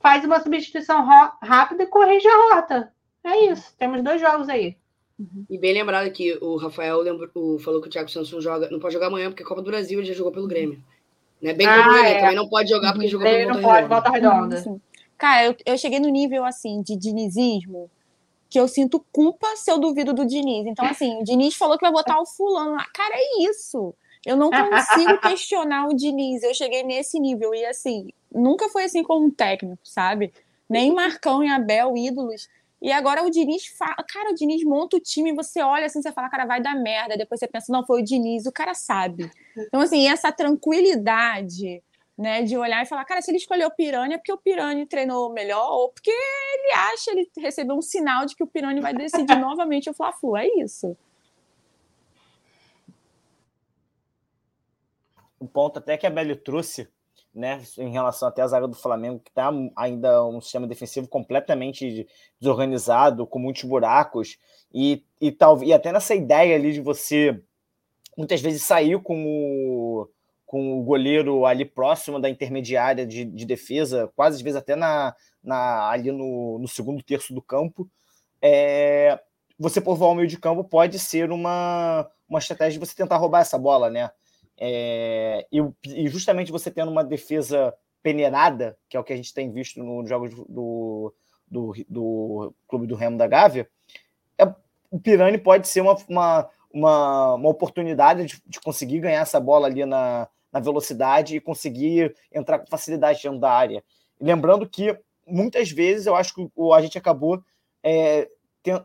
faz 0.00 0.24
uma 0.24 0.40
substituição 0.40 1.06
rápida 1.42 1.84
e 1.84 1.86
corrige 1.86 2.28
a 2.28 2.54
rota. 2.54 2.92
É 3.24 3.46
isso. 3.46 3.74
Temos 3.78 4.02
dois 4.02 4.20
jogos 4.20 4.48
aí. 4.48 4.76
Uhum. 5.18 5.44
E 5.48 5.58
bem 5.58 5.72
lembrado 5.72 6.10
que 6.10 6.36
o 6.40 6.56
Rafael 6.56 7.00
lembrou, 7.00 7.30
o, 7.34 7.58
falou 7.58 7.80
que 7.80 7.88
o 7.88 7.90
Thiago 7.90 8.08
Santos 8.08 8.32
não, 8.32 8.40
joga, 8.40 8.68
não 8.70 8.80
pode 8.80 8.94
jogar 8.94 9.06
amanhã 9.06 9.30
porque 9.30 9.42
é 9.42 9.46
Copa 9.46 9.62
do 9.62 9.70
Brasil 9.70 9.98
ele 9.98 10.08
já 10.08 10.14
jogou 10.14 10.32
pelo 10.32 10.48
Grêmio. 10.48 10.82
Né? 11.40 11.52
Bem 11.54 11.66
ah, 11.66 11.84
como 11.84 11.96
ele 11.98 12.08
é. 12.08 12.20
também 12.20 12.36
não 12.36 12.48
pode 12.48 12.68
jogar 12.68 12.92
porque 12.92 13.08
jogou 13.08 13.26
pelo 13.26 13.60
Volta 13.60 13.70
Redonda. 13.70 13.88
Volta 13.88 14.10
redonda. 14.10 14.80
Cara, 15.16 15.46
eu, 15.46 15.56
eu 15.64 15.78
cheguei 15.78 16.00
no 16.00 16.08
nível 16.08 16.44
assim 16.44 16.82
de 16.82 16.96
dinizismo 16.96 17.90
que 18.52 18.60
eu 18.60 18.68
sinto 18.68 19.02
culpa 19.10 19.46
se 19.56 19.72
eu 19.72 19.78
duvido 19.78 20.12
do 20.12 20.26
Diniz. 20.26 20.66
Então, 20.66 20.84
assim, 20.84 21.18
o 21.18 21.24
Diniz 21.24 21.54
falou 21.54 21.78
que 21.78 21.86
vai 21.86 21.90
botar 21.90 22.20
o 22.20 22.26
fulano 22.26 22.72
lá. 22.72 22.84
Cara, 22.92 23.14
é 23.14 23.48
isso. 23.48 23.94
Eu 24.26 24.36
não 24.36 24.50
consigo 24.50 25.18
questionar 25.26 25.88
o 25.88 25.94
Diniz. 25.94 26.42
Eu 26.42 26.52
cheguei 26.52 26.82
nesse 26.82 27.18
nível. 27.18 27.54
E, 27.54 27.64
assim, 27.64 28.08
nunca 28.30 28.68
foi 28.68 28.84
assim 28.84 29.02
como 29.02 29.24
um 29.24 29.30
técnico, 29.30 29.80
sabe? 29.82 30.34
Nem 30.68 30.92
Marcão 30.92 31.42
e 31.42 31.48
Abel, 31.48 31.96
ídolos. 31.96 32.46
E 32.82 32.92
agora 32.92 33.24
o 33.24 33.30
Diniz 33.30 33.68
fala, 33.68 33.96
cara, 34.06 34.32
o 34.32 34.34
Diniz 34.34 34.62
monta 34.64 34.98
o 34.98 35.00
time, 35.00 35.32
você 35.32 35.62
olha 35.62 35.86
assim, 35.86 36.02
você 36.02 36.12
fala, 36.12 36.28
cara, 36.28 36.44
vai 36.44 36.60
dar 36.60 36.74
merda. 36.74 37.16
Depois 37.16 37.40
você 37.40 37.48
pensa, 37.48 37.72
não, 37.72 37.86
foi 37.86 38.02
o 38.02 38.04
Diniz, 38.04 38.44
o 38.44 38.52
cara 38.52 38.74
sabe. 38.74 39.30
Então, 39.56 39.80
assim, 39.80 40.06
essa 40.10 40.30
tranquilidade 40.30 41.82
né? 42.16 42.42
De 42.42 42.56
olhar 42.56 42.82
e 42.82 42.86
falar, 42.86 43.04
cara, 43.04 43.22
se 43.22 43.30
ele 43.30 43.38
escolheu 43.38 43.68
o 43.68 43.74
Pirani 43.74 44.14
é 44.14 44.18
porque 44.18 44.32
o 44.32 44.38
Pirani 44.38 44.86
treinou 44.86 45.32
melhor 45.32 45.70
ou 45.70 45.88
porque 45.88 46.10
ele 46.10 46.72
acha, 46.72 47.10
ele 47.10 47.30
recebeu 47.38 47.76
um 47.76 47.82
sinal 47.82 48.26
de 48.26 48.36
que 48.36 48.44
o 48.44 48.46
Pirani 48.46 48.80
vai 48.80 48.94
decidir 48.94 49.36
novamente 49.40 49.90
o 49.90 49.94
Fla-Flu. 49.94 50.36
É 50.36 50.46
isso. 50.58 50.96
Um 55.40 55.46
ponto 55.46 55.78
até 55.78 55.96
que 55.96 56.06
a 56.06 56.10
Belly 56.10 56.36
trouxe, 56.36 56.88
né, 57.34 57.60
em 57.76 57.90
relação 57.90 58.28
até 58.28 58.42
à 58.42 58.46
zaga 58.46 58.68
do 58.68 58.76
Flamengo, 58.76 59.18
que 59.18 59.30
está 59.30 59.50
ainda 59.76 60.24
um 60.24 60.40
sistema 60.40 60.68
defensivo 60.68 61.08
completamente 61.08 62.06
desorganizado, 62.38 63.26
com 63.26 63.40
muitos 63.40 63.64
buracos, 63.64 64.38
e, 64.72 65.04
e, 65.20 65.32
tal, 65.32 65.62
e 65.64 65.72
até 65.72 65.90
nessa 65.90 66.14
ideia 66.14 66.54
ali 66.54 66.72
de 66.72 66.80
você 66.80 67.42
muitas 68.16 68.40
vezes 68.40 68.62
sair 68.62 69.02
com 69.02 69.24
o 69.26 70.08
com 70.52 70.78
o 70.78 70.82
goleiro 70.82 71.46
ali 71.46 71.64
próximo 71.64 72.20
da 72.20 72.28
intermediária 72.28 73.06
de, 73.06 73.24
de 73.24 73.46
defesa, 73.46 74.12
quase 74.14 74.36
às 74.36 74.42
vezes 74.42 74.58
até 74.58 74.76
na, 74.76 75.16
na, 75.42 75.88
ali 75.88 76.12
no, 76.12 76.58
no 76.58 76.68
segundo 76.68 77.02
terço 77.02 77.32
do 77.32 77.40
campo, 77.40 77.88
é, 78.42 79.18
você 79.58 79.80
povoar 79.80 80.10
o 80.10 80.14
meio 80.14 80.28
de 80.28 80.38
campo 80.38 80.62
pode 80.62 80.98
ser 80.98 81.32
uma, 81.32 82.06
uma 82.28 82.38
estratégia 82.38 82.78
de 82.78 82.86
você 82.86 82.94
tentar 82.94 83.16
roubar 83.16 83.40
essa 83.40 83.56
bola, 83.56 83.88
né? 83.88 84.10
É, 84.58 85.46
e, 85.50 85.58
e, 85.86 86.06
justamente 86.08 86.52
você 86.52 86.70
tendo 86.70 86.90
uma 86.90 87.02
defesa 87.02 87.72
peneirada, 88.02 88.76
que 88.90 88.96
é 88.98 89.00
o 89.00 89.04
que 89.04 89.14
a 89.14 89.16
gente 89.16 89.32
tem 89.32 89.50
visto 89.50 89.82
nos 89.82 90.06
jogos 90.06 90.34
do, 90.34 91.14
do, 91.48 91.74
do 91.88 92.54
Clube 92.68 92.86
do 92.86 92.94
Remo 92.94 93.16
da 93.16 93.26
Gávea, 93.26 93.66
é, 94.36 94.44
o 94.90 95.00
Pirani 95.00 95.38
pode 95.38 95.66
ser 95.66 95.80
uma, 95.80 95.96
uma, 96.06 96.50
uma, 96.70 97.34
uma 97.36 97.48
oportunidade 97.48 98.26
de, 98.26 98.42
de, 98.46 98.60
conseguir 98.60 99.00
ganhar 99.00 99.22
essa 99.22 99.40
bola 99.40 99.66
ali 99.66 99.86
na, 99.86 100.28
na 100.52 100.60
velocidade 100.60 101.36
e 101.36 101.40
conseguir 101.40 102.14
entrar 102.32 102.58
com 102.58 102.66
facilidade 102.66 103.22
dentro 103.22 103.38
da 103.38 103.50
área. 103.50 103.82
Lembrando 104.20 104.68
que 104.68 104.96
muitas 105.26 105.70
vezes 105.70 106.06
eu 106.06 106.14
acho 106.14 106.34
que 106.34 106.48
o, 106.54 106.74
a 106.74 106.82
gente 106.82 106.98
acabou 106.98 107.42
é, 107.82 108.28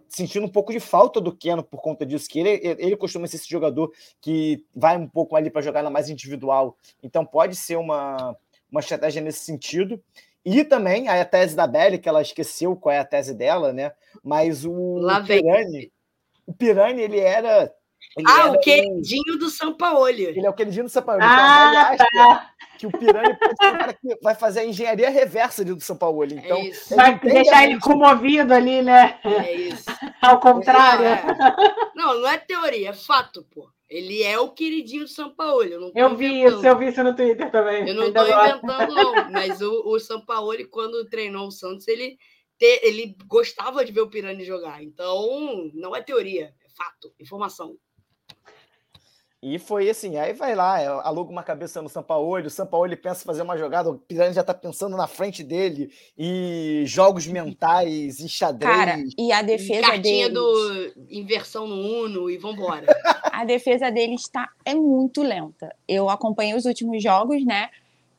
sentindo 0.09 0.45
um 0.45 0.49
pouco 0.49 0.71
de 0.71 0.79
falta 0.79 1.21
do 1.21 1.35
Keno 1.35 1.63
por 1.63 1.81
conta 1.81 2.05
disso, 2.05 2.29
que 2.29 2.39
ele, 2.39 2.75
ele 2.79 2.97
costuma 2.97 3.27
ser 3.27 3.35
esse 3.35 3.49
jogador 3.49 3.91
que 4.19 4.65
vai 4.75 4.97
um 4.97 5.07
pouco 5.07 5.35
ali 5.35 5.49
para 5.49 5.61
jogar 5.61 5.83
na 5.83 5.89
mais 5.89 6.09
individual. 6.09 6.75
Então 7.03 7.25
pode 7.25 7.55
ser 7.55 7.75
uma, 7.75 8.35
uma 8.71 8.79
estratégia 8.79 9.21
nesse 9.21 9.39
sentido. 9.39 10.01
E 10.43 10.63
também 10.63 11.09
a 11.09 11.25
tese 11.25 11.55
da 11.55 11.67
Belly, 11.67 11.99
que 11.99 12.07
ela 12.07 12.21
esqueceu 12.21 12.75
qual 12.75 12.93
é 12.93 12.99
a 12.99 13.05
tese 13.05 13.33
dela, 13.33 13.73
né? 13.73 13.91
Mas 14.23 14.63
o 14.63 14.97
Lá 14.97 15.21
Pirani, 15.21 15.91
o 16.45 16.53
Pirani, 16.53 17.01
ele 17.01 17.19
era 17.19 17.71
ele 18.15 18.27
ah, 18.27 18.51
o 18.51 18.59
queridinho 18.59 19.35
um... 19.35 19.37
do 19.37 19.49
Sampaoli. 19.49 20.23
Ele 20.23 20.45
é 20.45 20.49
o 20.49 20.53
queridinho 20.53 20.85
do 20.85 20.89
Sampaoli. 20.89 21.21
Ah, 21.23 21.91
então, 21.93 22.07
tá. 22.27 22.51
que 22.77 22.87
o 22.87 22.91
Pirani 22.91 23.37
vai 24.21 24.33
fazer 24.33 24.61
a 24.61 24.65
engenharia 24.65 25.09
reversa 25.09 25.63
do 25.63 25.79
São 25.79 25.95
Paulo. 25.95 26.23
É 26.23 26.25
então, 26.25 26.57
é 26.57 26.95
vai 26.95 27.19
deixar 27.19 27.63
ele 27.65 27.79
comovido 27.79 28.53
ali, 28.53 28.81
né? 28.81 29.19
É 29.23 29.53
isso. 29.53 29.85
Ao 30.21 30.39
contrário. 30.39 31.05
É. 31.05 31.23
Não, 31.95 32.19
não 32.19 32.27
é 32.27 32.37
teoria, 32.37 32.89
é 32.89 32.93
fato, 32.93 33.45
pô. 33.53 33.69
Ele 33.89 34.21
é 34.21 34.37
o 34.37 34.49
queridinho 34.49 35.03
do 35.03 35.09
São 35.09 35.33
Paulo. 35.33 35.63
Eu, 35.63 35.91
eu 35.95 36.15
vi 36.15 36.43
isso, 36.43 36.65
eu 36.65 36.77
vi 36.77 36.87
isso 36.87 37.01
no 37.03 37.15
Twitter 37.15 37.49
também. 37.49 37.87
Eu 37.87 37.95
não 37.95 38.07
estou 38.07 38.23
inventando, 38.23 38.93
não. 38.93 39.31
Mas 39.31 39.61
o, 39.61 39.83
o 39.85 39.99
São 39.99 40.19
Paulo, 40.25 40.53
quando 40.69 41.07
treinou 41.07 41.47
o 41.47 41.51
Santos, 41.51 41.87
ele, 41.87 42.17
te, 42.57 42.81
ele 42.83 43.15
gostava 43.27 43.85
de 43.85 43.93
ver 43.93 44.01
o 44.01 44.09
Pirani 44.09 44.43
jogar. 44.43 44.83
Então, 44.83 45.71
não 45.73 45.95
é 45.95 46.01
teoria, 46.01 46.53
é 46.65 46.69
fato, 46.75 47.13
informação. 47.17 47.77
E 49.41 49.59
foi 49.59 49.87
assim, 49.87 50.17
aí 50.17 50.33
vai 50.33 50.55
lá, 50.55 50.81
é, 50.81 50.87
aluga 50.87 51.31
uma 51.31 51.43
cabeça 51.43 51.79
no 51.79 51.87
Sampaoli, 51.87 52.47
o 52.47 52.49
Sampaoli 52.49 52.95
pensa 52.95 53.21
em 53.21 53.25
fazer 53.25 53.43
uma 53.43 53.55
jogada, 53.55 53.87
o 53.87 53.99
Pirani 53.99 54.33
já 54.33 54.43
tá 54.43 54.51
pensando 54.51 54.97
na 54.97 55.05
frente 55.05 55.43
dele, 55.43 55.93
e 56.17 56.81
jogos 56.87 57.27
mentais, 57.27 58.19
e 58.19 58.27
xadrez. 58.27 58.75
Cara, 58.75 59.03
e 59.15 59.31
a 59.31 59.43
defesa 59.43 59.81
Cartinha 59.81 60.27
deles... 60.27 60.33
do 60.33 60.93
inversão 61.11 61.67
no 61.67 61.75
Uno, 61.75 62.31
e 62.31 62.37
vambora. 62.39 62.87
a 63.31 63.45
defesa 63.45 63.91
dele 63.91 64.15
está, 64.15 64.49
é 64.65 64.73
muito 64.73 65.21
lenta. 65.21 65.75
Eu 65.87 66.09
acompanhei 66.09 66.55
os 66.55 66.65
últimos 66.65 67.01
jogos, 67.03 67.45
né, 67.45 67.69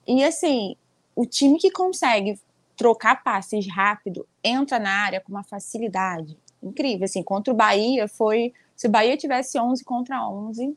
e 0.07 0.23
assim, 0.23 0.77
o 1.17 1.27
time 1.27 1.59
que 1.59 1.73
consegue 1.73 2.39
trocar 2.77 3.25
passes 3.25 3.67
rápido, 3.67 4.25
entra 4.43 4.79
na 4.79 5.05
área 5.05 5.21
com 5.21 5.33
uma 5.33 5.43
facilidade 5.43 6.39
incrível, 6.63 7.07
assim, 7.07 7.25
contra 7.25 7.53
o 7.53 7.57
Bahia 7.57 8.07
foi, 8.07 8.53
se 8.77 8.87
o 8.87 8.91
Bahia 8.91 9.17
tivesse 9.17 9.59
11 9.59 9.83
contra 9.83 10.25
11 10.29 10.77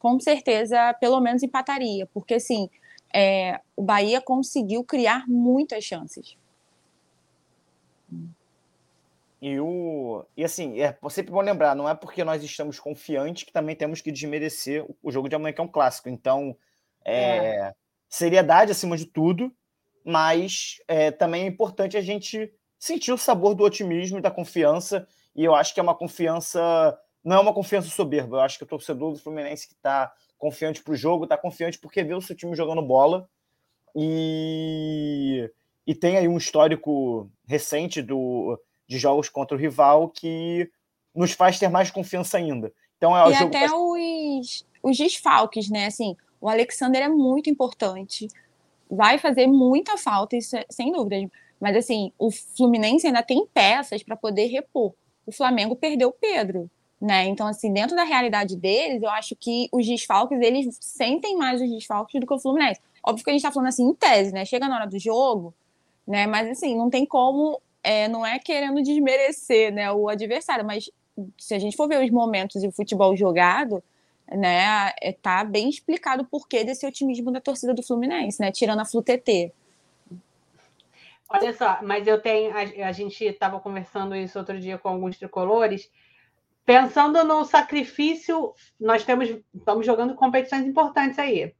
com 0.00 0.18
certeza, 0.18 0.94
pelo 0.94 1.20
menos 1.20 1.42
empataria, 1.42 2.06
porque 2.06 2.34
assim, 2.34 2.70
é, 3.14 3.60
o 3.76 3.82
Bahia 3.82 4.20
conseguiu 4.20 4.82
criar 4.82 5.28
muitas 5.28 5.84
chances. 5.84 6.36
E, 9.42 9.60
o, 9.60 10.24
e 10.36 10.42
assim, 10.42 10.80
é 10.80 10.96
sempre 11.10 11.30
bom 11.30 11.42
lembrar, 11.42 11.76
não 11.76 11.88
é 11.88 11.94
porque 11.94 12.24
nós 12.24 12.42
estamos 12.42 12.80
confiantes 12.80 13.44
que 13.44 13.52
também 13.52 13.76
temos 13.76 14.00
que 14.00 14.10
desmerecer 14.10 14.84
o 15.02 15.12
jogo 15.12 15.28
de 15.28 15.36
amanhã, 15.36 15.52
que 15.52 15.60
é 15.60 15.64
um 15.64 15.68
clássico. 15.68 16.08
Então, 16.08 16.56
é, 17.04 17.68
é. 17.68 17.74
seriedade 18.08 18.72
acima 18.72 18.96
de 18.96 19.04
tudo, 19.04 19.54
mas 20.02 20.80
é, 20.88 21.10
também 21.10 21.44
é 21.44 21.46
importante 21.46 21.98
a 21.98 22.02
gente 22.02 22.50
sentir 22.78 23.12
o 23.12 23.18
sabor 23.18 23.54
do 23.54 23.64
otimismo 23.64 24.18
e 24.18 24.22
da 24.22 24.30
confiança, 24.30 25.06
e 25.36 25.44
eu 25.44 25.54
acho 25.54 25.74
que 25.74 25.80
é 25.80 25.82
uma 25.82 25.94
confiança 25.94 26.98
não 27.24 27.36
é 27.36 27.40
uma 27.40 27.54
confiança 27.54 27.88
soberba. 27.88 28.36
Eu 28.36 28.40
acho 28.40 28.58
que 28.58 28.64
o 28.64 28.66
torcedor 28.66 29.12
do 29.12 29.18
Fluminense 29.18 29.68
que 29.68 29.74
está 29.74 30.12
confiante 30.38 30.82
para 30.82 30.92
o 30.92 30.96
jogo, 30.96 31.24
está 31.24 31.36
confiante 31.36 31.78
porque 31.78 32.02
vê 32.02 32.14
o 32.14 32.20
seu 32.20 32.34
time 32.34 32.56
jogando 32.56 32.80
bola 32.80 33.28
e, 33.94 35.50
e 35.86 35.94
tem 35.94 36.16
aí 36.16 36.26
um 36.26 36.38
histórico 36.38 37.30
recente 37.46 38.00
do, 38.00 38.58
de 38.88 38.98
jogos 38.98 39.28
contra 39.28 39.56
o 39.56 39.60
rival 39.60 40.08
que 40.08 40.70
nos 41.14 41.32
faz 41.32 41.58
ter 41.58 41.68
mais 41.68 41.90
confiança 41.90 42.38
ainda. 42.38 42.72
Então 42.96 43.16
é 43.16 43.24
o 43.24 43.30
e 43.30 43.34
jogo 43.34 43.56
até 43.56 43.66
os, 43.70 44.66
os 44.82 44.96
desfalques, 44.96 45.68
né? 45.68 45.86
Assim, 45.86 46.16
o 46.40 46.48
Alexander 46.48 47.02
é 47.02 47.08
muito 47.08 47.50
importante, 47.50 48.28
vai 48.90 49.18
fazer 49.18 49.46
muita 49.46 49.98
falta, 49.98 50.36
isso 50.36 50.56
é, 50.56 50.64
sem 50.70 50.90
dúvida. 50.92 51.30
Mas 51.60 51.76
assim, 51.76 52.12
o 52.18 52.30
Fluminense 52.30 53.06
ainda 53.06 53.22
tem 53.22 53.46
peças 53.52 54.02
para 54.02 54.16
poder 54.16 54.46
repor. 54.46 54.94
O 55.26 55.32
Flamengo 55.32 55.76
perdeu 55.76 56.08
o 56.08 56.12
Pedro. 56.12 56.70
Né? 57.00 57.26
Então, 57.26 57.46
assim, 57.46 57.72
dentro 57.72 57.96
da 57.96 58.04
realidade 58.04 58.54
deles, 58.56 59.02
eu 59.02 59.08
acho 59.08 59.34
que 59.34 59.68
os 59.72 59.86
desfalques, 59.86 60.38
eles 60.40 60.76
sentem 60.80 61.34
mais 61.36 61.60
os 61.60 61.70
desfalques 61.70 62.20
do 62.20 62.26
que 62.26 62.34
o 62.34 62.38
Fluminense. 62.38 62.80
Óbvio 63.02 63.24
que 63.24 63.30
a 63.30 63.32
gente 63.32 63.42
tá 63.42 63.50
falando 63.50 63.68
assim 63.68 63.84
em 63.84 63.94
tese, 63.94 64.32
né? 64.32 64.44
Chega 64.44 64.68
na 64.68 64.76
hora 64.76 64.86
do 64.86 64.98
jogo, 64.98 65.54
né? 66.06 66.26
Mas 66.26 66.50
assim, 66.50 66.76
não 66.76 66.90
tem 66.90 67.06
como, 67.06 67.58
é, 67.82 68.06
não 68.06 68.26
é 68.26 68.38
querendo 68.38 68.82
desmerecer 68.82 69.72
né, 69.72 69.90
o 69.90 70.10
adversário, 70.10 70.64
mas 70.64 70.90
se 71.38 71.54
a 71.54 71.58
gente 71.58 71.76
for 71.76 71.88
ver 71.88 72.04
os 72.04 72.10
momentos 72.10 72.60
de 72.60 72.70
futebol 72.70 73.16
jogado, 73.16 73.82
né, 74.30 74.92
é, 75.00 75.12
tá 75.12 75.42
bem 75.42 75.70
explicado 75.70 76.22
o 76.22 76.26
porquê 76.26 76.64
desse 76.64 76.86
otimismo 76.86 77.32
da 77.32 77.40
torcida 77.40 77.72
do 77.72 77.82
Fluminense, 77.82 78.40
né? 78.40 78.52
Tirando 78.52 78.80
a 78.80 78.84
FluTT. 78.84 79.52
Olha 81.30 81.52
só, 81.54 81.78
mas 81.82 82.06
eu 82.06 82.20
tenho. 82.20 82.52
A, 82.52 82.88
a 82.88 82.92
gente 82.92 83.24
estava 83.24 83.58
conversando 83.58 84.14
isso 84.14 84.38
outro 84.38 84.60
dia 84.60 84.76
com 84.76 84.88
alguns 84.88 85.16
tricolores 85.16 85.90
Pensando 86.70 87.24
no 87.24 87.44
sacrifício, 87.44 88.54
nós 88.78 89.02
temos, 89.02 89.28
estamos 89.52 89.84
jogando 89.84 90.14
competições 90.14 90.64
importantes 90.64 91.18
aí. 91.18 91.52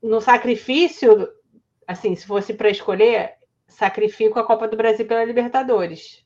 No 0.00 0.20
sacrifício, 0.20 1.28
assim, 1.88 2.14
se 2.14 2.24
fosse 2.24 2.54
para 2.54 2.70
escolher, 2.70 3.34
sacrifico 3.66 4.38
a 4.38 4.46
Copa 4.46 4.68
do 4.68 4.76
Brasil 4.76 5.08
pela 5.08 5.24
Libertadores. 5.24 6.24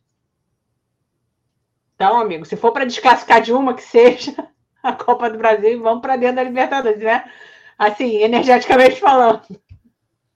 Então, 1.94 2.20
amigo, 2.20 2.44
se 2.44 2.54
for 2.54 2.70
para 2.70 2.84
descascar 2.84 3.40
de 3.40 3.54
uma 3.54 3.72
que 3.72 3.82
seja 3.82 4.46
a 4.84 4.92
Copa 4.92 5.30
do 5.30 5.38
Brasil, 5.38 5.82
vamos 5.82 6.02
para 6.02 6.18
dentro 6.18 6.36
da 6.36 6.42
Libertadores, 6.42 7.00
né? 7.00 7.32
Assim, 7.78 8.16
energeticamente 8.16 9.00
falando. 9.00 9.40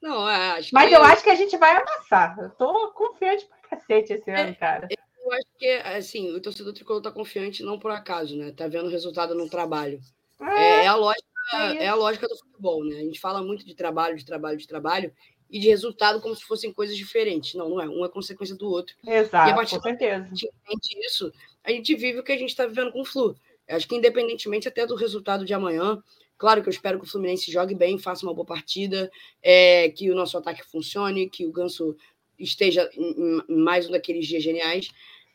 Não, 0.00 0.26
acho 0.26 0.70
Mas 0.72 0.88
que... 0.88 0.94
eu 0.94 1.02
acho 1.02 1.22
que 1.22 1.30
a 1.30 1.34
gente 1.34 1.58
vai 1.58 1.76
amassar. 1.76 2.38
Eu 2.38 2.48
tô 2.52 2.90
confiante 2.92 3.44
pra 3.44 3.76
cacete 3.76 4.14
esse 4.14 4.30
é, 4.30 4.40
ano, 4.40 4.56
cara. 4.56 4.88
Eu 5.30 5.36
acho 5.36 5.46
que, 5.56 5.66
assim, 5.68 6.34
o 6.34 6.40
torcedor 6.40 6.72
tricolor 6.72 7.00
tá 7.00 7.10
confiante 7.10 7.62
não 7.62 7.78
por 7.78 7.92
acaso, 7.92 8.36
né? 8.36 8.50
Tá 8.50 8.66
vendo 8.66 8.88
resultado 8.88 9.32
no 9.32 9.48
trabalho. 9.48 10.00
É, 10.40 10.80
é, 10.80 10.84
é 10.84 10.86
a 10.88 10.96
lógica, 10.96 11.28
é, 11.54 11.84
é, 11.84 11.88
a 11.88 11.94
lógica 11.94 12.26
do 12.26 12.36
futebol, 12.36 12.84
né? 12.84 12.96
A 12.96 13.04
gente 13.04 13.20
fala 13.20 13.40
muito 13.40 13.64
de 13.64 13.74
trabalho, 13.74 14.16
de 14.16 14.24
trabalho, 14.24 14.58
de 14.58 14.66
trabalho 14.66 15.12
e 15.48 15.60
de 15.60 15.68
resultado 15.68 16.20
como 16.20 16.34
se 16.34 16.42
fossem 16.42 16.72
coisas 16.72 16.96
diferentes. 16.96 17.54
Não, 17.54 17.68
não 17.68 17.80
é. 17.80 17.88
Um 17.88 18.04
é 18.04 18.08
consequência 18.08 18.56
do 18.56 18.68
outro. 18.68 18.96
Exato, 19.06 19.50
e 19.50 19.52
a 19.52 19.54
partir 19.54 19.76
com 19.76 19.82
certeza. 19.82 20.24
A 20.24 20.28
gente 20.28 20.46
entende 20.46 21.06
isso, 21.06 21.32
a 21.62 21.70
gente 21.70 21.94
vive 21.94 22.18
o 22.18 22.24
que 22.24 22.32
a 22.32 22.38
gente 22.38 22.50
está 22.50 22.66
vivendo 22.66 22.90
com 22.90 23.00
o 23.00 23.04
Flu. 23.04 23.36
Eu 23.68 23.76
acho 23.76 23.86
que 23.86 23.94
independentemente 23.94 24.66
até 24.66 24.84
do 24.84 24.96
resultado 24.96 25.44
de 25.44 25.54
amanhã, 25.54 26.02
claro 26.36 26.60
que 26.60 26.68
eu 26.68 26.72
espero 26.72 26.98
que 26.98 27.06
o 27.06 27.08
Fluminense 27.08 27.52
jogue 27.52 27.74
bem, 27.74 27.98
faça 27.98 28.26
uma 28.26 28.34
boa 28.34 28.46
partida, 28.46 29.08
é, 29.40 29.90
que 29.90 30.10
o 30.10 30.14
nosso 30.16 30.36
ataque 30.36 30.64
funcione, 30.64 31.30
que 31.30 31.46
o 31.46 31.52
Ganso 31.52 31.96
esteja 32.36 32.90
em, 32.94 33.42
em 33.48 33.56
mais 33.56 33.86
um 33.86 33.92
daqueles 33.92 34.26
dias 34.26 34.42
geniais. 34.42 34.90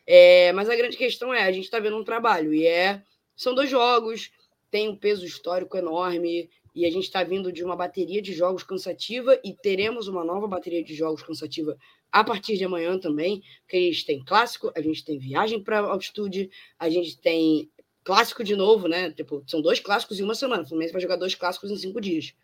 É, 0.06 0.52
mas 0.52 0.68
a 0.68 0.76
grande 0.76 0.96
questão 0.96 1.34
é, 1.34 1.42
a 1.42 1.52
gente 1.52 1.64
está 1.64 1.80
vendo 1.80 1.96
um 1.96 2.04
trabalho, 2.04 2.54
e 2.54 2.66
é 2.66 3.02
são 3.34 3.54
dois 3.54 3.68
jogos, 3.68 4.30
tem 4.70 4.88
um 4.88 4.96
peso 4.96 5.26
histórico 5.26 5.76
enorme, 5.76 6.48
e 6.74 6.84
a 6.84 6.90
gente 6.90 7.04
está 7.04 7.24
vindo 7.24 7.50
de 7.50 7.64
uma 7.64 7.74
bateria 7.74 8.20
de 8.20 8.32
jogos 8.32 8.62
cansativa 8.62 9.40
e 9.42 9.54
teremos 9.54 10.08
uma 10.08 10.22
nova 10.22 10.46
bateria 10.46 10.84
de 10.84 10.94
jogos 10.94 11.22
cansativa 11.22 11.76
a 12.12 12.22
partir 12.22 12.56
de 12.56 12.64
amanhã 12.64 12.98
também, 12.98 13.42
porque 13.62 13.76
a 13.76 13.80
gente 13.80 14.04
tem 14.04 14.24
clássico, 14.24 14.70
a 14.74 14.80
gente 14.80 15.04
tem 15.04 15.18
viagem 15.18 15.62
para 15.62 15.80
altitude, 15.80 16.50
a 16.78 16.88
gente 16.88 17.18
tem 17.18 17.70
clássico 18.04 18.44
de 18.44 18.54
novo, 18.54 18.88
né? 18.88 19.10
Tipo, 19.10 19.42
são 19.46 19.60
dois 19.60 19.80
clássicos 19.80 20.20
em 20.20 20.22
uma 20.22 20.34
semana. 20.34 20.62
O 20.62 20.66
Fluminense 20.66 20.92
vai 20.92 21.02
jogar 21.02 21.16
dois 21.16 21.34
clássicos 21.34 21.70
em 21.70 21.76
cinco 21.76 22.00
dias. 22.00 22.34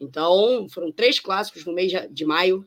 Então, 0.00 0.68
foram 0.68 0.90
três 0.90 1.20
clássicos 1.20 1.64
no 1.64 1.72
mês 1.72 1.92
de 2.10 2.24
maio. 2.24 2.66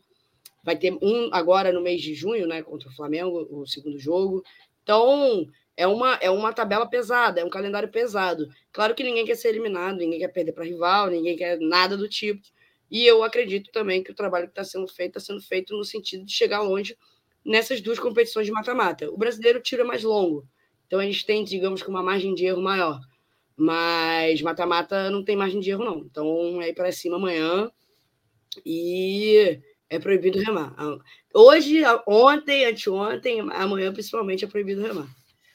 Vai 0.66 0.76
ter 0.76 0.92
um 1.00 1.30
agora 1.32 1.72
no 1.72 1.80
mês 1.80 2.02
de 2.02 2.16
junho, 2.16 2.48
né? 2.48 2.64
Contra 2.64 2.90
o 2.90 2.92
Flamengo, 2.92 3.48
o 3.52 3.68
segundo 3.68 4.00
jogo. 4.00 4.44
Então, 4.82 5.48
é 5.78 5.86
uma, 5.86 6.16
é 6.16 6.30
uma 6.30 6.52
tabela 6.52 6.88
pesada, 6.88 7.40
é 7.40 7.46
um 7.46 7.50
calendário 7.50 7.90
pesado. 7.90 8.50
Claro 8.72 8.96
que 8.96 9.04
ninguém 9.04 9.26
quer 9.26 9.36
ser 9.36 9.50
eliminado, 9.50 9.98
ninguém 9.98 10.20
quer 10.20 10.30
perder 10.30 10.54
para 10.54 10.66
rival, 10.66 11.10
ninguém 11.12 11.38
quer 11.38 11.60
nada 11.60 11.96
do 11.96 12.10
tipo. 12.10 12.42
E 12.90 13.06
eu 13.06 13.24
acredito 13.24 13.72
também 13.72 14.04
que 14.04 14.12
o 14.12 14.16
trabalho 14.16 14.48
que 14.48 14.52
está 14.52 14.64
sendo 14.64 14.88
feito 14.88 15.18
está 15.18 15.20
sendo 15.20 15.42
feito 15.42 15.76
no 15.78 15.84
sentido 15.84 16.26
de 16.26 16.34
chegar 16.34 16.62
longe 16.62 16.98
nessas 17.44 17.80
duas 17.80 18.00
competições 18.00 18.48
de 18.48 18.52
mata-mata. 18.52 19.10
O 19.12 19.18
brasileiro 19.18 19.62
tira 19.62 19.84
mais 19.84 20.04
longo, 20.04 20.48
então 20.88 21.00
gente 21.02 21.26
tem, 21.26 21.44
digamos, 21.44 21.84
com 21.84 21.92
uma 21.92 22.02
margem 22.02 22.34
de 22.34 22.46
erro 22.46 22.62
maior. 22.62 23.00
Mas 23.56 24.42
mata-mata 24.42 25.10
não 25.10 25.24
tem 25.24 25.36
margem 25.36 25.60
de 25.60 25.70
erro, 25.70 25.86
não. 25.86 26.00
Então 26.00 26.62
é 26.62 26.70
ir 26.70 26.74
para 26.74 26.92
cima 26.92 27.18
amanhã 27.18 27.72
e 28.66 29.60
é 29.90 30.00
proibido 30.00 30.40
remar. 30.40 30.74
Hoje, 31.34 31.82
ontem, 32.08 32.66
anteontem, 32.66 33.40
amanhã 33.52 33.92
principalmente 33.92 34.46
é 34.46 34.48
proibido 34.48 34.82
remar. 34.82 35.08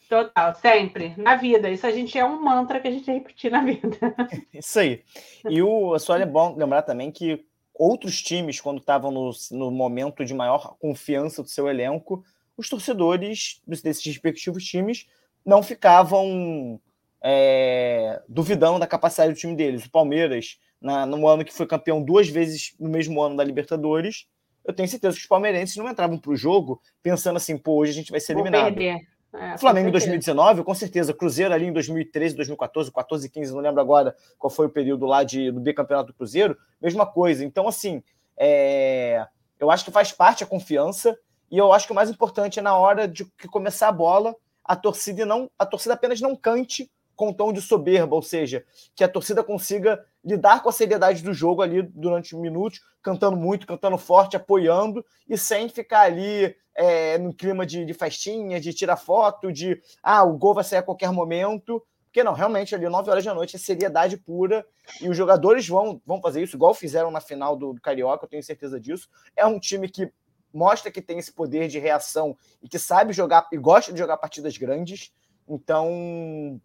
Total, 0.08 0.54
sempre. 0.56 1.14
Na 1.16 1.36
vida. 1.36 1.70
Isso 1.70 1.86
a 1.86 1.92
gente 1.92 2.18
é 2.18 2.24
um 2.24 2.42
mantra 2.42 2.80
que 2.80 2.88
a 2.88 2.90
gente 2.90 3.04
tem 3.04 3.14
que 3.14 3.28
repetir 3.28 3.50
na 3.50 3.64
vida. 3.64 3.96
Isso 4.52 4.80
aí. 4.80 5.04
E 5.48 5.62
o, 5.62 5.96
só 6.00 6.16
é 6.16 6.26
bom 6.26 6.56
lembrar 6.56 6.82
também 6.82 7.12
que 7.12 7.44
outros 7.72 8.20
times, 8.20 8.60
quando 8.60 8.78
estavam 8.78 9.12
no, 9.12 9.30
no 9.52 9.70
momento 9.70 10.24
de 10.24 10.34
maior 10.34 10.76
confiança 10.80 11.44
do 11.44 11.48
seu 11.48 11.68
elenco, 11.68 12.24
os 12.56 12.68
torcedores 12.68 13.62
desses 13.66 14.04
respectivos 14.04 14.64
times 14.64 15.06
não 15.46 15.62
ficavam 15.62 16.80
é, 17.22 18.20
duvidando 18.28 18.80
da 18.80 18.86
capacidade 18.86 19.32
do 19.32 19.38
time 19.38 19.54
deles. 19.54 19.84
O 19.84 19.90
Palmeiras, 19.90 20.58
na, 20.80 21.04
no 21.04 21.26
ano 21.28 21.44
que 21.44 21.52
foi 21.52 21.66
campeão 21.66 22.02
duas 22.02 22.28
vezes 22.28 22.74
no 22.78 22.88
mesmo 22.88 23.20
ano 23.22 23.36
da 23.36 23.44
Libertadores, 23.44 24.26
eu 24.64 24.72
tenho 24.72 24.88
certeza 24.88 25.16
que 25.16 25.22
os 25.22 25.28
palmeirenses 25.28 25.76
não 25.76 25.88
entravam 25.88 26.18
para 26.18 26.30
o 26.30 26.36
jogo 26.36 26.80
pensando 27.02 27.36
assim, 27.36 27.56
pô, 27.56 27.76
hoje 27.76 27.92
a 27.92 27.94
gente 27.94 28.10
vai 28.10 28.20
ser 28.20 28.32
eliminado. 28.32 28.62
Vou 28.62 28.74
perder. 28.74 29.00
É, 29.32 29.56
Flamengo 29.56 29.88
em 29.88 29.92
2019, 29.92 30.64
com 30.64 30.74
certeza. 30.74 31.14
Cruzeiro 31.14 31.54
ali 31.54 31.66
em 31.66 31.72
2013, 31.72 32.34
2014, 32.34 32.90
14 32.90 33.26
e 33.26 33.30
15, 33.30 33.52
não 33.52 33.60
lembro 33.60 33.80
agora 33.80 34.14
qual 34.38 34.50
foi 34.50 34.66
o 34.66 34.70
período 34.70 35.06
lá 35.06 35.22
de, 35.22 35.52
do 35.52 35.60
bicampeonato 35.60 36.08
do 36.08 36.14
Cruzeiro. 36.14 36.56
Mesma 36.80 37.06
coisa. 37.06 37.44
Então, 37.44 37.68
assim, 37.68 38.02
é, 38.36 39.24
eu 39.58 39.70
acho 39.70 39.84
que 39.84 39.90
faz 39.90 40.10
parte 40.10 40.42
a 40.42 40.46
confiança. 40.46 41.16
E 41.50 41.58
eu 41.58 41.72
acho 41.72 41.86
que 41.86 41.92
o 41.92 41.94
mais 41.94 42.10
importante 42.10 42.58
é 42.58 42.62
na 42.62 42.76
hora 42.76 43.06
de 43.06 43.24
começar 43.50 43.88
a 43.88 43.92
bola, 43.92 44.34
a 44.64 44.76
torcida 44.76 45.26
não, 45.26 45.50
a 45.58 45.66
torcida 45.66 45.94
apenas 45.94 46.20
não 46.20 46.36
cante 46.36 46.90
com 47.20 47.34
tom 47.34 47.52
de 47.52 47.60
soberba, 47.60 48.16
ou 48.16 48.22
seja, 48.22 48.64
que 48.94 49.04
a 49.04 49.08
torcida 49.08 49.44
consiga 49.44 50.02
lidar 50.24 50.62
com 50.62 50.70
a 50.70 50.72
seriedade 50.72 51.22
do 51.22 51.34
jogo 51.34 51.60
ali 51.60 51.82
durante 51.82 52.34
minutos, 52.34 52.80
cantando 53.02 53.36
muito, 53.36 53.66
cantando 53.66 53.98
forte, 53.98 54.38
apoiando, 54.38 55.04
e 55.28 55.36
sem 55.36 55.68
ficar 55.68 56.00
ali 56.00 56.56
é, 56.74 57.18
no 57.18 57.34
clima 57.34 57.66
de, 57.66 57.84
de 57.84 57.92
festinha, 57.92 58.58
de 58.58 58.72
tirar 58.72 58.96
foto, 58.96 59.52
de 59.52 59.78
ah, 60.02 60.24
o 60.24 60.32
gol 60.38 60.54
vai 60.54 60.64
sair 60.64 60.78
a 60.78 60.82
qualquer 60.82 61.12
momento. 61.12 61.84
Porque 62.06 62.24
não, 62.24 62.32
realmente 62.32 62.74
ali, 62.74 62.88
9 62.88 63.10
horas 63.10 63.22
da 63.22 63.34
noite, 63.34 63.54
é 63.54 63.58
seriedade 63.58 64.16
pura. 64.16 64.64
E 64.98 65.06
os 65.06 65.14
jogadores 65.14 65.68
vão, 65.68 66.00
vão 66.06 66.22
fazer 66.22 66.42
isso, 66.42 66.56
igual 66.56 66.72
fizeram 66.72 67.10
na 67.10 67.20
final 67.20 67.54
do, 67.54 67.74
do 67.74 67.82
Carioca, 67.82 68.24
eu 68.24 68.30
tenho 68.30 68.42
certeza 68.42 68.80
disso. 68.80 69.10
É 69.36 69.44
um 69.44 69.60
time 69.60 69.90
que 69.90 70.10
mostra 70.54 70.90
que 70.90 71.02
tem 71.02 71.18
esse 71.18 71.34
poder 71.34 71.68
de 71.68 71.78
reação 71.78 72.34
e 72.62 72.68
que 72.68 72.78
sabe 72.78 73.12
jogar 73.12 73.46
e 73.52 73.58
gosta 73.58 73.92
de 73.92 73.98
jogar 73.98 74.16
partidas 74.16 74.56
grandes. 74.56 75.12
Então, 75.46 76.58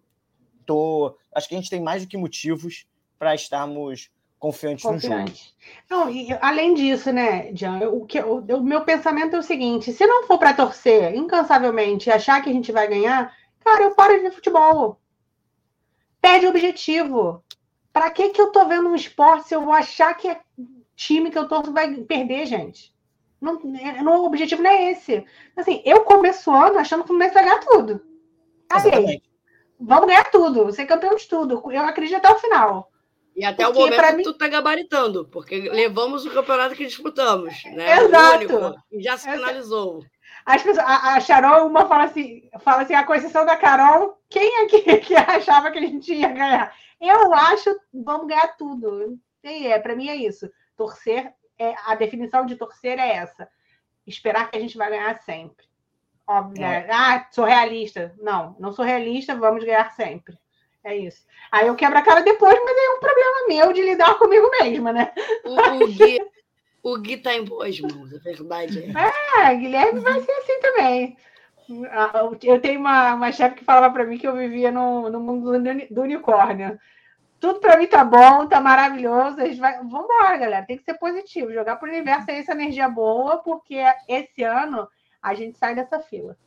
tô, 0.66 1.18
acho 1.34 1.48
que 1.48 1.56
a 1.56 1.58
gente 1.58 1.70
tem 1.70 1.82
mais 1.82 2.04
do 2.04 2.10
que 2.10 2.18
motivos 2.18 2.86
para 3.18 3.36
estarmos 3.36 4.10
confiantes, 4.40 4.84
Confiante. 4.84 5.56
no 5.90 5.98
jogo. 5.98 6.06
Não, 6.06 6.10
e 6.10 6.28
além 6.42 6.74
disso, 6.74 7.12
né, 7.12 7.54
Jean, 7.54 7.90
o, 7.90 8.06
que, 8.06 8.20
o, 8.20 8.38
o 8.40 8.64
meu 8.64 8.82
pensamento 8.82 9.36
é 9.36 9.40
o 9.40 9.44
seguinte: 9.44 9.92
se 9.92 10.06
não 10.06 10.28
for 10.28 10.38
para 10.38 10.54
torcer 10.54 11.16
incansavelmente 11.16 12.10
e 12.10 12.12
achar 12.12 12.42
que 12.42 12.50
a 12.50 12.54
gente 12.54 12.72
vai 12.72 12.88
ganhar, 12.88 13.36
cara, 13.60 13.84
eu 13.84 13.96
paro 13.96 14.16
de 14.16 14.22
ver 14.22 14.32
futebol. 14.32 15.00
Perde 16.22 16.46
o 16.46 16.50
objetivo. 16.50 17.44
Para 17.92 18.12
que, 18.12 18.30
que 18.30 18.42
eu 18.42 18.52
tô 18.52 18.68
vendo 18.68 18.90
um 18.90 18.96
esporte 18.96 19.48
se 19.48 19.56
eu 19.56 19.62
vou 19.62 19.74
achar 19.74 20.14
que 20.16 20.28
é 20.28 20.42
time 20.96 21.32
que 21.32 21.38
eu 21.38 21.48
torço 21.48 21.72
vai 21.72 21.94
perder, 22.02 22.46
gente? 22.46 22.94
Não, 23.40 23.60
é, 23.80 24.02
não, 24.02 24.22
o 24.22 24.26
objetivo 24.26 24.62
não 24.62 24.70
é 24.70 24.92
esse. 24.92 25.24
Assim, 25.56 25.82
eu 25.86 26.02
começo 26.02 26.52
o 26.52 26.56
ano 26.56 26.78
achando 26.78 27.00
que 27.00 27.06
o 27.06 27.08
Fluminense 27.08 27.34
vai 27.34 27.44
ganhar 27.44 27.60
tudo. 27.60 28.02
Aí, 28.70 29.22
vamos 29.80 30.08
ganhar 30.08 30.30
tudo, 30.32 30.72
ser 30.72 30.86
campeão 30.86 31.16
de 31.16 31.28
tudo. 31.28 31.62
Eu 31.72 31.82
acredito 31.82 32.18
até 32.18 32.30
o 32.32 32.40
final. 32.40 32.92
E 33.36 33.44
até 33.44 33.66
porque, 33.66 33.80
o 33.80 33.84
momento 33.84 34.18
mim... 34.18 34.24
tu 34.24 34.34
tá 34.34 34.48
gabaritando, 34.48 35.28
porque 35.28 35.70
levamos 35.70 36.26
o 36.26 36.32
campeonato 36.32 36.76
que 36.76 36.86
disputamos, 36.86 37.54
né? 37.66 37.98
Exato. 38.00 38.56
Único, 38.56 38.82
e 38.92 39.04
já 39.04 39.18
se 39.18 39.30
finalizou. 39.30 40.06
As 40.46 40.64
pessoas, 40.64 40.86
a, 40.86 41.16
a 41.16 41.20
Charol, 41.20 41.68
uma 41.68 41.86
fala 41.86 42.06
assim, 42.06 42.50
fala 42.60 42.84
assim, 42.84 42.94
a 42.94 43.04
concessão 43.04 43.46
da 43.46 43.58
Carol, 43.58 44.18
quem 44.30 44.64
é 44.64 44.68
que, 44.68 44.82
que 45.00 45.16
achava 45.16 45.70
que 45.72 45.80
a 45.80 45.82
gente 45.82 46.14
ia 46.14 46.30
ganhar? 46.30 46.74
Eu 47.02 47.34
acho, 47.34 47.76
vamos 47.94 48.28
ganhar 48.28 48.56
tudo. 48.56 49.20
E 49.44 49.68
é, 49.68 49.80
para 49.80 49.96
mim 49.96 50.08
é 50.08 50.16
isso. 50.16 50.50
Torcer, 50.78 51.34
é, 51.60 51.76
a 51.86 51.96
definição 51.96 52.46
de 52.46 52.56
torcer 52.56 52.98
é 53.00 53.16
essa. 53.16 53.50
Esperar 54.08 54.50
que 54.50 54.58
a 54.58 54.62
gente 54.62 54.78
vai 54.78 54.90
ganhar 54.90 55.16
sempre. 55.24 55.66
Óbvio. 56.28 56.64
É. 56.64 56.88
Ah, 56.90 57.28
sou 57.32 57.46
realista. 57.46 58.14
Não, 58.20 58.56
não 58.60 58.72
sou 58.72 58.84
realista, 58.84 59.36
vamos 59.36 59.64
ganhar 59.64 59.92
sempre. 59.94 60.38
É 60.84 60.96
isso. 60.96 61.26
Aí 61.52 61.68
eu 61.68 61.76
quebro 61.76 61.98
a 61.98 62.02
cara 62.02 62.22
depois, 62.22 62.60
mas 62.64 62.78
é 62.78 62.90
um 62.92 63.00
problema 63.00 63.48
meu 63.48 63.74
de 63.74 63.82
lidar 63.82 64.16
comigo 64.16 64.50
mesma, 64.62 64.94
né? 64.94 65.12
O, 65.44 65.84
o, 65.84 65.88
Gui, 65.88 66.20
o 66.84 66.98
Gui 67.00 67.18
tá 67.18 67.34
em 67.34 67.44
boas 67.44 67.80
mãos, 67.80 68.14
a 68.14 68.20
verdade 68.20 68.94
é. 68.94 69.50
É, 69.50 69.56
Guilherme 69.56 70.00
vai 70.00 70.20
ser 70.22 70.32
assim 70.32 70.60
também. 70.60 71.18
Eu 72.44 72.62
tenho 72.62 72.80
uma, 72.80 73.16
uma 73.16 73.32
chefe 73.32 73.56
que 73.56 73.66
falava 73.66 73.92
para 73.92 74.06
mim 74.06 74.20
que 74.20 74.28
eu 74.28 74.36
vivia 74.36 74.72
no, 74.72 75.10
no 75.10 75.20
mundo 75.20 75.52
do, 75.90 76.02
unicórnio. 76.02 76.80
Tudo 77.40 77.60
para 77.60 77.78
mim 77.78 77.88
tá 77.88 78.04
bom, 78.04 78.48
tá 78.48 78.62
maravilhoso. 78.62 79.42
A 79.42 79.46
gente 79.46 79.60
vai... 79.60 79.78
Vamos 79.78 80.06
embora, 80.06 80.38
galera. 80.38 80.66
Tem 80.66 80.78
que 80.78 80.84
ser 80.84 80.94
positivo. 80.96 81.52
Jogar 81.52 81.78
para 81.78 81.88
o 81.88 81.92
universo 81.92 82.30
é 82.30 82.40
essa 82.40 82.52
energia 82.52 82.88
boa, 82.88 83.38
porque 83.38 83.78
esse 84.08 84.44
ano 84.44 84.88
a 85.26 85.34
gente 85.34 85.58
sai 85.58 85.74
dessa 85.74 86.00
fila. 86.00 86.38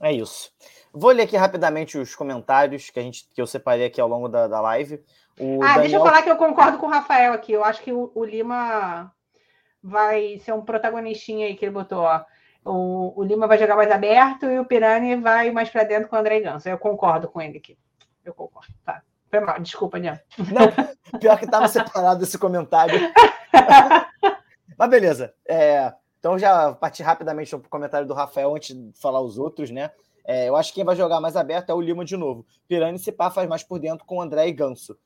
É 0.00 0.12
isso. 0.12 0.50
Vou 0.92 1.12
ler 1.12 1.22
aqui 1.22 1.36
rapidamente 1.36 1.96
os 1.96 2.14
comentários 2.14 2.90
que, 2.90 2.98
a 2.98 3.02
gente, 3.02 3.28
que 3.32 3.40
eu 3.40 3.46
separei 3.46 3.86
aqui 3.86 4.00
ao 4.00 4.08
longo 4.08 4.28
da, 4.28 4.48
da 4.48 4.60
live. 4.60 5.02
O 5.38 5.62
ah, 5.62 5.66
Daniel... 5.66 5.80
deixa 5.80 5.96
eu 5.96 6.02
falar 6.02 6.22
que 6.22 6.30
eu 6.30 6.36
concordo 6.36 6.78
com 6.78 6.86
o 6.86 6.90
Rafael 6.90 7.32
aqui. 7.32 7.52
Eu 7.52 7.64
acho 7.64 7.80
que 7.82 7.92
o, 7.92 8.10
o 8.14 8.24
Lima 8.24 9.12
vai 9.80 10.38
ser 10.40 10.52
um 10.52 10.62
protagonistinha 10.62 11.46
aí 11.46 11.54
que 11.54 11.64
ele 11.64 11.72
botou. 11.72 12.00
Ó. 12.00 12.24
O, 12.64 13.20
o 13.20 13.22
Lima 13.22 13.46
vai 13.46 13.58
jogar 13.58 13.76
mais 13.76 13.90
aberto 13.92 14.46
e 14.46 14.58
o 14.58 14.64
Pirani 14.64 15.14
vai 15.14 15.52
mais 15.52 15.70
para 15.70 15.84
dentro 15.84 16.08
com 16.08 16.16
o 16.16 16.18
André 16.18 16.40
Ganso. 16.40 16.68
Eu 16.68 16.78
concordo 16.78 17.28
com 17.28 17.40
ele 17.40 17.58
aqui. 17.58 17.78
Eu 18.24 18.34
concordo. 18.34 18.74
Tá. 18.84 19.02
Foi 19.30 19.38
mal. 19.38 19.60
Desculpa, 19.60 19.98
Nian. 19.98 20.20
Não, 20.36 21.18
pior 21.20 21.38
que 21.38 21.44
estava 21.44 21.68
separado 21.68 22.24
esse 22.24 22.38
comentário. 22.38 22.98
Mas 24.76 24.90
beleza. 24.90 25.32
É, 25.48 25.92
então 26.26 26.36
já 26.36 26.74
parti 26.74 27.04
rapidamente 27.04 27.50
para 27.50 27.58
o 27.58 27.70
comentário 27.70 28.04
do 28.04 28.12
Rafael 28.12 28.52
antes 28.52 28.74
de 28.74 28.92
falar 29.00 29.20
os 29.20 29.38
outros, 29.38 29.70
né? 29.70 29.92
É, 30.24 30.48
eu 30.48 30.56
acho 30.56 30.70
que 30.70 30.76
quem 30.76 30.84
vai 30.84 30.96
jogar 30.96 31.20
mais 31.20 31.36
aberto 31.36 31.70
é 31.70 31.74
o 31.74 31.80
Lima 31.80 32.04
de 32.04 32.16
novo. 32.16 32.44
Pirani 32.66 33.00
e 33.06 33.12
pá 33.12 33.30
faz 33.30 33.48
mais 33.48 33.62
por 33.62 33.78
dentro 33.78 34.04
com 34.04 34.16
o 34.16 34.20
André 34.20 34.48
e 34.48 34.52
Ganso. 34.52 34.98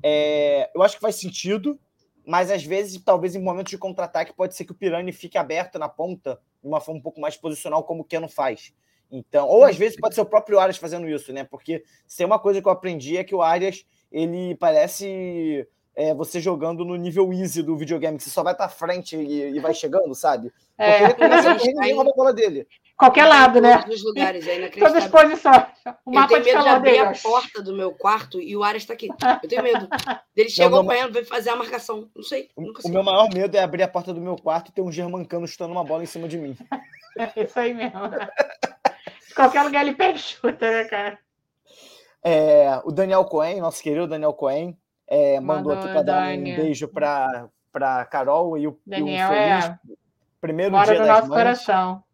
É, 0.00 0.70
eu 0.72 0.80
acho 0.84 0.94
que 0.94 1.00
faz 1.00 1.16
sentido, 1.16 1.76
mas 2.24 2.48
às 2.48 2.62
vezes, 2.62 3.02
talvez 3.02 3.34
em 3.34 3.42
momentos 3.42 3.70
de 3.70 3.76
contra-ataque, 3.76 4.32
pode 4.32 4.54
ser 4.54 4.64
que 4.64 4.70
o 4.70 4.74
Pirani 4.74 5.10
fique 5.10 5.36
aberto 5.36 5.80
na 5.80 5.88
ponta 5.88 6.40
de 6.62 6.68
uma 6.68 6.80
forma 6.80 7.00
um 7.00 7.02
pouco 7.02 7.20
mais 7.20 7.36
posicional, 7.36 7.82
como 7.82 8.02
o 8.02 8.04
Keno 8.04 8.28
faz. 8.28 8.72
Então, 9.10 9.48
ou 9.48 9.64
às 9.64 9.76
vezes 9.76 9.98
pode 9.98 10.14
ser 10.14 10.20
o 10.20 10.26
próprio 10.26 10.60
Arias 10.60 10.76
fazendo 10.76 11.08
isso, 11.08 11.32
né? 11.32 11.42
Porque 11.42 11.82
se 12.06 12.18
tem 12.18 12.26
uma 12.26 12.38
coisa 12.38 12.62
que 12.62 12.68
eu 12.68 12.72
aprendi 12.72 13.16
é 13.16 13.24
que 13.24 13.34
o 13.34 13.42
Arias 13.42 13.84
ele 14.12 14.54
parece 14.54 15.66
é, 15.98 16.14
você 16.14 16.40
jogando 16.40 16.84
no 16.84 16.94
nível 16.94 17.32
easy 17.32 17.60
do 17.60 17.76
videogame, 17.76 18.18
que 18.18 18.22
você 18.22 18.30
só 18.30 18.44
vai 18.44 18.54
para 18.54 18.68
frente 18.68 19.16
e, 19.16 19.56
e, 19.56 19.58
vai 19.58 19.74
chegando, 19.74 20.14
sabe? 20.14 20.52
É. 20.78 21.08
Porque 21.08 21.24
ele 21.24 21.28
começa 21.28 21.50
a 21.50 21.54
ninguém 21.54 21.92
rouba 21.92 22.10
a 22.12 22.14
bola 22.14 22.32
dele. 22.32 22.68
Qualquer 22.96 23.24
lado, 23.24 23.60
né? 23.60 23.78
Todos 23.78 23.96
os 23.96 24.04
lugares, 24.04 24.46
é 24.46 24.68
Todas 24.78 24.94
as 24.94 25.08
posições. 25.08 25.64
O 26.06 26.12
mapa 26.12 26.34
eu 26.34 26.42
tenho 26.44 26.54
medo 26.54 26.62
de 26.62 26.68
abrir 26.68 26.98
a 27.00 27.12
porta 27.12 27.60
do 27.60 27.74
meu 27.74 27.90
quarto 27.90 28.40
e 28.40 28.56
o 28.56 28.62
Aras 28.62 28.82
está 28.82 28.94
aqui. 28.94 29.08
Eu 29.42 29.48
tenho 29.48 29.62
medo. 29.64 29.88
Ele 30.36 30.48
chegou 30.48 30.78
acompanhando, 30.78 31.14
veio 31.14 31.26
fazer 31.26 31.50
a 31.50 31.56
marcação. 31.56 32.08
Não 32.14 32.22
sei. 32.22 32.48
O, 32.54 32.62
o 32.84 32.88
meu 32.88 33.02
maior 33.02 33.28
medo 33.34 33.56
é 33.56 33.60
abrir 33.60 33.82
a 33.82 33.88
porta 33.88 34.14
do 34.14 34.20
meu 34.20 34.36
quarto 34.36 34.68
e 34.68 34.72
ter 34.72 34.82
um 34.82 34.92
germancano 34.92 35.48
chutando 35.48 35.72
uma 35.72 35.82
bola 35.82 36.04
em 36.04 36.06
cima 36.06 36.28
de 36.28 36.38
mim. 36.38 36.56
É 37.18 37.32
isso 37.42 37.58
aí 37.58 37.74
mesmo. 37.74 37.98
Qualquer 39.34 39.64
lugar 39.64 39.82
ele 39.84 39.96
pega 39.96 40.16
chuta, 40.16 40.70
né, 40.70 40.84
cara? 40.84 41.18
É, 42.22 42.80
o 42.84 42.92
Daniel 42.92 43.24
Cohen, 43.24 43.60
nosso 43.60 43.82
querido 43.82 44.06
Daniel 44.06 44.32
Cohen, 44.32 44.78
É, 45.08 45.40
mandou, 45.40 45.72
mandou, 45.72 45.72
aqui 45.72 45.92
para 45.92 46.02
dar 46.02 46.38
um 46.38 46.42
beijo 46.42 46.86
para 46.86 47.48
para 47.72 48.04
Carol 48.06 48.56
e 48.58 48.66
o, 48.66 48.78
Daniel, 48.86 49.30
e 49.30 49.34
o 49.34 49.36
feliz 49.36 49.64
é. 49.64 49.78
primeiro 50.40 50.72
Mora 50.72 50.86
dia 50.86 51.00
no 51.00 51.06
das 51.06 51.16
nosso 51.16 51.28
mães. 51.28 51.38
coração. 51.38 52.04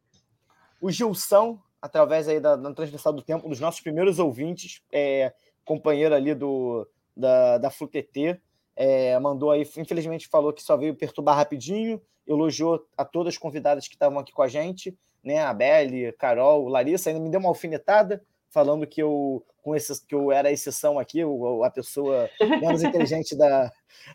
O 0.80 0.90
Gilson, 0.90 1.58
através 1.80 2.28
aí 2.28 2.40
da, 2.40 2.56
da 2.56 2.74
transmissão 2.74 3.14
do 3.14 3.22
tempo, 3.22 3.48
dos 3.48 3.60
nossos 3.60 3.80
primeiros 3.80 4.18
ouvintes, 4.18 4.82
é, 4.92 5.32
companheiro 5.64 6.14
ali 6.14 6.34
do, 6.34 6.86
da, 7.16 7.58
da 7.58 7.70
FluTT, 7.70 8.40
é, 8.76 9.18
mandou 9.18 9.50
aí, 9.50 9.62
infelizmente 9.76 10.28
falou 10.28 10.52
que 10.52 10.62
só 10.62 10.76
veio 10.76 10.94
perturbar 10.94 11.36
rapidinho, 11.36 12.02
elogiou 12.26 12.86
a 12.96 13.04
todas 13.04 13.34
as 13.34 13.38
convidadas 13.38 13.86
que 13.86 13.94
estavam 13.94 14.18
aqui 14.18 14.32
com 14.32 14.42
a 14.42 14.48
gente, 14.48 14.96
né? 15.22 15.38
A 15.38 15.54
Belle, 15.54 16.12
Carol, 16.12 16.68
Larissa, 16.68 17.10
ainda 17.10 17.20
me 17.20 17.30
deu 17.30 17.40
uma 17.40 17.48
alfinetada, 17.48 18.22
falando 18.54 18.86
que 18.86 19.02
eu, 19.02 19.44
com 19.62 19.74
esse, 19.74 20.06
que 20.06 20.14
eu 20.14 20.30
era 20.30 20.48
a 20.48 20.52
exceção 20.52 20.96
aqui, 20.96 21.20
a 21.64 21.70
pessoa 21.70 22.30
menos 22.60 22.84
inteligente 22.84 23.36
da, 23.36 23.72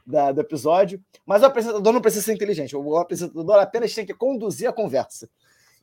da, 0.08 0.32
do 0.32 0.40
episódio. 0.40 1.04
Mas 1.26 1.44
o 1.44 1.46
apresentador 1.46 1.92
não 1.92 2.00
precisa 2.00 2.24
ser 2.24 2.34
inteligente, 2.34 2.74
o 2.74 2.98
apresentador 2.98 3.58
apenas 3.58 3.94
tem 3.94 4.06
que 4.06 4.14
conduzir 4.14 4.70
a 4.70 4.74
conversa. 4.74 5.30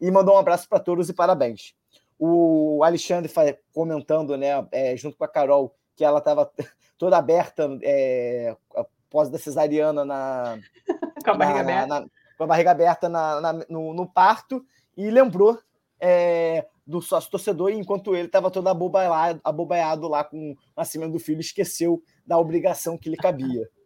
E 0.01 0.11
mandou 0.11 0.35
um 0.35 0.39
abraço 0.39 0.67
para 0.67 0.81
todos 0.81 1.11
e 1.11 1.13
parabéns. 1.13 1.75
O 2.19 2.83
Alexandre 2.83 3.31
comentando, 3.75 4.39
né, 4.39 4.67
é, 4.73 4.97
junto 4.97 5.19
com 5.19 5.25
a 5.25 5.29
Carol, 5.29 5.75
que 5.95 6.03
ela 6.03 6.19
estava 6.19 6.51
toda 6.97 7.19
aberta 7.19 7.69
é, 7.83 8.57
após 8.75 9.29
da 9.29 9.39
cesariana 9.39 10.03
na, 10.03 10.59
com 11.23 11.31
a 11.31 11.35
barriga 11.35 11.63
na, 11.63 11.73
aberta, 11.73 11.87
na, 11.87 12.07
com 12.39 12.45
a 12.45 12.47
barriga 12.47 12.71
aberta 12.71 13.09
na, 13.09 13.53
no, 13.69 13.93
no, 13.93 14.07
parto 14.07 14.65
e 14.97 15.11
lembrou 15.11 15.59
é, 16.01 16.67
do 16.87 17.01
sócio 17.01 17.31
torcedor, 17.31 17.71
enquanto 17.71 18.15
ele 18.15 18.27
estava 18.27 18.51
todo 18.51 18.69
abobaiado, 18.69 19.41
abobaiado 19.43 20.09
lá 20.09 20.23
com 20.23 20.53
o 20.53 20.57
nascimento 20.77 21.13
do 21.13 21.19
filho, 21.19 21.41
esqueceu 21.41 22.03
da 22.27 22.39
obrigação 22.39 22.97
que 22.97 23.11
lhe 23.11 23.17
cabia. 23.17 23.69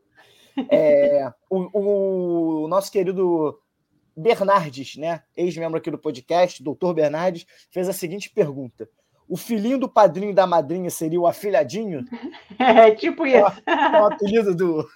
É, 0.69 1.33
o, 1.49 2.65
o, 2.65 2.69
nosso 2.69 2.91
querido 2.91 3.59
Bernardes, 4.15 4.97
né, 4.97 5.23
ex-membro 5.35 5.79
aqui 5.79 5.91
do 5.91 5.97
podcast, 5.97 6.63
doutor 6.63 6.93
Bernardes, 6.93 7.47
fez 7.71 7.89
a 7.89 7.93
seguinte 7.93 8.29
pergunta: 8.29 8.87
o 9.29 9.37
filhinho 9.37 9.79
do 9.79 9.89
padrinho 9.89 10.33
e 10.33 10.35
da 10.35 10.49
madrinha 10.49 10.91
seria 10.91 11.21
o 11.21 11.27
afilhadinho? 11.27 12.05
É, 12.59 12.91
tipo 12.91 13.25
isso. 13.25 13.39
É 13.65 14.03
o 14.03 14.07
apelido 14.07 14.55
do, 14.55 14.87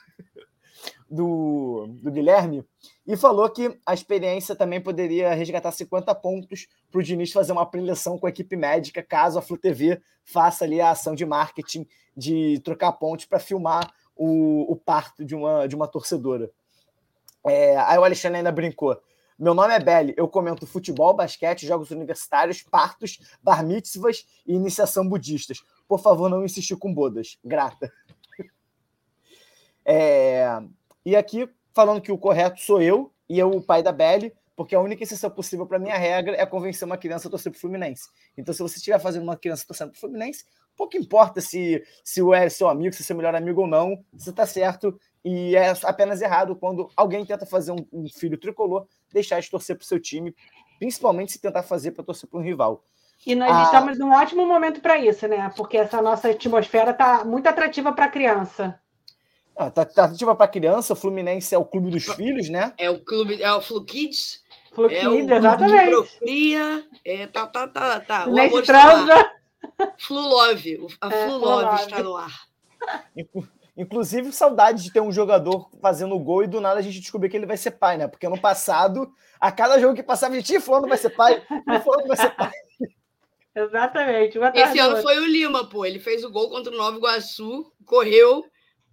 do, 1.15 1.86
do 2.03 2.11
Guilherme. 2.11 2.65
E 3.07 3.16
falou 3.16 3.49
que 3.49 3.78
a 3.86 3.95
experiência 3.95 4.57
também 4.57 4.81
poderia 4.81 5.32
resgatar 5.32 5.70
50 5.70 6.15
pontos 6.16 6.66
para 6.91 6.99
o 6.99 7.03
Diniz 7.03 7.32
fazer 7.32 7.53
uma 7.53 7.65
preleção 7.65 8.19
com 8.19 8.27
a 8.27 8.31
equipe 8.31 8.57
médica, 8.57 9.03
caso 9.03 9.39
a 9.39 9.43
Flu 9.43 9.57
TV 9.57 10.01
faça 10.24 10.65
ali 10.65 10.81
a 10.81 10.91
ação 10.91 11.15
de 11.15 11.24
marketing 11.24 11.86
de 12.16 12.61
trocar 12.65 12.93
pontos 12.93 13.27
para 13.27 13.39
filmar 13.39 13.93
o, 14.16 14.73
o 14.73 14.77
parto 14.77 15.24
de 15.24 15.35
uma, 15.35 15.66
de 15.66 15.77
uma 15.77 15.86
torcedora. 15.86 16.51
É, 17.47 17.77
aí 17.77 17.99
o 17.99 18.05
Alexandre 18.05 18.39
ainda 18.39 18.53
brincou. 18.53 19.01
Meu 19.39 19.53
nome 19.53 19.74
é 19.74 19.81
Belly, 19.81 20.15
eu 20.16 20.28
comento 20.28 20.66
futebol, 20.66 21.12
basquete, 21.15 21.66
jogos 21.66 21.91
universitários, 21.91 22.62
partos, 22.62 23.19
bar 23.43 23.65
mitzvahs 23.65 24.24
e 24.47 24.55
iniciação 24.55 25.09
budistas. 25.09 25.62
Por 25.89 26.01
favor, 26.01 26.28
não 26.28 26.45
insistir 26.45 26.77
com 26.77 26.93
bodas. 26.93 27.39
Grata. 27.45 27.93
É... 29.86 30.49
E 31.05 31.15
aqui, 31.15 31.49
falando 31.73 32.01
que 32.01 32.13
o 32.13 32.19
correto 32.19 32.61
sou 32.61 32.81
eu 32.81 33.13
e 33.29 33.39
eu 33.39 33.51
o 33.51 33.63
pai 33.63 33.83
da 33.83 33.93
Belly, 33.93 34.33
porque 34.57 34.75
a 34.75 34.81
única 34.81 35.03
exceção 35.03 35.31
possível 35.31 35.67
para 35.67 35.79
minha 35.79 35.97
regra 35.97 36.37
é 36.37 36.47
convencer 36.47 36.87
uma 36.87 36.97
criança 36.97 37.29
a 37.29 37.31
torcer 37.31 37.51
para 37.51 37.59
o 37.59 37.61
Fluminense. 37.61 38.09
Então, 38.37 38.55
se 38.55 38.63
você 38.63 38.77
estiver 38.77 38.99
fazendo 39.01 39.25
uma 39.25 39.37
criança 39.37 39.67
torcendo 39.67 39.91
para 39.91 39.97
o 39.97 40.01
Fluminense, 40.01 40.45
pouco 40.77 40.97
importa 40.97 41.41
se, 41.41 41.85
se 42.05 42.21
é 42.35 42.49
seu 42.49 42.69
amigo, 42.69 42.95
se 42.95 43.03
é 43.03 43.05
seu 43.05 43.17
melhor 43.17 43.35
amigo 43.35 43.63
ou 43.63 43.67
não, 43.67 44.03
você 44.13 44.31
está 44.31 44.47
certo 44.47 44.99
e 45.25 45.57
é 45.57 45.73
apenas 45.85 46.21
errado 46.21 46.55
quando 46.55 46.89
alguém 46.97 47.25
tenta 47.25 47.47
fazer 47.47 47.73
um, 47.73 47.87
um 47.93 48.09
filho 48.09 48.39
tricolor 48.39 48.87
deixar 49.13 49.41
de 49.41 49.51
torcer 49.51 49.77
para 49.77 49.85
o 49.85 49.87
seu 49.87 49.99
time, 50.01 50.35
principalmente 50.79 51.33
se 51.33 51.41
tentar 51.41 51.63
fazer 51.63 51.93
para 51.93 52.05
torcer 52.05 52.29
para 52.29 52.39
um 52.39 52.43
rival. 52.43 52.83
E 53.27 53.35
nós 53.35 53.51
ah, 53.51 53.63
estamos 53.63 53.99
num 53.99 54.13
ótimo 54.13 54.45
momento 54.45 54.81
para 54.81 54.99
isso, 54.99 55.27
né? 55.27 55.51
Porque 55.57 55.79
essa 55.79 56.03
nossa 56.03 56.29
atmosfera 56.29 56.91
está 56.91 57.25
muito 57.25 57.47
atrativa 57.47 57.93
para 57.93 58.05
a 58.05 58.11
criança. 58.11 58.79
Ah, 59.57 59.71
tá, 59.71 59.85
tá 59.85 60.05
atrativa 60.05 60.35
para 60.35 60.49
criança, 60.49 60.95
o 60.95 60.97
Fluminense 60.97 61.55
é 61.55 61.59
o 61.59 61.65
clube 61.65 61.91
dos 61.91 62.05
filhos, 62.05 62.49
né? 62.49 62.73
É 62.77 62.91
o 62.91 62.99
clube, 62.99 63.41
é 63.41 63.53
o 63.53 63.61
Flu 63.61 63.85
Kids. 63.85 64.43
Flu 64.75 64.87
é 64.87 65.01
Kids, 65.01 65.31
exatamente. 65.31 65.91
Procria, 65.91 66.85
é, 67.05 67.27
tá, 67.29 67.47
tá, 67.47 67.69
tá, 67.69 68.01
tá. 68.01 68.29
O 68.29 68.41
amor 68.41 68.63
transa. 68.63 69.31
Flu 69.99 70.21
Love, 70.21 70.87
a 71.01 71.09
é, 71.09 71.27
Flu 71.27 71.39
Love 71.39 71.83
está 71.83 72.03
no 72.03 72.17
ar. 72.17 72.49
Inclusive, 73.77 74.33
saudade 74.33 74.83
de 74.83 74.93
ter 74.93 75.01
um 75.01 75.13
jogador 75.13 75.69
fazendo 75.81 76.19
gol 76.19 76.45
e 76.45 76.49
do 76.49 76.61
nada 76.61 76.81
a 76.81 76.83
gente 76.83 77.01
descobrir 77.01 77.29
que 77.29 77.37
ele 77.37 77.47
vai 77.47 77.57
ser 77.57 77.73
pai, 77.73 77.97
né? 77.97 78.09
Porque 78.09 78.29
no 78.29 78.41
passado, 78.41 79.11
a 79.41 79.51
cada 79.53 79.79
jogo 79.79 79.95
que 79.95 80.03
passava, 80.03 80.35
a 80.35 80.37
gente 80.37 80.61
falando 80.61 80.89
vai 80.89 80.99
ser 80.99 81.11
pai, 81.11 81.43
falando 81.85 82.07
vai 82.09 82.17
ser 82.17 82.31
pai. 82.31 82.53
Exatamente. 83.55 84.37
Esse 84.55 84.81
ano 84.81 85.01
foi 85.01 85.17
o 85.19 85.27
Lima, 85.27 85.69
pô. 85.69 85.85
Ele 85.85 86.01
fez 86.01 86.25
o 86.25 86.31
gol 86.31 86.51
contra 86.51 86.73
o 86.73 86.77
Nova 86.77 86.97
Iguaçu, 86.97 87.73
correu 87.85 88.45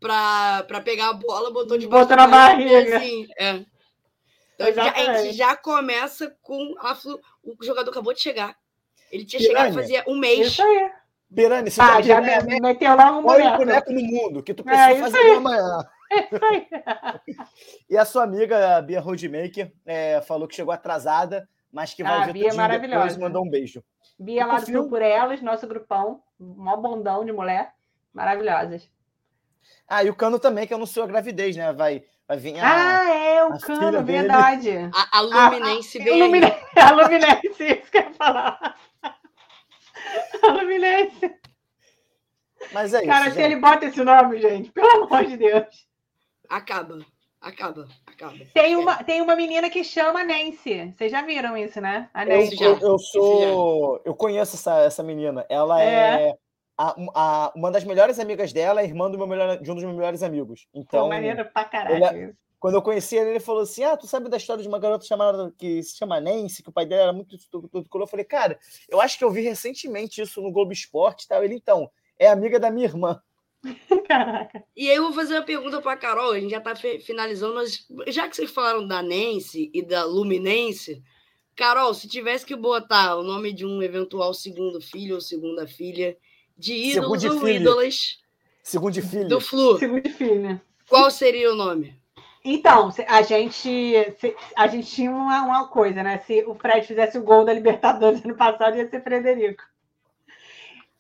para 0.02 0.82
pegar 0.84 1.10
a 1.10 1.14
bola, 1.14 1.52
botou 1.52 1.78
de 1.78 1.88
Botou 1.88 2.18
na 2.18 2.28
barriga. 2.28 2.98
Assim, 2.98 3.28
é. 3.38 3.64
Então 4.56 4.74
já, 4.74 4.92
a 4.92 5.18
gente 5.18 5.38
já 5.38 5.56
começa 5.56 6.36
com 6.42 6.76
a 6.80 6.96
flu... 6.96 7.20
o 7.44 7.64
jogador 7.64 7.92
acabou 7.92 8.14
de 8.14 8.20
chegar. 8.20 8.56
Ele 9.12 9.24
tinha 9.26 9.40
Piranha. 9.40 9.60
chegado 9.60 9.74
fazia 9.76 10.04
um 10.08 10.18
mês. 10.18 10.48
Isso 10.48 10.64
aí. 10.64 10.92
Berani, 11.30 11.72
você 11.72 11.80
ah, 11.80 11.88
tá 11.88 12.02
já 12.02 12.20
me, 12.20 12.60
meteu 12.60 12.94
lá 12.96 13.18
um 13.18 13.22
boneco. 13.22 13.58
boneco 13.58 13.94
no 13.94 14.02
mundo, 14.02 14.44
que 14.44 14.54
tu 14.54 14.64
precisa 14.64 14.92
é, 14.92 15.00
fazer 15.00 15.32
amanhã. 15.32 15.80
e 17.90 17.98
a 17.98 18.04
sua 18.04 18.24
amiga, 18.24 18.78
a 18.78 18.82
Bia 18.82 19.00
Roadmaker, 19.00 19.72
é, 19.86 20.22
falou 20.22 20.48
que 20.48 20.56
chegou 20.56 20.74
atrasada, 20.74 21.48
mas 21.72 21.94
que 21.94 22.04
vai 22.04 22.24
ah, 22.24 22.26
ver 22.26 22.34
Bia 22.34 22.50
tudo 22.50 22.68
depois 22.82 23.18
mandou 23.18 23.46
um 23.46 23.50
beijo. 23.50 23.82
Bia 24.20 24.46
lá 24.46 24.60
do 24.60 24.90
Por 24.90 25.02
Elas, 25.02 25.42
nosso 25.42 25.66
grupão, 25.68 26.22
mó 26.38 26.76
bondão 26.76 27.24
de 27.24 27.32
mulher, 27.32 27.74
maravilhosas. 28.14 28.90
Ah, 29.88 30.04
e 30.04 30.10
o 30.10 30.16
Cano 30.16 30.40
também, 30.40 30.66
que 30.66 30.74
anunciou 30.74 31.06
a 31.06 31.08
gravidez, 31.08 31.56
né? 31.56 31.74
Vai, 31.74 32.04
vai 32.28 32.38
vir 32.38 32.60
a. 32.60 33.00
Ah, 33.00 33.10
é, 33.10 33.44
o 33.44 33.60
Cano, 33.60 34.04
verdade. 34.04 34.72
A, 34.94 35.18
a 35.18 35.22
Luminense 35.22 36.00
a, 36.00 36.04
a, 36.10 36.14
a, 36.14 36.18
Luminense, 36.18 36.58
a 36.78 36.92
Luminense, 36.92 37.82
isso 37.82 37.92
que 37.92 37.98
eu 37.98 38.02
ia 38.04 38.14
falar. 38.14 38.78
Fluminense. 40.40 41.36
Mas 42.72 42.94
é 42.94 43.06
Cara, 43.06 43.28
isso. 43.28 43.36
se 43.36 43.42
ele 43.42 43.56
bota 43.56 43.86
esse 43.86 44.04
nome, 44.04 44.40
gente, 44.40 44.72
pelo 44.72 45.04
amor 45.04 45.26
de 45.26 45.38
Deus. 45.38 45.88
Acaba. 46.50 47.00
Acaba, 47.42 47.88
acaba. 48.06 48.38
Tem 48.54 48.76
uma, 48.76 49.04
tem 49.04 49.20
uma 49.20 49.36
menina 49.36 49.68
que 49.68 49.84
chama 49.84 50.24
Nancy. 50.24 50.94
Vocês 50.96 51.12
já 51.12 51.24
viram 51.24 51.58
isso, 51.58 51.82
né? 51.82 52.08
A 52.14 52.24
Nancy. 52.24 52.62
Eu, 52.62 52.78
eu 52.78 53.00
sou. 53.00 54.00
Eu 54.06 54.14
conheço 54.14 54.56
essa, 54.56 54.82
essa 54.82 55.02
menina. 55.02 55.44
Ela 55.50 55.82
é, 55.82 56.30
é 56.30 56.38
a, 56.82 56.96
a, 57.14 57.54
uma 57.56 57.70
das 57.70 57.84
melhores 57.84 58.18
amigas 58.18 58.52
dela, 58.52 58.82
é 58.82 58.86
irmã 58.86 59.10
do 59.10 59.18
meu 59.18 59.28
melhor, 59.28 59.58
de 59.58 59.70
um 59.70 59.76
dos 59.76 59.84
meus 59.84 59.96
melhores 59.96 60.24
amigos. 60.24 60.68
Então. 60.74 61.04
Pô, 61.04 61.10
maneiro 61.10 61.46
pra 61.46 61.66
caralho. 61.66 62.06
Ele, 62.06 62.34
quando 62.60 62.76
eu 62.76 62.82
conheci 62.82 63.16
ele, 63.16 63.32
ele 63.32 63.40
falou 63.40 63.62
assim: 63.62 63.84
Ah, 63.84 63.96
tu 63.96 64.08
sabe 64.08 64.30
da 64.30 64.38
história 64.38 64.64
de 64.64 64.68
uma 64.68 64.80
garota 64.80 65.06
chamada 65.06 65.54
que 65.58 65.84
se 65.84 65.98
chama 65.98 66.20
Nancy, 66.20 66.64
que 66.64 66.70
o 66.70 66.74
pai 66.74 66.86
dela 66.86 67.04
era 67.04 67.14
muito 67.14 67.38
color. 67.88 68.06
Eu 68.06 68.08
falei, 68.08 68.26
cara, 68.26 68.58
eu 68.90 69.00
acho 69.00 69.18
que 69.18 69.24
eu 69.24 69.32
vi 69.32 69.42
recentemente 69.42 70.22
isso 70.22 70.42
no 70.42 70.52
Globo 70.52 70.72
Esporte 70.72 71.26
e 71.26 71.28
tal. 71.28 71.44
Ele, 71.44 71.56
então, 71.56 71.90
é 72.18 72.28
amiga 72.28 72.60
da 72.60 72.72
minha 72.72 72.88
irmã. 72.88 73.22
Caraca. 74.08 74.64
E 74.76 74.90
aí 74.90 74.96
eu 74.96 75.04
vou 75.04 75.14
fazer 75.14 75.36
uma 75.36 75.46
pergunta 75.46 75.80
para 75.82 75.94
a 75.94 75.98
Carol, 75.98 76.32
a 76.32 76.40
gente 76.40 76.50
já 76.50 76.58
está 76.58 76.76
finalizando, 76.76 77.54
mas 77.54 77.86
já 78.08 78.28
que 78.28 78.36
vocês 78.36 78.50
falaram 78.50 78.88
da 78.88 79.04
Nancy 79.04 79.70
e 79.72 79.84
da 79.84 80.04
Luminense, 80.04 81.04
Carol, 81.56 81.94
se 81.94 82.08
tivesse 82.08 82.44
que 82.44 82.56
botar 82.56 83.18
o 83.18 83.24
nome 83.24 83.54
de 83.54 83.68
um 83.68 83.84
eventual 83.84 84.34
segundo 84.34 84.82
filho 84.82 85.16
ou 85.16 85.22
segunda 85.22 85.68
filha 85.68 86.18
de 86.62 86.74
ídolos 86.74 87.24
ou 87.24 87.50
ídolas 87.50 88.22
segundo 88.62 89.02
filho. 89.02 89.28
do 89.28 89.42
Flu, 89.42 89.80
segundo 89.80 90.10
filho. 90.10 90.62
qual 90.88 91.10
seria 91.10 91.52
o 91.52 91.56
nome? 91.56 92.00
Então, 92.44 92.90
a 93.08 93.22
gente, 93.22 93.96
a 94.56 94.68
gente 94.68 94.88
tinha 94.88 95.12
uma, 95.12 95.44
uma, 95.44 95.68
coisa, 95.68 96.02
né? 96.02 96.20
Se 96.26 96.44
o 96.46 96.56
Fred 96.56 96.88
fizesse 96.88 97.18
o 97.18 97.24
gol 97.24 97.46
da 97.46 97.54
Libertadores 97.54 98.24
ano 98.26 98.36
passado, 98.36 98.78
ia 98.78 98.90
ser 98.90 99.04
Frederico. 99.04 99.64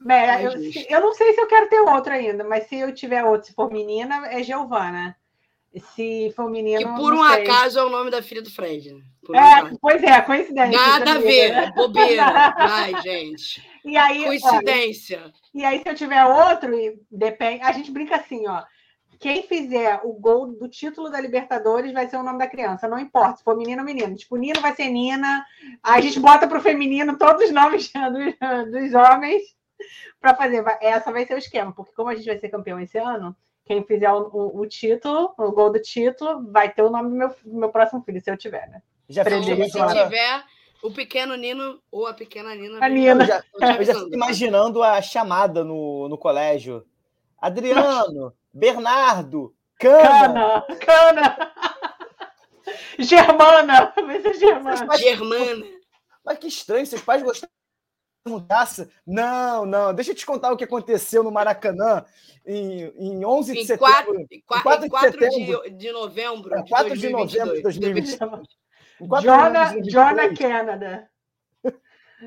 É, 0.09 0.45
eu, 0.45 0.51
eu, 0.89 1.01
não 1.01 1.13
sei 1.13 1.33
se 1.33 1.41
eu 1.41 1.47
quero 1.47 1.69
ter 1.69 1.79
outro 1.79 2.11
ainda, 2.11 2.43
mas 2.43 2.65
se 2.65 2.75
eu 2.75 2.93
tiver 2.93 3.23
outro, 3.23 3.47
se 3.47 3.53
for 3.53 3.71
menina, 3.71 4.27
é 4.27 4.41
Giovana. 4.43 5.15
Se 5.95 6.33
for 6.35 6.49
menino. 6.49 6.79
Que 6.79 7.01
por 7.01 7.13
um 7.13 7.25
sei. 7.27 7.43
acaso 7.43 7.79
é 7.79 7.83
o 7.83 7.89
nome 7.89 8.11
da 8.11 8.21
filha 8.21 8.41
do 8.41 8.51
Fred. 8.51 8.93
Né? 8.93 9.01
é, 9.33 9.77
pois 9.81 10.03
é, 10.03 10.21
coincidência. 10.21 10.77
Nada 10.77 11.13
a 11.13 11.19
ver, 11.19 11.51
né? 11.51 11.71
bobeira. 11.73 12.23
Ai, 12.57 13.01
gente. 13.01 13.65
E 13.85 13.95
aí, 13.95 14.25
Coincidência. 14.25 15.21
Olha, 15.21 15.33
e 15.53 15.65
aí, 15.65 15.81
se 15.81 15.89
eu 15.89 15.95
tiver 15.95 16.25
outro, 16.25 16.71
depende. 17.09 17.63
A 17.63 17.71
gente 17.71 17.89
brinca 17.89 18.17
assim, 18.17 18.47
ó 18.47 18.63
quem 19.21 19.43
fizer 19.43 20.01
o 20.03 20.13
gol 20.13 20.47
do 20.47 20.67
título 20.67 21.07
da 21.07 21.21
Libertadores 21.21 21.93
vai 21.93 22.09
ser 22.09 22.17
o 22.17 22.23
nome 22.23 22.39
da 22.39 22.47
criança, 22.47 22.87
não 22.87 22.97
importa 22.97 23.37
se 23.37 23.43
for 23.43 23.55
menino 23.55 23.81
ou 23.81 23.85
menino. 23.85 24.15
Tipo, 24.15 24.35
Nino 24.35 24.59
vai 24.59 24.75
ser 24.75 24.89
Nina, 24.89 25.45
a 25.83 26.01
gente 26.01 26.19
bota 26.19 26.47
para 26.47 26.57
o 26.57 26.61
feminino 26.61 27.15
todos 27.19 27.43
os 27.43 27.51
nomes 27.51 27.91
dos, 27.93 28.71
dos 28.71 28.93
homens 28.95 29.43
para 30.19 30.35
fazer. 30.35 30.65
Essa 30.81 31.11
vai 31.11 31.23
ser 31.27 31.35
o 31.35 31.37
esquema, 31.37 31.71
porque 31.71 31.93
como 31.93 32.09
a 32.09 32.15
gente 32.15 32.25
vai 32.25 32.39
ser 32.39 32.49
campeão 32.49 32.79
esse 32.79 32.97
ano, 32.97 33.37
quem 33.71 33.85
fizer 33.85 34.11
o, 34.11 34.29
o, 34.33 34.59
o, 34.59 34.67
título, 34.67 35.33
o 35.37 35.51
gol 35.51 35.71
do 35.71 35.81
título, 35.81 36.51
vai 36.51 36.69
ter 36.73 36.81
o 36.81 36.89
nome 36.89 37.09
do 37.09 37.15
meu, 37.15 37.29
do 37.29 37.57
meu 37.57 37.69
próximo 37.69 38.03
filho, 38.03 38.19
se 38.19 38.29
eu 38.29 38.35
tiver, 38.35 38.67
né? 38.67 38.81
Já 39.07 39.23
se 39.23 39.29
tiver 39.31 40.43
o 40.83 40.91
pequeno 40.91 41.35
Nino 41.35 41.81
ou 41.89 42.05
a 42.05 42.13
pequena 42.13 42.53
Nina. 42.53 42.85
A 42.85 42.89
Nina. 42.89 43.23
Eu 43.23 43.27
já, 43.27 43.43
eu 43.53 43.85
já 43.85 43.95
fico 43.95 44.13
imaginando 44.13 44.83
a 44.83 45.01
chamada 45.01 45.63
no, 45.63 46.09
no 46.09 46.17
colégio. 46.17 46.85
Adriano, 47.37 48.33
Bernardo, 48.53 49.55
Cana. 49.79 50.65
Cana. 50.67 50.75
Cana. 50.79 51.53
Germana. 52.99 53.93
Vai 53.95 54.21
ser 54.21 54.33
Germana. 54.33 54.85
Pais... 54.85 55.01
Germana. 55.01 55.65
Mas 56.25 56.37
que 56.37 56.47
estranho, 56.47 56.85
seus 56.85 57.01
pais 57.01 57.23
gostaram 57.23 57.51
mudança? 58.27 58.89
Não, 59.05 59.65
não. 59.65 59.93
Deixa 59.93 60.11
eu 60.11 60.15
te 60.15 60.25
contar 60.25 60.51
o 60.51 60.57
que 60.57 60.63
aconteceu 60.63 61.23
no 61.23 61.31
Maracanã 61.31 62.05
em, 62.45 62.91
em 62.97 63.25
11 63.25 63.53
de 63.53 63.65
setembro. 63.65 64.27
em 64.29 64.41
4, 64.41 64.89
4 64.89 65.19
de, 65.19 65.25
setembro, 65.29 65.63
de, 65.63 65.69
de 65.71 65.91
novembro. 65.91 66.55
É, 66.55 66.67
4 66.67 66.97
de, 66.97 67.09
novembro 67.09 67.55
de 67.55 67.61
2022. 67.61 68.47
Jonah, 69.21 69.73
Jonah 69.81 70.35
Canada. 70.35 71.09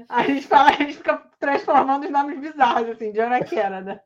A 0.08 0.24
gente, 0.24 0.46
fala, 0.46 0.70
a 0.70 0.72
gente 0.72 0.94
fica 0.94 1.22
transformando 1.38 2.04
os 2.04 2.10
nomes 2.10 2.40
bizarros, 2.40 2.90
assim, 2.90 3.12
Jonah 3.12 3.44
Canada. 3.44 4.02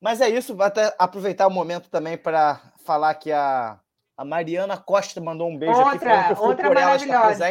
Mas 0.00 0.20
é 0.20 0.28
isso, 0.28 0.56
vou 0.56 0.66
até 0.66 0.92
aproveitar 0.98 1.46
o 1.46 1.50
momento 1.50 1.88
também 1.88 2.18
para 2.18 2.60
falar 2.84 3.14
que 3.14 3.30
a, 3.30 3.78
a 4.16 4.24
Mariana 4.24 4.76
Costa 4.76 5.20
mandou 5.20 5.48
um 5.48 5.56
beijo 5.56 5.78
outra, 5.78 6.20
aqui. 6.20 6.40
Outra 6.40 6.74
maravilhosa. 6.74 7.46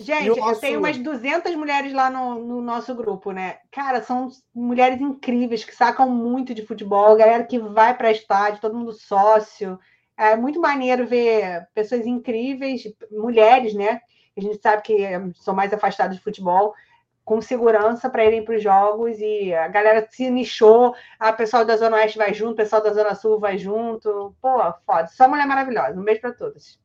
Gente, 0.00 0.28
nosso... 0.28 0.52
eu 0.52 0.60
tenho 0.60 0.78
umas 0.78 0.96
200 0.96 1.54
mulheres 1.54 1.92
lá 1.92 2.08
no, 2.08 2.38
no, 2.38 2.62
nosso 2.62 2.94
grupo, 2.94 3.32
né? 3.32 3.58
Cara, 3.70 4.02
são 4.02 4.28
mulheres 4.54 4.98
incríveis 4.98 5.62
que 5.62 5.74
sacam 5.74 6.08
muito 6.08 6.54
de 6.54 6.64
futebol, 6.64 7.16
galera 7.16 7.44
que 7.44 7.58
vai 7.58 7.94
para 7.94 8.10
estádio, 8.10 8.62
todo 8.62 8.76
mundo 8.76 8.94
sócio. 8.94 9.78
É 10.16 10.34
muito 10.36 10.58
maneiro 10.58 11.06
ver 11.06 11.68
pessoas 11.74 12.06
incríveis, 12.06 12.82
mulheres, 13.10 13.74
né? 13.74 14.00
A 14.36 14.40
gente 14.40 14.58
sabe 14.62 14.82
que 14.82 14.96
são 15.34 15.54
mais 15.54 15.72
afastadas 15.72 16.16
de 16.16 16.22
futebol, 16.22 16.74
com 17.22 17.42
segurança 17.42 18.08
para 18.08 18.24
irem 18.24 18.42
para 18.42 18.56
os 18.56 18.62
jogos 18.62 19.18
e 19.18 19.52
a 19.52 19.68
galera 19.68 20.08
se 20.10 20.30
nichou. 20.30 20.94
A 21.18 21.30
pessoal 21.30 21.62
da 21.62 21.76
Zona 21.76 21.98
Oeste 21.98 22.16
vai 22.16 22.32
junto, 22.32 22.52
o 22.52 22.56
pessoal 22.56 22.82
da 22.82 22.92
Zona 22.92 23.14
Sul 23.14 23.38
vai 23.38 23.58
junto. 23.58 24.34
Pô, 24.40 24.58
foda. 24.86 25.08
Só 25.08 25.28
mulher 25.28 25.46
maravilhosa. 25.46 26.00
Um 26.00 26.04
beijo 26.04 26.22
para 26.22 26.32
todas. 26.32 26.78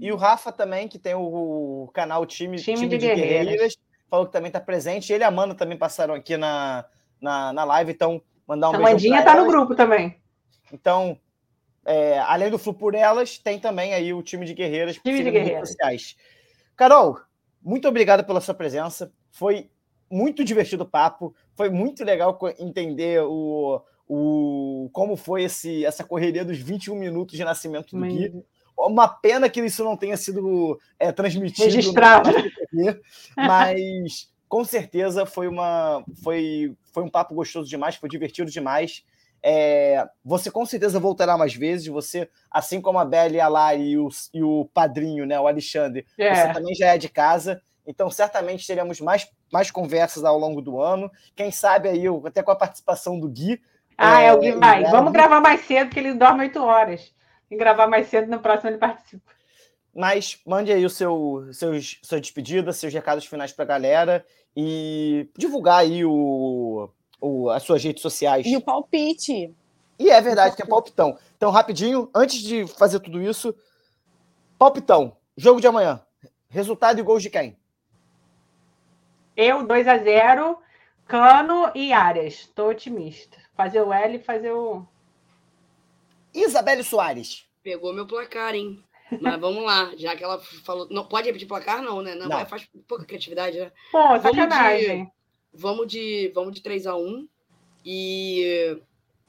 E 0.00 0.10
o 0.10 0.16
Rafa 0.16 0.50
também, 0.50 0.88
que 0.88 0.98
tem 0.98 1.14
o, 1.14 1.90
canal 1.92 2.24
Time, 2.24 2.56
Time, 2.58 2.76
Time 2.76 2.88
de, 2.88 2.98
de 2.98 3.06
Guerreiras. 3.06 3.44
Guerreiras, 3.44 3.76
falou 4.08 4.26
que 4.26 4.32
também 4.32 4.48
está 4.48 4.60
presente. 4.60 5.12
Ele 5.12 5.22
e 5.22 5.24
a 5.24 5.28
Amanda 5.28 5.54
também 5.54 5.76
passaram 5.76 6.14
aqui 6.14 6.36
na, 6.36 6.84
na, 7.20 7.52
na 7.52 7.64
live, 7.64 7.92
então 7.92 8.22
mandar 8.46 8.70
um 8.70 8.74
a 8.74 8.76
beijo. 8.78 8.88
A 8.88 8.92
Mandinha 8.92 9.18
está 9.18 9.36
no 9.36 9.46
grupo 9.46 9.74
também. 9.74 10.20
Então, 10.72 11.18
é, 11.84 12.18
além 12.20 12.50
do 12.50 12.58
Flu 12.58 12.72
por 12.72 12.94
Elas, 12.94 13.38
tem 13.38 13.58
também 13.58 13.92
aí 13.92 14.12
o 14.14 14.22
time 14.22 14.46
de 14.46 14.54
guerreiras 14.54 14.96
time 14.96 15.22
de 15.22 15.30
guerreiras. 15.30 15.68
sociais. 15.68 16.16
Carol, 16.76 17.20
muito 17.62 17.86
obrigado 17.86 18.24
pela 18.24 18.40
sua 18.40 18.54
presença. 18.54 19.12
Foi 19.30 19.70
muito 20.10 20.42
divertido 20.42 20.84
o 20.84 20.88
papo. 20.88 21.34
Foi 21.54 21.68
muito 21.68 22.02
legal 22.04 22.38
entender 22.58 23.22
o, 23.22 23.82
o 24.08 24.88
como 24.92 25.16
foi 25.16 25.44
esse, 25.44 25.84
essa 25.84 26.02
correria 26.02 26.44
dos 26.44 26.58
21 26.58 26.94
minutos 26.94 27.36
de 27.36 27.44
nascimento 27.44 27.96
do 27.96 28.06
Gui. 28.06 28.44
Uma 28.86 29.08
pena 29.08 29.48
que 29.48 29.60
isso 29.60 29.84
não 29.84 29.96
tenha 29.96 30.16
sido 30.16 30.78
é, 30.98 31.12
transmitido. 31.12 31.64
Registrado. 31.64 32.30
mas 33.36 34.30
com 34.48 34.64
certeza 34.64 35.24
foi, 35.24 35.46
uma, 35.46 36.04
foi, 36.22 36.74
foi 36.92 37.02
um 37.02 37.08
papo 37.08 37.34
gostoso 37.34 37.68
demais, 37.68 37.96
foi 37.96 38.08
divertido 38.08 38.50
demais. 38.50 39.04
É, 39.42 40.06
você 40.24 40.50
com 40.50 40.66
certeza 40.66 41.00
voltará 41.00 41.36
mais 41.36 41.54
vezes. 41.54 41.86
Você, 41.86 42.28
assim 42.50 42.80
como 42.80 42.98
a 42.98 43.04
Bela, 43.04 43.42
a 43.42 43.48
Lari 43.48 43.90
e 43.90 43.98
o, 43.98 44.08
e 44.34 44.42
o 44.42 44.68
padrinho, 44.72 45.24
né, 45.24 45.38
o 45.38 45.46
Alexandre, 45.46 46.06
é. 46.18 46.34
você 46.34 46.52
também 46.52 46.74
já 46.74 46.88
é 46.88 46.98
de 46.98 47.08
casa. 47.08 47.60
Então, 47.86 48.10
certamente 48.10 48.66
teremos 48.66 49.00
mais, 49.00 49.28
mais 49.52 49.70
conversas 49.70 50.24
ao 50.24 50.38
longo 50.38 50.60
do 50.60 50.80
ano. 50.80 51.10
Quem 51.34 51.50
sabe 51.50 51.88
aí, 51.88 52.04
até 52.24 52.42
com 52.42 52.50
a 52.50 52.56
participação 52.56 53.18
do 53.18 53.28
Gui. 53.28 53.60
Ah, 53.96 54.22
é, 54.22 54.26
é 54.26 54.32
o 54.32 54.38
Gui 54.38 54.52
vai. 54.52 54.84
Vamos 54.84 55.12
gravar 55.12 55.40
mais 55.40 55.64
cedo, 55.66 55.90
que 55.90 55.98
ele 55.98 56.14
dorme 56.14 56.42
oito 56.42 56.62
horas. 56.62 57.12
E 57.50 57.56
gravar 57.56 57.86
mais 57.86 58.08
cedo, 58.08 58.30
no 58.30 58.40
próximo 58.40 58.70
ele 58.70 58.78
participa. 58.78 59.32
Mas 59.94 60.40
mande 60.46 60.72
aí 60.72 60.84
o 60.84 60.90
seu, 60.90 61.48
seus, 61.52 61.98
sua 62.02 62.20
despedida, 62.20 62.72
seus 62.72 62.92
recados 62.92 63.26
finais 63.26 63.52
para 63.52 63.64
a 63.64 63.68
galera 63.68 64.24
e 64.56 65.28
divulgar 65.36 65.80
aí 65.80 66.04
o, 66.04 66.88
o, 67.20 67.50
as 67.50 67.62
suas 67.64 67.82
redes 67.82 68.02
sociais. 68.02 68.46
E 68.46 68.56
o 68.56 68.60
palpite. 68.60 69.54
E 69.98 70.10
é 70.10 70.20
verdade, 70.20 70.56
tem 70.56 70.66
palpitão. 70.66 71.18
Então, 71.36 71.50
rapidinho, 71.50 72.08
antes 72.14 72.40
de 72.40 72.66
fazer 72.66 73.00
tudo 73.00 73.20
isso, 73.20 73.54
palpitão, 74.56 75.16
jogo 75.36 75.60
de 75.60 75.66
amanhã. 75.66 76.00
Resultado 76.48 76.98
e 76.98 77.02
gols 77.02 77.22
de 77.22 77.30
quem? 77.30 77.56
Eu, 79.36 79.66
2 79.66 79.88
a 79.88 79.98
0 79.98 80.58
Cano 81.06 81.70
e 81.74 81.92
Arias. 81.92 82.34
Estou 82.34 82.70
otimista. 82.70 83.36
Fazer 83.54 83.80
o 83.82 83.92
L 83.92 84.16
e 84.16 84.22
fazer 84.22 84.52
o. 84.52 84.86
Isabelle 86.34 86.84
Soares. 86.84 87.44
Pegou 87.62 87.92
meu 87.92 88.06
placar, 88.06 88.54
hein? 88.54 88.82
Mas 89.20 89.40
vamos 89.40 89.64
lá, 89.64 89.92
já 89.96 90.14
que 90.14 90.22
ela 90.22 90.38
falou. 90.64 90.86
Não, 90.90 91.04
pode 91.04 91.26
repetir 91.26 91.48
placar, 91.48 91.82
não, 91.82 92.02
né? 92.02 92.14
Não, 92.14 92.28
não. 92.28 92.46
faz 92.46 92.68
pouca 92.86 93.04
criatividade, 93.04 93.58
né? 93.58 93.72
Pô, 93.90 93.98
sacanagem. 94.20 95.10
Vamos 95.52 95.88
de, 95.88 96.30
vamos 96.34 96.54
de 96.54 96.62
3 96.62 96.86
a 96.86 96.96
1 96.96 97.28
e. 97.84 98.78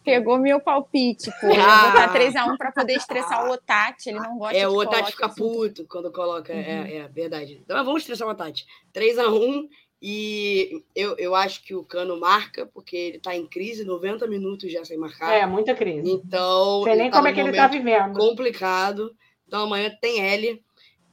Pegou 0.03 0.37
meu 0.37 0.59
palpite, 0.59 1.31
pô. 1.39 1.47
Ah. 1.57 1.81
Vou 1.81 1.91
botar 1.91 2.13
3x1 2.13 2.57
para 2.57 2.71
poder 2.71 2.93
estressar 2.93 3.45
o 3.45 3.51
Otati. 3.51 4.09
Ele 4.09 4.19
não 4.19 4.37
gosta 4.37 4.57
é, 4.57 4.61
de 4.61 4.65
o 4.65 4.75
Otati 4.75 5.11
fica 5.11 5.29
puto 5.29 5.85
quando 5.87 6.11
coloca. 6.11 6.53
É, 6.53 6.55
uhum. 6.55 6.85
É, 6.85 6.95
é, 6.97 7.07
verdade. 7.07 7.61
Então 7.63 7.83
vamos 7.83 8.01
estressar 8.01 8.27
o 8.27 8.31
Otati. 8.31 8.65
3x1 8.93 9.67
e 10.01 10.83
eu, 10.95 11.15
eu 11.17 11.35
acho 11.35 11.63
que 11.63 11.75
o 11.75 11.83
Cano 11.83 12.19
marca, 12.19 12.65
porque 12.65 12.95
ele 12.95 13.17
está 13.17 13.35
em 13.35 13.45
crise, 13.45 13.85
90 13.85 14.25
minutos 14.25 14.71
já 14.71 14.83
sem 14.83 14.97
marcar. 14.97 15.31
É, 15.31 15.45
muita 15.45 15.75
crise. 15.75 16.09
Então. 16.09 16.83
Sei 16.83 16.95
nem 16.95 17.11
tá 17.11 17.17
como 17.17 17.27
é 17.27 17.33
que 17.33 17.39
ele 17.39 17.51
está 17.51 17.67
vivendo. 17.67 18.17
Complicado. 18.17 19.15
Então 19.47 19.63
amanhã 19.63 19.95
tem 20.01 20.19
L. 20.25 20.63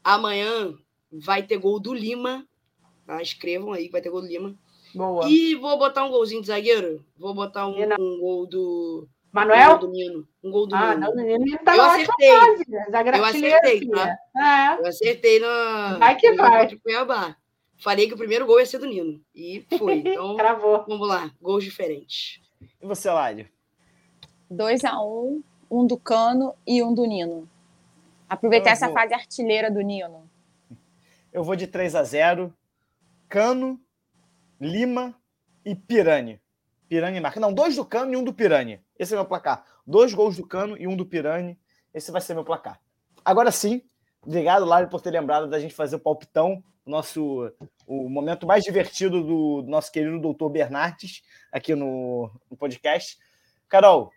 Amanhã 0.02 0.72
vai 1.12 1.42
ter 1.42 1.58
gol 1.58 1.78
do 1.78 1.92
Lima. 1.92 2.46
Tá? 3.06 3.20
Escrevam 3.20 3.72
aí 3.72 3.86
que 3.86 3.92
vai 3.92 4.00
ter 4.00 4.08
gol 4.08 4.22
do 4.22 4.26
Lima. 4.26 4.56
Boa. 4.94 5.28
E 5.28 5.54
vou 5.54 5.78
botar 5.78 6.04
um 6.06 6.10
golzinho 6.10 6.40
de 6.40 6.46
zagueiro. 6.46 7.04
Vou 7.18 7.34
botar 7.34 7.66
um, 7.66 7.76
um 8.00 8.18
gol 8.20 8.46
do. 8.46 9.06
Manuel? 9.30 9.66
Um 9.66 9.68
gol 9.68 9.78
do 9.78 9.88
Nino. 9.90 10.28
Um 10.42 10.50
gol 10.50 10.66
do 10.66 10.74
ah, 10.74 10.94
Nino. 10.94 11.14
Não, 11.14 11.24
Nino 11.24 11.58
tá 11.62 11.76
eu 11.76 11.82
acertei. 11.82 12.30
Fase, 12.30 12.64
eu 13.18 13.24
acertei, 13.24 13.88
tá? 13.88 14.16
É. 14.34 14.80
Eu 14.80 14.86
acertei 14.86 15.40
na. 15.40 15.98
Vai 15.98 16.16
que 16.16 16.32
vai. 16.32 16.66
De 16.66 16.78
Cuiabá. 16.78 17.36
Falei 17.78 18.08
que 18.08 18.14
o 18.14 18.18
primeiro 18.18 18.44
gol 18.44 18.58
ia 18.58 18.66
ser 18.66 18.78
do 18.78 18.86
Nino. 18.86 19.20
E 19.34 19.64
foi. 19.78 20.02
Então, 20.06 20.36
Travou. 20.36 20.84
vamos 20.86 21.06
lá. 21.06 21.30
Gols 21.40 21.64
diferentes. 21.64 22.40
E 22.80 22.86
você, 22.86 23.08
Lário? 23.10 23.48
2x1, 24.50 25.00
um, 25.04 25.42
um 25.70 25.86
do 25.86 25.96
Cano 25.96 26.54
e 26.66 26.82
um 26.82 26.92
do 26.92 27.04
Nino. 27.04 27.48
Aproveitar 28.28 28.70
essa 28.70 28.90
fase 28.90 29.14
artilheira 29.14 29.70
do 29.70 29.80
Nino. 29.80 30.28
Eu 31.32 31.44
vou 31.44 31.54
de 31.54 31.66
3 31.66 31.94
a 31.94 32.02
0 32.02 32.52
Cano, 33.28 33.80
Lima 34.60 35.14
e 35.64 35.74
Pirani. 35.74 36.40
Pirani 36.88 37.20
marca. 37.20 37.38
Não, 37.38 37.52
dois 37.52 37.76
do 37.76 37.84
Cano 37.84 38.12
e 38.12 38.16
um 38.16 38.24
do 38.24 38.32
Pirani. 38.32 38.80
Esse 38.98 39.14
é 39.14 39.16
meu 39.16 39.26
placar. 39.26 39.64
Dois 39.86 40.12
gols 40.12 40.36
do 40.36 40.46
Cano 40.46 40.76
e 40.78 40.86
um 40.86 40.96
do 40.96 41.06
Pirani. 41.06 41.58
Esse 41.92 42.10
vai 42.10 42.20
ser 42.20 42.34
meu 42.34 42.44
placar. 42.44 42.80
Agora 43.24 43.50
sim, 43.52 43.82
obrigado, 44.22 44.64
Lário, 44.64 44.88
por 44.88 45.00
ter 45.00 45.10
lembrado 45.10 45.48
da 45.48 45.60
gente 45.60 45.74
fazer 45.74 45.96
o 45.96 46.00
palpitão, 46.00 46.62
o 46.88 46.90
nosso 46.90 47.52
o 47.86 48.08
momento 48.08 48.46
mais 48.46 48.64
divertido 48.64 49.22
do, 49.22 49.62
do 49.62 49.70
nosso 49.70 49.92
querido 49.92 50.18
doutor 50.18 50.48
Bernardes 50.48 51.22
aqui 51.52 51.74
no, 51.74 52.30
no, 52.50 52.56
podcast. 52.56 53.18
Carol, 53.68 54.10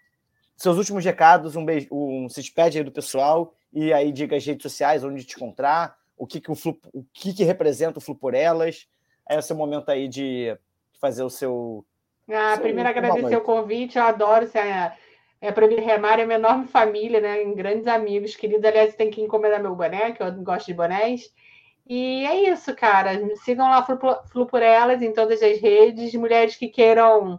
seus 0.55 0.77
últimos 0.77 1.03
recados, 1.03 1.57
um 1.57 1.65
beijo, 1.65 1.89
um, 1.91 2.29
se 2.29 2.41
despede 2.41 2.77
aí 2.77 2.83
do 2.83 2.91
pessoal 2.91 3.53
e 3.73 3.91
aí 3.91 4.11
diga 4.11 4.37
as 4.37 4.45
redes 4.45 4.63
sociais, 4.63 5.03
onde 5.03 5.25
te 5.25 5.35
encontrar, 5.35 5.97
o 6.17 6.25
que, 6.25 6.39
que, 6.39 6.49
o, 6.49 6.55
Flu, 6.55 6.79
o 6.93 7.03
que, 7.13 7.33
que 7.33 7.43
representa 7.43 7.99
o 7.99 8.01
Flu 8.01 8.15
por 8.15 8.33
Elas, 8.33 8.87
é 9.27 9.37
o 9.37 9.41
seu 9.41 9.55
momento 9.55 9.89
aí 9.89 10.07
de 10.07 10.57
fazer 10.99 11.23
o 11.23 11.29
seu. 11.29 11.85
Ah, 12.29 12.53
seu 12.53 12.63
primeiro 12.63 12.89
agradecer 12.89 13.35
o 13.35 13.41
convite, 13.41 13.97
eu 13.97 14.03
adoro. 14.03 14.47
Você 14.47 14.59
é, 14.59 14.93
é 15.41 15.51
para 15.51 15.67
mim, 15.67 15.75
Remar 15.75 16.19
é 16.19 16.25
uma 16.25 16.35
enorme 16.35 16.67
família, 16.67 17.19
né? 17.19 17.43
Em 17.43 17.53
grandes 17.53 17.87
amigos, 17.87 18.35
querido. 18.35 18.65
Aliás, 18.65 18.95
tem 18.95 19.09
que 19.09 19.21
encomendar 19.21 19.61
meu 19.61 19.75
boné, 19.75 20.11
que 20.11 20.23
eu 20.23 20.31
gosto 20.41 20.67
de 20.67 20.73
bonés. 20.73 21.33
E 21.93 22.25
é 22.25 22.49
isso, 22.49 22.73
cara. 22.73 23.19
Me 23.19 23.35
sigam 23.35 23.69
lá, 23.69 23.85
Flu 23.85 24.45
por 24.45 24.61
Elas, 24.61 25.01
em 25.01 25.11
todas 25.11 25.43
as 25.43 25.59
redes. 25.59 26.15
Mulheres 26.15 26.55
que 26.55 26.69
queiram 26.69 27.37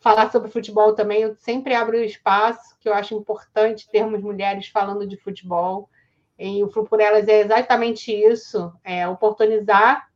falar 0.00 0.32
sobre 0.32 0.50
futebol 0.50 0.94
também, 0.94 1.20
eu 1.20 1.36
sempre 1.36 1.74
abro 1.74 2.02
espaço, 2.02 2.78
que 2.80 2.88
eu 2.88 2.94
acho 2.94 3.14
importante 3.14 3.90
termos 3.90 4.22
mulheres 4.22 4.68
falando 4.68 5.06
de 5.06 5.18
futebol. 5.18 5.90
E 6.38 6.64
o 6.64 6.70
Flu 6.70 6.86
por 6.86 6.98
Elas 6.98 7.28
é 7.28 7.40
exatamente 7.40 8.10
isso: 8.10 8.72
é 8.82 9.06
oportunizar 9.06 10.08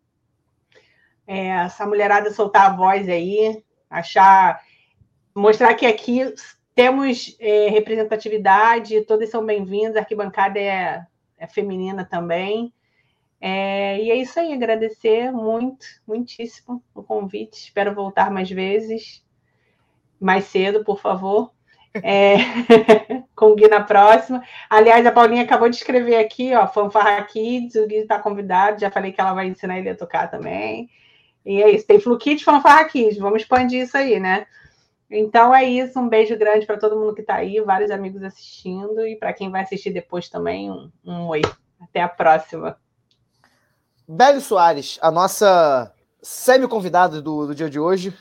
é, 1.27 1.49
essa 1.49 1.85
mulherada 1.87 2.31
soltar 2.31 2.71
a 2.71 2.75
voz 2.75 3.07
aí, 3.07 3.63
achar, 3.91 4.63
mostrar 5.35 5.75
que 5.75 5.85
aqui 5.85 6.25
temos 6.75 7.37
é, 7.39 7.69
representatividade, 7.69 9.03
todos 9.03 9.29
são 9.29 9.45
bem-vindos, 9.45 9.97
a 9.97 10.01
arquibancada 10.01 10.59
é, 10.59 11.05
é 11.37 11.47
feminina 11.47 12.03
também. 12.03 12.73
É, 13.47 14.01
e 14.03 14.11
é 14.11 14.17
isso 14.17 14.41
aí, 14.41 14.55
agradecer 14.55 15.31
muito, 15.31 15.85
muitíssimo 16.07 16.83
o 16.95 17.03
convite. 17.03 17.59
Espero 17.59 17.95
voltar 17.95 18.31
mais 18.31 18.51
vezes, 18.51 19.23
mais 20.19 20.47
cedo, 20.47 20.83
por 20.83 20.99
favor. 20.99 21.53
É, 22.03 22.37
com 23.37 23.51
o 23.51 23.55
Gui 23.55 23.69
na 23.69 23.83
próxima. 23.83 24.43
Aliás, 24.71 25.05
a 25.05 25.13
Paulinha 25.13 25.43
acabou 25.43 25.69
de 25.69 25.77
escrever 25.77 26.17
aqui, 26.17 26.55
ó, 26.55 26.67
Fanfarra 26.67 27.23
Kids, 27.25 27.75
o 27.75 27.87
Gui 27.87 27.97
está 27.97 28.19
convidado, 28.19 28.81
já 28.81 28.91
falei 28.91 29.13
que 29.13 29.21
ela 29.21 29.35
vai 29.35 29.47
ensinar 29.47 29.79
ele 29.79 29.91
a 29.91 29.95
tocar 29.95 30.31
também. 30.31 30.89
E 31.45 31.63
é 31.63 31.71
isso, 31.71 31.87
tem 31.87 32.01
Flu 32.01 32.17
Kids, 32.17 32.43
Fanfarra 32.43 32.89
Kids, 32.89 33.19
vamos 33.19 33.43
expandir 33.43 33.83
isso 33.83 33.99
aí, 33.99 34.19
né? 34.19 34.47
Então 35.11 35.55
é 35.55 35.65
isso, 35.65 36.01
um 36.01 36.09
beijo 36.09 36.35
grande 36.39 36.65
para 36.65 36.79
todo 36.79 36.99
mundo 36.99 37.15
que 37.15 37.21
está 37.21 37.35
aí, 37.35 37.61
vários 37.61 37.91
amigos 37.91 38.23
assistindo, 38.23 39.07
e 39.07 39.17
para 39.17 39.35
quem 39.35 39.51
vai 39.51 39.61
assistir 39.61 39.91
depois 39.91 40.31
também, 40.31 40.71
um, 40.71 40.91
um 41.05 41.27
oi. 41.27 41.43
Até 41.79 42.01
a 42.01 42.09
próxima. 42.09 42.79
Beli 44.07 44.41
Soares, 44.41 44.99
a 45.01 45.11
nossa 45.11 45.93
semi-convidada 46.23 47.21
do, 47.21 47.47
do 47.47 47.55
dia 47.55 47.71
de 47.71 47.79
hoje. 47.79 48.13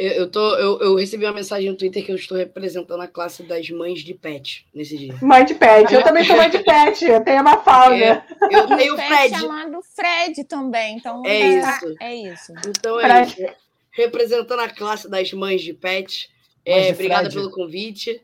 Eu, 0.00 0.12
eu, 0.12 0.30
tô, 0.30 0.56
eu, 0.56 0.80
eu, 0.80 0.96
recebi 0.96 1.26
uma 1.26 1.34
mensagem 1.34 1.68
no 1.68 1.76
Twitter 1.76 2.02
que 2.02 2.10
eu 2.10 2.16
estou 2.16 2.38
representando 2.38 3.02
a 3.02 3.06
classe 3.06 3.42
das 3.42 3.68
mães 3.68 4.00
de 4.00 4.14
pet 4.14 4.66
nesse 4.74 4.96
dia. 4.96 5.14
Mãe 5.20 5.44
de 5.44 5.54
pet, 5.54 5.92
eu 5.92 6.02
também 6.02 6.24
sou 6.24 6.36
mãe 6.36 6.48
de 6.48 6.60
pet, 6.60 7.04
eu 7.04 7.22
tenho 7.22 7.42
uma 7.42 7.58
falda. 7.58 7.96
É, 7.96 8.24
eu 8.50 8.66
tenho 8.66 8.94
o 8.94 8.96
Fred. 8.96 9.38
chamado 9.38 9.82
Fred 9.94 10.44
também, 10.44 10.96
então 10.96 11.22
é, 11.26 11.40
é 11.40 11.58
isso. 11.58 11.96
É 12.00 12.14
isso. 12.14 12.52
Então 12.66 12.98
é 12.98 13.22
isso. 13.22 13.36
Representando 13.90 14.60
a 14.60 14.70
classe 14.70 15.06
das 15.06 15.30
mães 15.34 15.60
de 15.60 15.74
pet. 15.74 16.30
É, 16.64 16.92
obrigada 16.92 17.28
pelo 17.28 17.50
convite. 17.50 18.22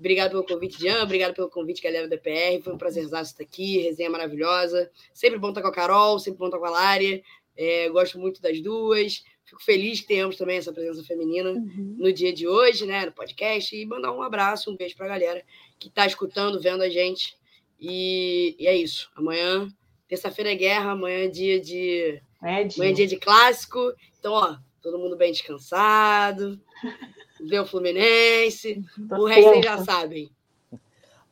Obrigado 0.00 0.30
pelo 0.30 0.44
convite, 0.44 0.80
Jean. 0.80 1.02
Obrigado 1.02 1.34
pelo 1.34 1.50
convite, 1.50 1.82
galera 1.82 2.08
do 2.08 2.10
DPR. 2.10 2.62
Foi 2.62 2.72
um 2.72 2.78
prazer 2.78 3.04
estar 3.04 3.22
aqui. 3.38 3.82
Resenha 3.82 4.08
maravilhosa. 4.08 4.90
Sempre 5.12 5.38
bom 5.38 5.50
estar 5.50 5.60
com 5.60 5.68
a 5.68 5.72
Carol, 5.72 6.18
sempre 6.18 6.38
bom 6.38 6.46
estar 6.46 6.58
com 6.58 6.64
a 6.64 6.70
Lária. 6.70 7.22
É, 7.54 7.86
gosto 7.90 8.18
muito 8.18 8.40
das 8.40 8.62
duas. 8.62 9.22
Fico 9.44 9.62
feliz 9.62 10.00
que 10.00 10.06
tenhamos 10.06 10.38
também 10.38 10.56
essa 10.56 10.72
presença 10.72 11.04
feminina 11.04 11.50
uhum. 11.50 11.96
no 11.98 12.10
dia 12.10 12.32
de 12.32 12.48
hoje, 12.48 12.86
né? 12.86 13.04
No 13.04 13.12
podcast. 13.12 13.76
E 13.76 13.84
mandar 13.84 14.10
um 14.12 14.22
abraço, 14.22 14.70
um 14.70 14.76
beijo 14.76 14.96
para 14.96 15.04
a 15.04 15.10
galera 15.10 15.44
que 15.78 15.88
está 15.88 16.06
escutando, 16.06 16.62
vendo 16.62 16.82
a 16.82 16.88
gente. 16.88 17.36
E, 17.78 18.56
e 18.58 18.66
é 18.66 18.74
isso. 18.74 19.10
Amanhã, 19.14 19.68
terça-feira 20.08 20.50
é 20.50 20.54
guerra, 20.54 20.92
amanhã 20.92 21.24
é 21.24 21.28
dia 21.28 21.60
de. 21.60 22.22
É 22.42 22.64
dia. 22.64 22.76
Amanhã 22.76 22.90
é 22.90 22.94
dia 22.94 23.06
de 23.06 23.16
clássico. 23.18 23.92
Então, 24.18 24.32
ó, 24.32 24.56
todo 24.80 24.98
mundo 24.98 25.14
bem 25.14 25.30
descansado 25.30 26.58
ver 27.48 27.60
o 27.60 27.66
Fluminense. 27.66 28.82
o 29.10 29.24
resto 29.24 29.44
vocês 29.44 29.64
já 29.64 29.78
sabem. 29.78 30.30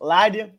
Lária, 0.01 0.55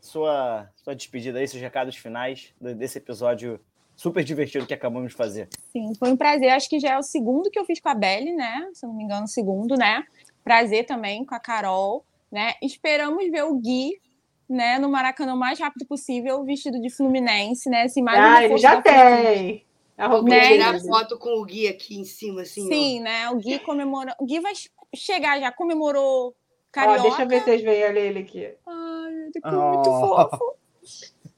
sua, 0.00 0.68
sua 0.76 0.94
despedida 0.94 1.38
aí, 1.38 1.48
seus 1.48 1.62
recados 1.62 1.96
finais 1.96 2.54
desse 2.60 2.98
episódio 2.98 3.60
super 3.96 4.22
divertido 4.22 4.66
que 4.66 4.74
acabamos 4.74 5.10
de 5.10 5.16
fazer. 5.16 5.48
Sim, 5.72 5.92
foi 5.98 6.10
um 6.10 6.16
prazer. 6.16 6.50
Acho 6.50 6.68
que 6.68 6.78
já 6.78 6.92
é 6.92 6.98
o 6.98 7.02
segundo 7.02 7.50
que 7.50 7.58
eu 7.58 7.64
fiz 7.64 7.80
com 7.80 7.88
a 7.88 7.94
Belle, 7.94 8.32
né? 8.32 8.68
Se 8.74 8.84
eu 8.84 8.88
não 8.88 8.96
me 8.96 9.04
engano, 9.04 9.24
o 9.24 9.28
segundo, 9.28 9.74
né? 9.76 10.04
Prazer 10.44 10.84
também 10.84 11.24
com 11.24 11.34
a 11.34 11.40
Carol, 11.40 12.04
né? 12.30 12.54
Esperamos 12.62 13.28
ver 13.30 13.44
o 13.44 13.56
Gui, 13.56 14.00
né, 14.48 14.78
no 14.78 14.88
Maracanã 14.88 15.34
o 15.34 15.38
mais 15.38 15.58
rápido 15.58 15.84
possível, 15.86 16.44
vestido 16.44 16.80
de 16.80 16.88
Fluminense, 16.90 17.68
né? 17.68 17.82
Assim, 17.82 18.02
mais 18.02 18.20
ah, 18.20 18.44
ele 18.44 18.58
já 18.58 18.80
tem. 18.80 19.64
Vou 19.98 20.22
né? 20.22 20.48
tirar 20.48 20.80
foto 20.80 21.18
com 21.18 21.40
o 21.40 21.44
Gui 21.44 21.66
aqui 21.66 21.98
em 21.98 22.04
cima, 22.04 22.42
assim. 22.42 22.68
Sim, 22.68 23.00
ó. 23.00 23.02
né? 23.04 23.30
O 23.30 23.36
Gui 23.36 23.58
comemorando. 23.60 24.16
O 24.20 24.26
Gui 24.26 24.40
vai 24.40 24.52
chegar, 24.96 25.38
já 25.40 25.52
comemorou 25.52 26.34
Carioca. 26.72 27.02
deixa 27.02 27.22
eu 27.22 27.28
ver 27.28 27.38
se 27.38 27.44
vocês 27.44 27.62
veem 27.62 27.82
ele 27.82 28.18
aqui. 28.20 28.54
Ai, 28.66 29.12
ele 29.12 29.32
ficou 29.32 29.52
oh. 29.52 29.72
muito 29.74 29.90
fofo. 29.90 30.54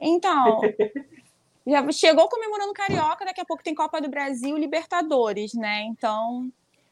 Então, 0.00 0.60
já 1.66 1.92
chegou 1.92 2.28
comemorando 2.28 2.72
Carioca, 2.72 3.24
daqui 3.24 3.40
a 3.40 3.44
pouco 3.44 3.62
tem 3.62 3.74
Copa 3.74 4.00
do 4.00 4.08
Brasil 4.08 4.56
Libertadores, 4.56 5.54
né? 5.54 5.82
Então, 5.82 6.50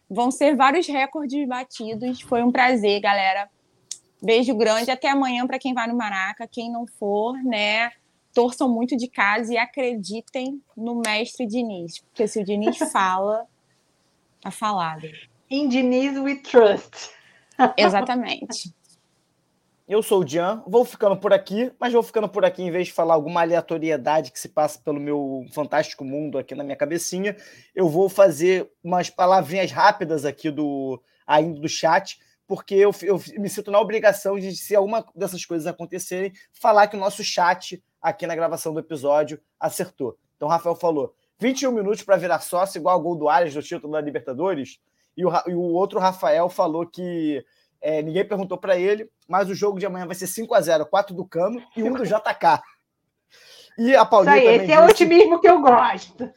vão 0.08 0.30
ser 0.30 0.54
vários 0.56 0.86
recordes 0.86 1.46
batidos. 1.48 2.20
Foi 2.20 2.42
um 2.42 2.52
prazer, 2.52 3.00
galera. 3.00 3.50
Beijo 4.22 4.54
grande, 4.54 4.90
até 4.90 5.10
amanhã 5.10 5.46
para 5.46 5.58
quem 5.58 5.74
vai 5.74 5.86
no 5.86 5.96
Maraca, 5.96 6.48
quem 6.48 6.70
não 6.70 6.86
for, 6.86 7.34
né? 7.42 7.90
Torçam 8.32 8.68
muito 8.68 8.96
de 8.96 9.08
casa 9.08 9.52
e 9.52 9.58
acreditem 9.58 10.62
no 10.76 10.96
mestre 10.96 11.46
Diniz, 11.46 11.98
porque 11.98 12.26
se 12.26 12.40
o 12.40 12.44
Diniz 12.44 12.78
fala, 12.92 13.46
tá 14.40 14.50
falado. 14.50 15.06
In 15.50 15.68
Diniz 15.68 16.18
we 16.18 16.36
trust. 16.36 17.10
Exatamente. 17.76 18.74
Eu 19.88 20.02
sou 20.02 20.24
o 20.24 20.26
Jean, 20.26 20.64
vou 20.66 20.84
ficando 20.84 21.16
por 21.16 21.32
aqui, 21.32 21.72
mas 21.78 21.92
vou 21.92 22.02
ficando 22.02 22.28
por 22.28 22.44
aqui 22.44 22.60
em 22.60 22.72
vez 22.72 22.88
de 22.88 22.92
falar 22.92 23.14
alguma 23.14 23.42
aleatoriedade 23.42 24.32
que 24.32 24.40
se 24.40 24.48
passa 24.48 24.80
pelo 24.80 24.98
meu 24.98 25.46
fantástico 25.52 26.04
mundo 26.04 26.38
aqui 26.38 26.56
na 26.56 26.64
minha 26.64 26.76
cabecinha, 26.76 27.36
eu 27.72 27.88
vou 27.88 28.08
fazer 28.08 28.68
umas 28.82 29.10
palavrinhas 29.10 29.70
rápidas 29.70 30.24
aqui 30.24 30.50
do 30.50 31.00
ainda 31.24 31.60
do 31.60 31.68
chat, 31.68 32.18
porque 32.48 32.74
eu, 32.74 32.92
eu 33.02 33.20
me 33.38 33.48
sinto 33.48 33.70
na 33.70 33.80
obrigação 33.80 34.36
de, 34.36 34.56
se 34.56 34.74
alguma 34.74 35.06
dessas 35.14 35.44
coisas 35.44 35.68
acontecerem, 35.68 36.32
falar 36.52 36.88
que 36.88 36.96
o 36.96 37.00
nosso 37.00 37.22
chat 37.22 37.80
aqui 38.02 38.26
na 38.26 38.34
gravação 38.34 38.74
do 38.74 38.80
episódio 38.80 39.40
acertou. 39.58 40.18
Então, 40.36 40.48
o 40.48 40.50
Rafael 40.50 40.74
falou: 40.74 41.14
21 41.38 41.70
minutos 41.70 42.02
para 42.02 42.16
virar 42.16 42.40
sócio, 42.40 42.78
igual 42.78 42.96
ao 42.96 43.02
gol 43.02 43.16
do 43.16 43.28
Arias 43.28 43.54
do 43.54 43.62
título 43.62 43.92
da 43.92 44.00
Libertadores. 44.00 44.80
E 45.16 45.24
o, 45.24 45.30
e 45.46 45.54
o 45.54 45.60
outro 45.60 45.98
Rafael 45.98 46.48
falou 46.48 46.86
que 46.86 47.44
é, 47.80 48.02
ninguém 48.02 48.26
perguntou 48.26 48.58
para 48.58 48.76
ele, 48.76 49.10
mas 49.28 49.48
o 49.48 49.54
jogo 49.54 49.78
de 49.78 49.86
amanhã 49.86 50.06
vai 50.06 50.14
ser 50.14 50.26
5 50.26 50.54
a 50.54 50.60
0 50.60 50.86
4 50.86 51.14
do 51.14 51.24
Cano 51.24 51.62
e 51.76 51.82
um 51.82 51.92
do 51.92 52.04
JK. 52.04 52.62
E 53.78 53.94
a 53.94 54.04
Paulinha. 54.04 54.36
Isso 54.38 54.48
aí, 54.48 54.56
esse 54.56 54.72
é 54.72 54.80
o 54.80 54.86
otimismo 54.86 55.40
que 55.40 55.48
eu 55.48 55.60
gosto. 55.60 56.30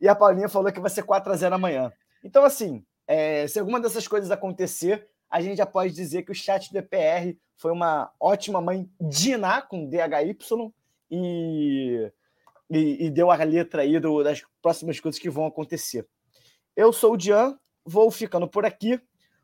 E 0.00 0.08
a 0.08 0.14
Paulinha 0.14 0.48
falou 0.48 0.72
que 0.72 0.80
vai 0.80 0.90
ser 0.90 1.02
4 1.02 1.32
a 1.32 1.36
0 1.36 1.54
amanhã. 1.54 1.92
Então, 2.22 2.44
assim, 2.44 2.84
é, 3.06 3.46
se 3.46 3.58
alguma 3.58 3.80
dessas 3.80 4.06
coisas 4.06 4.30
acontecer, 4.30 5.06
a 5.30 5.40
gente 5.40 5.58
já 5.58 5.66
pode 5.66 5.92
dizer 5.92 6.22
que 6.22 6.32
o 6.32 6.34
chat 6.34 6.72
do 6.72 6.78
EPR 6.78 7.36
foi 7.56 7.72
uma 7.72 8.10
ótima 8.20 8.60
mãe 8.60 8.88
Diná 9.00 9.62
com 9.62 9.88
DHY 9.88 10.36
e, 11.10 12.10
e, 12.70 13.06
e, 13.06 13.10
deu 13.10 13.30
a 13.30 13.36
letra 13.36 13.82
aí 13.82 13.98
do, 14.00 14.22
das 14.22 14.42
próximas 14.62 14.98
coisas 15.00 15.20
que 15.20 15.30
vão 15.30 15.46
acontecer. 15.46 16.06
Eu 16.76 16.92
sou 16.92 17.12
o 17.12 17.16
Dian, 17.16 17.58
vou 17.84 18.10
ficando 18.10 18.48
por 18.48 18.64
aqui. 18.64 19.00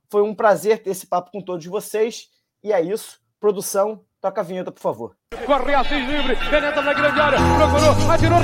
Foi 0.09 0.23
um 0.23 0.35
prazer 0.35 0.83
ter 0.83 0.91
esse 0.91 1.07
papo 1.07 1.31
com 1.31 1.41
todos 1.41 1.65
vocês. 1.67 2.29
E 2.62 2.73
é 2.73 2.81
isso. 2.81 3.21
Produção, 3.39 4.05
toca 4.21 4.41
a 4.41 4.45
vinheta, 4.45 4.73
por 4.73 4.81
favor. 4.81 5.17
Corre 5.47 5.75
livre, 6.01 6.37
penetra 6.51 6.83
na 6.83 6.93
grande 6.93 7.21
área, 7.21 7.39
procurou, 7.57 8.11
atirou! 8.12 8.39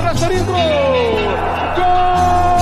Gol! 1.75 2.56